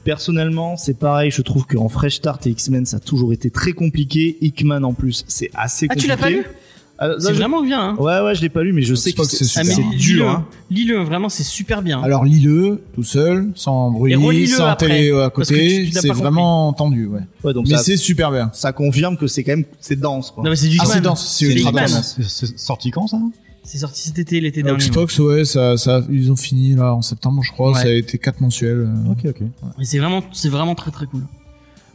[0.06, 1.30] Personnellement, c'est pareil.
[1.30, 4.38] Je trouve qu'en Fresh Start et X-Men, ça a toujours été très compliqué.
[4.40, 6.00] Hickman en plus, c'est assez Ah, compliqué.
[6.02, 6.44] tu l'as pas lu
[6.98, 7.90] Ah, C'est je- vraiment bien.
[7.90, 7.96] Hein.
[7.98, 9.90] Ouais, ouais, je l'ai pas lu, mais je sais que que c'est Ah, mais super.
[9.98, 10.30] dur.
[10.30, 10.46] Hein.
[10.70, 12.00] Lis-le, vraiment, c'est super bien.
[12.02, 16.72] Alors lis-le tout seul, sans bruit, sans après, télé à parce que côté, c'est vraiment
[16.72, 17.20] tendu, ouais.
[17.44, 18.48] Ouais, donc Mais c'est super bien.
[18.54, 20.30] ça confirme que c'est quand même c'est dense.
[20.30, 20.42] Quoi.
[20.44, 22.16] non, mais c'est du Ah, c'est dense, c'est ultra dense.
[22.28, 23.18] C'est sorti quand ça?
[23.66, 24.78] C'est sorti cet été, l'été dernier.
[24.78, 27.72] Xbox, ouais, ça, ça, ils ont fini là en septembre, je crois.
[27.72, 27.80] Ouais.
[27.82, 28.88] Ça a été quatre mensuels.
[28.88, 29.10] euh.
[29.12, 29.42] Ok, ok.
[29.80, 31.22] Et c'est vraiment, c'est vraiment très très cool.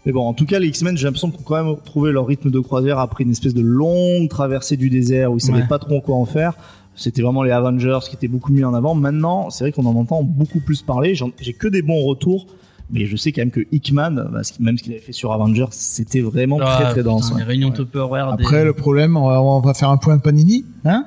[0.06, 2.26] Mais bon, en tout cas, les X-Men, j'ai l'impression qu'ils ont quand même trouvé leur
[2.28, 5.68] rythme de croisière après une espèce de longue traversée du désert où ils savaient Ouais.
[5.68, 6.54] pas trop quoi en faire.
[6.96, 8.94] C'était vraiment les Avengers qui étaient beaucoup mis en avant.
[8.96, 11.16] Maintenant, c'est vrai qu'on en entend beaucoup plus parler.
[11.16, 12.48] J'en- J'ai que des bons retours.
[12.94, 15.68] Mais je sais quand même que Hickman, bah, même ce qu'il avait fait sur Avengers,
[15.72, 17.28] c'était vraiment Ah, très très dense.
[17.28, 17.42] putain, ouais.
[17.44, 18.36] Les réunions Tupperware.
[18.36, 20.66] des- Après, le problème, on va, on va faire un point Panini.
[20.84, 21.06] Hein?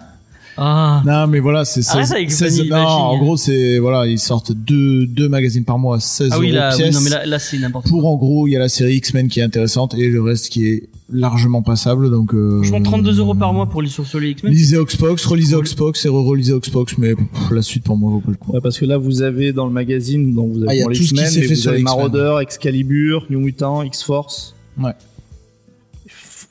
[0.57, 1.03] Ah.
[1.05, 4.07] Non, mais voilà, c'est Arrête 16, avec le 16 Panini non, en gros, c'est, voilà,
[4.07, 6.95] ils sortent deux, deux magazines par mois, 16 Ah oui, euros là, oui, pièce.
[6.95, 7.99] non, mais là, là c'est n'importe quoi.
[7.99, 10.49] Pour, en gros, il y a la série X-Men qui est intéressante et le reste
[10.51, 14.31] qui est largement passable, donc, euh, Franchement, 32 euros par mois pour les sur les
[14.31, 14.53] X-Men.
[14.53, 18.31] Lisez Oxbox, relisez Oxbox et re-relisez Oxbox, mais pff, la suite pour moi vaut pas
[18.31, 18.53] le coup.
[18.53, 20.97] Ouais, parce que là, vous avez dans le magazine, donc vous avez Ah, pour les
[20.97, 21.83] tout ce qui X-Men, s'est mais fait vous sur avez.
[21.83, 24.55] Marauder, Excalibur, New Mutant, X-Force.
[24.83, 24.93] Ouais.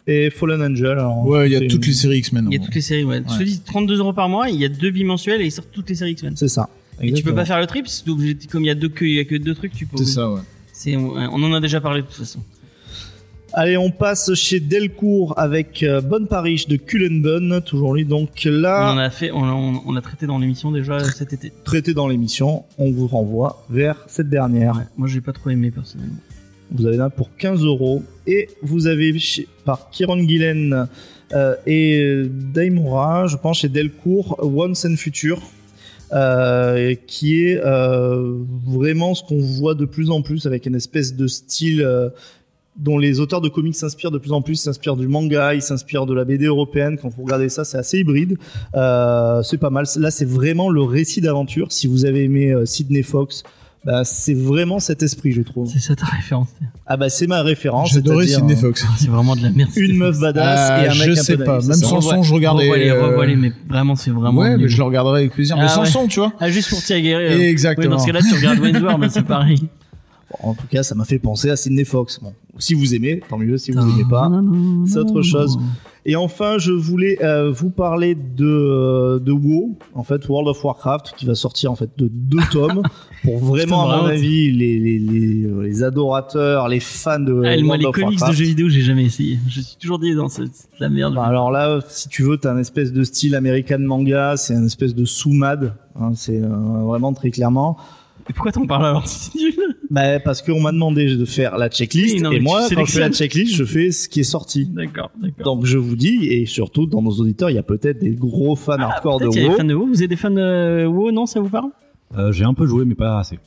[0.08, 0.86] Et Fallen Angel.
[0.92, 2.48] alors, Ouais, il y a toutes une- les séries X-Men.
[2.52, 3.22] Il y a toutes les séries, ouais.
[3.32, 5.72] Je te dis 32 euros par mois, il y a deux bimensuels et ils sortent
[5.72, 6.36] toutes les séries X-Men.
[6.36, 6.70] C'est ça.
[7.02, 7.88] Et tu peux pas faire le trip,
[8.52, 9.98] comme il y a deux que, il y a que deux trucs, tu peux.
[9.98, 10.42] C'est ça, ouais.
[10.74, 12.40] C'est, on on en a déjà parlé de toute façon.
[13.56, 18.04] Allez, on passe chez Delcourt avec euh, Bonne Paris de Cullenbun, toujours lui.
[18.04, 21.34] Donc On en là, a fait, on, on, on l'a traité dans l'émission déjà cet
[21.34, 21.52] été.
[21.64, 24.76] traité dans l'émission, on vous renvoie vers cette dernière.
[24.78, 26.16] Ouais, moi j'ai pas trop aimé personnellement.
[26.74, 28.04] Vous avez là pour 15 euros.
[28.26, 29.16] Et vous avez
[29.66, 30.88] par Kieron Gillen
[31.34, 35.42] euh, et Daimura, je pense, chez Delcourt, Once and Future.
[36.12, 38.38] euh, qui est euh,
[38.68, 42.12] vraiment ce qu'on voit de plus en plus avec une espèce de style
[42.76, 46.06] dont les auteurs de comics s'inspirent de plus en plus, s'inspirent du manga, ils s'inspirent
[46.06, 47.00] de la BD européenne.
[47.02, 48.38] Quand vous regardez ça, c'est assez hybride.
[48.74, 49.86] C'est pas mal.
[49.96, 51.72] Là, c'est vraiment le récit d'aventure.
[51.72, 53.44] Si vous avez aimé Sidney Fox,
[53.86, 55.70] bah, c'est vraiment cet esprit, je trouve.
[55.72, 56.48] C'est ça ta référence.
[56.86, 57.94] Ah bah c'est ma référence.
[57.94, 58.86] J'adorais Sidney euh, Fox.
[58.98, 59.70] C'est vraiment de la merde.
[59.76, 61.88] Une meuf badass et un Ah, mec je un sais peu pas, même c'est ça
[61.88, 62.64] sans son, je regardais.
[62.64, 64.40] Revoilez, euh, revoilez, mais vraiment c'est vraiment.
[64.42, 65.56] ouais, mais je le regarderai avec plaisir.
[65.58, 65.88] mais Ah sans ouais.
[65.88, 66.34] son, tu vois.
[66.40, 67.32] Ah, juste pour t'y aguerrir.
[67.32, 67.38] euh.
[67.38, 67.96] Oui, Exactement.
[67.96, 69.60] dans ce cas-là, tu regardes Wayne's World, c'est pareil.
[70.42, 72.20] En tout cas, ça m'a fait penser à Sidney Fox.
[72.22, 73.58] Bon, si vous aimez, tant mieux.
[73.58, 74.30] Si vous aimez pas,
[74.86, 75.58] c'est autre chose.
[76.06, 80.62] Et enfin, je voulais euh, vous parler de euh, de WoW, en fait World of
[80.62, 82.82] Warcraft, qui va sortir en fait de deux tomes
[83.24, 87.78] pour vraiment, à mon avis, les, les, les, les adorateurs, les fans de Ah, moi,
[87.78, 89.40] World les of comics de jeux vidéo, j'ai jamais essayé.
[89.48, 91.16] Je suis toujours dit dans cette de la merde.
[91.16, 94.66] Bah, alors là, si tu veux, t'as un espèce de style American manga, c'est un
[94.66, 96.50] espèce de sous-mad, hein, c'est euh,
[96.84, 97.78] vraiment très clairement.
[98.30, 99.78] Et pourquoi t'en parles alors C'est nul?
[99.94, 102.92] Bah, parce qu'on m'a demandé de faire la checklist, Oui, non, et moi, quand je
[102.94, 104.66] fais la checklist, je fais ce qui est sorti.
[104.66, 105.44] D'accord, d'accord.
[105.46, 108.56] Donc je vous dis, et surtout dans nos auditeurs, il y a peut-être des gros
[108.56, 109.58] fans hardcore de Ah, Peut-être qu'il y a des WoW.
[109.58, 109.86] fans de WoW.
[109.88, 111.70] Vous êtes des fans de WoW, non Ça vous parle?
[112.18, 113.38] Euh, J'ai un peu joué, mais pas assez.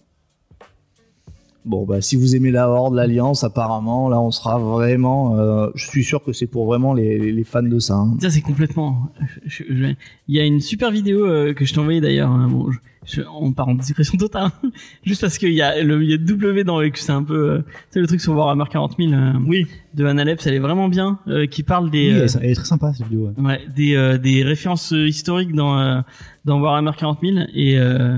[1.65, 5.37] Bon, bah si vous aimez la Horde, l'Alliance, apparemment, là on sera vraiment.
[5.37, 7.95] euh, je suis sûr que c'est pour vraiment les, les- les fans de ça.
[7.95, 8.17] hein.
[8.23, 9.09] Ça, c'est complètement.
[9.47, 9.95] je- je- je-
[10.29, 12.31] Il y a une super vidéo euh, que je t'ai envoyée d'ailleurs.
[12.31, 12.69] hein, bon,
[13.07, 14.51] je- on part en digression totale.
[15.05, 16.91] Juste parce qu'il y a le il y a W dans le.
[16.95, 17.51] C'est un peu.
[17.51, 20.47] euh, c'est le truc sur Warhammer 40 000 euh, Oui, de Analepс.
[20.47, 21.19] Elle est vraiment bien.
[21.29, 22.13] euh, qui parle des.
[22.13, 23.29] Oui, euh, elle, est- est très sympa cette vidéo.
[23.37, 23.43] ouais.
[23.45, 26.01] Ouais, des, euh, des références euh, historiques dans euh,
[26.45, 28.17] dans Warhammer 40 000 et euh,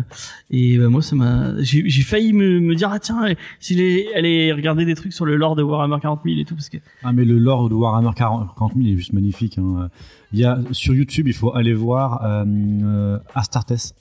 [0.51, 3.23] et bah, moi ça m'a j'ai j'ai failli me, me dire ah tiens
[3.59, 6.55] s'il est allez regarder des trucs sur le lore de Warhammer 40 000 et tout
[6.55, 9.57] parce que Ah mais le lore de Warhammer 40 40 000 est juste magnifique.
[9.57, 9.89] hein.
[10.35, 13.95] Il y a sur YouTube, il faut aller voir euh, euh, Astartes.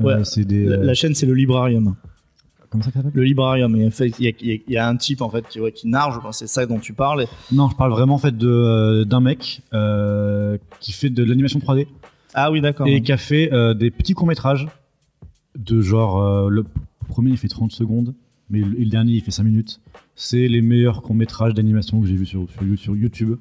[0.00, 0.24] Euh, Ouais.
[0.24, 0.64] c'est des.
[0.64, 1.94] la, euh, la chaîne c'est le Librarium.
[2.68, 3.12] Comment ça s'appelle?
[3.14, 5.60] Le Librarium, et en fait, il y a, y y un type en fait qui,
[5.60, 7.26] ouais, qui narre, je pense que c'est ça dont tu parles.
[7.52, 9.62] Non, je parle vraiment en fait de euh, d'un mec
[10.80, 11.86] qui fait de l'animation 3D
[12.34, 12.86] Ah oui, d'accord.
[12.88, 14.66] et qui a fait des petits courts métrages
[15.56, 16.64] de genre le
[17.08, 18.14] premier il fait 30 secondes,
[18.50, 19.80] mais le, dernier il fait 5 minutes.
[20.16, 23.36] C'est les meilleurs courts métrages d'animation que j'ai vu sur, sur, sur YouTube.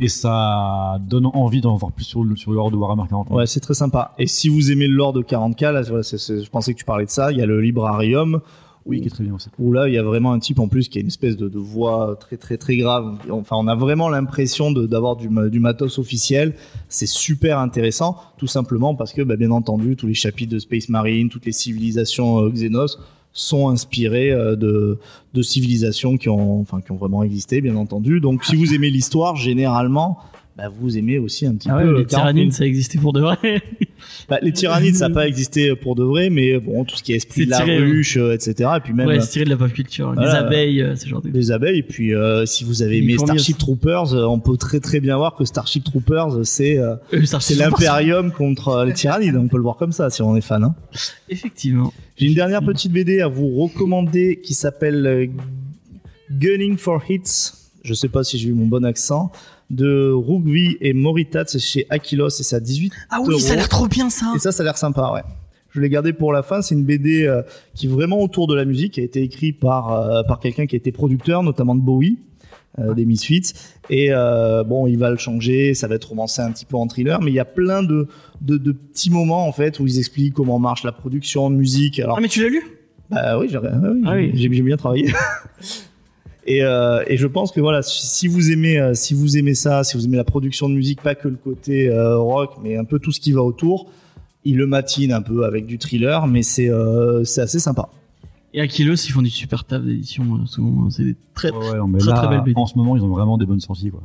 [0.00, 3.30] Et ça donne envie d'en voir plus sur le, sur le hors de Warhammer 40.
[3.30, 4.14] Ouais, c'est très sympa.
[4.18, 7.06] Et si vous aimez le lore de 40K, là, voilà, je pensais que tu parlais
[7.06, 7.32] de ça.
[7.32, 8.40] Il y a le Librarium.
[8.86, 9.48] Oui, qui est très bien aussi.
[9.58, 11.48] où là il y a vraiment un type en plus qui a une espèce de,
[11.48, 13.18] de voix très très très grave.
[13.30, 16.54] Enfin, on a vraiment l'impression d'avoir du, du matos officiel.
[16.88, 20.88] C'est super intéressant, tout simplement parce que, bah, bien entendu, tous les chapitres de Space
[20.88, 22.98] Marine, toutes les civilisations euh, Xenos
[23.36, 24.98] sont inspirés euh, de,
[25.34, 28.20] de civilisations qui ont, enfin, qui ont vraiment existé, bien entendu.
[28.20, 30.18] Donc, si vous aimez l'histoire, généralement,
[30.56, 32.08] bah, vous aimez aussi un petit ah ouais, peu les 40 000.
[32.08, 33.62] tyrannides ça existait pour de vrai
[34.28, 37.12] Bah, les tyrannides, ça n'a pas existé pour de vrai, mais bon, tout ce qui
[37.12, 38.70] est esprit de la tiré, ruche, euh, etc.
[38.76, 41.08] Et puis même ouais euh, c'est tiré de la pop culture les abeilles euh, ce
[41.08, 41.78] genre de les abeilles.
[41.78, 45.16] Et puis, euh, si vous avez aimé Starship Troopers, euh, on peut très très bien
[45.16, 47.20] voir que Starship Troopers, c'est euh, Euh,
[47.56, 49.36] l'impérium contre euh, les tyrannides.
[49.36, 50.64] On peut le voir comme ça si on est fan.
[50.64, 50.74] hein.
[51.28, 55.26] effectivement J'ai une dernière petite BD à vous recommander qui s'appelle euh,
[56.30, 57.52] Gunning for Hits.
[57.82, 59.30] Je sais pas si j'ai eu mon bon accent.
[59.68, 63.56] De Rugvi et Moritat, c'est chez Aquilos et c'est à 18 ah oui ça a
[63.56, 65.22] l'air trop bien ça et ça, ça a l'air sympa, ouais.
[65.70, 66.62] Je l'ai gardé pour la fin.
[66.62, 67.42] C'est une BD euh,
[67.74, 70.66] qui est vraiment autour de la musique, qui a été écrite par euh, par quelqu'un
[70.66, 72.16] qui a été producteur, notamment de Bowie,
[72.78, 73.52] euh, des Misfits.
[73.90, 75.74] Et euh, bon, il va le changer.
[75.74, 78.08] Ça va être romancé un petit peu en thriller, mais il y a plein de,
[78.40, 82.00] de de petits moments en fait où ils expliquent comment marche la production de musique.
[82.00, 82.62] Alors ah mais tu l'as lu?
[83.10, 85.12] Bah oui, j'ai ah oui, Ah bien travaillé.
[86.46, 89.84] et, euh, et je pense que voilà, si vous aimez, euh, si vous aimez ça,
[89.84, 92.84] si vous aimez la production de musique, pas que le côté euh, rock, mais un
[92.84, 93.90] peu tout ce qui va autour,
[94.44, 97.88] il le matine un peu avec du thriller, mais c'est euh, c'est assez sympa.
[98.54, 101.78] et Aquilos ils font du super taf d'édition euh, souvent c'est des très Ouais, ouais,
[101.78, 102.52] non, mais très, là, très belle BD.
[102.56, 103.90] en ce moment, ils ont vraiment des bonnes sorties.
[103.90, 104.02] Quoi.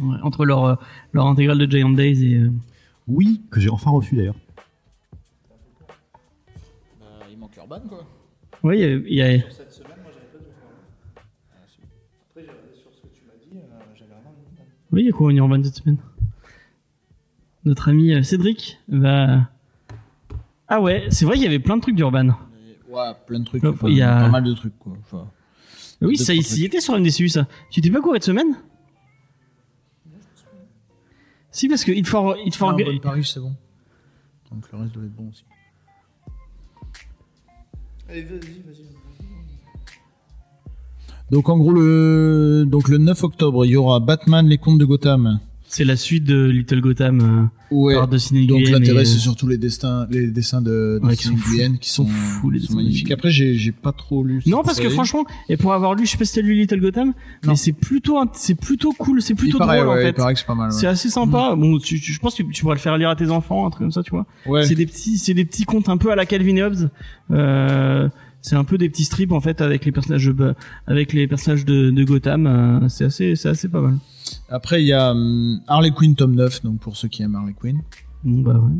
[0.00, 0.78] ouais, entre leur
[1.12, 2.50] leur intégrale de Giant Days et euh,
[3.06, 4.34] Oui, que j'ai enfin reçu d'ailleurs.
[7.30, 8.06] il manque Urban, quoi.
[8.62, 9.42] ouais il y a- il y a
[14.92, 15.98] Oui, il y a quoi en Urban cette semaine
[17.64, 19.48] Notre ami euh, Cédric va.
[20.68, 22.28] Ah ouais, c'est vrai qu'il y avait plein de trucs d'Urban.
[22.88, 23.62] Ouais, plein de trucs.
[23.64, 24.92] Hop, enfin, il y a- Pas mal de trucs, quoi.
[25.00, 25.30] Enfin,
[26.00, 27.46] Oui, ça, y- était sur une DCU, ça.
[27.70, 28.56] Tu t'es pas couru de semaine?
[31.52, 33.54] Si, parce que Hit for, Hit for, Bonne Paris, c'est bon.
[34.50, 35.44] Donc le reste doit être bon aussi.
[38.08, 38.86] Allez, vas-y, vas-y.
[41.30, 44.84] Donc en gros le donc le 9 octobre, il y aura Batman les contes de
[44.84, 45.38] Gotham.
[45.68, 47.94] c'est la suite de Little Gotham Ouais.
[47.94, 51.06] euh, par Dustin Donc l'intérêt et, c'est euh, surtout les destins les dessins de, de
[51.06, 51.36] Ouais, qui sont
[51.80, 53.12] qui sont, fous, les sont magnifiques.
[53.12, 54.42] Après j'ai j'ai pas trop lu.
[54.46, 56.80] Non, parce que franchement, et pour avoir lu, je sais pas si t'as lu Little
[56.80, 57.12] Gotham,
[57.46, 60.12] mais c'est plutôt, c'est plutôt cool, c'est plutôt il paraît, drôle ouais, en il fait.
[60.14, 60.72] paraît que c'est pas mal.
[60.72, 61.54] C'est assez sympa.
[61.56, 63.70] Bon, tu, tu- je pense que tu pourras le faire lire à tes enfants, un
[63.70, 64.26] truc comme ça, tu vois.
[64.46, 64.52] Ouais.
[64.62, 64.66] Ouais.
[64.66, 66.90] C'est des petits, c'est des petits contes un peu à la Calvin Hobbes.
[67.30, 68.08] Euh,
[68.42, 70.54] c'est un peu des petits strips en fait avec les personnages, de-
[70.86, 72.46] avec les personnages de, de Gotham.
[72.46, 73.98] euh, c'est assez, c'est assez pas mal.
[74.48, 77.54] Après il y a hum, Harley Quinn tome 9 donc pour ceux qui aiment Harley
[77.58, 77.80] Quinn.
[78.24, 78.72] Bon, bah ouais.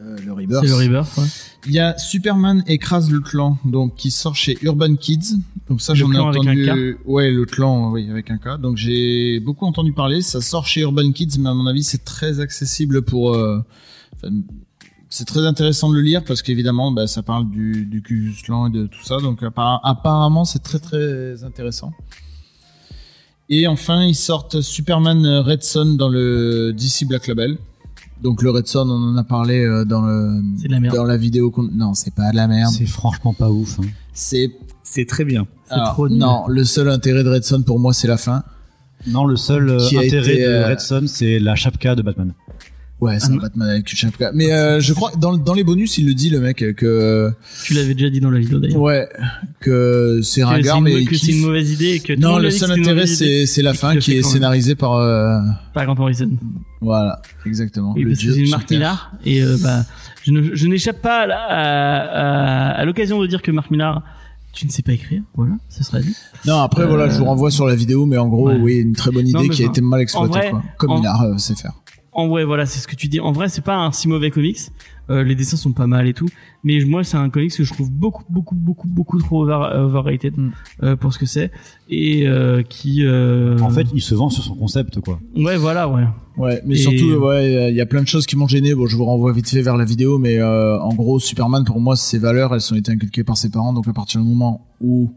[0.00, 0.62] Euh, le Rebirth.
[0.64, 1.16] C'est le Rebirth.
[1.16, 1.24] Ouais.
[1.66, 5.38] Il y a Superman écrase le clan, donc qui sort chez Urban Kids.
[5.68, 6.96] Donc ça, j'en ai entendu.
[7.04, 8.60] Ouais, le clan, oui, avec un K.
[8.60, 10.22] Donc j'ai beaucoup entendu parler.
[10.22, 13.34] Ça sort chez Urban Kids, mais à mon avis, c'est très accessible pour.
[13.34, 13.58] euh,
[14.14, 14.32] enfin,
[15.10, 18.02] c'est très intéressant de le lire parce qu'évidemment, bah, ça parle du, du
[18.44, 19.18] Klan et de tout ça.
[19.18, 21.92] Donc apparemment, c'est très très intéressant.
[23.50, 27.56] Et enfin, ils sortent Superman Red Son dans le DC Black Label.
[28.22, 30.96] Donc le Red Son, on en a parlé euh, dans le C'est de la merde.
[30.96, 31.62] dans la vidéo qu'on...
[31.62, 32.72] Non, c'est pas de la merde.
[32.72, 33.78] C'est franchement pas ouf.
[33.80, 33.84] hein.
[34.12, 34.52] C'est...
[34.82, 35.46] C'est très bien.
[35.70, 36.18] Alors, trop nul.
[36.18, 38.42] Non, le seul intérêt de Red Son pour moi, c'est la fin.
[39.06, 42.02] Non, le seul euh, Qui intérêt été, de euh, Red Son, c'est la chapka de
[42.02, 42.32] Batman.
[43.00, 43.42] Ouais, c'est Ah un non.
[43.42, 44.32] Batman avec chapka.
[44.34, 47.30] Mais euh, je crois dans, dans les bonus, il le dit, le mec, que...
[47.64, 48.80] Tu l'avais déjà dit dans la vidéo d'ailleurs.
[48.80, 49.08] Ouais,
[49.60, 51.36] que c'est ringard, mais mau- il que c'est kiffe.
[51.36, 54.14] une mauvaise idée et que tout Non, le seul intérêt, c'est, c'est la fin qui
[54.14, 54.94] est scénarisée par...
[54.94, 55.38] euh,
[55.74, 56.30] par Grant Morrison.
[56.80, 57.92] Voilà, exactement.
[57.96, 58.78] Oui, Le parce que c'est Terre.
[58.78, 59.84] Millar et euh, bah
[60.24, 64.02] je ne- je n'échappe pas à, à, à- à l'occasion de dire que Marc Millar
[64.52, 66.14] tu ne sais pas écrire voilà ça sera dit
[66.46, 68.60] Non, après, voilà, je vous renvoie sur la vidéo, mais en gros, Euh, ouais.
[68.60, 70.62] oui, une très bonne idée Non, qui a été mal exploitée, vrai, quoi.
[70.78, 71.72] Comme en- Millar euh, sait faire.
[72.20, 74.30] En vrai voilà c'est ce que tu dis en vrai c'est pas un si mauvais
[74.30, 74.58] comics
[75.10, 76.28] Euh, les dessins sont pas mal et tout
[76.64, 80.34] mais moi c'est un comics que je trouve beaucoup beaucoup beaucoup beaucoup trop over- overrated
[80.36, 80.50] Mm.
[80.82, 81.50] euh, pour ce que c'est
[81.88, 85.18] et euh, qui euh, En fait, il se vend sur son concept, quoi.
[85.36, 86.04] ouais voilà ouais
[86.36, 88.72] Ouais, mais Et- surtout, ouais, il y a plein de choses qui m'ont gêné.
[88.72, 91.80] Bon, je vous renvoie vite fait vers la vidéo, mais euh, en gros, Superman, pour
[91.80, 93.72] moi, ses valeurs, elles ont été inculquées par ses parents.
[93.72, 95.10] Donc, à partir du moment où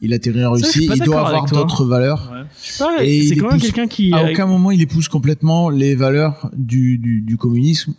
[0.00, 2.32] il atterrit en Russie, il doit avoir d'autres valeurs.
[2.62, 5.70] Je sais pas, Et c'est quand même quelqu'un qui À aucun moment, il épouse complètement
[5.70, 7.94] les valeurs du, du, du communisme.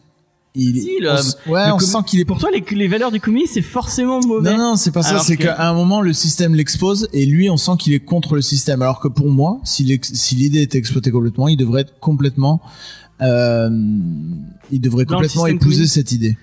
[0.56, 1.10] Il, Si, le-
[1.48, 3.48] on ouais, le on com- sent qu'il est pour toi les, les valeurs du comics
[3.48, 5.20] c'est forcément mauvais Non, non, c'est pas ça.
[5.20, 8.42] C'est qu'à un moment, le système l'expose et lui, on sent qu'il est contre le
[8.42, 8.82] système.
[8.82, 9.84] Alors que pour moi, si
[10.36, 12.62] l'idée était exploitée complètement, il devrait être complètement,
[13.22, 13.70] euh,
[14.72, 15.94] il devrait complètement épouser communiste.
[15.94, 16.36] cette idée.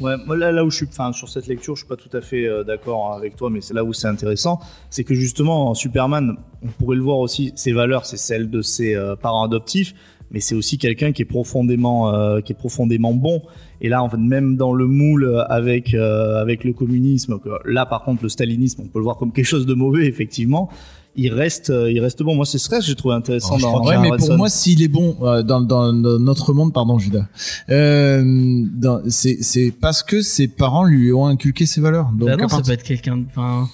[0.00, 2.20] Ouais, là, là où je suis, enfin sur cette lecture, je suis pas tout à
[2.20, 6.36] fait euh, d'accord avec toi, mais c'est là où c'est intéressant, c'est que justement Superman,
[6.62, 9.94] on pourrait le voir aussi, ses valeurs, c'est celles de ses euh, parents adoptifs,
[10.30, 13.42] mais c'est aussi quelqu'un qui est profondément, euh, qui est profondément bon.
[13.80, 18.04] Et là, en fait, même dans le moule avec euh, avec le communisme, là par
[18.04, 20.70] contre le stalinisme, on peut le voir comme quelque chose de mauvais effectivement.
[21.16, 22.36] Il reste, euh, il reste bon.
[22.36, 24.02] Moi, c'est ce que j'ai trouvé intéressant Alors, je dans.
[24.02, 27.26] Ouais, mais pour moi, s'il est bon euh, dans, dans, dans notre monde, pardon, Judas,
[27.68, 28.64] euh,
[29.08, 32.10] c'est parce que ses parents lui ont inculqué ses valeurs.
[32.12, 33.68] Donc, Bah non, ça peut être quelqu'un de- enfin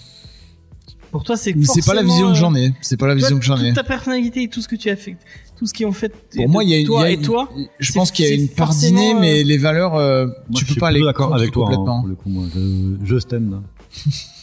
[1.12, 2.74] pour toi c'est mais c'est pas la vision que euh, j'en ai.
[2.82, 3.66] C'est pas la Toi, vision que j'en ai.
[3.68, 5.16] toute ta personnalité et tout ce que tu as fait,
[5.56, 6.12] tout ce qui ont fait.
[6.34, 7.48] Pour moi, il y a une, toi il y a et toi.
[7.78, 10.66] Je pense qu'il y a une part d'inné, mais les valeurs, euh, Moi, tu je
[10.66, 12.00] peux suis pas les d'accord avec toi, hein, complètement.
[12.00, 12.44] pour le coup, moi.
[12.54, 13.62] Je, je là.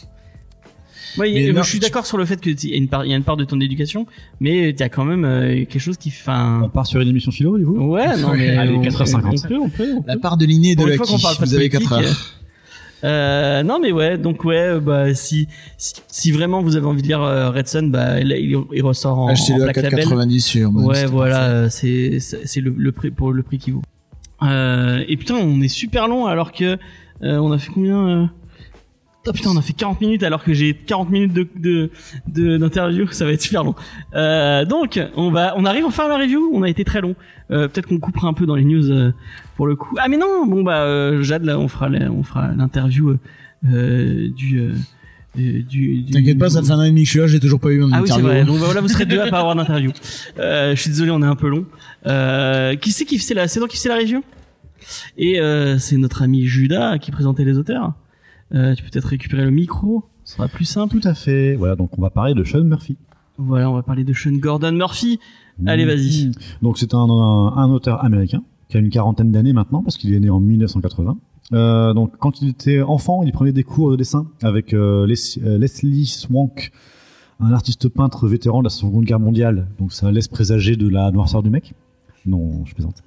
[1.18, 3.04] Mais moi, non, je suis tu- d'accord sur le fait qu'il y a une part,
[3.04, 4.06] il y a une part de ton éducation,
[4.40, 6.62] mais il y a quand même euh, quelque chose qui, enfin.
[6.64, 7.78] On part sur une émission philo, du coup?
[7.78, 8.48] Ouais, non mais.
[8.56, 9.44] Allez, on- 4h50.
[9.44, 9.92] On peut, on peut.
[9.96, 10.08] on peut.
[10.08, 11.54] La part de l'inné et de Pour une la fois qu'on parle pas de Vous
[11.56, 12.34] avez 4 politique, heures.
[13.04, 15.46] Euh, non mais ouais, donc ouais, euh, bah si
[15.76, 18.82] si, si vraiment vous avez envie de lire euh, Red Son, bah il, il, il
[18.82, 20.06] ressort en, en Achetez-le à Black Label.
[20.06, 20.74] 4,90 sur.
[20.74, 23.82] Ouais, voilà, euh, c'est c'est c'est le, le prix pour le prix qui vaut.
[24.42, 26.78] Euh, et putain, on est super long alors que
[27.22, 28.24] euh, on a fait combien euh...
[29.26, 31.90] Oh putain, on a fait 40 minutes alors que j'ai 40 minutes de de
[32.28, 33.74] de- d'interview, ça va être super long.
[34.14, 37.14] Euh, donc, on va on arrive enfin à la review, on a été très long.
[37.50, 39.12] Euh, peut-être qu'on coupera un peu dans les news euh,
[39.56, 39.94] pour le coup.
[39.98, 43.18] Ah mais non, bon bah euh, Jade là, on fera la- on fera l'interview euh,
[43.72, 44.72] euh, du
[45.36, 45.62] du,
[46.02, 47.58] du T'inquiète pas, ça fait un an et demi que je suis là, j'ai toujours
[47.60, 48.28] pas eu mon ah oui, c'est interview.
[48.28, 48.44] vrai.
[48.44, 49.90] Donc bah, voilà, vous serez deux à pas avoir d'interview.
[50.38, 51.64] Euh, je suis désolé, on est un peu long.
[52.06, 54.22] Euh, qui c'est qui fait la, c'est toi qui fait la review?
[55.18, 57.94] Et euh, c'est notre ami Judas qui présentait les auteurs.
[58.54, 60.98] Euh, tu peux peut-être récupérer le micro, ce sera plus simple.
[61.00, 61.54] Tout à fait.
[61.56, 62.96] Voilà, donc on va parler de Sean Murphy.
[63.36, 65.18] Voilà, on va parler de Sean Gordon Murphy.
[65.66, 66.30] Allez, vas-y.
[66.62, 70.14] Donc c'est un, un, un auteur américain qui a une quarantaine d'années maintenant parce qu'il
[70.14, 71.16] est né en 1980.
[71.52, 75.38] Euh, donc quand il était enfant, il prenait des cours de dessin avec euh, Les-
[75.44, 76.70] euh, Leslie Swank
[77.40, 81.10] un artiste peintre vétéran de la Seconde Guerre mondiale, donc ça laisse présager de la
[81.10, 81.74] noirceur du mec.
[82.26, 83.02] Non, je plaisante.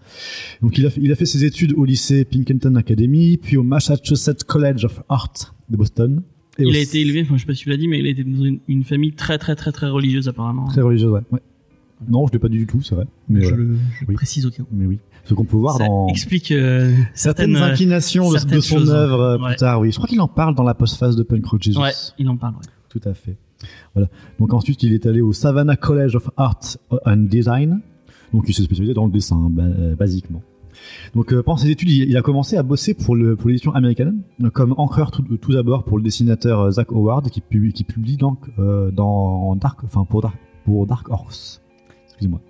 [0.62, 3.64] Donc il a, fait- il a fait ses études au lycée Pinkerton Academy, puis au
[3.64, 5.34] Massachusetts College of Art
[5.70, 6.22] de Boston.
[6.60, 8.00] Et Il au- a été élevé, enfin je sais pas si tu l'as dit, mais
[8.00, 10.68] il a été dans une, une famille très très très très religieuse apparemment.
[10.68, 11.22] Très religieux, ouais.
[11.32, 11.42] ouais.
[12.08, 13.06] Non, je l'ai pas dit du tout, c'est vrai.
[13.28, 13.64] Mais, je voilà.
[13.64, 14.14] le je Oui.
[14.14, 14.68] précise au cas où.
[14.72, 15.00] Mais oui.
[15.26, 18.62] Ce qu'on peut voir Ça dans explique euh, certaines, certaines, euh, inclinations de, certaines de
[18.62, 18.96] son choses, hein.
[18.98, 19.48] œuvre euh, Ouais.
[19.50, 19.92] plus tard, oui.
[19.92, 21.80] Je crois qu'il en parle dans la postface de Punk Rock Jesus.
[21.82, 22.54] Ouais, il en parle.
[22.54, 22.62] ouais.
[22.90, 23.36] Tout à fait.
[23.96, 24.10] Voilà.
[24.40, 26.60] Donc ensuite, il est allé au Savannah College of Art
[27.06, 27.82] and Design.
[28.34, 30.42] Donc il s'est spécialisé dans le dessin, euh, basiquement.
[31.16, 34.22] Donc euh, pendant ses études, il, a commencé à bosser pour l'édition américaine,
[34.54, 38.48] comme encreur tout, d'abord pour le dessinateur euh, Zach Howard, qui, publie- donc
[38.94, 41.62] dans Dark, enfin pour Dark, pour Dark Horse.
[42.08, 42.42] Excusez-moi.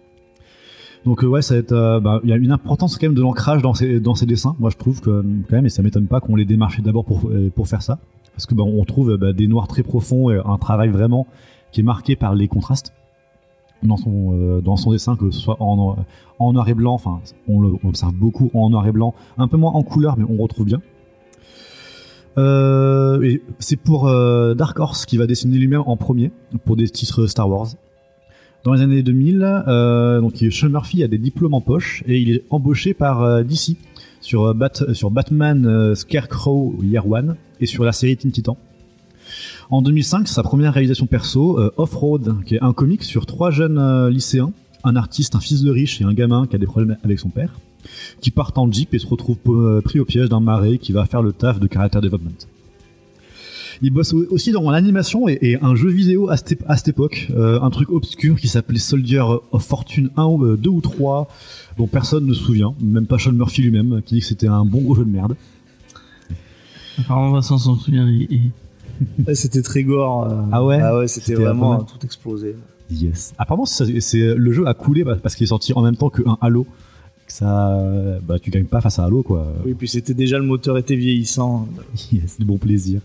[1.05, 1.61] Donc ouais, ça
[2.01, 4.55] bah, il y a une importance quand même de l'ancrage dans ses dessins.
[4.59, 7.67] Moi, je trouve que quand même, et ça m'étonne pas qu'on les démarché d'abord pour
[7.67, 7.99] faire ça,
[8.33, 11.27] parce que bah, on trouve bah, des noirs très profonds et un travail vraiment
[11.71, 12.93] qui est marqué par les contrastes
[13.83, 15.95] dans son euh, dans son dessin, que ce soit en
[16.39, 16.99] en noir et blanc.
[17.47, 20.25] On le- on observe beaucoup en noir et blanc, un peu moins en couleur, mais
[20.29, 20.81] on retrouve bien.
[22.37, 26.31] Euh, c'est pour euh, Dark Horse qui va dessiner lui-même en premier
[26.65, 27.67] pour des titres Star Wars.
[28.63, 32.31] Dans les années 2000, euh, donc Sean Murphy a des diplômes en poche et il
[32.31, 33.77] est embauché par euh, DC
[34.19, 34.53] sur, euh,
[34.93, 38.57] sur Batman euh, Scarecrow Year One et sur la série Teen Titan.
[39.69, 43.77] En 2005, sa première réalisation perso, euh, Off-Road, qui est un comic sur trois jeunes
[43.77, 44.51] euh, lycéens,
[44.83, 47.29] un artiste, un fils de riche et un gamin qui a des problèmes avec son
[47.29, 47.59] père,
[48.21, 51.05] qui partent en jeep et se retrouvent euh, pris au piège d'un marais qui va
[51.05, 52.47] faire le taf de character development.
[53.81, 57.89] Il bosse au- aussi dans l'animation et, un jeu vidéo à cette, époque, un truc
[57.91, 59.21] obscur qui s'appelait Soldier
[59.51, 61.27] of Fortune 1, ou, euh, 2 ou 3,
[61.77, 64.65] dont personne ne se souvient, même pas Sean Murphy lui-même, qui dit que c'était un
[64.65, 65.35] bon jeu de merde.
[66.97, 68.07] Apparemment Vincent s'en souvient.
[68.07, 68.27] Ouais,
[69.33, 70.25] C'était très gore.
[70.25, 72.55] euh, Ah ouais Ah ouais, c'était C'était vraiment tout explosé.
[72.91, 73.33] Yes.
[73.37, 76.09] Apparemment, c'est c'est- le jeu a coulé bah, parce qu'il est sorti en même temps
[76.09, 76.65] qu'un Halo.
[77.29, 77.77] Ça,
[78.25, 79.51] bah, tu gagnes pas face à Halo, quoi.
[79.65, 81.67] Oui, puis c'était déjà le moteur était vieillissant.
[82.13, 83.01] Yes, du bon plaisir.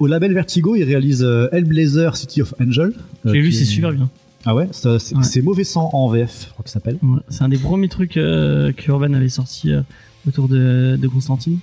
[0.00, 2.92] Au label Vertigo, il réalise euh, Hellblazer City of Angel.
[3.26, 4.10] euh, J'ai lu, qui c'est est- super bien.
[4.44, 5.22] Ah ouais, ça, c'est Ouais.
[5.22, 6.98] c'est Mauvais Sang en VF, je crois que ça s'appelle.
[7.02, 9.82] Ouais, c'est un des premiers trucs euh, que Urban avait sorti euh,
[10.26, 11.58] autour de, de Constantine.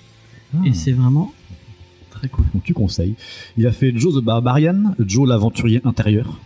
[0.53, 0.57] Ah.
[0.65, 1.34] Et c'est vraiment
[2.27, 2.45] très cool.
[2.53, 3.15] Donc tu conseilles.
[3.57, 6.39] Il a fait Joe the Barbarian, Joe l'aventurier intérieur.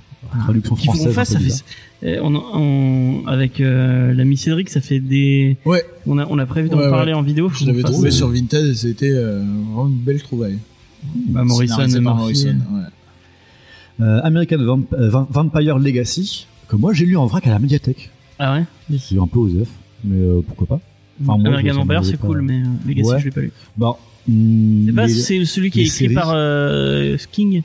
[0.44, 1.14] Traduction française.
[1.14, 1.64] fasse, un ça fait,
[2.04, 5.58] euh, on, on- avec euh, l'ami Cédric, ça fait des.
[5.66, 5.84] Ouais.
[6.06, 7.50] On a, on a prévu d'en Ouais, parler en vidéo.
[7.50, 10.60] Je l'avais trouvé euh, sur Vinted et c'était euh, vraiment une belle trouvaille.
[11.30, 12.00] Bah, Morrison, Murphy.
[12.02, 12.82] Morrison, ouais.
[14.06, 17.60] Euh, American Vamp- euh, Vam- Vampire Legacy, que moi j'ai lu en vrac à la
[17.60, 18.12] médiathèque.
[18.38, 18.98] Ah ouais?
[19.00, 19.68] C'est un peu osef,
[20.04, 20.80] mais euh, pourquoi pas.
[21.22, 23.20] Enfin, moi, American Vampire, c'est cool, mais euh, Legacy, Ouais.
[23.20, 23.52] je l'ai pas lu.
[23.78, 23.98] Bah,
[24.28, 26.14] hmm, C'est pas, les- c'est celui qui est écrit séries.
[26.14, 27.62] par euh, King.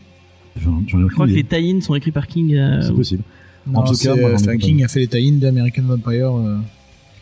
[0.63, 2.55] J'en j'en ai Je crois que les tie-ins sont écrits par King.
[2.55, 3.23] euh, C'est possible.
[3.67, 6.33] Non, tout cas, moi, euh, enfin, King a fait les tie-ins d'American Vampire.
[6.37, 6.57] euh,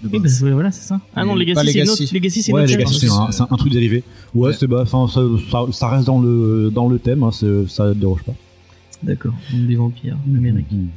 [0.02, 1.00] de Oui, bah, voilà, c'est ça.
[1.14, 2.02] Ah non, Legacy, c'est une Legacy.
[2.04, 2.14] autre.
[2.14, 4.02] Legacy, c'est Ouais, Legacy, c'est un, c'est un truc dérivé.
[4.34, 4.52] Ouais, Ouais.
[4.58, 7.86] c'est bah, enfin, ça, ça, ça reste dans le dans le thème, hein, c'est- ça
[7.88, 8.34] ne déroge pas.
[9.02, 9.32] D'accord.
[9.52, 10.70] Des vampires numériques.
[10.72, 10.88] Mhm.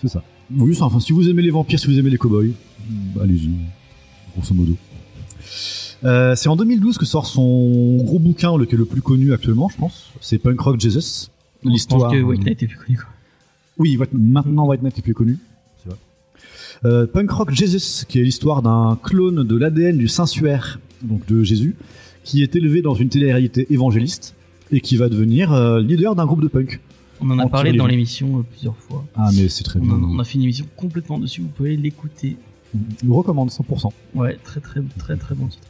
[0.00, 0.22] C'est ça.
[0.56, 2.52] Oui, enfin, si vous aimez les vampires, si vous aimez les cowboys,
[3.14, 3.50] bah, allez-y,
[4.38, 4.76] grosso modo.
[6.04, 9.32] Euh, c'est en 2012 que sort son gros bouquin, le, qui est le plus connu
[9.32, 10.10] actuellement, je pense.
[10.20, 11.28] C'est Punk Rock Jesus.
[11.64, 12.10] Je L'histoire.
[12.10, 12.96] pense que White Knight est plus connu.
[12.98, 13.06] Quoi.
[13.78, 15.38] Oui, maintenant White Knight est plus connu.
[15.82, 15.98] C'est vrai.
[16.84, 21.42] Euh, Punk Rock Jesus, qui est l'histoire d'un clone de l'ADN du Saint-Suaire, donc de
[21.42, 21.74] Jésus,
[22.22, 24.34] qui est élevé dans une télé-réalité évangéliste
[24.70, 26.80] et qui va devenir euh, leader d'un groupe de punk.
[27.20, 29.04] On en a parlé dans l'émission plusieurs fois.
[29.16, 29.94] Ah, mais c'est très On bien.
[29.94, 31.40] a, on a fait une émission complètement dessus.
[31.40, 32.36] Vous pouvez l'écouter.
[32.74, 33.90] Je vous recommande 100%.
[34.14, 35.66] Ouais, très très très très bon titre.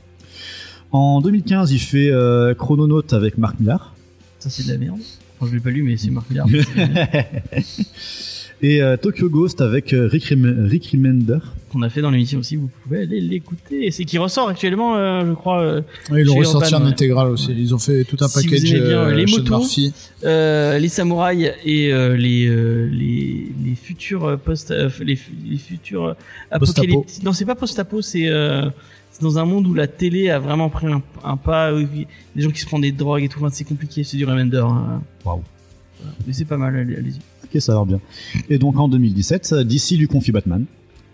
[0.91, 3.95] En 2015, il fait euh, Chrononaut avec Mark Millar.
[4.39, 4.99] Ça c'est de la merde.
[5.39, 6.47] Enfin, je l'ai pas lu, mais c'est Marc Millar.
[8.61, 11.39] Et euh, Tokyo Ghost avec euh, Rick, Rem- Rick Remender.
[11.71, 12.57] Qu'on a fait dans l'émission aussi.
[12.57, 13.91] Vous pouvez aller l'écouter.
[13.93, 15.61] C'est qui ressort actuellement, euh, je crois.
[15.61, 16.93] euh, Ouais, ils l'ont ressorti Urban, en ouais.
[16.93, 17.53] intégral aussi.
[17.57, 18.71] Ils ont fait tout un Si vous package.
[18.75, 19.65] aimez bien, euh, les Sean motos,
[20.25, 25.19] euh, les samouraïs et euh, les, euh, les les futurs post euh, les,
[25.49, 26.17] les futurs
[26.59, 26.65] Post-apo.
[26.91, 27.23] apocalyptiques.
[27.23, 28.69] Non, c'est pas post-apo, c'est euh,
[29.13, 31.71] c'est dans un monde où la télé a vraiment pris un, un pas.
[31.73, 33.39] des gens qui se prennent des drogues et tout.
[33.39, 34.03] Enfin, c'est compliqué.
[34.05, 34.65] C'est du Remender.
[34.67, 35.03] Hein.
[35.25, 35.43] Waouh.
[36.27, 36.75] Mais c'est pas mal.
[36.77, 37.19] allez- Allez-y.
[37.53, 38.01] Ok, ça a l'air bien.
[38.51, 40.67] Et donc en 2017, euh, DC lui confie Batman.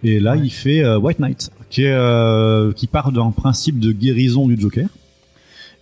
[0.04, 3.90] Et là, il fait euh, White Knight, qui, est, euh, qui part d'un principe de
[3.90, 4.88] guérison du Joker.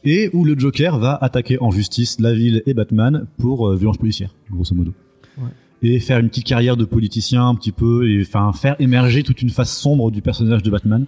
[0.04, 3.98] Et où le Joker va attaquer en justice la ville et Batman pour euh, violence
[3.98, 4.92] policière, grosso modo.
[5.38, 5.48] Ouais.
[5.82, 9.50] Et faire une petite carrière de politicien un petit peu, et faire émerger toute une
[9.50, 11.06] face sombre du personnage de Batman,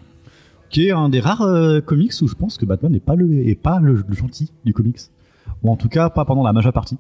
[0.71, 1.47] qui est un des rares
[1.85, 4.73] comics où je pense que Batman n'est pas le, est pas le, le gentil du
[4.73, 4.99] comics.
[5.63, 6.97] Ou en tout cas, pas pendant la majeure partie.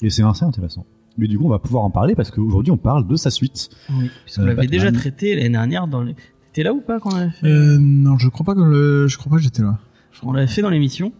[0.00, 0.86] Et c'est assez intéressant.
[1.18, 3.68] Mais du coup, on va pouvoir en parler parce qu'aujourd'hui, on parle de sa suite.
[3.90, 4.70] Oui, puisqu'on Euh, l'avait Batman.
[4.70, 6.14] déjà traité l'année dernière dans les...
[6.52, 9.06] T'étais là ou pas quand on l'avait fait Euh, non, je crois pas que le,
[9.08, 9.78] je crois pas que j'étais là.
[10.22, 11.12] On l'avait fait dans l'émission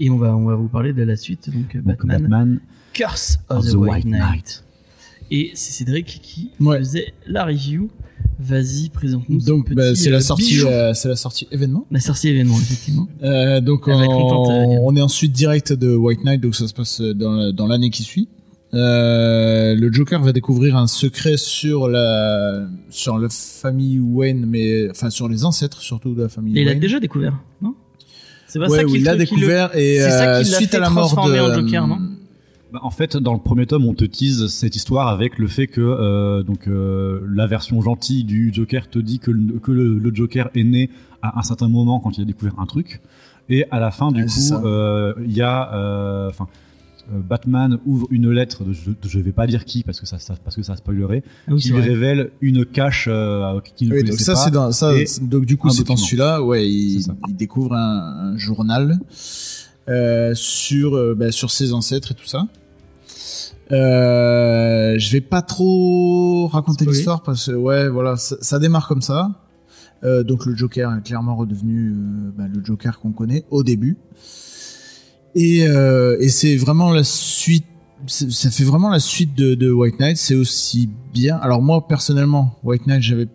[0.00, 2.60] et on va on va vous parler de la suite donc, euh, Donc, Batman, Batman,
[2.92, 4.64] Curse of, the, White Knight.
[5.30, 6.78] Et c'est Cédric qui Ouais.
[6.78, 7.88] faisait la review.
[8.38, 9.38] Vas-y, présente-nous.
[9.40, 11.86] Donc, bah, c'est la sortie, euh, c'est la sortie événement.
[11.90, 13.08] La sortie événement effectivement.
[13.22, 14.50] Euh, donc on, contente,
[14.82, 18.28] on est ensuite direct de White Knight, donc ça se passe dans l'année qui suit.
[18.74, 25.10] Euh, le Joker va découvrir un secret sur la sur la famille Wayne, mais enfin
[25.10, 26.80] sur les ancêtres surtout de la famille Et il l'a Wayne.
[26.80, 27.74] déjà découvert, non?
[28.46, 30.44] C'est pas ouais, ça oui, qui il l'a qui le- découvert et c'est ça euh,
[30.44, 31.98] suite fait à la mort de en Joker, non?
[32.72, 35.66] Bah, en fait, dans le premier tome, on te tease cette histoire avec le fait
[35.66, 39.98] que euh, donc euh, la version gentille du Joker te dit que, le, que le,
[39.98, 40.88] le Joker est né
[41.20, 43.02] à un certain moment quand il a découvert un truc,
[43.50, 46.71] et à la fin, du c'est coup, euh, il y a, euh, enfin, euh,
[47.20, 50.34] Batman ouvre une lettre, de, je, je vais pas dire qui parce que ça, ça-
[50.42, 51.88] parce que ça spoilerait, Ah oui, qui c'est lui vrai.
[51.90, 54.50] révèle une cache euh, qu'il ne Oui, donc connaissait ça pas.
[54.50, 54.92] dans ça.
[55.22, 58.98] Donc du coup c'est dans celui-là, ouais, il, découvre un, un journal
[59.88, 62.46] euh, sur euh, bah, sur ses ancêtres et tout ça.
[63.70, 69.02] Euh, je vais pas trop raconter l'histoire parce que ouais, voilà, ça, ça démarre comme
[69.02, 69.30] ça.
[70.04, 71.94] Euh, donc le Joker est clairement redevenu euh,
[72.36, 73.96] bah, le Joker qu'on connaît au début.
[75.34, 77.66] Et, euh, et c'est vraiment la suite.
[78.06, 80.16] Ça fait vraiment la suite de, de White Knight.
[80.16, 81.36] C'est aussi bien.
[81.36, 83.28] Alors moi personnellement, White Knight, j'avais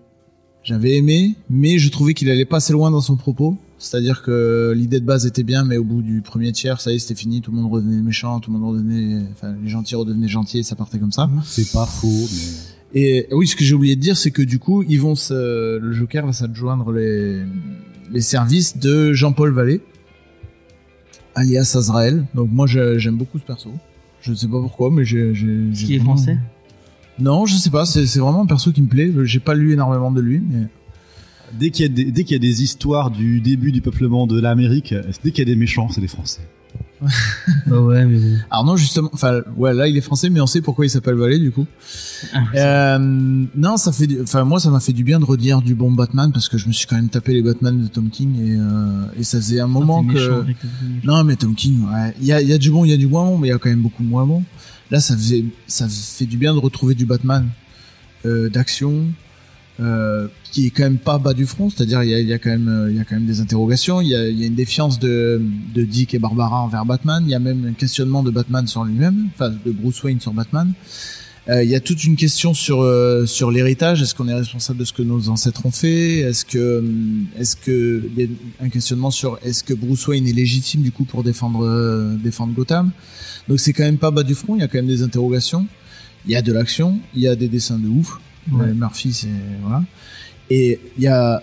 [0.64, 3.57] j'avais aimé, mais je trouvais qu'il allait pas assez loin dans son propos.
[3.78, 6.95] C'est-à-dire que l'idée de base était bien, mais au bout du premier tiers, ça y
[6.95, 7.41] est, c'était fini.
[7.41, 10.64] Tout le monde redevenait méchant, tout le monde redevenait, enfin, les gentils redevenaient gentils et
[10.64, 11.30] ça partait comme ça.
[11.45, 12.28] C'est pas faux,
[12.94, 15.15] mais Et oui, ce que j'ai oublié de dire, c'est que du coup, ils vont
[15.15, 17.44] se, le Joker va s'adjoindre les,
[18.11, 19.82] les services de Jean-Paul Vallée,
[21.38, 22.26] alias Azrael.
[22.34, 23.72] Donc moi, j'aime beaucoup ce perso.
[24.22, 26.38] Je sais pas pourquoi, mais j'ai, j'ai Qui est vraiment- français
[27.19, 27.85] Non, je sais pas.
[27.85, 29.11] C'est, vraiment un perso qui me plaît.
[29.23, 30.68] J'ai pas lu énormément de lui, mais
[31.53, 34.27] dès qu'il y a des, dès qu'il y a des histoires du début du peuplement
[34.27, 34.93] de l'Amérique,
[35.23, 36.41] dès qu'il y a des méchants, c'est des Français.
[37.68, 38.38] Bah ouais, mais bon.
[38.49, 41.14] alors non, justement, enfin, ouais, là, il est français, mais on sait pourquoi il s'appelle
[41.15, 41.65] Vallée, du coup.
[42.34, 42.98] Ah, Euh,
[43.56, 45.91] non, ça fait, du- enfin moi ça m'a fait du bien de redire du bon
[45.91, 48.56] Batman parce que je me suis quand même tapé les Batman de Tom King et,
[48.60, 50.44] euh, et ça faisait un moment que.
[51.03, 52.94] Non mais Tom King, ouais, il y a, il y a du bon, il y
[52.94, 54.44] a du moins bon, mais il y a quand même beaucoup moins bon.
[54.90, 57.48] Là, ça faisait, ça fait du bien de retrouver du Batman
[58.26, 59.06] euh, d'action.
[59.80, 62.40] Euh, qui est quand même pas bas du front, c'est-à-dire il y a, y a
[62.40, 64.48] quand même euh, il y a quand même des interrogations, il y a, y a
[64.48, 65.40] une défiance de,
[65.76, 68.84] de Dick et Barbara envers Batman, il y a même un questionnement de Batman sur
[68.84, 70.74] lui-même, enfin de Bruce Wayne sur Batman.
[71.49, 74.02] Euh, il y a toute une question sur euh, sur l'héritage.
[74.02, 77.56] Est-ce qu'on est responsable de ce que nos ancêtres ont fait Est-ce que hum, est-ce
[77.56, 81.24] que y a un questionnement sur est-ce que Bruce Wayne est légitime du coup pour
[81.24, 82.91] défendre euh, défendre Gotham
[83.48, 84.56] Donc c'est quand même pas bas du front.
[84.56, 85.68] Il y a quand même des interrogations.
[86.26, 86.99] Il y a de l'action.
[87.16, 88.20] Il y a des dessins de ouf.
[88.52, 88.74] Ouais.
[88.74, 89.28] Murphy, c'est
[89.61, 89.84] voilà.
[90.49, 91.41] Et il y a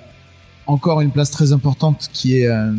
[0.67, 2.73] encore une place très importante qui est euh,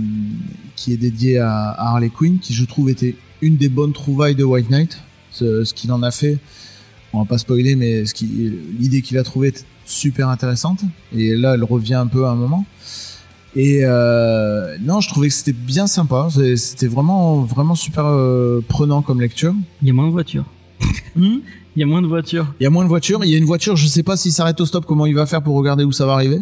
[0.76, 4.36] qui est dédiée à, à Harley Quinn, qui je trouve était une des bonnes trouvailles
[4.36, 5.00] de White Knight.
[5.32, 6.40] Ce, ce qu'il en a fait,
[7.14, 8.26] on va pas spoiler, mais ce qui
[8.80, 10.82] l'idée qu'il a trouvée était super intéressante.
[11.16, 12.66] Et là, elle revient un peu à un moment.
[13.56, 16.28] Et euh, non, je trouvais que c'était bien sympa.
[16.56, 19.54] C'était vraiment vraiment super euh, prenant comme lecture.
[19.82, 20.46] Il y a moins de voitures.
[21.16, 21.38] Hmm?
[21.76, 22.48] Il y a moins de voitures.
[22.60, 23.24] Il y a moins de voitures.
[23.24, 25.26] Il y a une voiture, je sais pas s'il s'arrête au stop, comment il va
[25.26, 26.42] faire pour regarder où ça va arriver.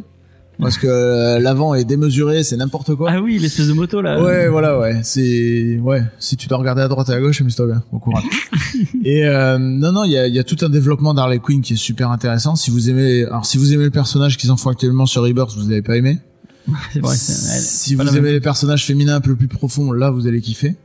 [0.59, 3.09] Parce que euh, l'avant est démesuré, c'est n'importe quoi.
[3.11, 4.21] Ah oui, l'espèce de moto là.
[4.21, 4.99] Ouais, voilà, ouais.
[5.03, 6.03] C'est ouais.
[6.19, 7.83] Si tu dois regarder à droite et à gauche, amuse-toi bien.
[7.91, 8.23] Bon courage.
[9.03, 11.73] et euh, non, non, il y a, y a tout un développement d'Harley Quinn qui
[11.73, 12.55] est super intéressant.
[12.55, 15.55] Si vous aimez, alors si vous aimez le personnage qu'ils en font actuellement sur Rebirth,
[15.55, 16.19] vous n'avez pas aimé.
[16.95, 17.15] Vrai.
[17.17, 20.75] si vous aimez les personnages féminins un peu plus profonds, là, vous allez kiffer.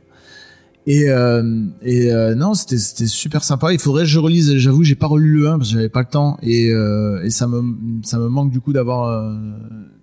[0.91, 3.71] Et euh, et euh, non, c'était super sympa.
[3.73, 4.55] Il faudrait que je relise.
[4.57, 7.29] J'avoue, j'ai pas relu le 1 parce que j'avais pas le temps et euh, et
[7.29, 7.61] ça me
[8.01, 9.33] ça me manque du coup d'avoir euh,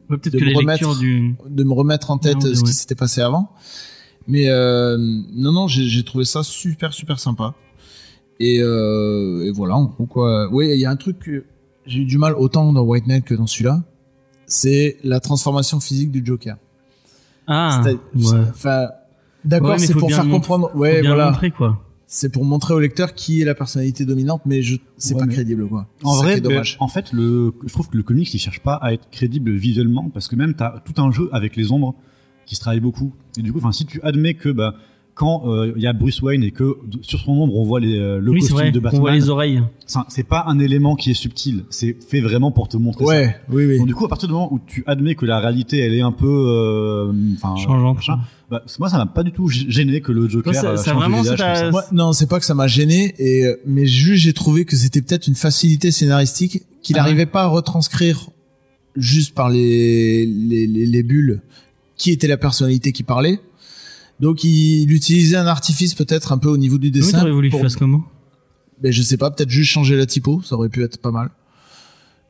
[0.09, 1.35] Ouais, Peut-être de que me remettre- du.
[1.49, 3.51] de me remettre en tête Non, ce qui s'était passé avant.
[4.29, 4.97] Mais euh,
[5.35, 7.55] non, non, j'ai trouvé ça super, super sympa.
[8.39, 10.49] Et, euh, et voilà, en gros, quoi.
[10.53, 11.45] Oui, il y a un truc que
[11.87, 13.83] j'ai eu du mal autant dans White Knight que dans celui-là.
[14.47, 16.57] C'est la transformation physique du Joker.
[17.49, 17.83] Ah.
[17.85, 18.23] Ouais.
[18.51, 18.89] Enfin,
[19.47, 20.71] d'accord, Ouais, c'est pour bien faire comprendre.
[20.73, 21.27] Faut Ouais, voilà.
[21.31, 21.83] montrer quoi.
[22.09, 25.27] C'est pour montrer au lecteur qui est la personnalité dominante, mais je, c'est Ouais, pas
[25.27, 25.89] mais- crédible, quoi.
[26.05, 26.77] En ça vrai, dommage.
[26.79, 29.51] ben, en fait, le, je trouve que le comics il cherche pas à être crédible
[29.53, 31.97] visuellement parce que même t'as tout un jeu avec les ombres
[32.47, 33.13] qui se travaille beaucoup.
[33.37, 34.75] Et du coup, enfin, si tu admets que bah
[35.17, 37.99] quand euh, il y a Bruce Wayne et que sur son ombre on voit les,
[37.99, 38.71] euh, le oui, costume vrai.
[38.71, 39.63] de On Batman, voit les oreilles.
[40.09, 43.11] c'est pas un élément qui est subtil, c'est fait vraiment pour te montrer ça.
[43.11, 43.79] Ouais, oui, oui.
[43.79, 46.03] Donc du coup, à partir du moment où tu admets que la réalité, elle est
[46.03, 47.97] un peu, euh, enfin, Changeante.
[47.97, 48.19] machin,
[48.51, 51.01] bah, moi, ça m'a pas du tout gêné que le Joker Toi, ça- ça change
[51.01, 51.71] vraiment, de visage ça.
[51.71, 54.77] Moi, non, c'est pas que ça m'a gêné, et euh, mais juste j'ai trouvé que
[54.77, 57.05] c'était peut-être une facilité scénaristique qu'il Ah ouais.
[57.05, 58.29] n'arrivait pas à retranscrire
[58.97, 61.41] juste par les, les, les, les bulles
[61.97, 63.41] qui était la personnalité qui parlait.
[64.21, 67.19] Donc il utilisait un artifice peut-être un peu au niveau du Oui, dessin.
[67.19, 68.03] t'aurais voulu pour- fasse comment?
[68.83, 71.31] Ben, je sais pas, peut-être juste changer la typo, ça aurait pu être pas mal.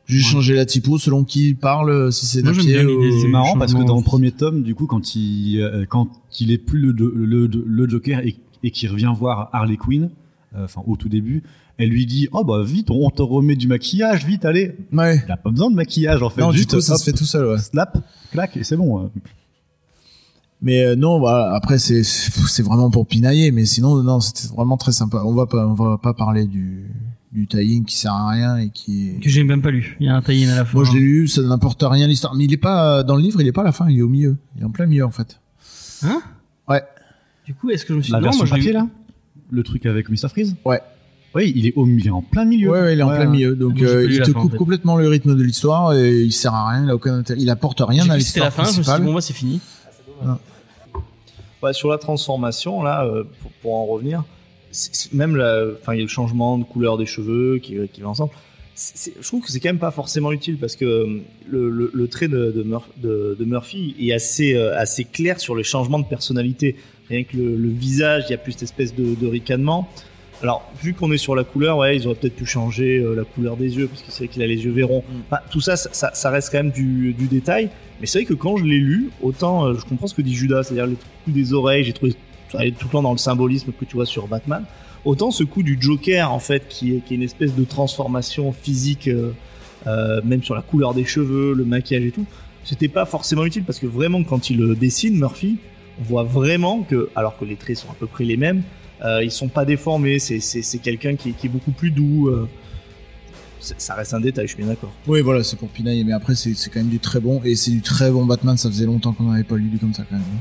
[0.06, 0.32] Juste Ouais.
[0.34, 3.74] changer la typo selon qui il parle, euh, si c'est pied ou- C'est marrant parce
[3.74, 6.08] que dans le premier tome, du coup, quand il, euh, quand
[6.38, 7.10] il est plus le, le,
[7.46, 10.10] le, le Joker et, et qu'il revient voir Harley Quinn,
[10.54, 11.42] euh, enfin au tout début,
[11.78, 14.76] elle lui dit oh bah vite, on te remet du maquillage, vite, allez.
[14.92, 15.20] Ouais.
[15.26, 16.40] Il a pas besoin de maquillage en fait.
[16.40, 17.58] Non, du juste tout, ça hop, se fait tout seul, ouais.
[17.58, 17.98] Slap,
[18.30, 19.04] clac et c'est bon.
[19.04, 19.08] euh.
[20.62, 21.54] Mais euh, non, voilà.
[21.54, 25.22] Après, c'est c'est vraiment pour pinailler, mais sinon, non, c'était vraiment très sympa.
[25.24, 26.90] On va pas, on va pas parler du
[27.32, 29.10] du tie-in qui sert à rien et qui.
[29.10, 29.96] est- Que j'ai même pas lu.
[30.00, 30.78] Il y a un tie-in à la fin.
[30.78, 32.34] Moi, je l'ai lu, ça n'importe rien l'histoire.
[32.34, 34.02] Mais il est pas dans le livre, il est pas à la fin, il est
[34.02, 34.36] au milieu.
[34.56, 35.38] Il est en plein milieu en fait.
[36.02, 36.22] Hein?
[36.68, 36.82] Ouais.
[37.44, 38.88] Du coup, est-ce que je me suis La non, version moi, je l'ai- papier là,
[39.50, 40.56] le truc avec Mr Freeze?
[40.64, 40.80] Ouais.
[41.34, 42.70] Oui, il est au milieu, en plein milieu.
[42.70, 43.54] Ouais, ouais, il est en plein milieu.
[43.54, 44.56] Donc, euh, il te fin, en coupe fait.
[44.56, 46.84] complètement le rythme de l'histoire et il sert à rien.
[46.84, 47.38] Il a aucun intérêt.
[47.38, 48.62] Il apporte rien à cru que C'était la l'histoire fin.
[48.62, 49.04] Je me suis dit, principale.
[49.04, 49.60] bon, moi, c'est fini.
[51.62, 53.24] Ouais, sur la transformation, là, euh,
[53.62, 54.24] pour, en revenir,
[55.12, 55.36] même
[55.98, 58.32] y a le changement de couleur des cheveux qui, qui va ensemble.
[58.76, 62.52] Je trouve que c'est quand même pas forcément utile parce que euh, le, trait de,
[62.52, 66.76] de, Mur- de- de Murphy est assez, euh, assez clair sur les changements de personnalité.
[67.08, 69.88] Rien que le, le visage, il y a plus cette espèce de ricanement.
[70.42, 73.24] Alors, vu qu'on est sur la couleur, ouais, ils auraient peut-être pu changer euh, la
[73.24, 75.02] couleur des yeux parce c'est vrai qu'il a les yeux verrons.
[75.30, 77.70] Enfin, tout ça, ça, ça- reste quand même du, du détail.
[78.00, 80.34] Mais c'est vrai que quand je l'ai lu, autant euh, je comprends ce que dit
[80.34, 82.14] Judas, c'est-à-dire le coup des oreilles, j'ai trouvé
[82.52, 84.64] ça allait tout le temps dans le symbolisme que tu vois sur Batman.
[85.04, 88.52] Autant ce coup du Joker, en fait, qui est, qui est une espèce de transformation
[88.52, 89.32] physique, euh,
[89.86, 92.26] euh, même sur la couleur des cheveux, le maquillage et tout,
[92.62, 95.56] c'était pas forcément utile parce que vraiment, quand il le dessine, Murphy,
[96.00, 98.62] on voit vraiment que, alors que les traits sont à peu près les mêmes,
[99.04, 101.90] euh, ils sont pas déformés, c'est, c'est, c'est quelqu'un qui, est- qui est beaucoup plus
[101.90, 102.28] doux.
[102.28, 102.48] euh.
[103.60, 104.92] Ça reste un détail, je suis bien d'accord.
[105.08, 106.04] Oui, voilà, c'est pour pinailler.
[106.04, 107.40] Mais après, c'est c'est quand même du très bon.
[107.44, 108.56] Et c'est du très bon Batman.
[108.56, 110.24] Ça faisait longtemps qu'on n'avait pas lu du comme ça, quand même.
[110.24, 110.40] hein.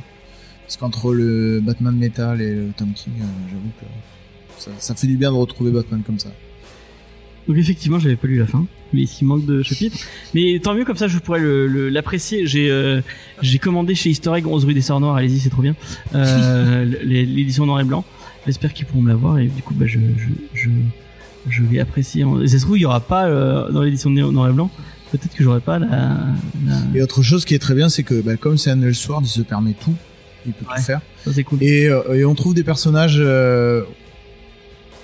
[0.64, 3.86] Parce qu'entre le Batman Metal et le Tom King, euh, j'avoue que
[4.62, 6.30] ça, ça fait du bien de retrouver Batman comme ça.
[7.48, 9.98] Donc effectivement, j'avais pas lu la fin, mais il manque de chapitres.
[10.34, 12.48] Mais tant mieux comme ça, je pourrais le- le- l'apprécier.
[12.48, 13.02] J'ai euh,
[13.42, 15.16] j'ai commandé chez Easter Egg 11 rue des Sœurs Noires.
[15.16, 15.76] Allez-y, c'est trop bien.
[16.16, 18.04] Euh, L'édition noir et blanc.
[18.46, 20.70] J'espère qu'ils pourront me l'avoir et du coup, bah, je je je,
[21.50, 22.26] je vais apprécier.
[22.44, 24.70] Et ça se trouve, il y aura pas euh, dans l'édition noir et blanc.
[25.12, 25.88] Peut-être que j'aurai pas la,
[26.68, 26.76] la...
[26.94, 29.30] Et autre chose qui est très bien, c'est que bah, comme c'est un Elseworld, il
[29.30, 29.94] se permet tout.
[30.46, 30.76] Il peut Ouais.
[30.78, 31.02] tout faire.
[31.24, 31.64] Ça c'est cool.
[31.64, 33.18] Et, euh, et on trouve des personnages.
[33.20, 33.84] euh,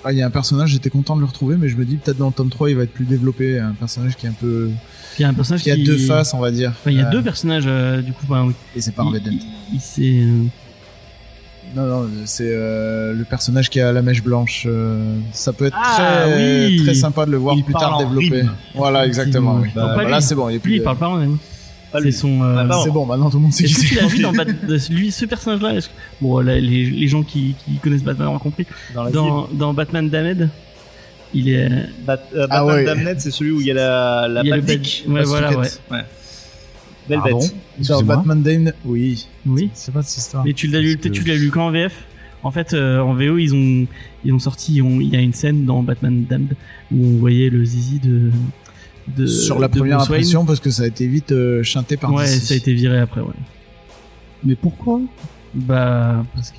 [0.04, 1.96] ah, Il y a un personnage, j'étais content de le retrouver, mais je me dis
[1.96, 3.58] peut-être dans le tome 3, il va être plus développé.
[3.58, 4.70] Un personnage qui est un peu.
[5.18, 6.70] Il y a un personnage qui a deux faces, on va dire.
[6.70, 8.24] Enfin, il y a Euh, deux personnages euh, du coup.
[8.28, 8.54] Enfin, oui.
[8.76, 9.12] Et c'est pas Dent.
[9.14, 9.40] Il,
[9.74, 10.44] il s'est euh,
[11.74, 14.64] Non, non, c'est euh, le personnage qui a la mèche blanche.
[14.66, 16.82] euh, ça peut être Ah, très, oui.
[16.84, 18.40] très sympa de le voir Il plus tard développé.
[18.42, 18.52] rime.
[18.74, 19.58] Voilà, exactement.
[19.62, 19.68] oui.
[19.74, 20.22] Bah, Bah, là, lui.
[20.22, 20.48] c'est bon.
[20.50, 21.38] Il est plus lui, il parle pas en même.
[22.02, 22.42] C'est son.
[22.42, 24.00] euh, Ah, bah, C'est bon, maintenant tout le monde sait qui Est-ce que tu c'est.
[24.00, 25.86] l'as vu dans Bat- de- lui, ce personnage-là que-
[26.22, 28.66] Bon, là, les, les gens qui, qui connaissent Batman ont compris.
[28.94, 30.48] Dans Dans, dans Batman Damned,
[31.34, 31.68] il est.
[32.06, 32.84] Bat, euh, Ah Batman ouais.
[32.84, 35.14] Damned, c'est celui où il y a la, la il y a le Badic, bad-
[35.14, 35.50] Ouais, la voilà.
[35.58, 35.68] Ouais.
[37.20, 37.38] Belle Pardon
[37.78, 37.88] bête.
[37.88, 38.02] Dans.
[38.02, 39.26] Batman Dane, oui.
[39.46, 39.70] Oui.
[39.74, 40.44] C'est pas cette histoire.
[40.44, 41.92] Mais tu l'as lu, que- tu l'as lu quand en VF.
[42.44, 43.86] En fait, euh, en VO, ils ont,
[44.24, 46.56] ils ont sorti, ils ont- il y a une scène dans Batman Damned
[46.92, 48.30] où on voyait le zizi de.
[49.16, 50.18] de Sur la de première Bruce Wayne.
[50.20, 52.40] impression, parce que ça a été vite euh, chanté par Ouais, DC.
[52.44, 53.34] ça a été viré après, ouais.
[54.44, 55.00] Mais pourquoi?
[55.54, 56.58] Bah, parce que.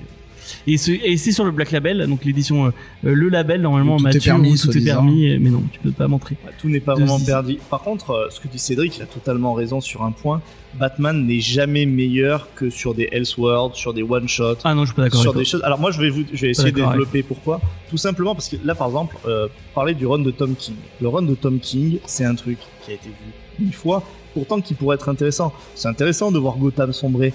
[0.67, 2.69] Et, ce- et c'est sur le Black Label, donc l'édition, euh,
[3.05, 5.79] euh, le label normalement tout est mature, permis, tout est permis, et- mais non, tu
[5.79, 6.35] peux pas montrer.
[6.59, 7.25] Tout n'est pas De vraiment six.
[7.25, 7.57] perdu.
[7.69, 10.41] Par contre, euh, ce que dit Cédric, il a totalement raison sur un point.
[10.75, 14.95] Batman n'est jamais meilleur que sur des Elseworlds, sur des one-shots, Ah non, je suis
[14.95, 15.21] pas d'accord.
[15.21, 15.61] sur des choses.
[15.63, 17.61] Alors moi, je vais vous, je vais essayer de avec développer pourquoi.
[17.89, 20.75] Tout simplement parce que là, par exemple, euh, parler du run de Tom King.
[20.99, 24.01] Le run de Tom King, c'est un truc qui a été vu une fois,
[24.33, 25.53] pourtant qui pourrait être intéressant.
[25.75, 27.33] C'est intéressant de voir Gotham sombrer.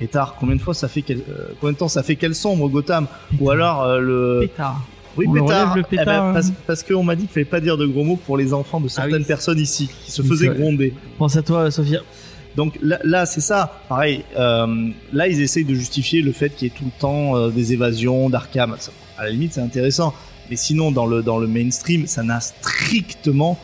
[0.00, 2.34] Et tard, combien de fois ça fait qu'elle, euh, combien de temps ça fait qu'elle
[2.34, 3.06] sombre Gotham
[3.38, 4.80] Ou alors euh, le, Pétard.
[5.16, 5.76] oui, On le pétard.
[5.76, 6.54] le Eh ben, pétard, parce hein.
[6.66, 8.88] parce qu'on m'a dit qu'il fallait pas dire de gros mots pour les enfants de
[8.88, 9.24] certaines Ah oui.
[9.24, 10.94] personnes ici qui se faisaient gronder.
[11.18, 12.00] Pense à toi, Sophia.
[12.56, 13.80] Donc là, là, c'est ça.
[13.88, 17.36] Pareil, euh, là, ils essayent de justifier le fait qu'il y ait tout le temps
[17.36, 18.74] euh, des évasions d'Arkham.
[19.18, 20.14] À la limite, c'est intéressant.
[20.50, 23.56] Mais sinon, dans le, dans le mainstream, ça n'a strictement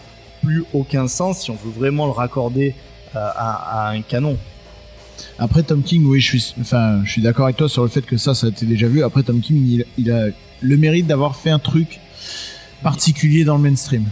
[0.45, 2.75] plus aucun sens si on veut vraiment le raccorder
[3.17, 4.37] euh, à, à un canon.
[5.39, 8.03] Après Tom King, oui, je suis, enfin, je suis d'accord avec toi sur le fait
[8.03, 9.03] que ça, ça a été déjà vu.
[9.03, 10.27] Après Tom King, il, il a
[10.61, 12.01] le mérite d'avoir fait un truc
[12.83, 14.05] particulier dans le mainstream.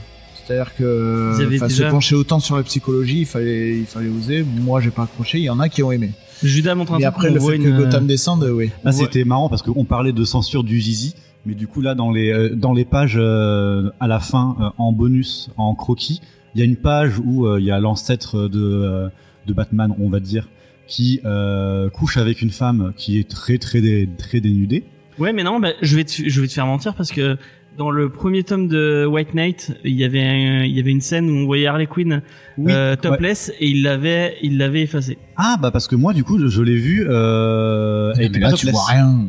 [0.47, 4.45] C'est-à-dire que déjà- se pencher autant sur la psychologie, il fallait, il fallait oser.
[4.45, 5.39] Moi, j'ai pas accroché.
[5.39, 6.11] Il y en a qui ont aimé.
[6.43, 8.71] Judas montre un truc après, le fait une- que Gotham descende, oui.
[8.85, 8.97] Là, Ouais.
[8.97, 11.15] c'était marrant parce qu'on parlait de censure du Zizi,
[11.47, 14.65] mais du coup, là, dans les, euh, dans les pages euh, à la fin, euh,
[14.77, 16.21] en bonus, en croquis,
[16.55, 19.09] il y a une page où euh, il y a l'ancêtre de, euh,
[19.47, 20.49] de Batman, on va dire,
[20.87, 24.85] qui euh, couche avec une femme qui est très, très, dé- très dénudée.
[25.19, 27.37] Ouais, mais non, bah, je vais te, je vais te faire mentir parce que
[27.79, 31.01] dans le premier tome de White Knight, il y avait un- il y avait une
[31.01, 32.23] scène où on voyait Harley Quinn
[32.59, 35.19] Oui, euh, topless et il l'avait il l'avait effacé.
[35.37, 37.07] Ah, bah parce que moi, du coup, je, je l'ai vu.
[37.09, 39.27] Euh, elle était Mais là, pas tu vois rien.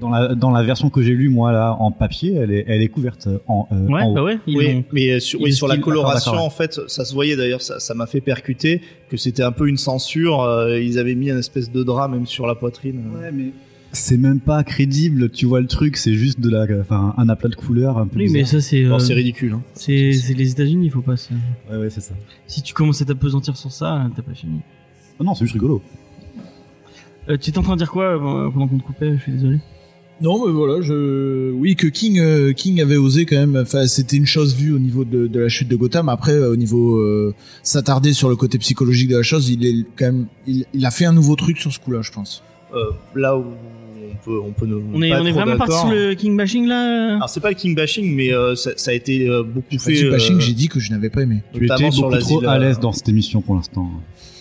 [0.00, 2.82] Dans la, dans la version que j'ai lue, moi, là, en papier, elle est, elle
[2.82, 4.14] est couverte en, euh, Ouais, en haut.
[4.14, 4.38] bah ouais.
[4.46, 7.80] Oui, mais euh, sur, oui, sur la coloration, en fait, ça se voyait d'ailleurs, ça
[7.80, 10.42] ça m'a fait percuter que c'était un peu une censure.
[10.42, 13.02] euh, ils avaient mis un espèce de drap même sur la poitrine.
[13.20, 13.50] Ouais, mais
[13.90, 17.48] c'est même pas crédible, tu vois le truc, c'est juste de la, enfin, un aplat
[17.48, 19.54] de couleurs un peu Oui, mais ça c'est euh, c'est ridicule.
[19.54, 19.62] hein.
[19.72, 21.16] c'est les États-Unis, il faut pas.
[21.16, 21.32] se-
[21.70, 22.14] Ouais, ouais, c'est ça.
[22.46, 24.60] Si tu commences à t'apesantir sur ça, t'as pas fini.
[25.18, 25.82] Ah non, c'est juste rigolo.
[27.30, 29.32] Euh, tu étais en train de dire quoi euh, pendant qu'on te coupait Je suis
[29.32, 29.58] désolé.
[30.20, 33.56] Non, mais voilà, je, oui, que King, euh, King avait osé quand même.
[33.56, 36.08] Enfin, c'était une chose vue au niveau de, de la chute de Gotham.
[36.08, 39.84] Après, euh, au niveau euh, s'attarder sur le côté psychologique de la chose, il est
[39.96, 42.42] quand même, il, il a fait un nouveau truc sur ce coup-là, je pense.
[42.74, 43.44] Euh, là où
[44.10, 46.36] on peut, on peut ne On est pas on est vraiment parti sur le king
[46.36, 47.16] bashing là.
[47.16, 49.92] Alors c'est pas le king bashing, mais euh, ça, ça a été euh, beaucoup fait.
[49.92, 51.42] dit bashing, euh, j'ai dit que je n'avais pas aimé.
[51.54, 53.90] Tu étais beaucoup trop à l'aise dans cette émission pour l'instant.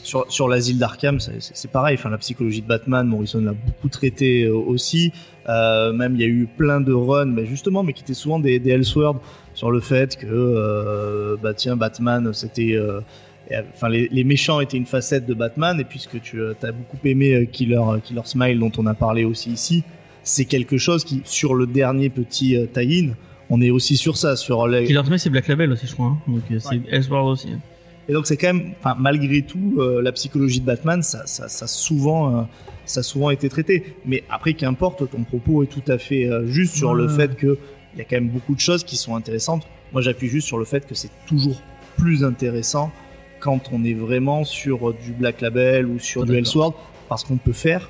[0.08, 1.96] Sur, sur l'asile d'Arkham, c'est- pareil.
[2.00, 5.12] Enfin, la psychologie de Batman, Morrison l'a beaucoup traité euh, aussi.
[5.50, 8.40] Euh, même il y a eu plein de runs, mais justement, mais qui étaient souvent
[8.40, 9.20] des, des Elseworlds
[9.54, 13.00] sur le fait que, euh, bah tiens, Batman, c'était, euh,
[13.74, 17.48] enfin, les, les méchants étaient une facette de Batman, et puisque tu as beaucoup aimé
[17.52, 19.84] Killer, Killer Smile, dont on a parlé aussi ici,
[20.24, 23.12] c'est quelque chose qui, sur le dernier petit euh, tie-in,
[23.50, 26.08] on est aussi sur ça, sur les, Killer Smith c'est Black Label aussi je crois.
[26.08, 26.18] hein.
[26.28, 26.82] Donc c'est Ouais.
[26.92, 27.50] Elseworld aussi.
[28.10, 31.50] Et donc c'est quand même, enfin malgré tout, euh, la psychologie de Batman, ça, ça,
[31.50, 32.42] ça a souvent, euh,
[32.86, 33.96] ça a souvent été traité.
[34.06, 37.58] Mais après, qu'importe, ton propos est tout à fait euh, juste sur le fait que
[37.94, 39.68] il y a quand même beaucoup de choses qui sont intéressantes.
[39.92, 41.60] Moi, j'appuie juste sur le fait que c'est toujours
[41.98, 42.92] plus intéressant
[43.40, 46.36] quand on est vraiment sur du Black Label ou sur Ah, du.
[46.36, 46.76] Elseworld,
[47.10, 47.90] parce qu'on peut faire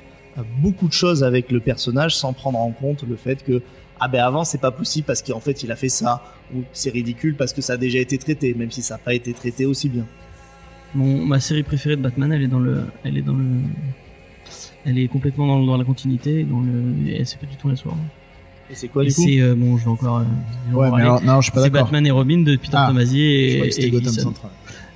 [0.62, 3.60] beaucoup de choses avec le personnage sans prendre en compte le fait que
[4.00, 6.22] ah ben avant c'est pas possible parce qu'en fait il a fait ça
[6.54, 9.14] ou c'est ridicule parce que ça a déjà été traité même si ça n'a pas
[9.14, 10.06] été traité aussi bien.
[10.94, 13.44] Mon, ma série préférée de Batman, elle est dans le, elle est dans le,
[14.86, 17.76] elle est complètement dans, dans la continuité, dans le, et c'est pas du tout la
[17.76, 17.98] soirée.
[18.70, 20.22] Et c'est quoi Et du coup c'est, euh, bon, je vais encore, euh,
[20.66, 21.86] je vais Ouais, mais alors, non, je suis pas c'est d'accord.
[21.86, 24.12] Batman et Robin de Peter Ah, Tomasi Je et, que c'était et Gotham.
[24.12, 24.50] Central.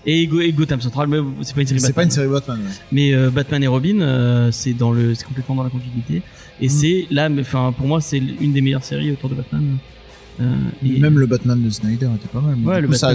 [0.04, 1.94] Et, Go- et Gotham Central, mais c'est pas une série C'est Batman.
[1.94, 2.72] pas une série Batman, ouais.
[2.90, 6.22] Mais euh, Batman et Robin, euh, c'est dans le, c'est complètement dans la continuité.
[6.60, 6.70] Et Mm.
[6.70, 9.76] c'est là, mais enfin, pour moi, c'est une des meilleures séries autour de Batman.
[10.40, 10.54] Euh,
[10.84, 12.56] et- Même le Batman de Snyder était pas mal.
[12.58, 13.08] mais Ouais, du le coup, ça,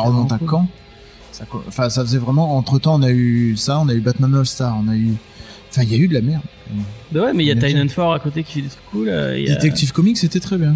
[0.00, 0.66] remonte à quand?
[1.30, 2.56] Ça, Enfin, ça faisait vraiment.
[2.56, 5.12] Entre temps, on a eu ça, on a eu Batman All Star, on a eu.
[5.70, 6.42] Enfin, il y a eu de la merde.
[7.12, 9.08] Bah ouais, mais il y a Ford à côté qui fait des trucs cool.
[9.08, 10.74] euh, il y a- Detective Comics, c'était très bien.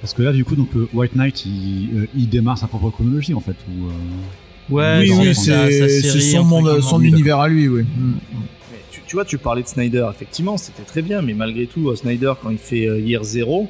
[0.00, 3.32] Parce que là, du coup, donc White Knight, il, euh, il démarre sa propre chronologie
[3.34, 3.56] en fait.
[3.68, 3.90] Euh,
[4.70, 7.82] Ouais, oui, c'est son, monde, son univers à lui, oui.
[7.82, 8.14] Mm.
[8.72, 11.90] Mais tu, tu vois, tu parlais de Snyder, effectivement, c'était très bien, mais malgré tout,
[11.90, 13.68] euh, Snyder, quand il fait euh, Year Zero,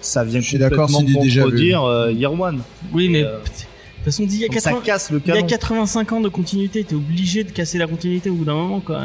[0.00, 2.62] ça vient Je suis d'accord, complètement contredire euh, Year One.
[2.92, 5.10] Oui, mais Et, de euh, toute façon, dit, il y a Donc ça 80 casse
[5.10, 5.46] le Il y a canon.
[5.46, 9.02] 85 ans de continuité, t'es obligé de casser la continuité au bout d'un moment quoi.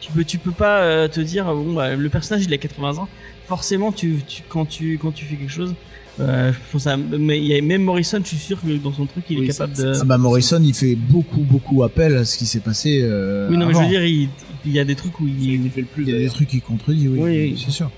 [0.00, 2.98] Tu peux, tu peux pas euh, te dire bon bah le personnage il a 80
[2.98, 3.08] ans.
[3.48, 5.74] Forcément tu, tu quand tu quand tu fais quelque chose,
[6.20, 8.92] euh, je pense à, mais il y a même Morrison, je suis sûr que dans
[8.92, 9.92] son truc il est capable de.
[10.00, 13.00] Ah bah Morrison, il fait beaucoup, beaucoup appel à ce qui s'est passé.
[13.02, 14.28] euh, oui non mais je veux dire il,
[14.64, 15.62] il y a des trucs où il.
[15.62, 16.04] qui fait le plus.
[16.04, 17.62] il y a des trucs qui contredisent, oui, Oui, oui.
[17.62, 17.90] c'est sûr.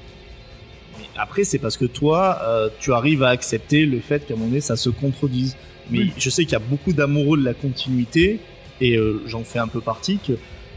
[0.99, 4.37] Mais Après, c'est parce que toi, euh, tu arrives à accepter le fait qu'à un
[4.37, 5.57] moment donné, ça se contredise.
[5.91, 6.13] Mais Oui.
[6.19, 8.41] je sais qu'il y a beaucoup d'amoureux de la continuité,
[8.81, 10.33] et euh, j'en fais un peu partie, que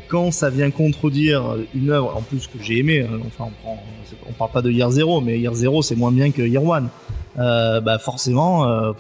[0.08, 3.84] quand ça vient contredire une œuvre, en plus que j'ai aimé, hein, enfin on, prend,
[4.30, 6.90] on parle pas de Year Zero, mais Year Zero c'est moins bien que Year One,
[7.36, 8.94] bah forcément, euh,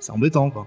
[0.00, 0.66] c'est embêtant quoi.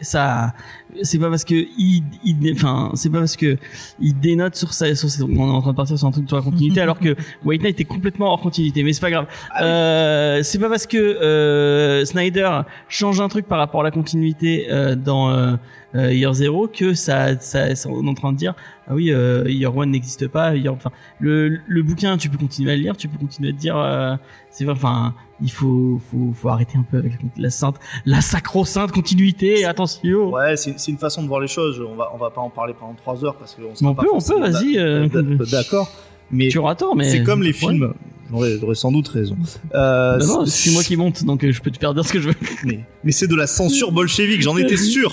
[0.00, 0.54] Ça
[1.02, 3.56] c'est pas parce que il, il enfin c'est pas parce que
[4.00, 6.36] il dénote sur ça sur on est en train de partir sur un truc sur
[6.36, 7.14] la continuité alors que
[7.44, 9.26] White Knight est complètement hors continuité mais c'est pas grave.
[9.60, 14.66] Euh, c'est pas parce que euh, Snyder change un truc par rapport à la continuité
[14.70, 15.54] euh, dans euh,
[15.94, 18.54] euh, Year Zero que ça, ça, ça- on est en train de dire
[18.88, 22.72] ah oui euh, Year One n'existe pas Year- enfin le, le bouquin tu peux continuer
[22.72, 24.16] à le lire tu peux continuer à te dire euh,
[24.50, 29.64] c'est enfin il faut, faut, faut arrêter un peu avec la sainte, la sacro-sainte continuité.
[29.64, 30.30] Attention.
[30.32, 31.80] Ouais, c'est une façon de voir les choses.
[31.86, 34.20] On va, on va pas en parler pendant trois heures parce qu'on on peut, on
[34.20, 34.78] peut, vas-y.
[34.78, 35.90] euh, d'a- D'accord.
[36.30, 37.92] Mais tu auras tort, mais c'est comme les films.
[38.30, 39.36] J'aurais j'aurais sans doute raison.
[39.74, 42.12] Euh, Non, non, c'est- moi qui monte, donc euh, je peux te faire dire ce
[42.14, 42.34] que je veux.
[42.64, 45.12] mais, mais c'est de la censure bolchevique, j'en étais sûr.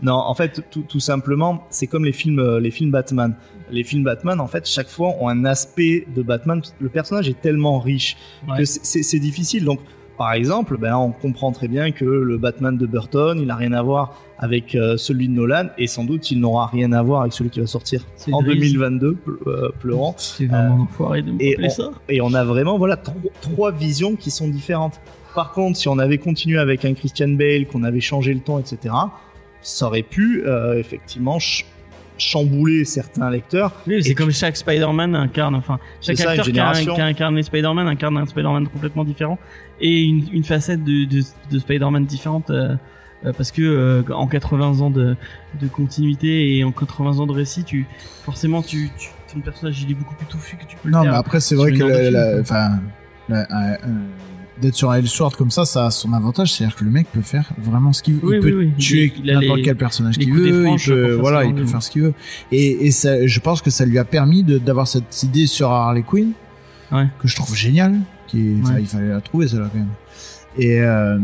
[0.00, 3.34] Non, en fait, tout, tout simplement, c'est comme les films, euh, les films Batman.
[3.72, 6.60] Les films Batman, en fait, chaque fois ont un aspect de Batman.
[6.80, 8.16] Le personnage est tellement riche
[8.48, 8.58] Ouais.
[8.58, 9.64] que c'est- difficile.
[9.64, 9.80] Donc,
[10.18, 13.72] par exemple, ben, on comprend très bien que le Batman de Burton, il a rien
[13.72, 17.22] à voir avec euh, celui de Nolan, et sans doute il n'aura rien à voir
[17.22, 18.54] avec celui qui va sortir en gris.
[18.56, 20.14] 2022, ple- euh, pleurant.
[20.18, 21.90] C'est vraiment enfoiré de me et on- ça.
[22.08, 25.00] Et on a vraiment voilà tro- trois visions qui sont différentes.
[25.34, 28.58] Par contre, si on avait continué avec un Christian Bale, qu'on avait changé le ton,
[28.58, 28.94] etc.,
[29.62, 31.38] ça aurait pu euh, effectivement
[32.18, 33.72] chambouler certains lecteurs.
[33.86, 38.16] Oui, c'est comme chaque Spider-Man incarne, enfin, chaque ça, acteur qui a, incarné Spider-Man incarne
[38.18, 39.38] un Spider-Man complètement différent
[39.80, 42.76] et une, une facette de, de, de Spider-Man différente euh,
[43.24, 45.16] euh, parce que euh, en 80 ans de,
[45.60, 47.86] de continuité et en 80 ans de récit, tu
[48.24, 51.02] forcément tu, tu ton personnage il est beaucoup plus touffu que tu peux le Non,
[51.02, 51.12] faire.
[51.12, 52.80] mais après, c'est vrai que enfin,
[54.62, 57.20] d'être sur un Elseworld comme ça, ça a son avantage, c'est-à-dire que le mec peut
[57.20, 58.20] faire vraiment ce qu'il veut.
[58.22, 58.72] Oui, il oui, peut oui.
[58.78, 62.14] tuer n'importe quel personnage qu'il veut, il peut, voilà, il peut faire ce qu'il veut.
[62.50, 66.02] Et, et ça, je pense que ça lui a permis d'avoir cette idée sur Harley
[66.02, 66.32] Quinn,
[66.90, 67.06] Ouais.
[67.20, 67.96] que je trouve géniale,
[68.28, 68.80] qui, Ouais.
[68.80, 69.88] il fallait la trouver celle-là quand même.
[70.58, 71.18] Et, euh,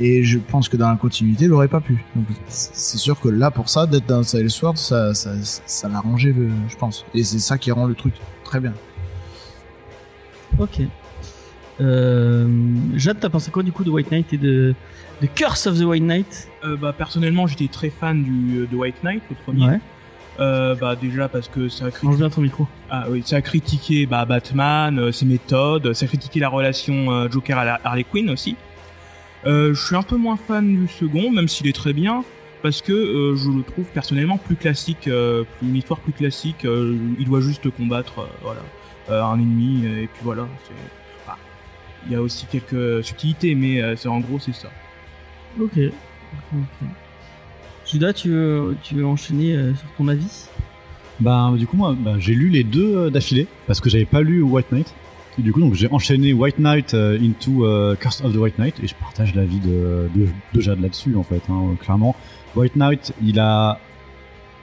[0.00, 2.02] et je pense que dans la continuité, il aurait pas pu.
[2.16, 6.30] Donc c'est sûr que là, pour ça, d'être dans Elseworld, ça, ça, ça l'a rangé,
[6.30, 7.04] euh, je pense.
[7.14, 8.14] Et c'est ça qui rend le truc
[8.44, 8.72] très bien.
[10.58, 10.80] Ok.
[11.80, 12.46] Euh,
[12.96, 14.74] Jade, t'as pensé quoi du coup de White Knight et de,
[15.22, 16.48] de Curse of the White Knight?
[16.64, 19.78] Euh, bah, personnellement, j'étais très fan du, de White Knight, le premier.
[20.38, 22.66] Euh, bah, déjà parce que ça a, cri- Range bien ton micro.
[22.90, 27.10] ah, oui, ça a critiqué bah, Batman, euh, ses méthodes, ça a critiqué la relation
[27.12, 28.56] euh, Joker à la- Harley Quinn aussi.
[29.46, 32.24] Euh, je suis un peu moins fan du second, même s'il est très bien,
[32.62, 36.64] parce que euh, je le trouve personnellement plus classique, euh, une histoire plus classique.
[36.64, 38.60] euh, il doit juste combattre euh, voilà,
[39.10, 40.46] euh, un ennemi, euh, et puis voilà.
[40.66, 40.99] c'est-
[42.06, 44.68] Il y a aussi quelques subtilités, mais euh, c'est en gros c'est ça.
[45.60, 45.72] Ok.
[45.76, 46.88] Ok, ok.
[47.86, 50.46] Judas, tu veux, tu veux enchaîner euh, sur ton avis?
[51.18, 54.22] Bah, du coup, moi, bah, j'ai lu les deux euh, d'affilée parce que j'avais pas
[54.22, 54.94] lu White Knight.
[55.38, 58.58] Et du coup, donc, j'ai enchaîné White Knight euh, into euh, Curse of the White
[58.58, 62.16] Knight et je partage l'avis de, de, de Jade là-dessus, en fait, hein, clairement.
[62.56, 63.78] White Knight, il a,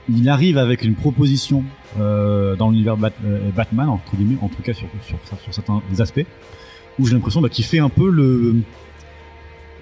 [0.09, 1.64] il arrive avec une proposition
[1.99, 5.81] euh, dans l'univers Bat- euh, Batman, entre guillemets, en tout cas sur, sur, sur certains
[5.99, 6.26] aspects,
[6.99, 8.56] où j'ai l'impression bah, qu'il fait un peu le,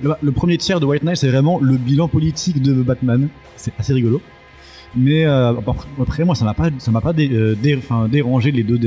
[0.02, 3.30] le, premier tiers de White Knight, c'est vraiment le bilan politique de Batman.
[3.56, 4.22] C'est assez rigolo.
[4.96, 5.54] Mais euh,
[6.00, 7.56] après, moi, ça m'a pas, m'a pas euh,
[8.08, 8.78] dérangé les deux,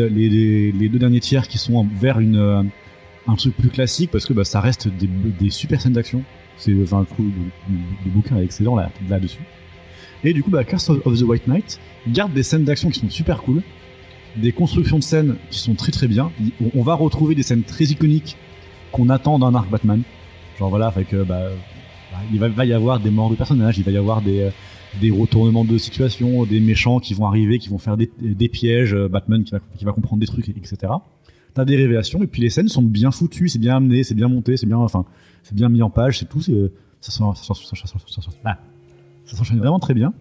[0.99, 2.63] derniers tiers qui sont vers euh,
[3.27, 6.23] un truc plus classique parce que bah, ça reste des, super scènes d'action.
[6.57, 7.25] C'est, enfin, le,
[8.05, 9.41] le bouquin excellent là, là-dessus.
[10.25, 11.79] Et du coup, bah, Curse of the White Knight
[12.09, 13.63] garde des scènes d'action qui sont super cool,
[14.41, 16.31] des constructions de scènes qui sont très très bien.
[16.75, 18.37] On- va retrouver des scènes très iconiques
[18.93, 20.03] qu'on attend d'un arc Batman.
[20.59, 21.49] Genre voilà, fait que bah,
[22.13, 24.51] bah, il va, y avoir des morts de personnages, il va y avoir des, euh,
[25.01, 29.09] des retournements de situation, des méchants qui vont arriver, qui vont faire des, pièges, euh,
[29.09, 30.93] Batman qui va, comprendre des trucs, etc.
[31.55, 34.29] T'as des révélations et puis les scènes sont bien foutues, c'est bien amené, c'est bien
[34.29, 35.05] monté, c'est bien, enfin,
[35.43, 36.53] c'est bien mis en page, c'est tout, ça
[39.37, 40.13] s'enchaîne vraiment très bien.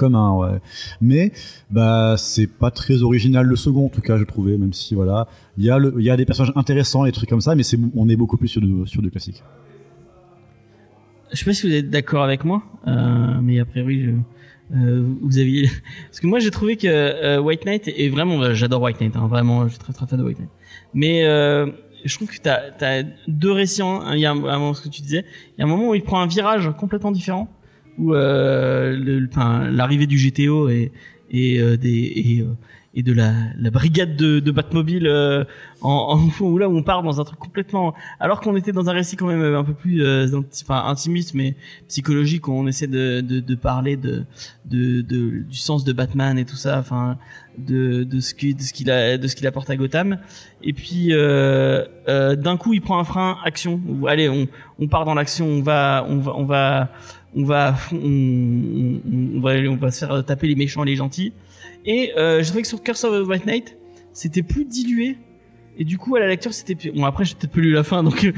[0.00, 0.58] Comme un, ouais.
[1.02, 1.32] Mais,
[1.70, 5.28] bah, c'est pas très original le second, en tout cas, je trouvais, même si, voilà,
[5.58, 8.08] il y a y a des personnages intéressants, des trucs comme ça, mais c'est, on
[8.08, 9.42] est beaucoup plus sur du, sur du classique.
[11.32, 14.10] Je sais pas si vous êtes d'accord avec moi, euh, mais a priori, je,
[14.74, 15.68] euh, vous aviez.
[16.08, 18.40] Parce que moi, j'ai trouvé que euh, White Knight est vraiment.
[18.42, 20.50] euh, J'adore White Knight, hein, vraiment, je suis très très fan de White Knight.
[20.94, 21.22] Mais
[22.04, 23.82] je trouve que t'as as deux récits.
[24.14, 25.24] Il y a un moment ce que tu disais.
[25.56, 27.48] Il y a un moment où il prend un virage complètement différent,
[28.00, 28.96] où euh,
[29.70, 30.92] l'arrivée du GTO et
[31.30, 32.46] et euh, des et, euh,
[32.92, 35.44] et de la, la brigade de, de Batmobile euh,
[35.80, 38.90] en, en où là où on part dans un truc complètement alors qu'on était dans
[38.90, 40.26] un récit quand même un peu plus euh,
[40.64, 41.54] enfin, intimiste mais
[41.86, 44.24] psychologique où on essaie de, de, de parler de,
[44.64, 47.16] de, de du sens de Batman et tout ça enfin
[47.58, 50.18] de, de ce qu'il a de ce qu'il apporte à Gotham.
[50.62, 53.80] Et puis euh, d'un coup il prend un frein action.
[54.08, 54.48] Allez on,
[54.78, 56.88] on part dans l'action on va on va on va
[57.34, 60.96] on va on, on, on va on va se faire taper les méchants et les
[60.96, 61.32] gentils.
[61.84, 63.76] Et euh, je trouvais que sur Curse of the White Knight
[64.12, 65.16] c'était plus dilué.
[65.78, 66.90] Et du coup à la lecture c'était plus...
[66.92, 68.20] bon après j'ai peut-être pas lu la fin donc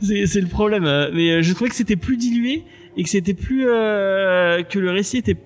[0.00, 0.84] c'est le problème.
[1.14, 2.64] Mais euh, je trouvais que c'était plus dilué
[2.96, 5.36] et que c'était plus euh, que le récit était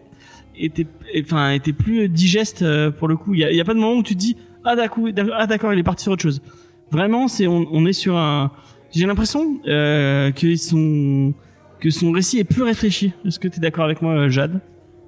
[0.60, 0.86] était
[1.22, 3.34] enfin était plus digeste euh, pour le coup.
[3.34, 5.46] Il y a, y a pas de moment où tu te dis ah d'accord ah,
[5.46, 6.42] d'accord il est parti sur autre chose.
[6.90, 8.50] Vraiment, c'est on, on est sur un.
[8.94, 11.34] J'ai l'impression euh, que son
[11.80, 13.12] que son récit est plus réfléchi.
[13.24, 14.60] Est-ce que tu es d'accord avec moi, euh, Jade?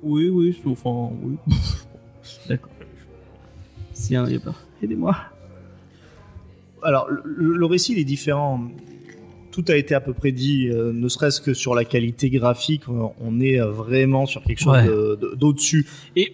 [0.03, 1.37] Oui, oui, enfin, oui.
[2.49, 2.71] D'accord.
[3.93, 4.55] Si a pas.
[4.83, 5.17] Aidez-moi.
[6.83, 8.61] Alors, le, le récit il est différent.
[9.51, 12.85] Tout a été à peu près dit, euh, ne serait-ce que sur la qualité graphique,
[12.89, 15.37] on est vraiment sur quelque chose Ouais.
[15.37, 15.87] d'au-dessus.
[16.17, 16.33] Et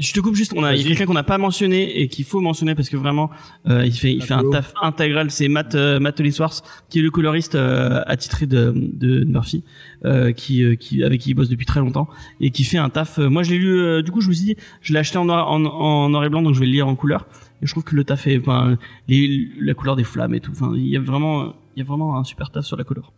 [0.00, 0.52] je te coupe juste.
[0.56, 2.88] On a il y a quelqu'un qu'on n'a pas mentionné et qu'il faut mentionner parce
[2.88, 3.30] que vraiment,
[3.68, 5.30] euh, il fait il fait un taf intégral.
[5.30, 6.20] C'est Matt euh, Matt
[6.88, 9.62] qui est le coloriste euh, attitré de, de Murphy,
[10.04, 12.08] euh, qui euh, qui avec qui il bosse depuis très longtemps
[12.40, 13.18] et qui fait un taf.
[13.18, 13.78] euh, moi, je l'ai lu.
[13.78, 16.24] euh, du coup, je me suis dit, je l'ai acheté en noir, en, en noir
[16.24, 17.26] et blanc, donc je vais le lire en couleur.
[17.62, 18.78] Et je trouve que le taf est, enfin,
[19.08, 20.52] les, la couleur des flammes et tout.
[20.52, 23.12] Enfin, il y a vraiment, il y a vraiment un super taf sur la couleur.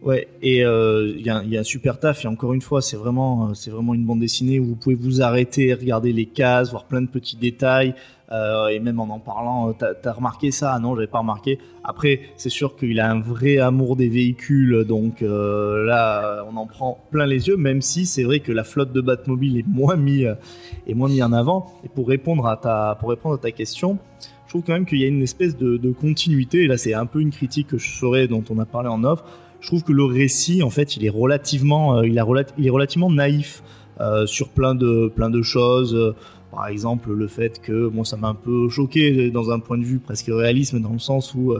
[0.00, 2.24] Ouais, et euh, il y, a, il y a un super taf.
[2.24, 4.94] Et encore une fois, c'est vraiment, euh, c'est vraiment une bande dessinée où vous pouvez
[4.94, 7.94] vous arrêter, regarder les cases, voir plein de petits détails.
[8.30, 10.72] euh, et même en en parlant, euh, t'as as remarqué ça?
[10.74, 11.58] Ah Non, j'avais pas remarqué.
[11.82, 16.66] Après, c'est sûr qu'il a un vrai amour des véhicules, donc euh, là, on en
[16.66, 17.56] prend plein les yeux.
[17.56, 20.34] Même si c'est vrai que la flotte de Batmobile est moins mis, euh,
[20.86, 21.72] est moins mis en avant.
[21.84, 23.98] Et pour répondre à ta, pour répondre à ta question.
[24.46, 26.64] Je trouve quand même qu'il y a une espèce de, continuité.
[26.64, 29.04] Et là, c'est un peu une critique que je ferais, dont on a parlé en
[29.04, 29.22] off
[29.60, 33.62] je trouve que le récit en fait il est relativement euh, il, est relativement naïf
[34.00, 35.94] euh, sur plein de plein de choses.
[35.94, 36.14] Euh,
[36.50, 39.84] par exemple le fait que moi ça m'a un peu choqué dans un point de
[39.84, 41.54] vue presque réalisme dans le sens où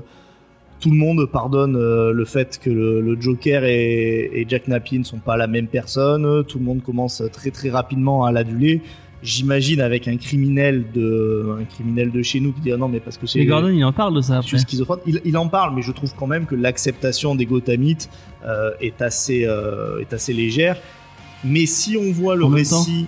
[0.81, 5.05] tout le monde pardonne le fait que le, le Joker et, et Jack Napier ne
[5.05, 6.43] sont pas la même personne.
[6.45, 8.81] Tout le monde commence très très rapidement à l'aduler
[9.23, 13.01] j'imagine avec un criminel de un criminel de chez nous qui dit ah non mais
[13.01, 14.49] parce que c'est Et Gordon, il en parle de ça je après.
[14.49, 14.99] suis schizophrène.
[15.07, 18.09] Il, il en parle, mais je trouve quand même que l'acceptation des Gothamites
[18.47, 20.77] euh, est assez euh, est assez légère.
[21.45, 23.07] Mais si on voit le En même récit,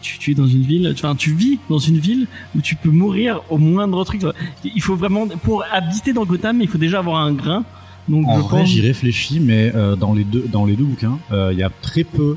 [0.00, 2.26] tu, tu es dans une ville, enfin tu vis dans une ville
[2.56, 4.22] où tu peux mourir au moindre truc.
[4.64, 7.64] Il faut vraiment pour habiter dans Gotham, il faut déjà avoir un grain.
[8.08, 10.82] Donc En je vrai, pense- j'y réfléchis, mais euh, dans les deux dans les deux
[10.84, 12.36] bouquins, euh, il y a très peu,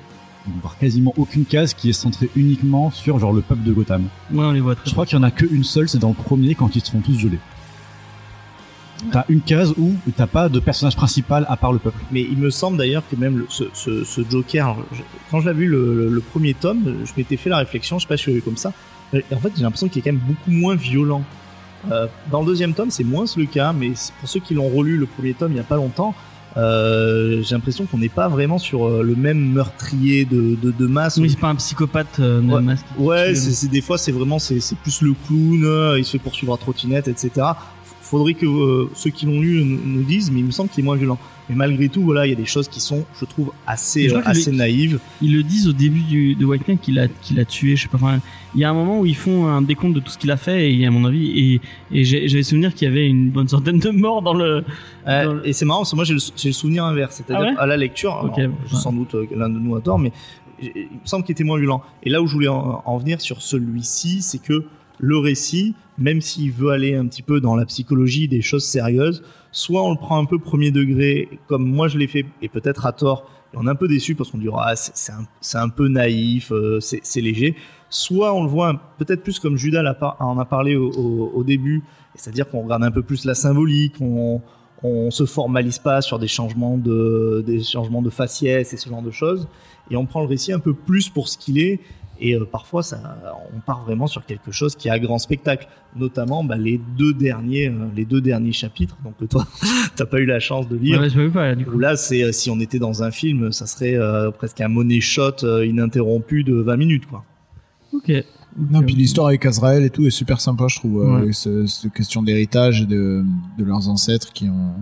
[0.62, 4.04] voire quasiment aucune case qui est centrée uniquement sur genre le peuple de Gotham.
[4.32, 6.10] ouais, on les voit très Je crois qu'il y en a qu'une seule, c'est dans
[6.10, 7.40] le premier quand ils se font tous geler.
[9.12, 11.98] T'as une case où t'as pas de personnage principal à part le peuple.
[12.12, 15.42] mais il me semble d'ailleurs que même le- ce, ce- ce Joker, alors, je- quand
[15.42, 18.16] j'ai vu le, le- le premier tome, je m'étais fait la réflexion, je sais pas
[18.18, 18.72] si je l'ai vu comme ça.
[19.14, 21.24] En fait, j'ai l'impression qu'il est quand même beaucoup moins violent.
[21.92, 24.98] Euh, dans le deuxième tome, c'est moins le cas, mais pour ceux qui l'ont relu
[24.98, 26.16] le premier tome il y a pas longtemps,
[26.58, 30.88] euh, j'ai l'impression qu'on n'est pas vraiment sur euh, le même meurtrier de, de, de
[30.88, 31.18] masse.
[31.18, 32.62] Oui, c'est pas un psychopathe euh, de Ouais.
[32.62, 32.86] masque.
[32.98, 36.20] Ouais, c'est des fois c'est vraiment c'est c'est plus le clown, euh, il se fait
[36.20, 37.48] poursuivre à trottinette, etc.
[38.16, 40.70] F- Faudrait que euh, ceux qui l'ont lu nous, nous disent, mais il me semble
[40.70, 41.18] qu'il est moins violent.
[41.50, 44.16] Mais malgré tout, voilà, il y a des choses qui sont, je trouve, assez Je
[44.16, 45.00] euh, assez les- naïves.
[45.22, 47.84] Ils le disent au début du, de White Knight qu'il a, qu'il a tué, je
[47.84, 47.98] sais pas.
[47.98, 48.20] Enfin,
[48.56, 50.38] il y a un moment où ils font un décompte de tout ce qu'il a
[50.38, 51.62] fait, et à mon avis, et,
[51.92, 54.64] et j'avais souvenir qu'il y avait une bonne centaine de morts dans le.
[55.08, 57.16] Euh, Dans le- Et c'est marrant, parce que moi j'ai le, j'ai le souvenir inverse,
[57.18, 58.78] c'est-à-dire Ah ouais à la lecture, Ok, alors, ouais.
[58.80, 60.12] sans doute l'un de nous a tort, mais
[60.62, 61.82] il me semble qu'il était moins violent.
[62.02, 64.64] Et là où je voulais en, en venir sur celui-ci, c'est que
[65.00, 69.24] le récit, même s'il veut aller un petit peu dans la psychologie des choses sérieuses,
[69.52, 72.86] soit on le prend un peu premier degré, comme moi je l'ai fait, et peut-être
[72.86, 75.70] à tort, et on est un peu déçu parce qu'on dira ah, c'est un, un
[75.70, 77.56] peu naïf, euh, c'est léger,
[77.90, 81.84] soit on le voit peut-être plus comme Judas en a parlé au, début,
[82.16, 84.42] c'est-à-dire qu'on regarde un peu plus la symbolique, on,
[84.84, 89.48] on se formalise pas sur des changements de faciès et ce genre de choses
[89.90, 91.80] et on prend le récit un peu plus pour ce qu'il est
[92.20, 93.18] et euh, parfois ça
[93.56, 97.68] on part vraiment sur quelque chose qui a grand spectacle notamment bah, les deux derniers
[97.70, 99.46] euh, les deux derniers chapitres donc que toi
[99.96, 101.76] t'as pas eu la chance de lire Ouais, je savais pas, du coup.
[101.76, 104.68] où là c'est euh, si on était dans un film ça serait euh, presque un
[104.70, 107.24] money shot euh, ininterrompu de 20 minutes quoi
[107.94, 108.12] Ok.
[108.72, 111.02] Non, puis l'histoire avec Azrael et tout est super sympa, je trouve.
[111.04, 111.22] euh, Ouais.
[111.24, 113.24] avec ce- cette question d'héritage et de,
[113.58, 114.74] de leurs ancêtres qui ont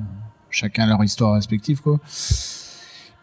[0.52, 2.00] chacun leur histoire respective, quoi.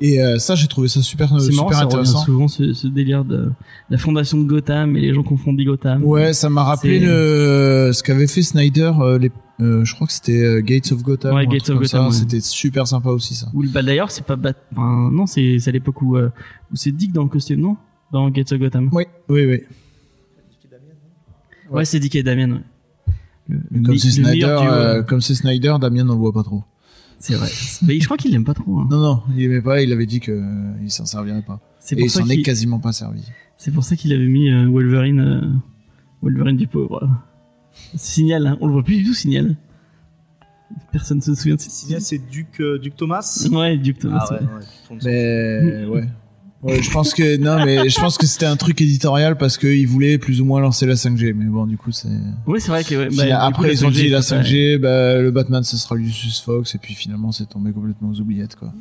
[0.03, 2.25] Et euh, ça, j'ai trouvé ça super, C'est marrant, super ça intéressant.
[2.25, 3.51] souvent ce, ce délire de
[3.91, 6.03] la fondation de Gotham et les gens confondent Gotham.
[6.05, 10.13] Ouais, ça m'a rappelé le, ce qu'avait fait Snyder, euh, les, euh, je crois que
[10.15, 11.35] c'était euh, Gates of Gotham.
[11.35, 11.79] Ouais, Gates of.
[11.79, 12.13] Gotham, ouais.
[12.13, 13.49] C'était super sympa aussi, ça.
[13.53, 14.55] Ou le- bah, d'ailleurs, c'est pas Bat...
[14.73, 16.31] enfin, non, c'est à l'époque où, euh,
[16.73, 17.77] où c'est Dick dans le costume, non?
[18.11, 18.89] Dans Gates of Gotham.
[18.93, 19.61] Oui, oui, oui.
[21.71, 22.51] Ouais, c'est Dick et Damien.
[22.53, 23.15] Ouais.
[23.49, 26.43] Le, le Comme c'est Snyder, euh, euh, comme c'est Snyder, Damien on le voit pas
[26.43, 26.65] trop.
[27.23, 27.49] C'est vrai.
[27.87, 28.81] Mais je crois qu'il l'aime pas trop.
[28.81, 28.89] hein.
[28.91, 31.61] Non, non, il aimait pas, il avait dit que euh, il s'en servirait pas.
[31.79, 33.23] C'est Et pour il ça s'en est qu'il quasiment pas servi.
[33.59, 35.49] c'est pour ça qu'il avait mis euh, Wolverine, euh,
[36.23, 37.09] Wolverine du pauvre.
[37.95, 38.59] Signal, hein.
[38.61, 39.55] on le voit plus du tout, Signal.
[40.93, 43.49] Personne se souvient de ce Signal c'est Duc euh, Duc Thomas?
[43.53, 44.25] Ouais, Duke Thomas.
[44.31, 44.99] ah ouais, ouais.
[45.05, 46.09] Mais ouais.
[46.63, 49.89] Ouais, je pense que non, mais je pense que c'était un truc éditorial parce qu'ils
[49.89, 51.33] voulaient plus ou moins lancer la 5G.
[51.35, 52.09] Mais bon, du coup, c'est.
[52.47, 52.95] Oui, c'est vrai que.
[52.95, 55.95] ouais, bah, après, coup, ils ont dit la c'est- 5G, bah, le Batman, ça sera
[55.95, 58.73] Lucius Fox, et puis finalement, c'est tombé complètement aux oubliettes, quoi.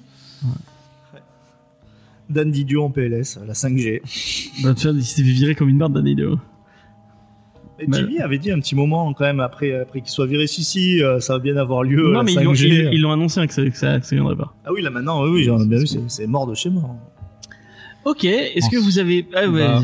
[2.29, 4.01] Dan Didio en PLS, la 5G.
[4.63, 6.35] Bah, tu vois, il s'est fait virer comme une barre d'année de.
[7.79, 10.47] Et Bah- Jimmy avait dit un petit moment quand même après, après qu'il soit viré,
[10.47, 12.03] si si, euh, ça va bien avoir lieu.
[12.11, 12.67] non, la mais ils l'ont- 5G.
[12.91, 14.53] ils ils l'ont annoncé hein, que ça, ça viendrait pas.
[14.65, 16.69] Ah oui, là maintenant, oui, oui, j'en ai bien vu, c'est- c'est mort de chez
[16.69, 16.97] mort.
[18.05, 19.27] Ok, est-ce que vous avez.
[19.35, 19.81] Ah, ouais, Bah,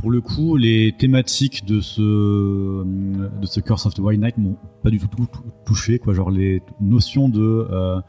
[0.00, 4.56] pour le coup, les thématiques de ce de ce Curse of the White Knight m'ont
[4.82, 6.12] pas du tout, tou- tou- touché quoi.
[6.14, 8.00] Genre les notions de euh,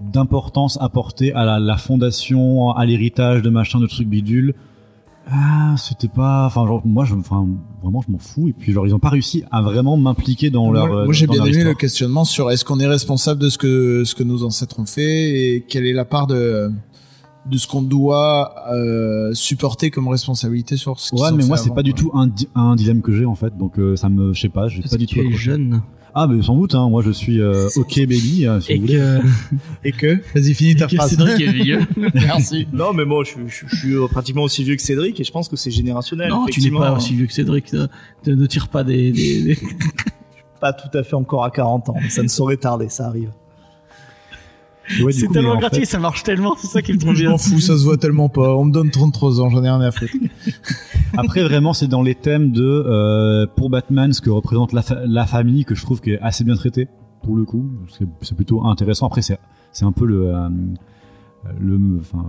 [0.00, 4.54] d'importance apportée à la, la fondation, à l'héritage de machin, de trucs bidules.
[5.30, 6.44] Ah, c'était pas.
[6.46, 7.46] Enfin, genre moi, je, enfin,
[7.82, 8.48] vraiment, je m'en fous.
[8.48, 10.88] Et puis, genre, ils ont pas réussi à vraiment m'impliquer dans leur.
[10.88, 14.02] moi, moi, j'ai bien aimé le questionnement sur est-ce qu'on est responsable de ce que
[14.04, 16.70] ce que nos ancêtres ont fait et quelle est la part de
[17.46, 21.82] de ce qu'on doit euh, supporter comme responsabilité sur ce Ouais, mais moi, c'est pas
[21.82, 23.56] du tout un, di- un dilemme que j'ai en fait.
[23.56, 25.14] Donc, euh, ça me, je sais pas, j'ai pas du tout.
[25.14, 25.38] tu es accroché.
[25.44, 25.82] jeune.
[26.16, 26.74] Ah, mais sans doute.
[26.76, 28.98] Hein, moi, je suis euh, ok baby, euh, si Et vous voulez.
[28.98, 31.10] que, Et que Vas-y, finis ta phrase.
[31.10, 31.80] Cédric est vieux.
[32.14, 32.68] Merci.
[32.72, 35.24] Non, mais moi, je, suis- je, je suis euh, pratiquement aussi vieux que Cédric et
[35.24, 36.30] je pense que c'est générationnel.
[36.30, 37.72] non, tu n'es pas aussi vieux que Cédric.
[38.26, 39.10] Ne tire pas des.
[39.12, 39.58] des, des-
[40.60, 43.30] Pas tout à fait encore à 40 ans, mais ça ne saurait tarder, ça arrive.
[45.02, 47.20] Ouais, c'est tellement en gratuit, fait- ça marche tellement, c'est ça qui est trop Je
[47.22, 47.30] bien.
[47.30, 48.54] m'en fous, ça se voit tellement pas.
[48.54, 50.12] On me donne 33 ans, j'en ai rien à foutre.
[51.16, 55.06] Après, vraiment, c'est dans les thèmes de euh, pour Batman, ce que représente la, fa-
[55.06, 56.88] la famille, que je trouve qui est assez bien traité
[57.22, 57.70] pour le coup.
[58.20, 59.06] C'est- plutôt intéressant.
[59.06, 59.38] Après, c'est
[59.72, 60.48] c'est un peu le euh,
[61.60, 62.26] le enfin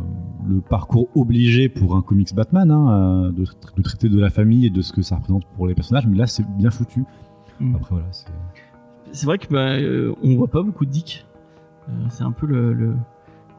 [0.48, 3.46] le parcours obligé pour un comics Batman, hein, euh, de,
[3.78, 6.06] de traiter de la famille et de ce que ça représente pour les personnages.
[6.08, 7.04] Mais là, c'est bien foutu.
[7.60, 7.76] Mm.
[7.76, 8.06] Après, voilà.
[8.12, 8.28] c'est-
[9.12, 11.25] C'est vrai que bah, euh, on voit pas beaucoup de Dick.
[11.90, 12.88] Euh, c'est un peu le, le,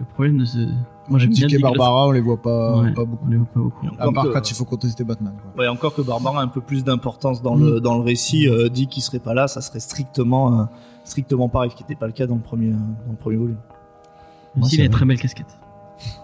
[0.01, 0.59] le problème de ce.
[1.09, 2.93] Moi j'aime bien et Barbara, on les voit pas, Ouais.
[2.93, 3.24] pas beaucoup.
[3.27, 3.86] On les voit pas beaucoup.
[3.98, 5.32] À part euh, quand il faut contester Batman.
[5.40, 5.62] Quoi.
[5.62, 7.65] Ouais, encore que Barbara a un peu plus d'importance dans, Mm.
[7.65, 10.65] le, dans le récit, euh, dit qu'il serait pas là, ça serait strictement, euh,
[11.05, 13.59] strictement pareil, ce qui n'était pas le cas dans le premier, dans le premier volume.
[14.65, 15.59] C'est a une très belle casquette.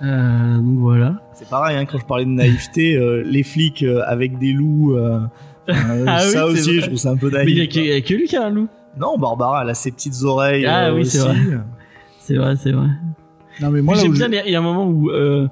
[0.00, 1.16] Euh, donc voilà.
[1.32, 4.94] C'est pareil, hein, quand je parlais de naïveté, euh, les flics euh, avec des loups,
[4.94, 5.18] euh,
[5.68, 6.80] euh, Ah oui, ça aussi, vrai.
[6.82, 7.74] je trouve ça un peu Mais il y a naïf.
[7.74, 8.68] que, il y a que lui qui a un loup.
[8.96, 10.66] Non, Barbara, elle a ses petites oreilles.
[10.66, 11.28] Ah euh, oui, c'est aussi.
[11.28, 11.58] vrai.
[12.20, 12.88] C'est vrai, c'est vrai.
[13.60, 15.10] Non, mais moi, J'aime bien, il y a- il y, a un moment où.
[15.10, 15.48] Euh,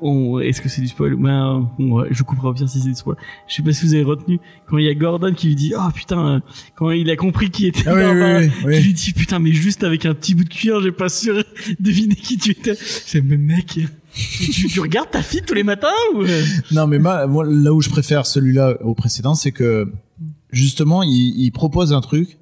[0.00, 1.16] on- Est-ce que c'est du spoil?
[1.16, 3.16] Ben, on- Je couperai au pire si c'est du spoil.
[3.48, 5.72] Je sais pas si vous avez retenu quand il y a Gordon qui lui dit
[5.76, 6.40] Oh putain, euh,
[6.76, 8.76] quand il a compris qui était Ah oui, Barbara, oui, oui, oui.
[8.78, 11.30] qui lui dit Putain, mais juste avec un petit bout de cuir, j'ai pas su
[11.80, 12.74] deviner qui tu étais.
[12.76, 13.66] C'est mais mec,
[14.14, 16.22] tu, tu regardes ta fille tous les matins ou?
[16.22, 19.92] Euh Non, mais moi, moi, là où je préfère celui-là au précédent, c'est que
[20.52, 22.38] justement, il, il propose un truc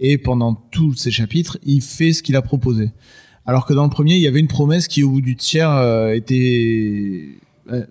[0.00, 2.92] et pendant tous ces chapitres, il fait ce qu'il a proposé.
[3.46, 5.70] Alors que dans le premier, il y avait une promesse qui, au bout du tiers,
[5.70, 7.28] euh, était
[7.70, 7.84] euh,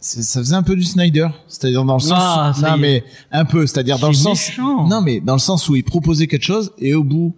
[0.00, 3.44] ça faisait un peu du Snyder, c'est-à-dire dans le sens, Ah, ça non mais un
[3.44, 4.86] peu, c'est-à-dire dans le C'est sens, méchant.
[4.86, 7.34] non mais dans le sens où il proposait quelque chose et au bout,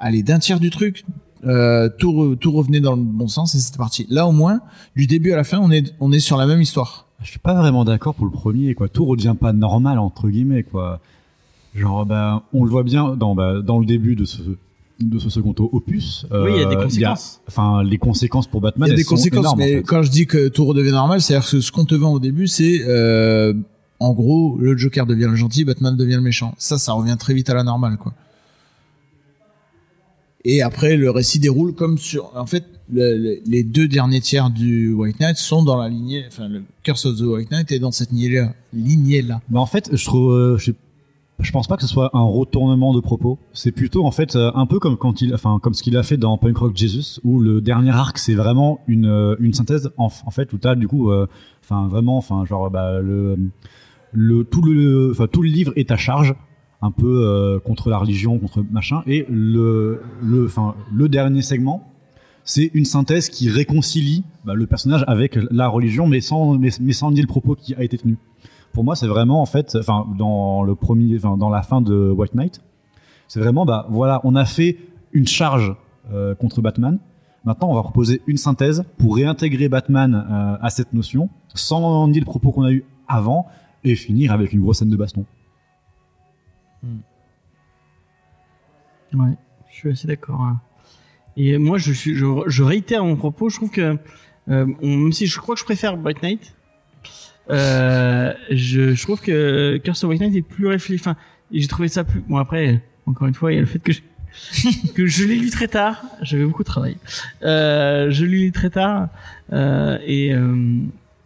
[0.00, 1.04] allez d'un tiers du truc,
[1.44, 4.06] euh, tout re- tout revenait dans le bon sens et c'était parti.
[4.08, 4.60] Là au moins,
[4.96, 7.06] du début à la fin, on est on est sur la même histoire.
[7.22, 8.88] Je suis pas vraiment d'accord pour le premier, quoi.
[8.88, 11.00] Tout redevient pas normal entre guillemets, quoi.
[11.74, 14.42] Genre, ben, on le voit bien dans, bah, dans le début de ce
[15.00, 16.26] de ce second opus.
[16.32, 17.40] Oui, il y a des euh, conséquences.
[17.46, 18.88] Enfin, les conséquences pour Batman.
[18.88, 19.82] Il y a des sont conséquences, énormes, en mais fait.
[19.84, 22.48] quand je dis que tout redevient normal, c'est-à-dire que ce qu'on te vend au début,
[22.48, 23.54] c'est euh,
[24.00, 26.52] en gros le Joker devient le gentil, Batman devient le méchant.
[26.58, 28.12] Ça, ça revient très vite à la normale, quoi.
[30.44, 32.32] Et après, le récit déroule comme sur.
[32.36, 36.24] En fait, le- le- les deux derniers tiers du White Knight sont dans la lignée.
[36.28, 38.52] Enfin, le Curse of the White Knight est dans cette lignée-là.
[38.72, 39.40] Lignée-là.
[39.48, 40.76] Bah en fait, je trouve, euh, je, sais-
[41.40, 43.38] je pense pas que ce soit un retournement de propos.
[43.52, 46.02] C'est plutôt en fait euh, un peu comme quand il, enfin comme ce qu'il a
[46.02, 49.90] fait dans Punk Rock Jesus, où le dernier arc c'est vraiment une euh, une synthèse
[49.96, 51.26] en, fait où t'as du coup, euh,
[51.62, 53.38] enfin vraiment, enfin genre bah, le
[54.12, 56.34] le tout le, enfin tout le livre est à charge
[56.80, 61.84] un peu euh, contre la religion, contre machin, et le le, enfin le dernier segment
[62.48, 66.94] c'est une synthèse qui réconcilie bah, le personnage avec la religion, mais sans, mais, mais
[66.94, 68.16] sans nier le propos qui a été tenu.
[68.78, 72.12] Pour moi, c'est vraiment en fait, enfin, dans le premier, enfin, dans la fin de
[72.12, 72.60] White Knight,
[73.26, 74.76] c'est vraiment, bah, voilà, on a fait
[75.10, 75.74] une charge
[76.12, 77.00] euh, contre Batman.
[77.44, 82.20] Maintenant, on va proposer une synthèse pour réintégrer Batman euh, à cette notion, sans nier
[82.20, 83.48] le propos qu'on a eu avant,
[83.82, 85.26] et finir avec une grosse scène de baston.
[89.12, 89.36] Ouais,
[89.70, 90.40] je suis assez d'accord.
[90.40, 90.60] hein.
[91.36, 93.48] Et moi, je, réitère mon propos.
[93.48, 93.98] Je trouve que,
[94.48, 96.54] euh, même si je crois que je préfère Bright Knight,
[97.50, 101.00] euh, je, je trouve que Curse of White Knight est plus réfléchi.
[101.00, 101.16] Enfin,
[101.52, 102.20] j'ai trouvé ça plus.
[102.28, 104.02] Bon après, encore une fois, il y a le fait que j'ai
[104.94, 106.02] que je l'ai lu très tard.
[106.22, 106.96] J'avais beaucoup de travail.
[107.42, 109.08] Euh, je l'ai lu très tard
[109.52, 110.80] euh, et euh,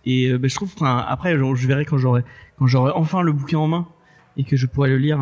[0.04, 0.72] et euh, ben, je trouve.
[0.74, 2.22] Enfin, après, je, je verrai quand j'aurai
[2.58, 3.86] quand j'aurai enfin le bouquin en main
[4.36, 5.20] et que je pourrai le lire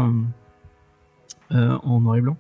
[1.51, 2.37] en noir et blanc.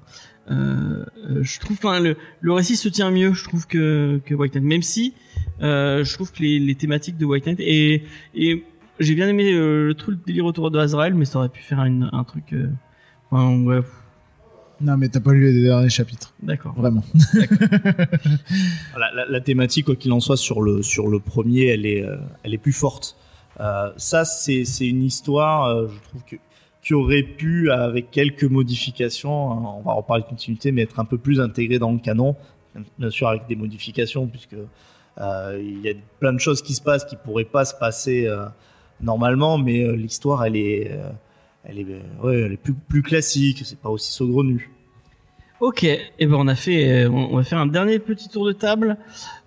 [0.51, 4.35] Euh, euh, je trouve enfin le, le récit se tient mieux je trouve que que
[4.35, 5.14] White Knight même si
[5.62, 8.02] euh, je trouve que les, les thématiques de White Knight et
[8.35, 8.64] et
[8.98, 11.85] j'ai bien aimé euh, le truc délire autour de Azrael mais ça aurait pu faire
[11.85, 12.68] une, un truc euh,
[13.31, 13.81] enfin ouais
[14.81, 16.32] Non, mais t'as pas lu les derniers chapitres.
[16.43, 17.05] d'accord Vraiment.
[18.98, 22.02] La, la- la thématique, quoi qu'il en soit, sur le, sur le premier, elle est,
[22.05, 23.16] euh, elle est plus forte.
[23.60, 26.36] Euh, ça, c'est c'est une histoire, euh, je trouve, que,
[26.82, 31.05] qui aurait pu, avec quelques modifications, hein, on va reparler de continuité, mais être un
[31.05, 32.36] peu plus intégrée dans le canon.
[32.98, 34.57] Bien sûr, avec des modifications, puisque
[35.20, 38.27] euh, il y a plein de choses qui se passent qui pourraient pas se passer
[38.27, 38.47] euh,
[39.01, 40.98] normalement, mais euh, l'histoire, elle est,
[41.65, 41.86] elle est,
[42.24, 44.70] elle est plus, plus classique, c'est pas aussi saugrenu.
[45.61, 48.47] Ok, et ben on a fait, euh, on on va faire un dernier petit tour
[48.47, 48.97] de table.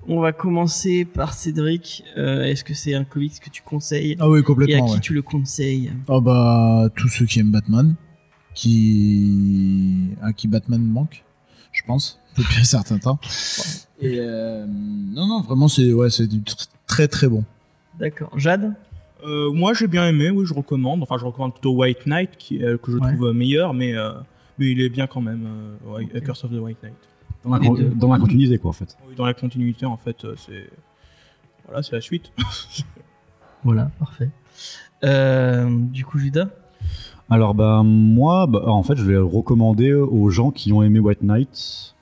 [0.07, 2.03] On va commencer par Cédric.
[2.17, 4.85] Euh, Est-ce que c'est un comics que tu conseilles Ah oui, et à complètement.
[4.85, 4.99] qui ouais.
[4.99, 5.91] tu le conseilles?
[6.07, 7.95] Ah bah tous ceux qui aiment Batman,
[8.53, 11.23] qui à qui Batman manque,
[11.71, 13.19] je pense, depuis un certain temps.
[13.99, 16.27] Et euh, non non vraiment c'est ouais c'est
[16.85, 17.43] très très bon.
[17.99, 18.31] D'accord.
[18.37, 18.73] Jade?
[19.25, 21.01] Euh, moi, j'ai bien aimé, oui, je recommande.
[21.01, 23.13] Enfin, je recommande plutôt White Knight, qui, euh, que je Ouais.
[23.15, 24.11] trouve meilleur, mais, euh,
[24.57, 26.23] mais il est bien quand même, euh, ouais, Ok.
[26.23, 26.93] Curse of the White Knight.
[27.43, 27.89] Dans la, deux.
[27.89, 28.95] dans la continuité, quoi, en fait.
[29.07, 30.69] Oui, dans la continuité, en fait, euh, c'est.
[31.65, 32.31] Voilà, c'est la suite.
[33.63, 34.29] Voilà, parfait.
[35.05, 36.49] Euh, du coup, Judas?
[37.29, 40.99] Alors, bah, moi, bah, en fait, je vais le recommander aux gens qui ont aimé
[40.99, 41.95] White Knight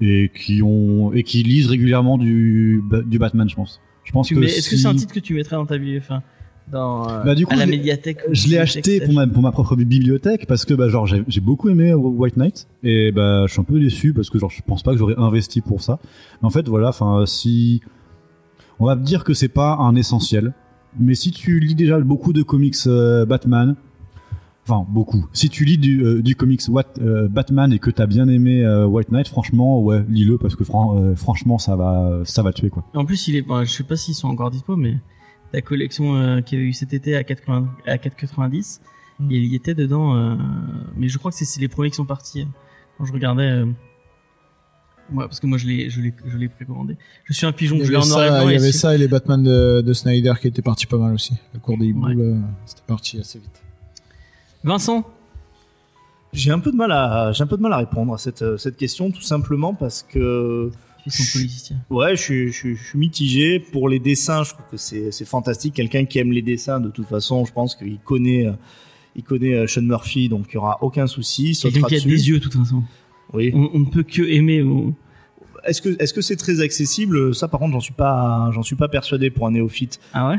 [0.00, 3.80] et qui, ont, et qui lisent régulièrement du, ba- du Batman, je pense.
[4.04, 5.96] Je pense que mets- Est-ce que c'est un titre que tu mettrais dans ta vie,
[5.98, 6.22] enfin,
[6.70, 9.26] dans euh, Bah, du coup, à la je l'ai- médiathèque Je l'ai acheté pour ma,
[9.26, 13.44] pour ma propre bibliothèque parce que bah, genre j'ai beaucoup aimé White Knight et bah
[13.46, 15.80] je suis un peu déçu parce que genre je pense pas que j'aurais investi pour
[15.82, 15.98] ça.
[16.42, 17.80] Mais en fait voilà, enfin si
[18.78, 20.52] on va dire que c'est pas un essentiel,
[20.98, 23.74] mais si tu lis déjà beaucoup de comics euh, Batman,
[24.66, 25.26] enfin beaucoup.
[25.32, 28.64] Si tu lis du, euh, du comics What, euh, Batman et que t'as bien aimé
[28.64, 32.52] euh, White Knight, franchement ouais lis-le parce que fran- euh, franchement ça va ça va
[32.52, 32.84] tuer quoi.
[32.94, 34.96] En plus, il est, je sais pas s'ils sont encore dispo, mais
[35.52, 38.80] la collection euh, qu'il y avait eu cet été à 80 à 4,90,
[39.20, 39.30] Mm.
[39.32, 40.14] il y était dedans.
[40.16, 40.36] euh,
[40.96, 42.42] mais je crois que c'est- les premiers qui sont partis.
[42.42, 42.44] euh,
[42.98, 43.64] Quand je regardais, euh,
[45.12, 46.96] ouais, parce que moi je l'ai, je l'ai, je l'ai précommandé.
[47.24, 48.48] Je suis un pigeon, Il y je l'ai avait, en noir et ça, blanc.
[48.48, 50.98] il y et avait ça et les Batman de, de Snyder qui étaient partis pas
[50.98, 51.34] mal aussi.
[51.54, 52.36] Le cours des hiboux Ouais.
[52.66, 53.62] c'était parti assez vite.
[54.64, 55.04] Vincent,
[56.34, 58.58] J'ai un peu de mal à, j'ai un peu de mal à répondre à cette,
[58.58, 60.70] cette question, tout simplement parce que
[61.08, 61.76] ils sont politicien.
[61.90, 63.58] Ouais, je suis, je, suis- je suis mitigé.
[63.60, 65.74] Pour les dessins, je trouve que c'est fantastique.
[65.74, 68.46] Quelqu'un qui aime les dessins, de toute façon, je pense qu'il connaît,
[69.16, 71.50] il connaît euh, Sean Murphy, donc il y aura aucun souci.
[71.50, 72.08] il Quelqu'un qui a dessus.
[72.08, 72.82] des yeux, de toute façon.
[73.32, 73.50] Oui.
[73.54, 74.62] On, on ne peut que aimer.
[74.62, 74.94] on-
[75.64, 77.34] Est-ce que est-ce que c'est très accessible?
[77.34, 79.98] Ça, par contre, j'en suis pas, j'en suis pas persuadé pour un néophyte.
[80.14, 80.36] Ah ouais?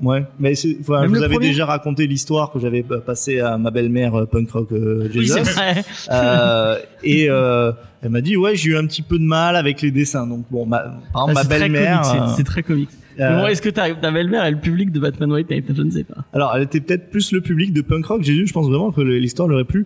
[0.00, 3.40] Ouais, mais c'est, voilà, je vous avais premier déjà raconté l'histoire que j'avais euh, passée
[3.40, 5.40] à ma belle-mère euh, punk rock euh, Oui, Jesus.
[5.44, 5.84] c'est vrai.
[6.12, 7.72] Euh, et euh,
[8.02, 10.26] elle m'a dit ouais, j'ai eu un petit peu de mal avec les dessins.
[10.26, 10.78] Donc bon, ma,
[11.12, 12.02] par exemple, Ah, ma belle-mère.
[12.02, 12.90] comique, c'est- très comique.
[13.18, 15.82] euh, bon, Est-ce que ta, ta belle-mère est le public de Batman White Knight Je
[15.82, 16.24] ne sais pas.
[16.32, 18.22] Alors, elle était peut-être plus le public de punk rock.
[18.22, 19.84] J'ai lu, je pense vraiment que l'histoire leur aurait plu.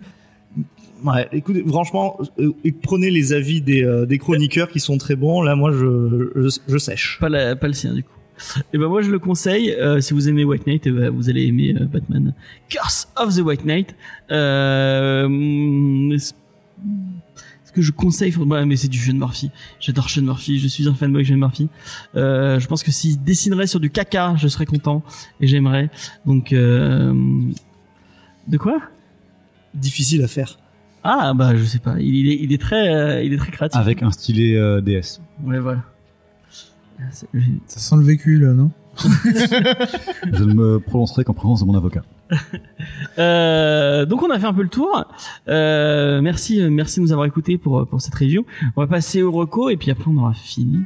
[1.03, 2.51] Ouais, écoutez, franchement, euh,
[2.83, 5.41] prenez les avis des, euh, des chroniqueurs qui sont très bons.
[5.41, 7.17] Là, moi, je, je, je sèche.
[7.19, 8.11] Pas, la, pas le sien, du coup.
[8.73, 9.71] Et ben moi, je le conseille.
[9.71, 12.33] euh, si vous aimez White Knight, ben, vous allez aimer euh, Batman
[12.69, 13.95] Curse of the White Knight.
[14.31, 16.33] Euh, est-ce
[17.65, 19.49] est-ce que je conseille ouais, mais c'est du Sean Murphy.
[19.79, 20.59] J'adore Sean Murphy.
[20.59, 21.69] Je suis un fanboy de Sean Murphy.
[22.15, 25.01] Euh, je pense que s'il dessinerait sur du caca, je serais content
[25.41, 25.89] et j'aimerais.
[26.25, 27.13] Donc, euh,
[28.47, 28.79] de quoi?
[29.73, 30.59] Difficile à faire.
[31.03, 31.95] Ah bah je sais pas.
[31.99, 33.79] Il, il est, il est très, euh, il est très créatif.
[33.79, 35.19] Avec un stylet euh, DS.
[35.43, 35.83] Ouais voilà.
[37.11, 38.71] Ça sent le vécu là, non?
[38.97, 42.03] Je ne me prononcerai qu'en présence de mon avocat.
[43.19, 45.05] Euh, donc on a fait un peu le tour.
[45.47, 48.43] Euh, merci, euh, merci de nous avoir écoutés pour pour cette review.
[48.75, 50.79] On va passer au reco et puis après on aura fini.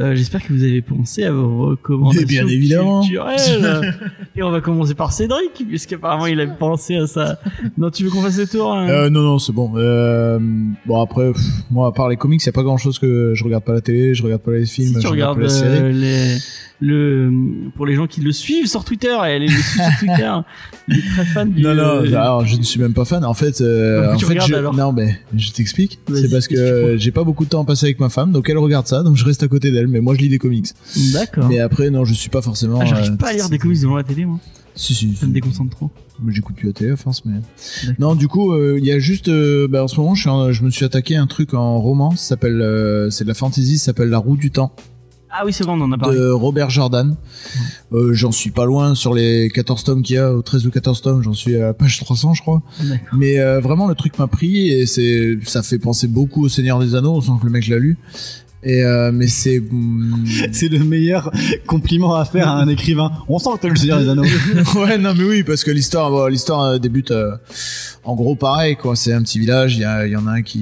[0.00, 3.02] Euh, J'espère que vous avez pensé à vos recommandations bien évidemment.
[3.02, 3.94] culturelles.
[4.36, 7.38] et on va commencer par Cédric puisqu'apparemment il a pensé à ça.
[7.76, 9.72] Non, tu veux qu'on fasse le tour hein Euh, non, non, c'est bon.
[9.76, 10.38] Euh,
[10.86, 13.32] bon, après, pff, moi, à part les comics, il y a pas grand chose que
[13.34, 15.42] je regarde pas la télé, je regarde pas les films, Si tu je regarde pas
[15.42, 15.78] les séries.
[15.82, 16.38] euh, les,
[16.80, 17.30] le
[17.74, 20.32] pour les gens qui le suivent sur Twitter, elle est sur Twitter.
[20.88, 21.62] Il est très fan du.
[21.62, 23.24] Non, non, euh, alors je ne suis même pas fan.
[23.24, 25.98] En fait, euh, en fait, je, non, mais je t'explique.
[26.14, 28.58] C'est parce que j'ai pas beaucoup de temps à passer avec ma femme, donc elle
[28.58, 29.88] regarde ça, donc je reste à côté d'elle.
[29.88, 30.68] Mais moi, je lis des comics.
[31.12, 31.48] D'accord.
[31.48, 32.78] Mais après, non, je suis pas forcément.
[32.80, 34.38] Ah, j'arrive euh, pas à lire des comics devant la télé, moi.
[34.74, 35.14] Si, si.
[35.16, 35.90] Ça me déconcentre trop.
[36.22, 37.40] Mais j'écoute plus la télé à force, mais.
[37.98, 39.28] Non, du coup, euh, il y a juste.
[39.28, 41.54] euh, bah, en ce moment, je, suis en- je me suis attaqué à un truc
[41.54, 42.10] en roman.
[42.12, 42.60] Ça s'appelle.
[42.60, 43.78] euh, c'est de la fantasy.
[43.78, 44.74] Ça s'appelle La Roue du Temps
[45.30, 46.16] Ah oui, c'est vrai, on en a parlé.
[46.16, 47.16] de Robert Jordan.
[47.92, 50.70] Euh, j'en suis pas loin sur les 14 tomes qu'il y a, au 13 ou
[50.70, 51.22] 14 tomes.
[51.22, 52.62] J'en suis à page 300, je crois.
[53.12, 56.78] Mais euh, vraiment, le truc m'a pris et c'est, ça fait penser beaucoup au Seigneur
[56.78, 57.14] des Anneaux.
[57.14, 57.98] On sent que le mec l'a lu.
[58.68, 59.58] Et euh, mais c'est.
[59.60, 61.30] hum, C'est le meilleur
[61.66, 63.12] compliment à faire à un écrivain.
[63.28, 64.24] On sent que t'as le Seigneur des Anneaux.
[64.76, 67.30] ouais, non, mais oui, parce que l'histoire, bon, l'histoire euh, débute euh,
[68.02, 68.96] en gros pareil, quoi.
[68.96, 69.76] C'est un petit village.
[69.76, 70.58] Il y, a, il y en a un qui,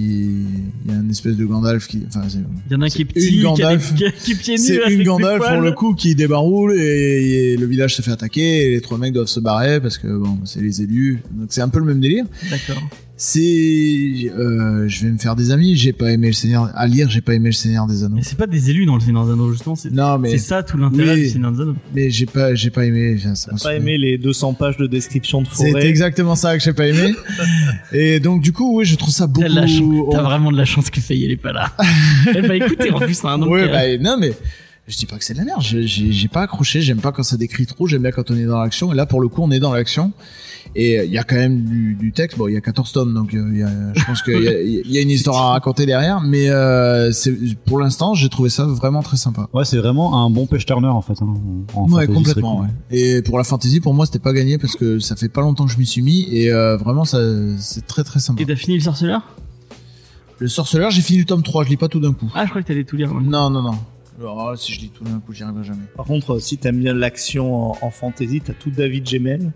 [0.84, 2.88] il y a une espèce de Gandalf qui, enfin, c'est, Il y en a un
[2.88, 3.92] qui est une petit, qui, a Gandalf.
[3.94, 4.58] des, qui, a- qui est pieds nus.
[4.58, 8.66] c'est une Gandalf pour le coup qui débaroule et, et le village se fait attaquer
[8.66, 11.22] et les trois mecs doivent se barrer parce que bon, c'est les élus.
[11.32, 12.26] Donc c'est un peu le même délire.
[12.50, 12.82] D'accord.
[13.16, 13.40] C'est,
[14.36, 15.76] euh, je vais me faire des amis.
[15.76, 17.08] J'ai pas aimé le Seigneur à lire.
[17.08, 18.16] J'ai pas aimé le Seigneur des Anneaux.
[18.16, 19.76] Mais c'est pas des élus dans le Seigneur des Anneaux, justement.
[19.76, 21.22] C'est Non, mais c'est ça tout l'intérêt Oui.
[21.22, 21.76] du Seigneur des Anneaux.
[21.94, 23.14] mais j'ai pas, j'ai pas aimé.
[23.18, 26.62] Enfin, ça pas aimé les 200 pages de description de C'est forêt exactement ça que
[26.64, 27.14] j'ai pas aimé.
[27.92, 29.46] et donc du coup, oui, je trouve ça beaucoup.
[29.48, 30.24] T'as Oh.
[30.24, 31.72] vraiment de la chance que Faye elle est pas là.
[32.34, 33.50] elle va écouter en plus, hein, donc.
[33.50, 34.32] Ouais, euh, bah, non, mais
[34.88, 35.62] je dis pas que c'est de la merde.
[35.62, 36.80] J'ai- J'ai j'ai pas accroché.
[36.82, 37.86] J'aime pas quand ça décrit trop.
[37.86, 38.92] J'aime bien quand on est dans l'action.
[38.92, 40.12] Et là, pour le coup, on est dans l'action.
[40.76, 42.36] Et il y a quand même du, du texte.
[42.36, 44.48] Bon, il y a 14 tomes, donc euh, il y a, je pense qu'il y,
[44.48, 46.20] a- il y a une histoire à raconter derrière.
[46.20, 47.12] Mais euh,
[47.66, 49.48] pour l'instant, j'ai trouvé ça vraiment très sympa.
[49.52, 51.20] Ouais, c'est vraiment un bon page turner en fait.
[51.22, 51.34] hein,
[51.74, 52.60] en ouais, fantasy, complètement.
[52.62, 52.68] Ouais.
[52.90, 55.66] Et pour la fantasy, pour moi, c'était pas gagné parce que ça fait pas longtemps
[55.66, 57.18] que je m'y suis mis et euh, vraiment, ça,
[57.58, 58.42] c'est très très sympa.
[58.42, 59.22] Et t'as fini le sorceleur
[60.40, 62.30] Le sorceleur, j'ai fini le tome 3, je lis pas tout d'un coup.
[62.34, 63.12] Ah, je crois que t'allais tout lire.
[63.14, 63.22] ouais.
[63.22, 63.74] Non, non, non.
[64.56, 65.84] Si je lis tout d'un coup, j'y arriverai jamais.
[65.96, 69.52] Par contre, si t'aimes bien l'action en, en fantasy, t'as tout David Gemmel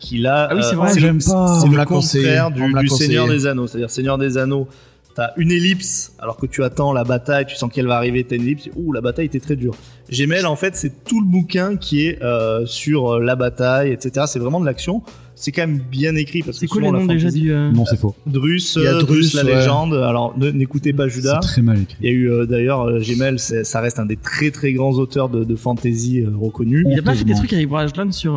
[0.00, 1.60] qui là, Ah oui, c'est vrai, c'est j'aime le, pas.
[1.60, 2.88] c'est le contraire on du.
[2.88, 3.66] Seigneur des Anneaux.
[3.66, 4.66] C'est-à-dire Seigneur des Anneaux,
[5.14, 8.36] t'as une ellipse alors que tu attends la bataille, tu sens qu'elle va arriver, t'as
[8.36, 8.68] une ellipse.
[8.76, 9.74] Ouh, la bataille était très dure.
[10.08, 14.26] Gemmel, en fait, c'est tout le bouquin qui est euh, sur euh, la bataille, etc.
[14.28, 15.02] C'est vraiment de l'action.
[15.36, 17.50] C'est quand même bien écrit parce que C'est quoi les souvent, la noms déjà du.
[17.50, 18.14] euh, Non, c'est faux.
[18.26, 19.54] Drus, Il y a euh, Drus, Drus, la ouais.
[19.56, 19.94] légende.
[19.94, 21.38] Alors, ne- n'écoutez pas Judas.
[21.42, 21.96] C'est très mal écrit.
[22.02, 23.00] Il y a eu euh, d'ailleurs euh,
[23.38, 26.84] c'est- ça reste un des très très grands auteurs de, de fantasy euh, reconnus.
[26.90, 28.36] Il a pas fait des trucs avec Brajlan sur.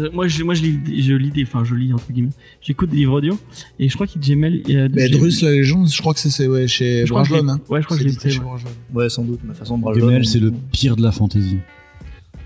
[0.00, 2.30] Euh, moi, je, moi, je lis, je lis des, enfin, je lis entre guillemets.
[2.60, 3.38] J'écoute des livres audio
[3.78, 4.62] et je crois qu'il Gmail.
[4.70, 7.48] Euh, Gmail- Drus, la légende, je crois que c'est- c'est ouais, chez Brajlon.
[7.48, 7.60] Hein.
[7.68, 8.44] Ouais, je crois que C'est chez ouais.
[8.44, 8.70] Brajlon.
[8.94, 9.40] Ouais, sans doute.
[9.42, 11.58] De toute façon, Brajlon, Gemmel, c'est le pire de la fantasy.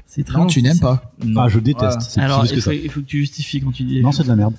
[0.07, 0.81] C'est très Non, tu n'aimes ça.
[0.81, 1.15] pas.
[1.25, 1.41] Non.
[1.43, 1.85] Ah, je déteste.
[1.85, 2.01] Voilà.
[2.01, 2.75] C'est Alors, il faut, ça.
[2.75, 4.01] il faut que tu justifies quand tu dis.
[4.01, 4.55] Non, c'est de la merde.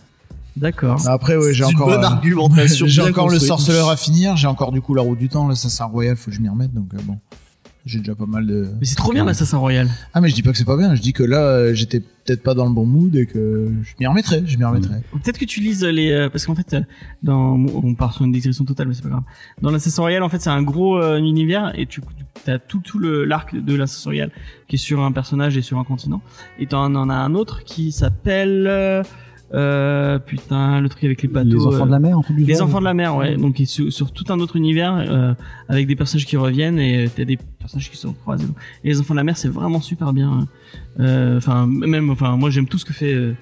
[0.57, 1.01] D'accord.
[1.07, 1.87] Après, ouais, j'ai C'est encore.
[1.89, 2.85] bonne euh, argumentation.
[2.87, 4.35] J'ai encore le sorceleur à finir.
[4.35, 5.47] J'ai encore du coup la route du temps.
[5.47, 6.73] L'assassin royal, faut que je m'y remette.
[6.73, 7.17] Donc euh, bon,
[7.85, 8.67] j'ai déjà pas mal de.
[8.79, 9.89] Mais c'est trop bien l'Assassin Royal.
[10.13, 10.95] Ah, mais je dis pas que c'est pas bien.
[10.95, 13.93] Je dis que là, euh, j'étais peut-être pas dans le bon mood et que je
[13.99, 14.43] m'y remettrai.
[14.45, 15.01] Je m'y remettrai.
[15.11, 16.81] Peut-être que tu lises les euh, parce qu'en fait euh,
[17.23, 19.23] dans on part sur une digression totale mais c'est pas grave.
[19.61, 22.01] Dans l'Assassin Royal en fait c'est un gros euh, univers et tu
[22.47, 24.31] as tout tout le l'arc de l'Assassin Royal
[24.67, 26.21] qui est sur un personnage et sur un continent
[26.59, 29.03] et t'en en as un autre qui s'appelle euh,
[29.53, 31.49] euh, putain le truc avec les bateaux.
[31.49, 32.67] Les enfants euh, de la mer, en tout du les genre.
[32.67, 33.35] enfants de la mer, ouais.
[33.37, 35.33] Donc ils sur, sur tout un autre univers euh,
[35.67, 38.45] avec des personnages qui reviennent et euh, t'as des personnages qui sont croisés.
[38.83, 40.47] Et les enfants de la mer, c'est vraiment super bien.
[40.99, 43.33] Euh, Enfin même, enfin moi j'aime tout ce que fait euh,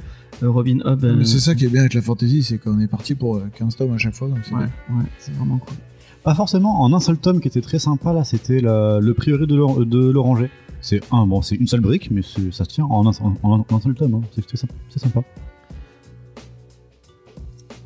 [0.43, 1.03] euh, Robin Hood.
[1.03, 3.35] euh, Mais c'est ça qui est bien avec la fantasy, c'est qu'on est parti pour
[3.37, 4.27] euh, 15 tomes à chaque fois.
[4.29, 5.77] Donc c'est Ouais, ouais, c'est vraiment cool.
[6.23, 6.81] Pas forcément.
[6.81, 10.09] En un seul tome qui était très sympa, là, c'était le, prieuré de l'or- de
[10.09, 10.49] l'oranger.
[10.81, 12.21] C'est un, bon, c'est une seule brique, mais
[12.51, 13.11] ça se tient en un,
[13.43, 14.15] en un- en un seul tome.
[14.15, 14.21] hein.
[14.33, 14.43] C'est
[14.89, 15.21] c'est sympa.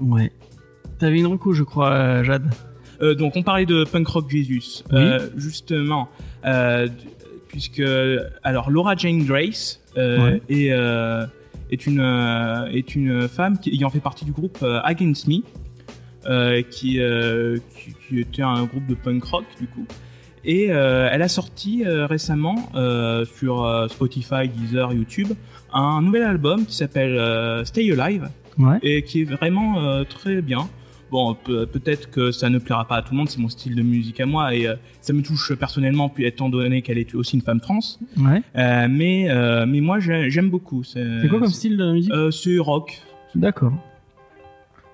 [0.03, 0.31] Ouais.
[0.99, 2.49] T'avais une reco, je crois, euh, Jade.
[3.01, 4.83] Euh, donc on parlait de Punk Rock Jesus.
[4.91, 4.99] Oui.
[4.99, 6.09] Euh, justement,
[6.45, 6.87] euh,
[7.47, 7.81] puisque
[8.43, 10.41] alors Laura Jane Grace Ouais.
[10.49, 10.69] est,
[11.69, 12.01] est une
[12.71, 18.41] est une femme qui ayant fait partie du groupe Against Me, qui, qui qui était
[18.41, 19.85] un groupe de punk rock du coup.
[20.45, 22.71] Et elle a sorti récemment
[23.37, 25.33] sur Spotify, Deezer, YouTube
[25.73, 28.77] un nouvel album qui s'appelle Stay Alive Ouais.
[28.83, 30.67] et qui est vraiment euh, très bien.
[31.11, 33.75] Bon, pe- peut-être que ça ne plaira pas à tout le monde, c'est mon style
[33.75, 37.13] de musique à moi et euh, ça me touche personnellement, puis étant donné qu'elle est
[37.13, 37.79] aussi une femme trans.
[38.17, 38.41] Ouais.
[38.55, 39.27] Euh, mais
[39.67, 40.83] mais moi j'ai- j'aime beaucoup.
[40.83, 42.13] C'est quoi comme style de musique?
[42.31, 42.99] C'est rock.
[43.35, 43.73] D'accord.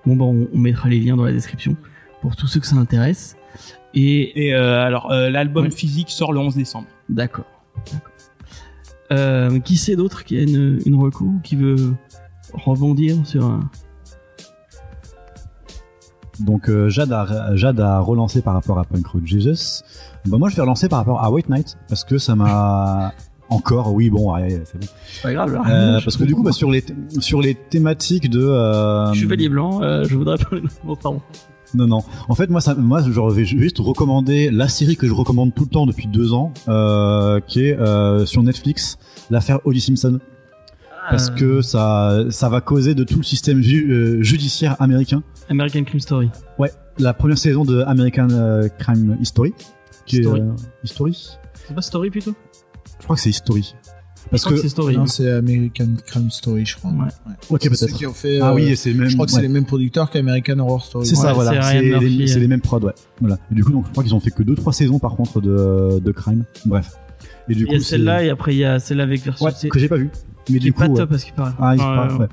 [0.06, 1.76] Bon, bah, on, on mettra les liens dans la description
[2.22, 3.36] pour tous ceux que ça intéresse.
[3.94, 5.70] Et Et alors l'album Ouais.
[5.70, 6.86] physique sort le 11 décembre.
[7.08, 7.46] d'accord.
[7.92, 8.12] D'accord.
[9.12, 11.94] Euh, qui c'est d'autre qui a une, une reco ou qui veut
[12.54, 13.60] rebondir sur un.
[16.40, 19.82] Donc euh, Jade, a, Jade a relancé par rapport à Punk Rock Jesus.
[20.26, 23.12] Bah, moi, je vais relancer par rapport à White Knight parce que ça m'a
[23.50, 24.86] encore, oui, bon, ouais, c'est bon.
[25.12, 25.52] C'est pas grave.
[25.52, 25.62] là.
[25.68, 26.84] Euh, parce que du coup, bah, sur les
[27.18, 30.68] sur les thématiques de euh, Chevalier blanc, euh, je voudrais parler de.
[30.84, 31.20] Bon, pardon.
[31.74, 32.02] Non, non.
[32.28, 35.64] En fait, moi, ça, moi, je vais juste recommander la série que je recommande tout
[35.64, 38.98] le temps depuis deux ans, euh, qui est euh, sur Netflix,
[39.30, 39.80] l'affaire O.J.
[39.80, 40.18] Simpson.
[41.10, 45.22] Parce Euh, que ça, ça va causer de tout le système ju- euh, judiciaire américain.
[45.48, 46.30] American Crime Story.
[46.58, 49.54] Ouais, la première saison de American euh, Crime History.
[50.06, 50.40] Qui Story.
[50.40, 50.52] Est, euh,
[50.84, 51.28] History
[51.66, 52.34] C'est pas Story plutôt?
[52.98, 53.74] Je crois que c'est History.
[54.30, 54.96] Parce Je crois que, c'est Story.
[54.96, 56.90] Non, c'est American Crime Story, je crois.
[56.90, 57.06] Ouais.
[57.48, 57.98] ok C'est ceux peut-être.
[57.98, 58.38] qui ont fait.
[58.40, 59.08] Ah euh, oui, c'est même.
[59.08, 61.06] Je crois que c'est les mêmes producteurs qu'American Horror Story.
[61.06, 61.62] C'est ça, voilà.
[61.62, 62.46] c'est les, euh.
[62.48, 62.92] mêmes prods, ouais.
[63.20, 63.38] Voilà.
[63.50, 65.98] Et du coup, donc, je crois qu'ils ont fait que 2-3 saisons par contre de,
[66.00, 66.44] de Crime.
[66.66, 66.92] Bref.
[67.48, 69.46] Et du Il y coup, a celle-là et après il y a celle-là avec version
[69.46, 70.10] Ouais, que j'ai pas vu.
[70.50, 70.94] Mais du coup, pas ouais.
[70.96, 71.52] top parce qu'il paraît.
[71.60, 72.28] Ah, il Enfin, parle, euh, ouais.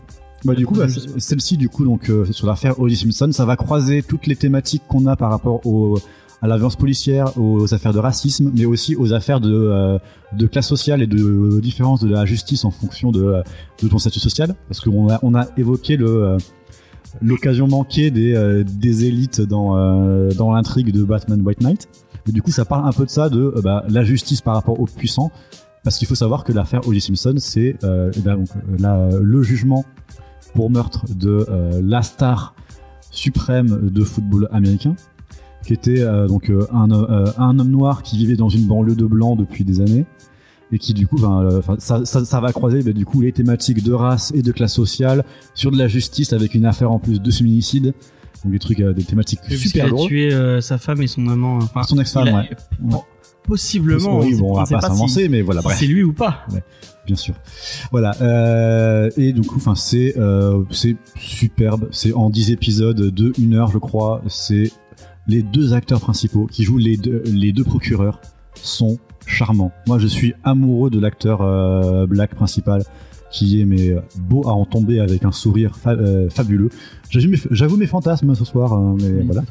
[0.45, 0.85] Bah, du coup, bah,
[1.18, 2.95] celle-ci, du coup, donc, euh, sur l'affaire O.J.
[2.95, 5.99] Simpson, ça va croiser toutes les thématiques qu'on a par rapport au,
[6.41, 9.98] à la violence policière, aux affaires de racisme, mais aussi aux affaires de, euh,
[10.34, 13.41] de classe sociale et de différence de la justice en fonction de, euh,
[13.81, 14.56] de ton statut social.
[14.68, 16.38] Parce qu'on a, on a évoqué le, euh,
[17.22, 21.88] l'occasion manquée des, euh, des élites dans, euh, dans l'intrigue de Batman White Knight.
[22.27, 24.53] Mais du coup, ça parle un peu de ça, de euh, bah, la justice par
[24.53, 25.31] rapport aux puissants.
[25.88, 27.00] Parce qu'il faut savoir que l'affaire O.J.
[27.00, 29.86] Simpson, c'est euh, eh ben, euh, la- le jugement
[30.54, 32.56] pour meurtre de euh, la star
[33.10, 34.98] suprême de football américain,
[35.66, 38.96] qui était euh, donc euh, un, euh, un homme noir qui vivait dans une banlieue
[38.96, 40.06] de blanc depuis des années
[40.74, 43.32] et qui du coup, ben, euh, ça, ça, ça va croiser ben, du coup les
[43.32, 45.24] thématiques de race et de classe sociale
[45.54, 47.94] sur de la justice avec une affaire en plus de féminicide,
[48.44, 50.08] donc des trucs, euh, des thématiques super qu'il a lourdes.
[50.10, 51.60] tué euh, sa femme et son amant.
[51.60, 52.50] Enfin, Son ex-femme, il a- ouais.
[53.48, 54.19] Possiblement.
[54.19, 56.45] oui, bon, on on va pas si- s'avancer, mais voilà, si c'est lui ou pas.
[57.06, 57.34] bien sûr.
[57.91, 58.11] Voilà.
[58.22, 61.88] Euh, et du coup, enfin, c'est euh, c'est superbe.
[61.91, 64.22] C'est en 10 épisodes de 1 heure, je crois.
[64.28, 64.72] C'est
[65.28, 68.19] les deux acteurs principaux qui jouent les deux, les deux procureurs
[68.56, 69.72] sont charmants.
[69.88, 72.84] Moi, je suis amoureux de l'acteur euh, black principal
[73.38, 76.70] qui est mais beau à en tomber avec un sourire fa- euh, fabuleux.
[77.10, 79.44] J'avoue mes, fantasmes ce soir, hein, mais voilà.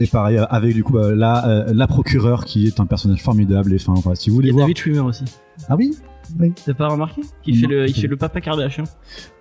[0.00, 3.22] Et pareil euh, avec du coup bah, la euh, la procureure qui est un personnage
[3.22, 3.72] formidable.
[3.72, 4.64] Et enfin, si vous Il voulez y a voir.
[4.66, 5.24] David Schwimmer aussi.
[5.68, 5.94] Ah oui.
[6.64, 7.20] T'as pas remarqué?
[7.42, 7.60] Qui Non.
[7.60, 8.84] fait le, il fait le papa Kardashian.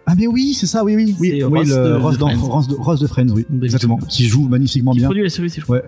[0.07, 2.27] Ah mais oui, c'est ça, oui, oui, oui, oui, Ross le de- Ross, de dans-
[2.29, 2.47] Friends.
[2.49, 5.07] Ross de, Ross de Friends, oui, exactement, qui joue magnifiquement Qui bien.
[5.07, 5.77] produit la série, c'est je crois.
[5.77, 5.83] Ouais.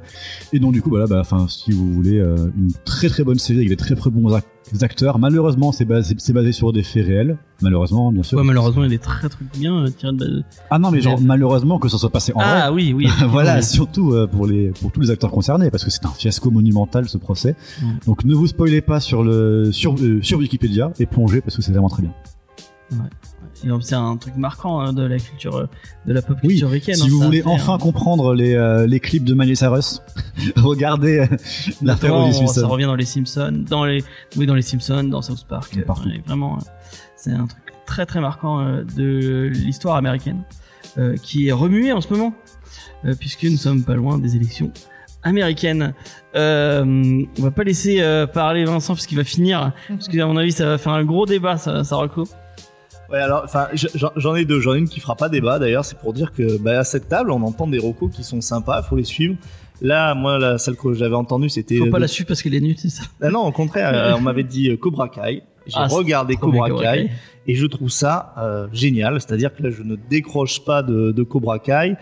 [0.53, 3.39] Et donc du coup, voilà, bah, enfin, si vous voulez euh, une très très bonne
[3.39, 4.43] série avec des très très bons ac-
[4.81, 5.17] acteurs.
[5.19, 7.37] Malheureusement, c'est basé, c'est basé sur des faits réels.
[7.61, 8.37] Malheureusement, bien sûr.
[8.37, 10.43] Ouais, malheureusement, il est très très bien euh, tiré de.
[10.69, 12.75] ah non, mais genre malheureusement que ça soit passé en Ah vrai.
[12.75, 13.07] oui, oui.
[13.29, 13.63] voilà, Oui.
[13.63, 17.09] surtout euh, pour les pour tous les acteurs concernés, parce que c'est un fiasco monumental
[17.09, 17.55] ce procès.
[17.81, 17.85] Mm.
[18.05, 21.61] Donc ne vous spoilez pas sur le sur euh, sur Wikipédia et plongez parce que
[21.63, 22.13] c'est vraiment très bien.
[22.91, 23.01] Donc,
[23.81, 25.67] C'est un truc marquant hein, de la culture,
[26.05, 26.93] de la pop Oui, culture week-end.
[26.95, 27.77] Si hein, vous voulez fait, enfin hein.
[27.77, 30.01] comprendre les, euh, les clips de Miley Cyrus,
[30.57, 31.25] regardez euh,
[31.81, 32.39] l'affaire Notamment, O.J.
[32.43, 32.67] on- Ça Simpson.
[32.69, 34.03] revient dans les Simpsons, dans les,
[34.37, 35.77] oui, dans les Simpsons, dans South Park.
[35.77, 35.83] euh,
[36.25, 36.57] vraiment,
[37.15, 40.43] c'est un truc très très marquant euh, de l'histoire américaine,
[40.97, 42.33] euh, qui est remué en ce moment,
[43.05, 44.71] euh, puisque nous sommes pas loin des élections
[45.23, 45.93] américaines.
[46.35, 46.83] Euh,
[47.39, 50.35] on va pas laisser euh, parler Vincent parce qu'il va finir, parce que à mon
[50.37, 51.97] avis ça va faire un gros débat, ça, ça.
[53.11, 53.67] Ouais, alors, enfin,
[54.15, 54.59] j'en ai deux.
[54.59, 55.85] J'en ai une qui fera pas débat d'ailleurs.
[55.85, 58.81] C'est pour dire que, bah, à cette table, on entend des recos qui sont sympas.
[58.81, 59.35] Faut les suivre.
[59.81, 61.77] Là, moi, la celle que j'avais entendue, c'était.
[61.77, 63.03] Faut pas de- la suivre parce qu'elle est nulle, c'est ça?
[63.21, 65.43] Ah non, au contraire, euh, on m'avait dit euh, Cobra Kai.
[65.67, 67.09] J'ai Ah, regardé Cobra Kai
[67.47, 69.19] et je trouve ça euh, génial.
[69.21, 71.95] C'est-à-dire que là, je ne décroche pas de, de Cobra Kai.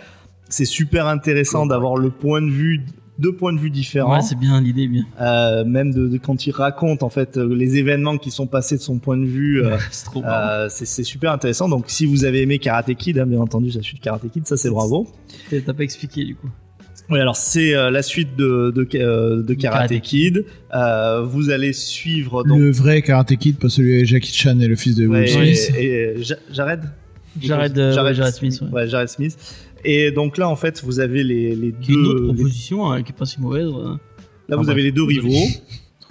[0.49, 2.85] C'est super intéressant d'avoir le point de vue,
[3.21, 4.15] deux points de vue différents.
[4.15, 5.03] Ouais, c'est bien l'idée, bien.
[5.21, 8.75] Euh, même de, de quand il raconte en fait euh, les événements qui sont passés
[8.77, 9.63] de son point de vue.
[9.63, 10.49] euh, c'est trop marrant.
[10.49, 11.69] euh, c'est c'est super intéressant.
[11.69, 14.57] Donc, si vous avez aimé Karate Kid, hein, bien entendu, la suite Karate Kid, ça
[14.57, 15.07] c'est bravo.
[15.49, 16.49] T'as pas expliqué du coup.
[17.09, 20.45] Oui, alors c'est euh, la suite de, de, euh, de Karate, Karate Kid.
[20.73, 22.57] Euh, vous allez suivre donc.
[22.57, 25.49] Le vrai Karate Kid, pas celui avec Jackie Chan et le fils de Ouais, Will
[25.49, 25.75] et, Smith.
[25.77, 26.81] et Ja- Jared?
[27.41, 28.69] Jared, euh, ouais, Jared Smith, ouais.
[28.71, 29.37] Ouais, Jared Smith.
[29.83, 32.19] Et donc là, en fait, vous avez les, les est une autre deux.
[32.27, 33.67] les- proposition hein, qui est pas si mauvaise.
[33.67, 33.83] ouais.
[34.49, 34.83] là, vous Ah, avez bref.
[34.83, 35.29] les deux rivaux.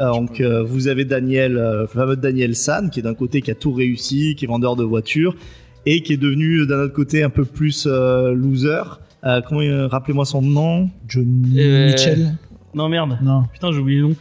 [0.03, 3.43] Euh, donc, euh, vous avez Daniel, euh, le fameux Daniel San, qui est d'un côté
[3.43, 5.37] qui a tout réussi, qui est vendeur de voitures,
[5.85, 8.81] et qui est devenu d'un autre côté un peu plus euh, loser.
[9.27, 12.35] Euh, comment euh, rappelez-moi son nom Johnny Euh, Mitchell
[12.75, 13.19] Non, merde.
[13.23, 13.43] Non.
[13.53, 14.17] Putain, j'ai oublié le nom.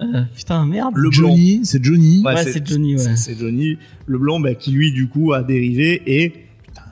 [0.00, 0.94] Euh, putain, merde.
[0.96, 1.28] Le blond.
[1.28, 2.24] Johnny, c'est Johnny.
[2.26, 2.98] Ouais, c'est Johnny, ouais.
[2.98, 6.32] c'est- C'est Johnny, le blond, bah, qui lui, du coup, a dérivé et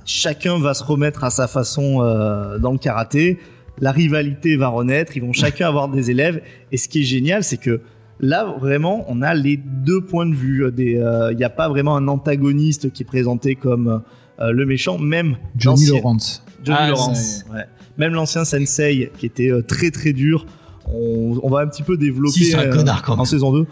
[0.04, 3.38] chacun va se remettre à sa façon euh, dans le karaté.
[3.80, 6.42] La rivalité va renaître, ils vont chacun avoir des élèves.
[6.72, 7.80] Et ce qui est génial, c'est que
[8.20, 10.64] là, vraiment, on a les deux points de vue.
[10.76, 14.02] Il n'y a pas vraiment un antagoniste qui est présenté comme
[14.40, 16.44] euh, le méchant, même Johnny Lawrence.
[16.64, 17.44] Johnny Ah, Lawrence.
[17.52, 17.64] ouais.
[17.98, 20.46] Même l'ancien sensei qui était euh, très très dur.
[20.86, 23.20] On, on va un petit peu développer Si, c'est un euh, connard, quand même.
[23.20, 23.66] en saison 2.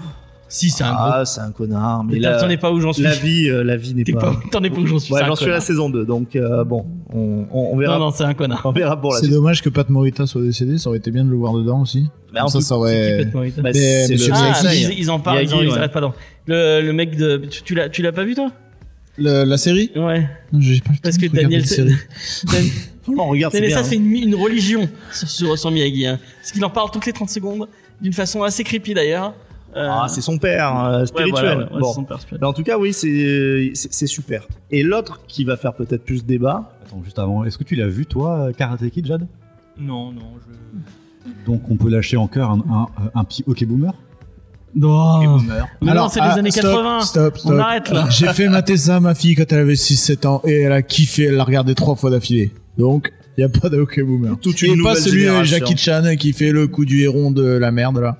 [0.50, 1.10] Si, c'est un gros.
[1.12, 2.04] Ah, c'est un connard.
[2.04, 3.02] Mais Mais là, t'en es pas où j'en suis.
[3.02, 4.18] la vie, euh, la vie n'est pas.
[4.20, 5.12] pas, t'en es pas où j'en suis.
[5.12, 5.66] Ouais, c'est j'en suis à la connard.
[5.66, 7.98] saison 2, donc euh, bon, on, on, on verra.
[7.98, 8.62] Non, non, c'est un connard.
[8.64, 11.24] On verra pour la C'est dommage que Pat Morita soit décédé, ça aurait été bien
[11.24, 12.06] de le voir dedans aussi.
[12.32, 13.16] Mais en ça, tout- ça Qui aurait.
[13.18, 15.60] pète Morita Bah, Mais c'est Monsieur le Ah, mais ils, ils en parlent, ils, en-
[15.60, 15.76] ils ouais.
[15.76, 16.14] arrêtent pas d'en.
[16.46, 17.42] Le, le mec de.
[17.64, 18.50] Tu, l'as, tu l'as pas vu toi?
[19.18, 19.90] Le- la série?
[19.96, 20.26] Ouais.
[20.52, 21.62] Non, j'ai pas le Parce que Daniel.
[21.62, 22.64] Dan-
[23.16, 23.74] Non, regarde, c'est bien.
[23.76, 26.06] ça fait une, une religion sur, sur, sur Miyagi.
[26.06, 26.18] Hein.
[26.40, 27.66] Parce qu'il en parle toutes les 30 secondes,
[28.02, 29.32] d'une façon assez creepy d'ailleurs.
[29.78, 31.44] Euh, Ah, c'est son père euh, ouais, spirituel.
[31.44, 31.88] voilà, ouais, ouais, bon.
[31.88, 32.40] c'est son père spirituel.
[32.40, 34.46] Mais en tout cas, oui, c'est super.
[34.70, 37.88] Et l'autre qui va faire peut-être plus débat, Attends, juste avant, est-ce que tu l'as
[37.88, 39.26] vu toi, Karate Kid, Jade?
[39.78, 40.58] Non, non, je.
[41.46, 43.92] Donc on peut lâcher encore un, un, un petit hockey boomer?
[44.74, 45.38] Non.
[45.82, 47.00] Non, c'est les ah, années stop, 80.
[47.00, 47.52] Stop, stop.
[47.52, 48.06] On arrête là.
[48.10, 50.82] J'ai fait mater ça à ma fille quand elle avait 6-7 ans et elle a
[50.82, 52.52] kiffé, elle l'a regardé trois fois d'affilée.
[52.76, 54.36] Donc, y a pas de hockey boomer.
[54.40, 55.42] Toute une et pas celui de.
[55.44, 58.18] Jackie Chan qui fait le coup du héron de la merde là.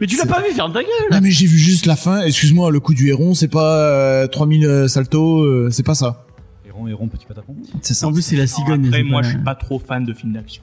[0.00, 0.90] Mais tu l'as pas vu, ferme ta gueule.
[1.10, 2.22] Non mais j'ai vu juste la fin.
[2.22, 6.24] Excuse-moi, le coup du héron, c'est pas euh, 3000 saltos, euh, c'est pas ça.
[6.66, 8.06] Héron, héron, petit patapon C'est ça.
[8.06, 8.86] En plus, c'est la cigogne.
[8.88, 10.62] Après, moi, je suis pas trop fan de films d'action.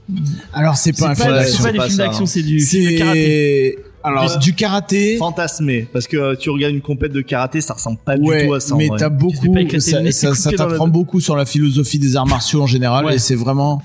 [0.54, 1.64] Alors c'est pas un film Ouais, c'est d'action.
[1.64, 2.28] pas c'est des films ça, d'action, hein.
[2.28, 3.78] c'est du film de karaté.
[4.06, 5.18] Alors du karaté.
[5.18, 5.88] fantasmé.
[5.92, 8.54] Parce que euh, tu regardes une compète de karaté, ça ressemble pas Ouais, du tout
[8.54, 8.76] à ça.
[8.76, 13.18] mais t'as beaucoup, ça, t'apprend beaucoup sur la philosophie des arts martiaux en général et
[13.18, 13.82] c'est vraiment,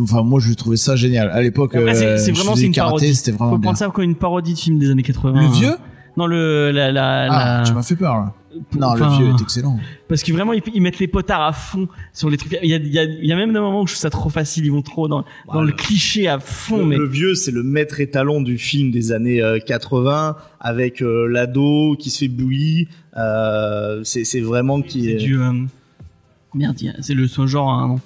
[0.00, 1.30] enfin moi je trouvais ça génial.
[1.30, 3.14] À l'époque, euh, c'est vraiment c'est une karaté, parodie.
[3.14, 3.62] c'était Faut vraiment bien.
[3.68, 5.40] prendre ça comme une parodie de film des années 80.
[5.42, 5.74] Le vieux?
[6.16, 8.32] Non, le la la, Ah, la- tu m'as fait peur là.
[8.78, 9.80] Non, enfin, le vieux est excellent.
[10.08, 12.56] Parce que vraiment, ils, ils mettent les potards à fond sur les trucs.
[12.62, 14.00] Il y a, il y a, il y a même des moments où je trouve
[14.02, 14.64] ça trop facile.
[14.64, 16.78] Ils vont trop dans, dans le cliché à fond.
[16.78, 21.02] Le, mais le vieux, c'est le maître étalon du film des années euh, 80, avec
[21.02, 22.86] euh, l'ado qui se fait bully.
[23.16, 25.16] Euh, c'est c'est vraiment qui est.
[25.16, 25.36] du.
[25.36, 25.50] euh,
[26.54, 27.70] Merde, c'est le son genre.
[27.72, 28.00] Hein, non.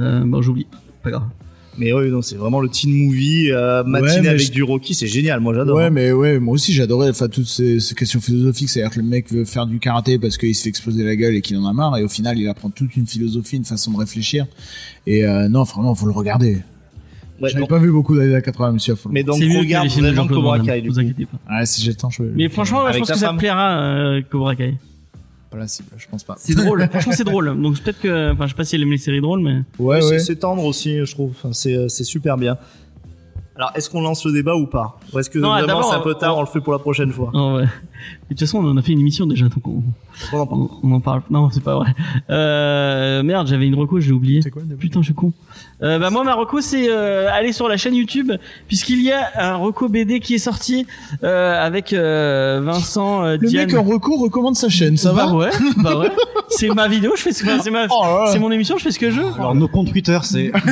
[0.00, 0.68] Euh, bon, j'oublie.
[1.02, 1.22] Pas grave.
[1.80, 4.64] Mais oui, non, c'est vraiment le teen movie euh, Ouais, matiné mais avec je- du
[4.64, 5.38] Rocky, c'est génial.
[5.38, 5.76] Moi, j'adore.
[5.76, 5.90] Ouais, hein.
[5.90, 9.30] mais ouais, moi aussi j'adorais enfin toutes ces, ces questions philosophiques, c'est-à-dire que le mec
[9.30, 11.72] veut faire du karaté parce qu'il se fait exploser la gueule et qu'il en a
[11.72, 14.46] marre, et au final il apprend toute une philosophie, une façon de réfléchir.
[15.06, 16.58] Et euh, non, vraiment, faut le regarder.
[17.40, 18.96] Ouais, J'avais pas vu beaucoup d'années 80, monsieur.
[18.96, 20.80] Faut le mais donc regarde les films de vraiment Jean-Claude Cobra Kai.
[20.82, 21.00] Du Vous coup.
[21.00, 21.58] inquiétez pas.
[21.60, 22.30] Ouais, si j'ai le temps, je vais.
[22.34, 24.74] Mais franchement, je pense que ça te plaira, euh, Cobra Kai.
[25.50, 26.34] Pas la cible, je pense pas.
[26.38, 26.86] C'est drôle.
[26.90, 27.60] Franchement, c'est drôle.
[27.60, 30.00] Donc peut-être que, enfin, je sais pas si elle aime les séries drôles, mais Ouais,
[30.00, 30.18] C'est- ouais.
[30.18, 31.30] C'est tendre aussi, je trouve.
[31.30, 32.58] Enfin, c'est euh, c'est super bien.
[33.56, 35.00] Alors, est-ce qu'on lance le débat ou pas?
[35.12, 36.78] Ou est-ce que Non, vraiment c'est un peu tard, on- on le fait pour la
[36.78, 37.30] prochaine fois?
[37.34, 37.64] Oh, ouais.
[37.64, 37.68] De
[38.28, 39.82] toute façon, on en a fait une émission déjà, donc on,
[40.32, 40.60] On en parle.
[40.60, 41.22] on, on en parle.
[41.28, 41.92] Non, c'est pas vrai.
[42.30, 44.42] Euh, merde, j'avais une reco, j'ai oublié.
[44.42, 45.32] C'est quoi le Putain, je suis con.
[45.82, 48.32] Euh, bah moi, ma reco, c'est euh, aller sur la chaîne YouTube,
[48.66, 50.86] puisqu'il y a un reco BD qui est sorti
[51.22, 53.66] euh, avec euh, Vincent, euh, Le Diane.
[53.66, 56.10] mec en recours recommande sa chaîne, ça bah va ouais, bah ouais.
[56.50, 58.90] C'est ma vidéo, je fais ce que c'est ma, Oh c'est mon émission, je fais
[58.90, 59.32] ce que je veux.
[59.34, 60.50] Alors nos comptes Twitter, c'est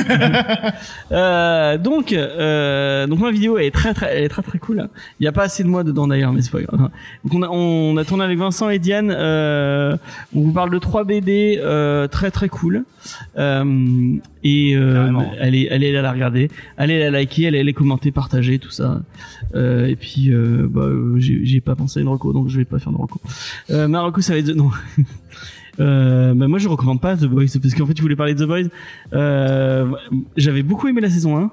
[1.11, 4.89] Euh, donc, euh, donc ma vidéo est très très, elle est très très cool.
[5.19, 6.89] Il y a pas assez de moi dedans d'ailleurs, mais c'est pas grave.
[7.23, 9.13] Donc on a, on a tourné avec Vincent et Diane.
[9.15, 9.95] Euh,
[10.35, 12.83] on vous parle de trois BD euh, très très cool.
[13.37, 14.17] Euh,
[14.47, 15.11] et euh,
[15.41, 19.01] allez, allez la regarder, allez la liker, allez commenter, partager tout ça.
[19.55, 20.87] Euh, et puis, euh, bah,
[21.17, 23.19] j'ai pas pensé à une reco, donc je vais pas faire de reco.
[23.71, 24.71] Euh, ma reco, ça va être non.
[25.79, 28.43] Euh, bah moi je recommande pas The Boys parce qu'en fait tu voulais parler de
[28.43, 28.63] The Boys.
[29.13, 29.85] Euh,
[30.35, 31.51] j'avais beaucoup aimé la saison 1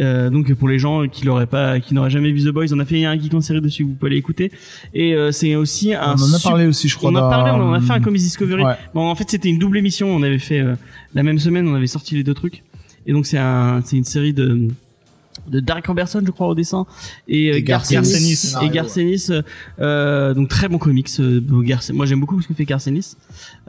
[0.00, 2.78] euh, donc pour les gens qui l'auraient pas qui n'auraient jamais vu The Boys on
[2.78, 4.52] a fait un geek en série dessus vous pouvez aller écouter
[4.92, 7.10] et euh, c'est aussi un On en a parlé aussi, je crois.
[7.10, 8.62] on en a parlé on en a fait un Comics Discovery.
[8.64, 8.76] Ouais.
[8.94, 10.08] bon en fait c'était une double émission.
[10.08, 10.74] On avait fait euh,
[11.14, 12.62] la même semaine on avait sorti les deux trucs.
[13.06, 14.68] Et donc c'est un c'est une série de
[15.48, 16.86] de Dark Anderson je crois au dessin
[17.28, 19.26] et, euh, Et Garcenis et Garcenis
[19.80, 21.40] euh, donc très bon comics euh,
[21.92, 23.16] moi j'aime beaucoup ce que fait Garcenis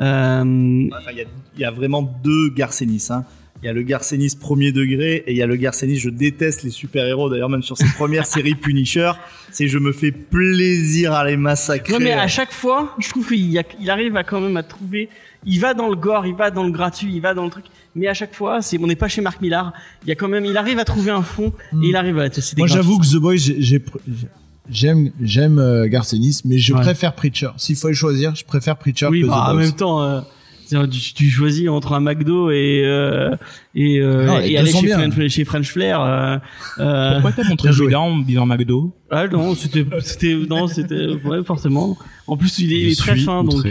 [0.01, 1.25] euh, Enfin, il y a-
[1.55, 3.07] il y, a vraiment deux Garcenis.
[3.09, 3.23] Hein.
[3.63, 5.95] Il y a le Garcenis premier degré et il y a le Garcenis.
[5.97, 7.29] Je déteste les super-héros.
[7.29, 9.11] D'ailleurs, même sur ses premières séries Punisher,
[9.51, 11.93] c'est je me fais plaisir à les massacrer.
[11.93, 15.07] Ouais, mais à chaque fois, je trouve qu'il il arrive à quand même à trouver.
[15.45, 17.65] Il va dans le gore, il va dans le gratuit, il va dans le truc.
[17.95, 19.71] Mais à chaque fois, c'est, on n'est pas chez Marc Millard.
[20.03, 22.27] Il y a quand même, il arrive à trouver un fond et il arrive à.
[22.57, 23.81] Moi, j'avoue que The Boys, j'ai-
[24.69, 26.81] j'aime j'aime euh, Garcenis, mais je Ouais.
[26.81, 27.49] préfère Preacher.
[27.57, 29.61] S'il faut choisir, je préfère Preacher Oui, que bah, The en Boys.
[29.61, 30.21] même temps, euh,
[30.87, 33.35] tu, tu choisis entre un McDo et euh,
[33.75, 35.11] et, euh, Non, les et deux aller chez bien.
[35.11, 36.01] French, chez French Flair.
[36.01, 36.37] Euh,
[36.79, 37.71] euh, Pourquoi t'as montré.
[37.71, 38.93] Judas en disant McDo?
[39.11, 41.97] Ah non, c'était c'était non, c'était ouais, forcément.
[42.27, 43.65] En plus, il est, il est très fin, donc.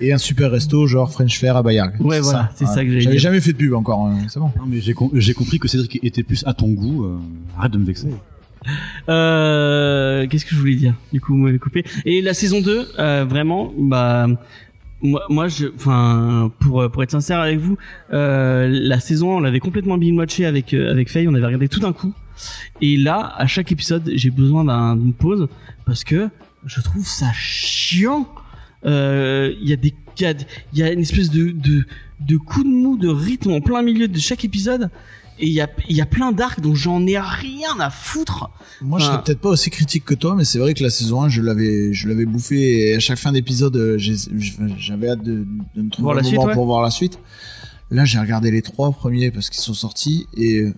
[0.00, 1.92] Et un super resto, genre French Flair à Bayard.
[2.00, 4.52] Ouais, voilà, c'est ça que j'allais J'avais jamais fait de pub encore, hein, c'est bon.
[4.58, 7.04] Non, mais j'ai com- j'ai compris que Cédric était plus à ton goût.
[7.04, 7.16] euh,
[7.58, 8.08] arrête de me vexer.
[9.08, 10.94] Euh, qu'est-ce que je voulais dire?
[11.12, 11.84] Du coup, vous m'avez coupé.
[12.04, 14.26] Et la saison 2, euh, vraiment, bah,
[15.02, 17.76] moi, moi, je, enfin, pour pour être sincère avec vous,
[18.12, 21.46] euh, la saison 1, on l'avait complètement binge watché avec euh, avec Faye, on avait
[21.46, 22.12] regardé tout d'un coup.
[22.82, 25.48] Et là, à chaque épisode, j'ai besoin d'un- d'une pause
[25.84, 26.28] parce que
[26.66, 28.28] je trouve ça chiant.
[28.86, 30.34] Euh, Il y a des, il y a,
[30.72, 31.84] il y a une espèce de de
[32.20, 34.90] de coup de mou, de rythme en plein milieu de chaque épisode.
[35.38, 38.48] Et il y a, y a plein d'arcs dont j'en ai rien à foutre.
[38.80, 40.88] Moi, je Enfin- serais peut-être pas aussi critique que toi, mais c'est vrai que la
[40.88, 45.22] saison 1, je l'avais, je l'avais bouffé et à chaque fin d'épisode, euh, j'avais hâte
[45.22, 46.54] de, de me trouver Voir un suite, moment ouais.
[46.54, 47.18] pour voir la suite.
[47.90, 50.68] Là, j'ai regardé les trois premiers parce qu'ils sont sortis et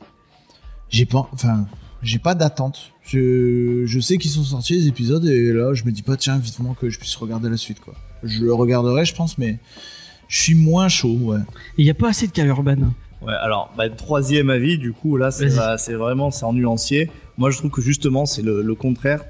[0.88, 1.66] j'ai pas, enfin,
[2.02, 2.90] j'ai pas d'attente.
[3.08, 6.38] Je, je sais qu'ils sont sortis les épisodes et là, je me dis pas tiens
[6.38, 7.94] vivement que je puisse regarder la suite quoi.
[8.22, 9.58] Je le regarderai, je pense, mais
[10.28, 11.38] je suis moins chaud, ouais.
[11.78, 12.92] Il y a pas assez de cas urbains.
[13.22, 17.10] Ouais, alors, bah, troisième avis, du coup, là, c'est vraiment, c'est en nuancier.
[17.36, 19.24] Moi, je trouve que justement, c'est le, le contraire.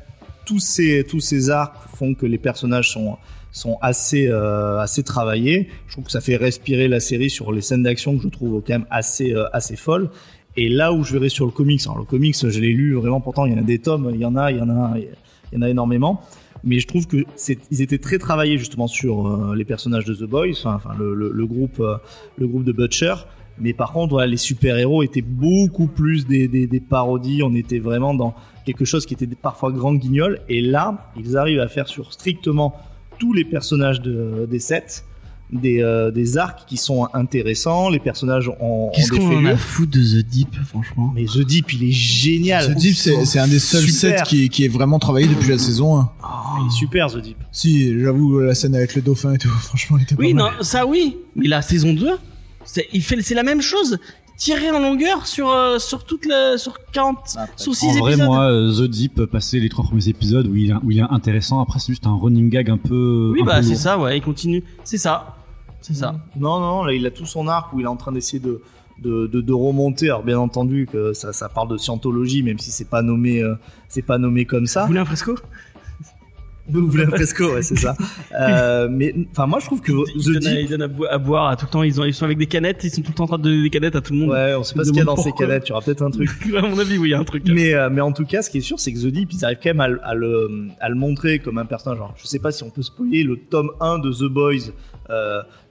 [0.45, 3.17] Tous ces, tous ces arcs font que les personnages sont,
[3.53, 5.69] sont assez, euh, assez travaillés.
[5.87, 8.63] Je trouve que ça fait respirer la série sur les scènes d'action que je trouve
[8.67, 10.11] quand même assez, euh, assez folles.
[10.61, 13.21] Et là où je verrai sur le comics, alors le comics, je l'ai lu vraiment,
[13.21, 14.99] pourtant, il y en a des tomes, il y en a, il y en a,
[14.99, 15.07] il
[15.53, 16.21] y en a énormément.
[16.65, 17.25] Mais je trouve que
[17.71, 21.79] ils étaient très travaillés justement sur euh, les personnages de The Boys, enfin, le, groupe,
[21.79, 21.99] euh,
[22.39, 23.15] le groupe de Butcher.
[23.61, 27.45] Mais par contre, les super-héros étaient beaucoup plus des, parodies.
[27.45, 28.35] On était vraiment dans
[28.67, 30.41] quelque chose qui était parfois grand guignol.
[30.49, 32.75] Et là, ils arrivent à faire sur strictement
[33.21, 35.05] tous les personnages de, des sets
[35.51, 37.89] des, euh, des arcs qui sont intéressants.
[37.89, 41.73] Les personnages ont, Qu'est-ce qu'on en a foutre de The Deep, franchement Mais The Deep,
[41.73, 42.75] il est génial.
[42.75, 44.19] The Deep, c'est c'est un des seuls Super.
[44.19, 46.11] sets qui, qui est vraiment travaillé depuis la saison 1.
[46.63, 47.37] Il est super, The Deep.
[47.53, 50.51] Si, j'avoue, la scène avec le dauphin et tout, franchement, il était Oui, pas non,
[50.51, 50.65] mal.
[50.65, 51.17] ça oui.
[51.37, 52.09] Mais la saison 2,
[52.65, 53.99] c'est, il fait, c'est la même chose.
[54.37, 57.17] Tiré en longueur sur, euh, sur toute la, sur 40,
[57.57, 58.27] sur 6 En vrai, épisodes.
[58.29, 61.03] moi, euh, The Deep, passer les trois premiers épisodes où il, est- où il est
[61.11, 63.31] intéressant, après c'est juste un running gag un peu.
[63.35, 63.79] oui, un bah, peu c'est lourd.
[63.81, 64.63] ça, ouais, il continue.
[64.85, 65.38] C'est ça.
[65.89, 66.15] C'est ça.
[66.37, 68.61] Non, non, là, il a tout son arc où il est en train d'essayer de,
[69.03, 70.07] de, de, de remonter.
[70.07, 73.55] Alors, bien entendu, que ça, ça parle de scientologie, même si c'est pas nommé, euh,
[73.89, 74.83] c'est pas nommé comme ça.
[74.83, 75.35] Vous voulez un fresco?
[76.71, 77.97] Vous voulez un fresco, ouais, c'est ça.
[78.39, 80.89] Euh, mais, enfin, moi, je trouve que Ils The donnent, à, Deep, ils donnent à,
[80.89, 81.83] bo- à boire à tout le temps.
[81.83, 82.85] Ils, ont, ils sont avec des canettes.
[82.85, 84.31] Ils sont tout le temps en train de donner des canettes à tout le monde.
[84.31, 85.65] ouais, on sait pas ce qu'il y a dans ces canettes.
[85.67, 86.29] Il y aura peut-être un truc.
[86.57, 87.43] à mon avis, oui, il y a un truc.
[87.49, 89.45] Mais, euh, mais en tout cas, ce qui est sûr, c'est que The Deep, ils
[89.45, 91.97] arrivent quand même à, le- à le, à le montrer comme un personnage.
[91.99, 94.71] Alors, je sais pas si on peut spoiler le tome 1 de The Boys,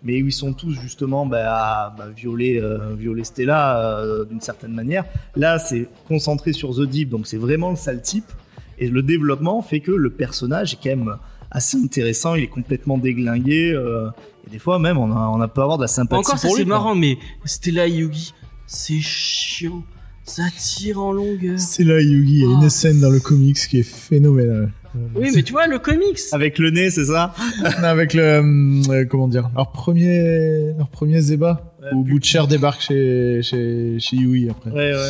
[0.03, 4.41] mais où ils sont tous justement bah, à bah, violer, euh, violer Stella euh, d'une
[4.41, 5.05] certaine manière.
[5.35, 8.31] Là, c'est concentré sur The Deep, donc c'est vraiment le sale type.
[8.79, 11.17] Et le développement fait que le personnage est quand même
[11.49, 12.35] assez intéressant.
[12.35, 13.71] Il est complètement déglingué.
[13.71, 14.09] euh,
[14.45, 16.47] et des fois, même, on a, on a peut avoir de la sympathie Encore, ça
[16.49, 18.33] c'est marrant, mais Stella et Yugi,
[18.65, 19.83] c'est chiant.
[20.27, 21.57] Ça tire en longueur.
[21.57, 22.61] C'est là, Yugi, il y a Oh.
[22.61, 24.71] une scène dans le comics qui est phénoménale.
[25.15, 26.19] Oui, mais tu vois, le comics.
[26.31, 27.33] Avec le nez, c'est ça?
[27.81, 32.13] Non, avec le, hum, euh, comment dire, leur premier, leur premier Zeba, Ouais, où plus-
[32.15, 34.71] Butcher débarque chez, chez, chez Yui après.
[34.71, 35.09] Ouais, ouais.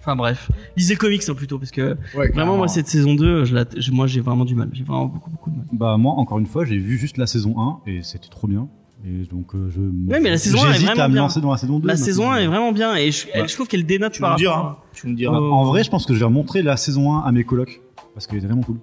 [0.00, 3.54] Enfin bref, lisez comics hein, plutôt, parce que Ouais, vraiment, moi, cette saison 2, je
[3.54, 4.68] la, je- moi, j'ai vraiment du mal.
[4.72, 5.66] J'ai vraiment beaucoup, beaucoup de mal.
[5.72, 7.54] Bah, moi, encore une fois, j'ai vu juste la saison
[7.86, 8.68] 1 et c'était trop bien.
[9.04, 9.80] Et donc, euh, je.
[9.80, 11.22] Ouais, mais la saison 1 est vraiment à me bien.
[11.22, 11.86] lancer dans la saison 2.
[11.86, 13.46] La saison 1 est vraiment bien, et je, Ouais.
[13.46, 14.54] je trouve qu'elle dénote Tu par me diras.
[14.56, 14.70] rapport.
[14.70, 14.76] hein.
[14.94, 15.38] Tu me diras.
[15.38, 15.52] Oh.
[15.52, 17.80] En vrai, je pense que je vais remontrer la saison 1 à mes colocs.
[18.14, 18.78] Parce qu'elle est vraiment cool.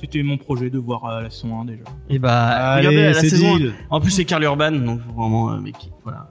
[0.00, 1.84] C'était mon projet de voir euh, la saison 1 déjà.
[2.10, 3.58] Et bah, Allez, regardez la saison 1.
[3.58, 3.72] deal.
[3.90, 6.30] En plus, c'est Carl Urban, donc vraiment, euh, mec, voilà.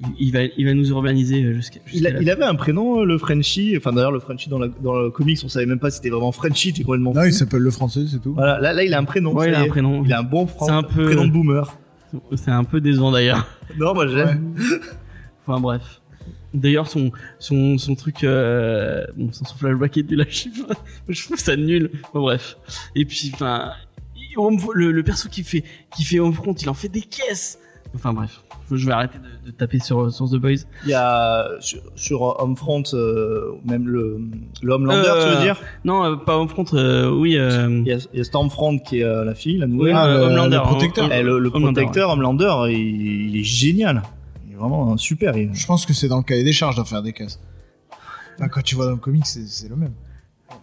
[0.00, 1.80] Il, il va, il va nous urbaniser euh, jusqu'à.
[1.86, 3.74] Il, jusqu'à a- la- il avait un prénom, euh, le Frenchie.
[3.76, 6.10] Enfin, d'ailleurs, le Frenchie dans, la- dans le comics, on savait même pas si c'était
[6.10, 7.26] vraiment Frenchie, t'es complètement Non, fou.
[7.26, 8.34] il s'appelle le français, c'est tout.
[8.34, 9.32] Voilà, là, là, il a un prénom.
[9.34, 10.02] Ouais, il a un prénom.
[10.04, 11.78] Il a un bon fran- C'est un peu- prénom de boomer.
[12.36, 13.46] C'est un peu décevant d'ailleurs.
[13.78, 14.54] Non, moi j'aime.
[15.46, 16.00] Enfin bref.
[16.54, 20.66] D'ailleurs son son son truc euh, bon, son flashback est nul chiffre.
[21.08, 21.90] Je trouve ça nul.
[22.14, 22.56] Bon bref.
[22.94, 23.72] Et puis enfin
[24.74, 25.64] le, le perso qui fait
[25.94, 27.58] qui fait Homefront, il en fait des caisses.
[27.94, 30.64] Enfin bref, je vais arrêter de, de taper sur sur The Boys.
[30.84, 34.18] Il y a sur, sur Homefront, euh, même le,
[34.62, 35.60] le Homelander, Euh, tu veux dire?
[35.84, 39.00] Non, euh, pas Homefront, euh, oui euh, il y, a, il y a Stormfront qui
[39.00, 39.94] est euh, la fille, la oui, nouvelle.
[39.96, 41.04] Ah, euh, le- Homelander, le protecteur.
[41.04, 44.02] hein, Et le, le Homelander, protecteur Homelander, il, il est génial.
[44.48, 45.36] Il est vraiment super.
[45.36, 47.38] il- Je pense que c'est dans le cahier des charges d'en faire des cases.
[48.38, 49.92] Enfin, quand tu vois dans le comic, c'est le même.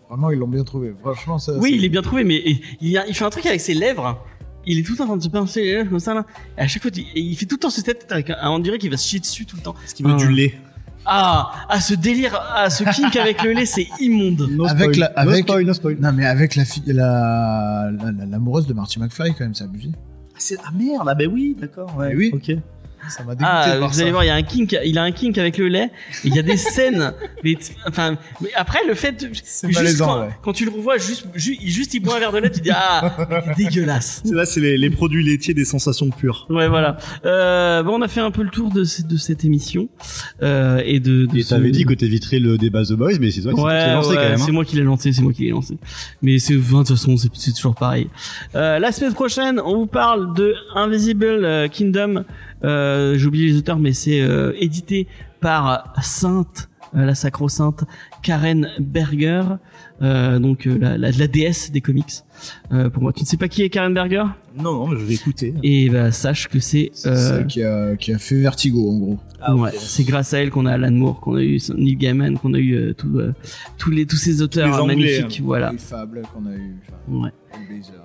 [0.09, 0.93] Vraiment, ils l'ont bien trouvé.
[1.01, 1.53] Franchement, ça.
[1.57, 3.59] Oui, il est bien trouvé, mais il, il, y a- il fait un truc avec
[3.59, 4.23] ses lèvres.
[4.65, 6.25] Il est tout le temps en train de se pincer comme ça là.
[6.57, 8.59] Et à chaque fois, il, il fait tout le temps cette tête avec un, on
[8.59, 9.73] dirait qu'il va se chier dessus tout le temps.
[9.73, 10.17] Parce qu'il veut Ah.
[10.17, 10.53] du lait.
[11.05, 14.47] Ah, ah, ce délire, ah, ce kink avec le lait, c'est immonde.
[14.51, 14.99] No Avec spoil.
[14.99, 15.97] la- avec- No spoil, no spoil.
[15.99, 19.65] Non, mais avec la fille, la, la- la- l'amoureuse de Marty McFly, quand même, c'est
[19.65, 19.89] abusé.
[20.37, 21.93] C'est- Ah merde, ah bah oui, d'accord.
[21.97, 22.11] Ouais.
[22.13, 22.31] Eh oui.
[22.33, 22.55] Ok.
[23.09, 24.01] Ça m'a dégoûté Ah, de voir vous ça.
[24.01, 25.85] allez voir, il y a un kink, il a un kink avec le lait.
[26.23, 27.57] et Il y a des scènes, mais
[27.87, 30.29] enfin, mais après le fait, de- C'est juste malaisant, quand, ouais.
[30.41, 32.71] quand tu le revois, juste, ju- juste il boit un verre de lait, tu dis
[32.73, 33.15] ah,
[33.55, 34.21] c'est dégueulasse.
[34.25, 36.47] C'est là, c'est les, les produits laitiers des sensations pures.
[36.49, 36.97] Ouais, voilà.
[37.25, 39.89] Euh, bon, on a fait un peu le tour de, ce- de cette émission
[40.41, 41.25] euh, et de.
[41.25, 43.59] de Et ce- t'avais dit que t'éviterais le débat The Boys, mais c'est toi qui
[43.59, 44.33] Ouais, t'es lancé ouais, quand même.
[44.33, 44.43] hein.
[44.45, 45.77] c'est moi qui l'ai lancé, c'est moi qui l'ai lancé.
[46.21, 48.07] Mais c'est, enfin, de toute façon, c'est, c'est toujours pareil.
[48.55, 52.23] Euh, la semaine prochaine, on vous parle de Invisible euh, Kingdom.
[52.63, 55.07] Euh, j'ai oublié les auteurs, mais c'est euh, édité
[55.41, 57.83] par Sainte, euh, la sacro-sainte
[58.21, 59.41] Karen Berger,
[60.01, 62.21] euh, donc euh, la, la, la déesse des comics.
[62.71, 64.23] Euh, pour moi, tu ne sais pas qui est Karen Berger?
[64.57, 65.53] Non, non, mais je vais écouter.
[65.63, 68.97] Et bah, sache que c'est C'est euh, ça qui a, qui a fait Vertigo, en
[68.99, 69.19] gros.
[69.41, 72.37] Ah, ouais, c'est grâce à elle qu'on a Alan Moore, qu'on a eu Neil Gaiman,
[72.37, 73.33] qu'on a eu euh, tout, euh,
[73.77, 75.39] tous les tous ces auteurs Les Anglais, magnifiques.
[75.41, 75.43] hein.
[75.45, 75.71] Voilà.
[75.73, 76.75] Les fables qu'on a eu.
[77.09, 77.31] Ouais.
[77.67, 78.02] Blazer.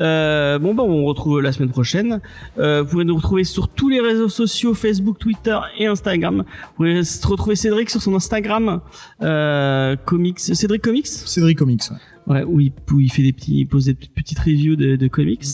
[0.00, 2.20] Euh, bon bah on retrouve la semaine prochaine.
[2.58, 6.44] Euh, vous pouvez nous retrouver sur tous les réseaux sociaux Facebook, Twitter et Instagram.
[6.46, 8.80] Vous pouvez retrouver Cédric sur son Instagram
[9.22, 11.06] euh, comics Cédric Comics?
[11.06, 12.15] Cédric Comics, ouais.
[12.26, 14.96] Ouais où il, où il fait des petits il pose des petites petites reviews de,
[14.96, 15.44] de comics.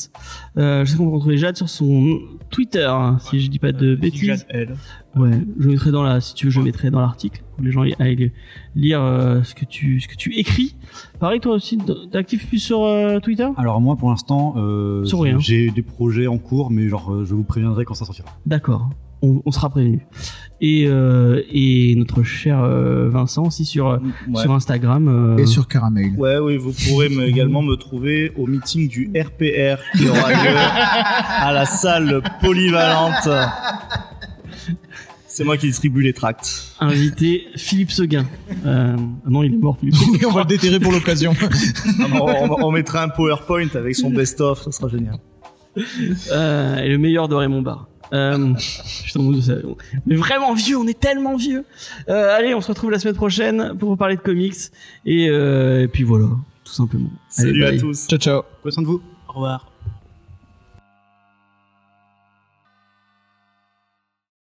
[0.57, 2.19] Euh, je sais qu'on peut retrouver Jade sur son
[2.51, 4.25] Twitter hein, si je dis pas de Euh, bêtises.
[4.25, 4.77] Jade L.
[5.15, 7.83] Ouais, je mettrai dans la, si tu veux, je mettrai dans l'article où les gens
[7.99, 8.33] aillent
[8.75, 10.75] lire euh, ce que tu, ce que tu écris.
[11.21, 13.49] Pareil, toi aussi, t'es actif plus sur euh, Twitter?
[13.59, 15.39] Alors moi pour l'instant, euh, Sur rien.
[15.39, 18.29] j'ai des projets en cours, mais genre je vous préviendrai quand ça sortira.
[18.47, 18.89] D'accord,
[19.23, 20.07] on, on sera prévenu.
[20.61, 24.41] Et euh, et notre cher euh, Vincent aussi sur euh, Ouais.
[24.43, 25.09] sur Instagram.
[25.09, 26.13] euh, Et sur Caramel.
[26.17, 30.55] Ouais, oui, vous pourrez me- également me trouver au meeting du RPR qui aura lieu
[30.57, 33.29] à la salle polyvalente.
[35.27, 36.75] C'est moi qui distribue les tracts.
[36.79, 38.27] invité Philippe Seguin.
[38.67, 38.95] Euh,
[39.27, 39.95] non, il est mort, Philippe.
[40.13, 40.29] Seguin.
[40.29, 41.33] on va le déterrer pour l'occasion.
[42.01, 45.17] On, on- on mettra un PowerPoint avec son best-of, ça sera génial.
[46.31, 47.89] Euh, et le meilleur de Raymond Barre.
[48.13, 48.53] Euh,
[49.05, 49.55] putain, mon Dieu, ça-
[50.07, 51.65] mais vraiment vieux, on est tellement vieux.
[52.09, 54.55] Euh, allez, on se retrouve la semaine prochaine pour vous parler de comics.
[55.07, 56.27] Et, euh, et puis voilà,
[56.65, 57.11] tout simplement.
[57.39, 57.79] Allez, Salut à bye.
[57.81, 58.07] tous.
[58.09, 58.43] ciao, ciao.
[58.61, 59.01] Prenez soin de vous.
[59.29, 59.72] Au revoir.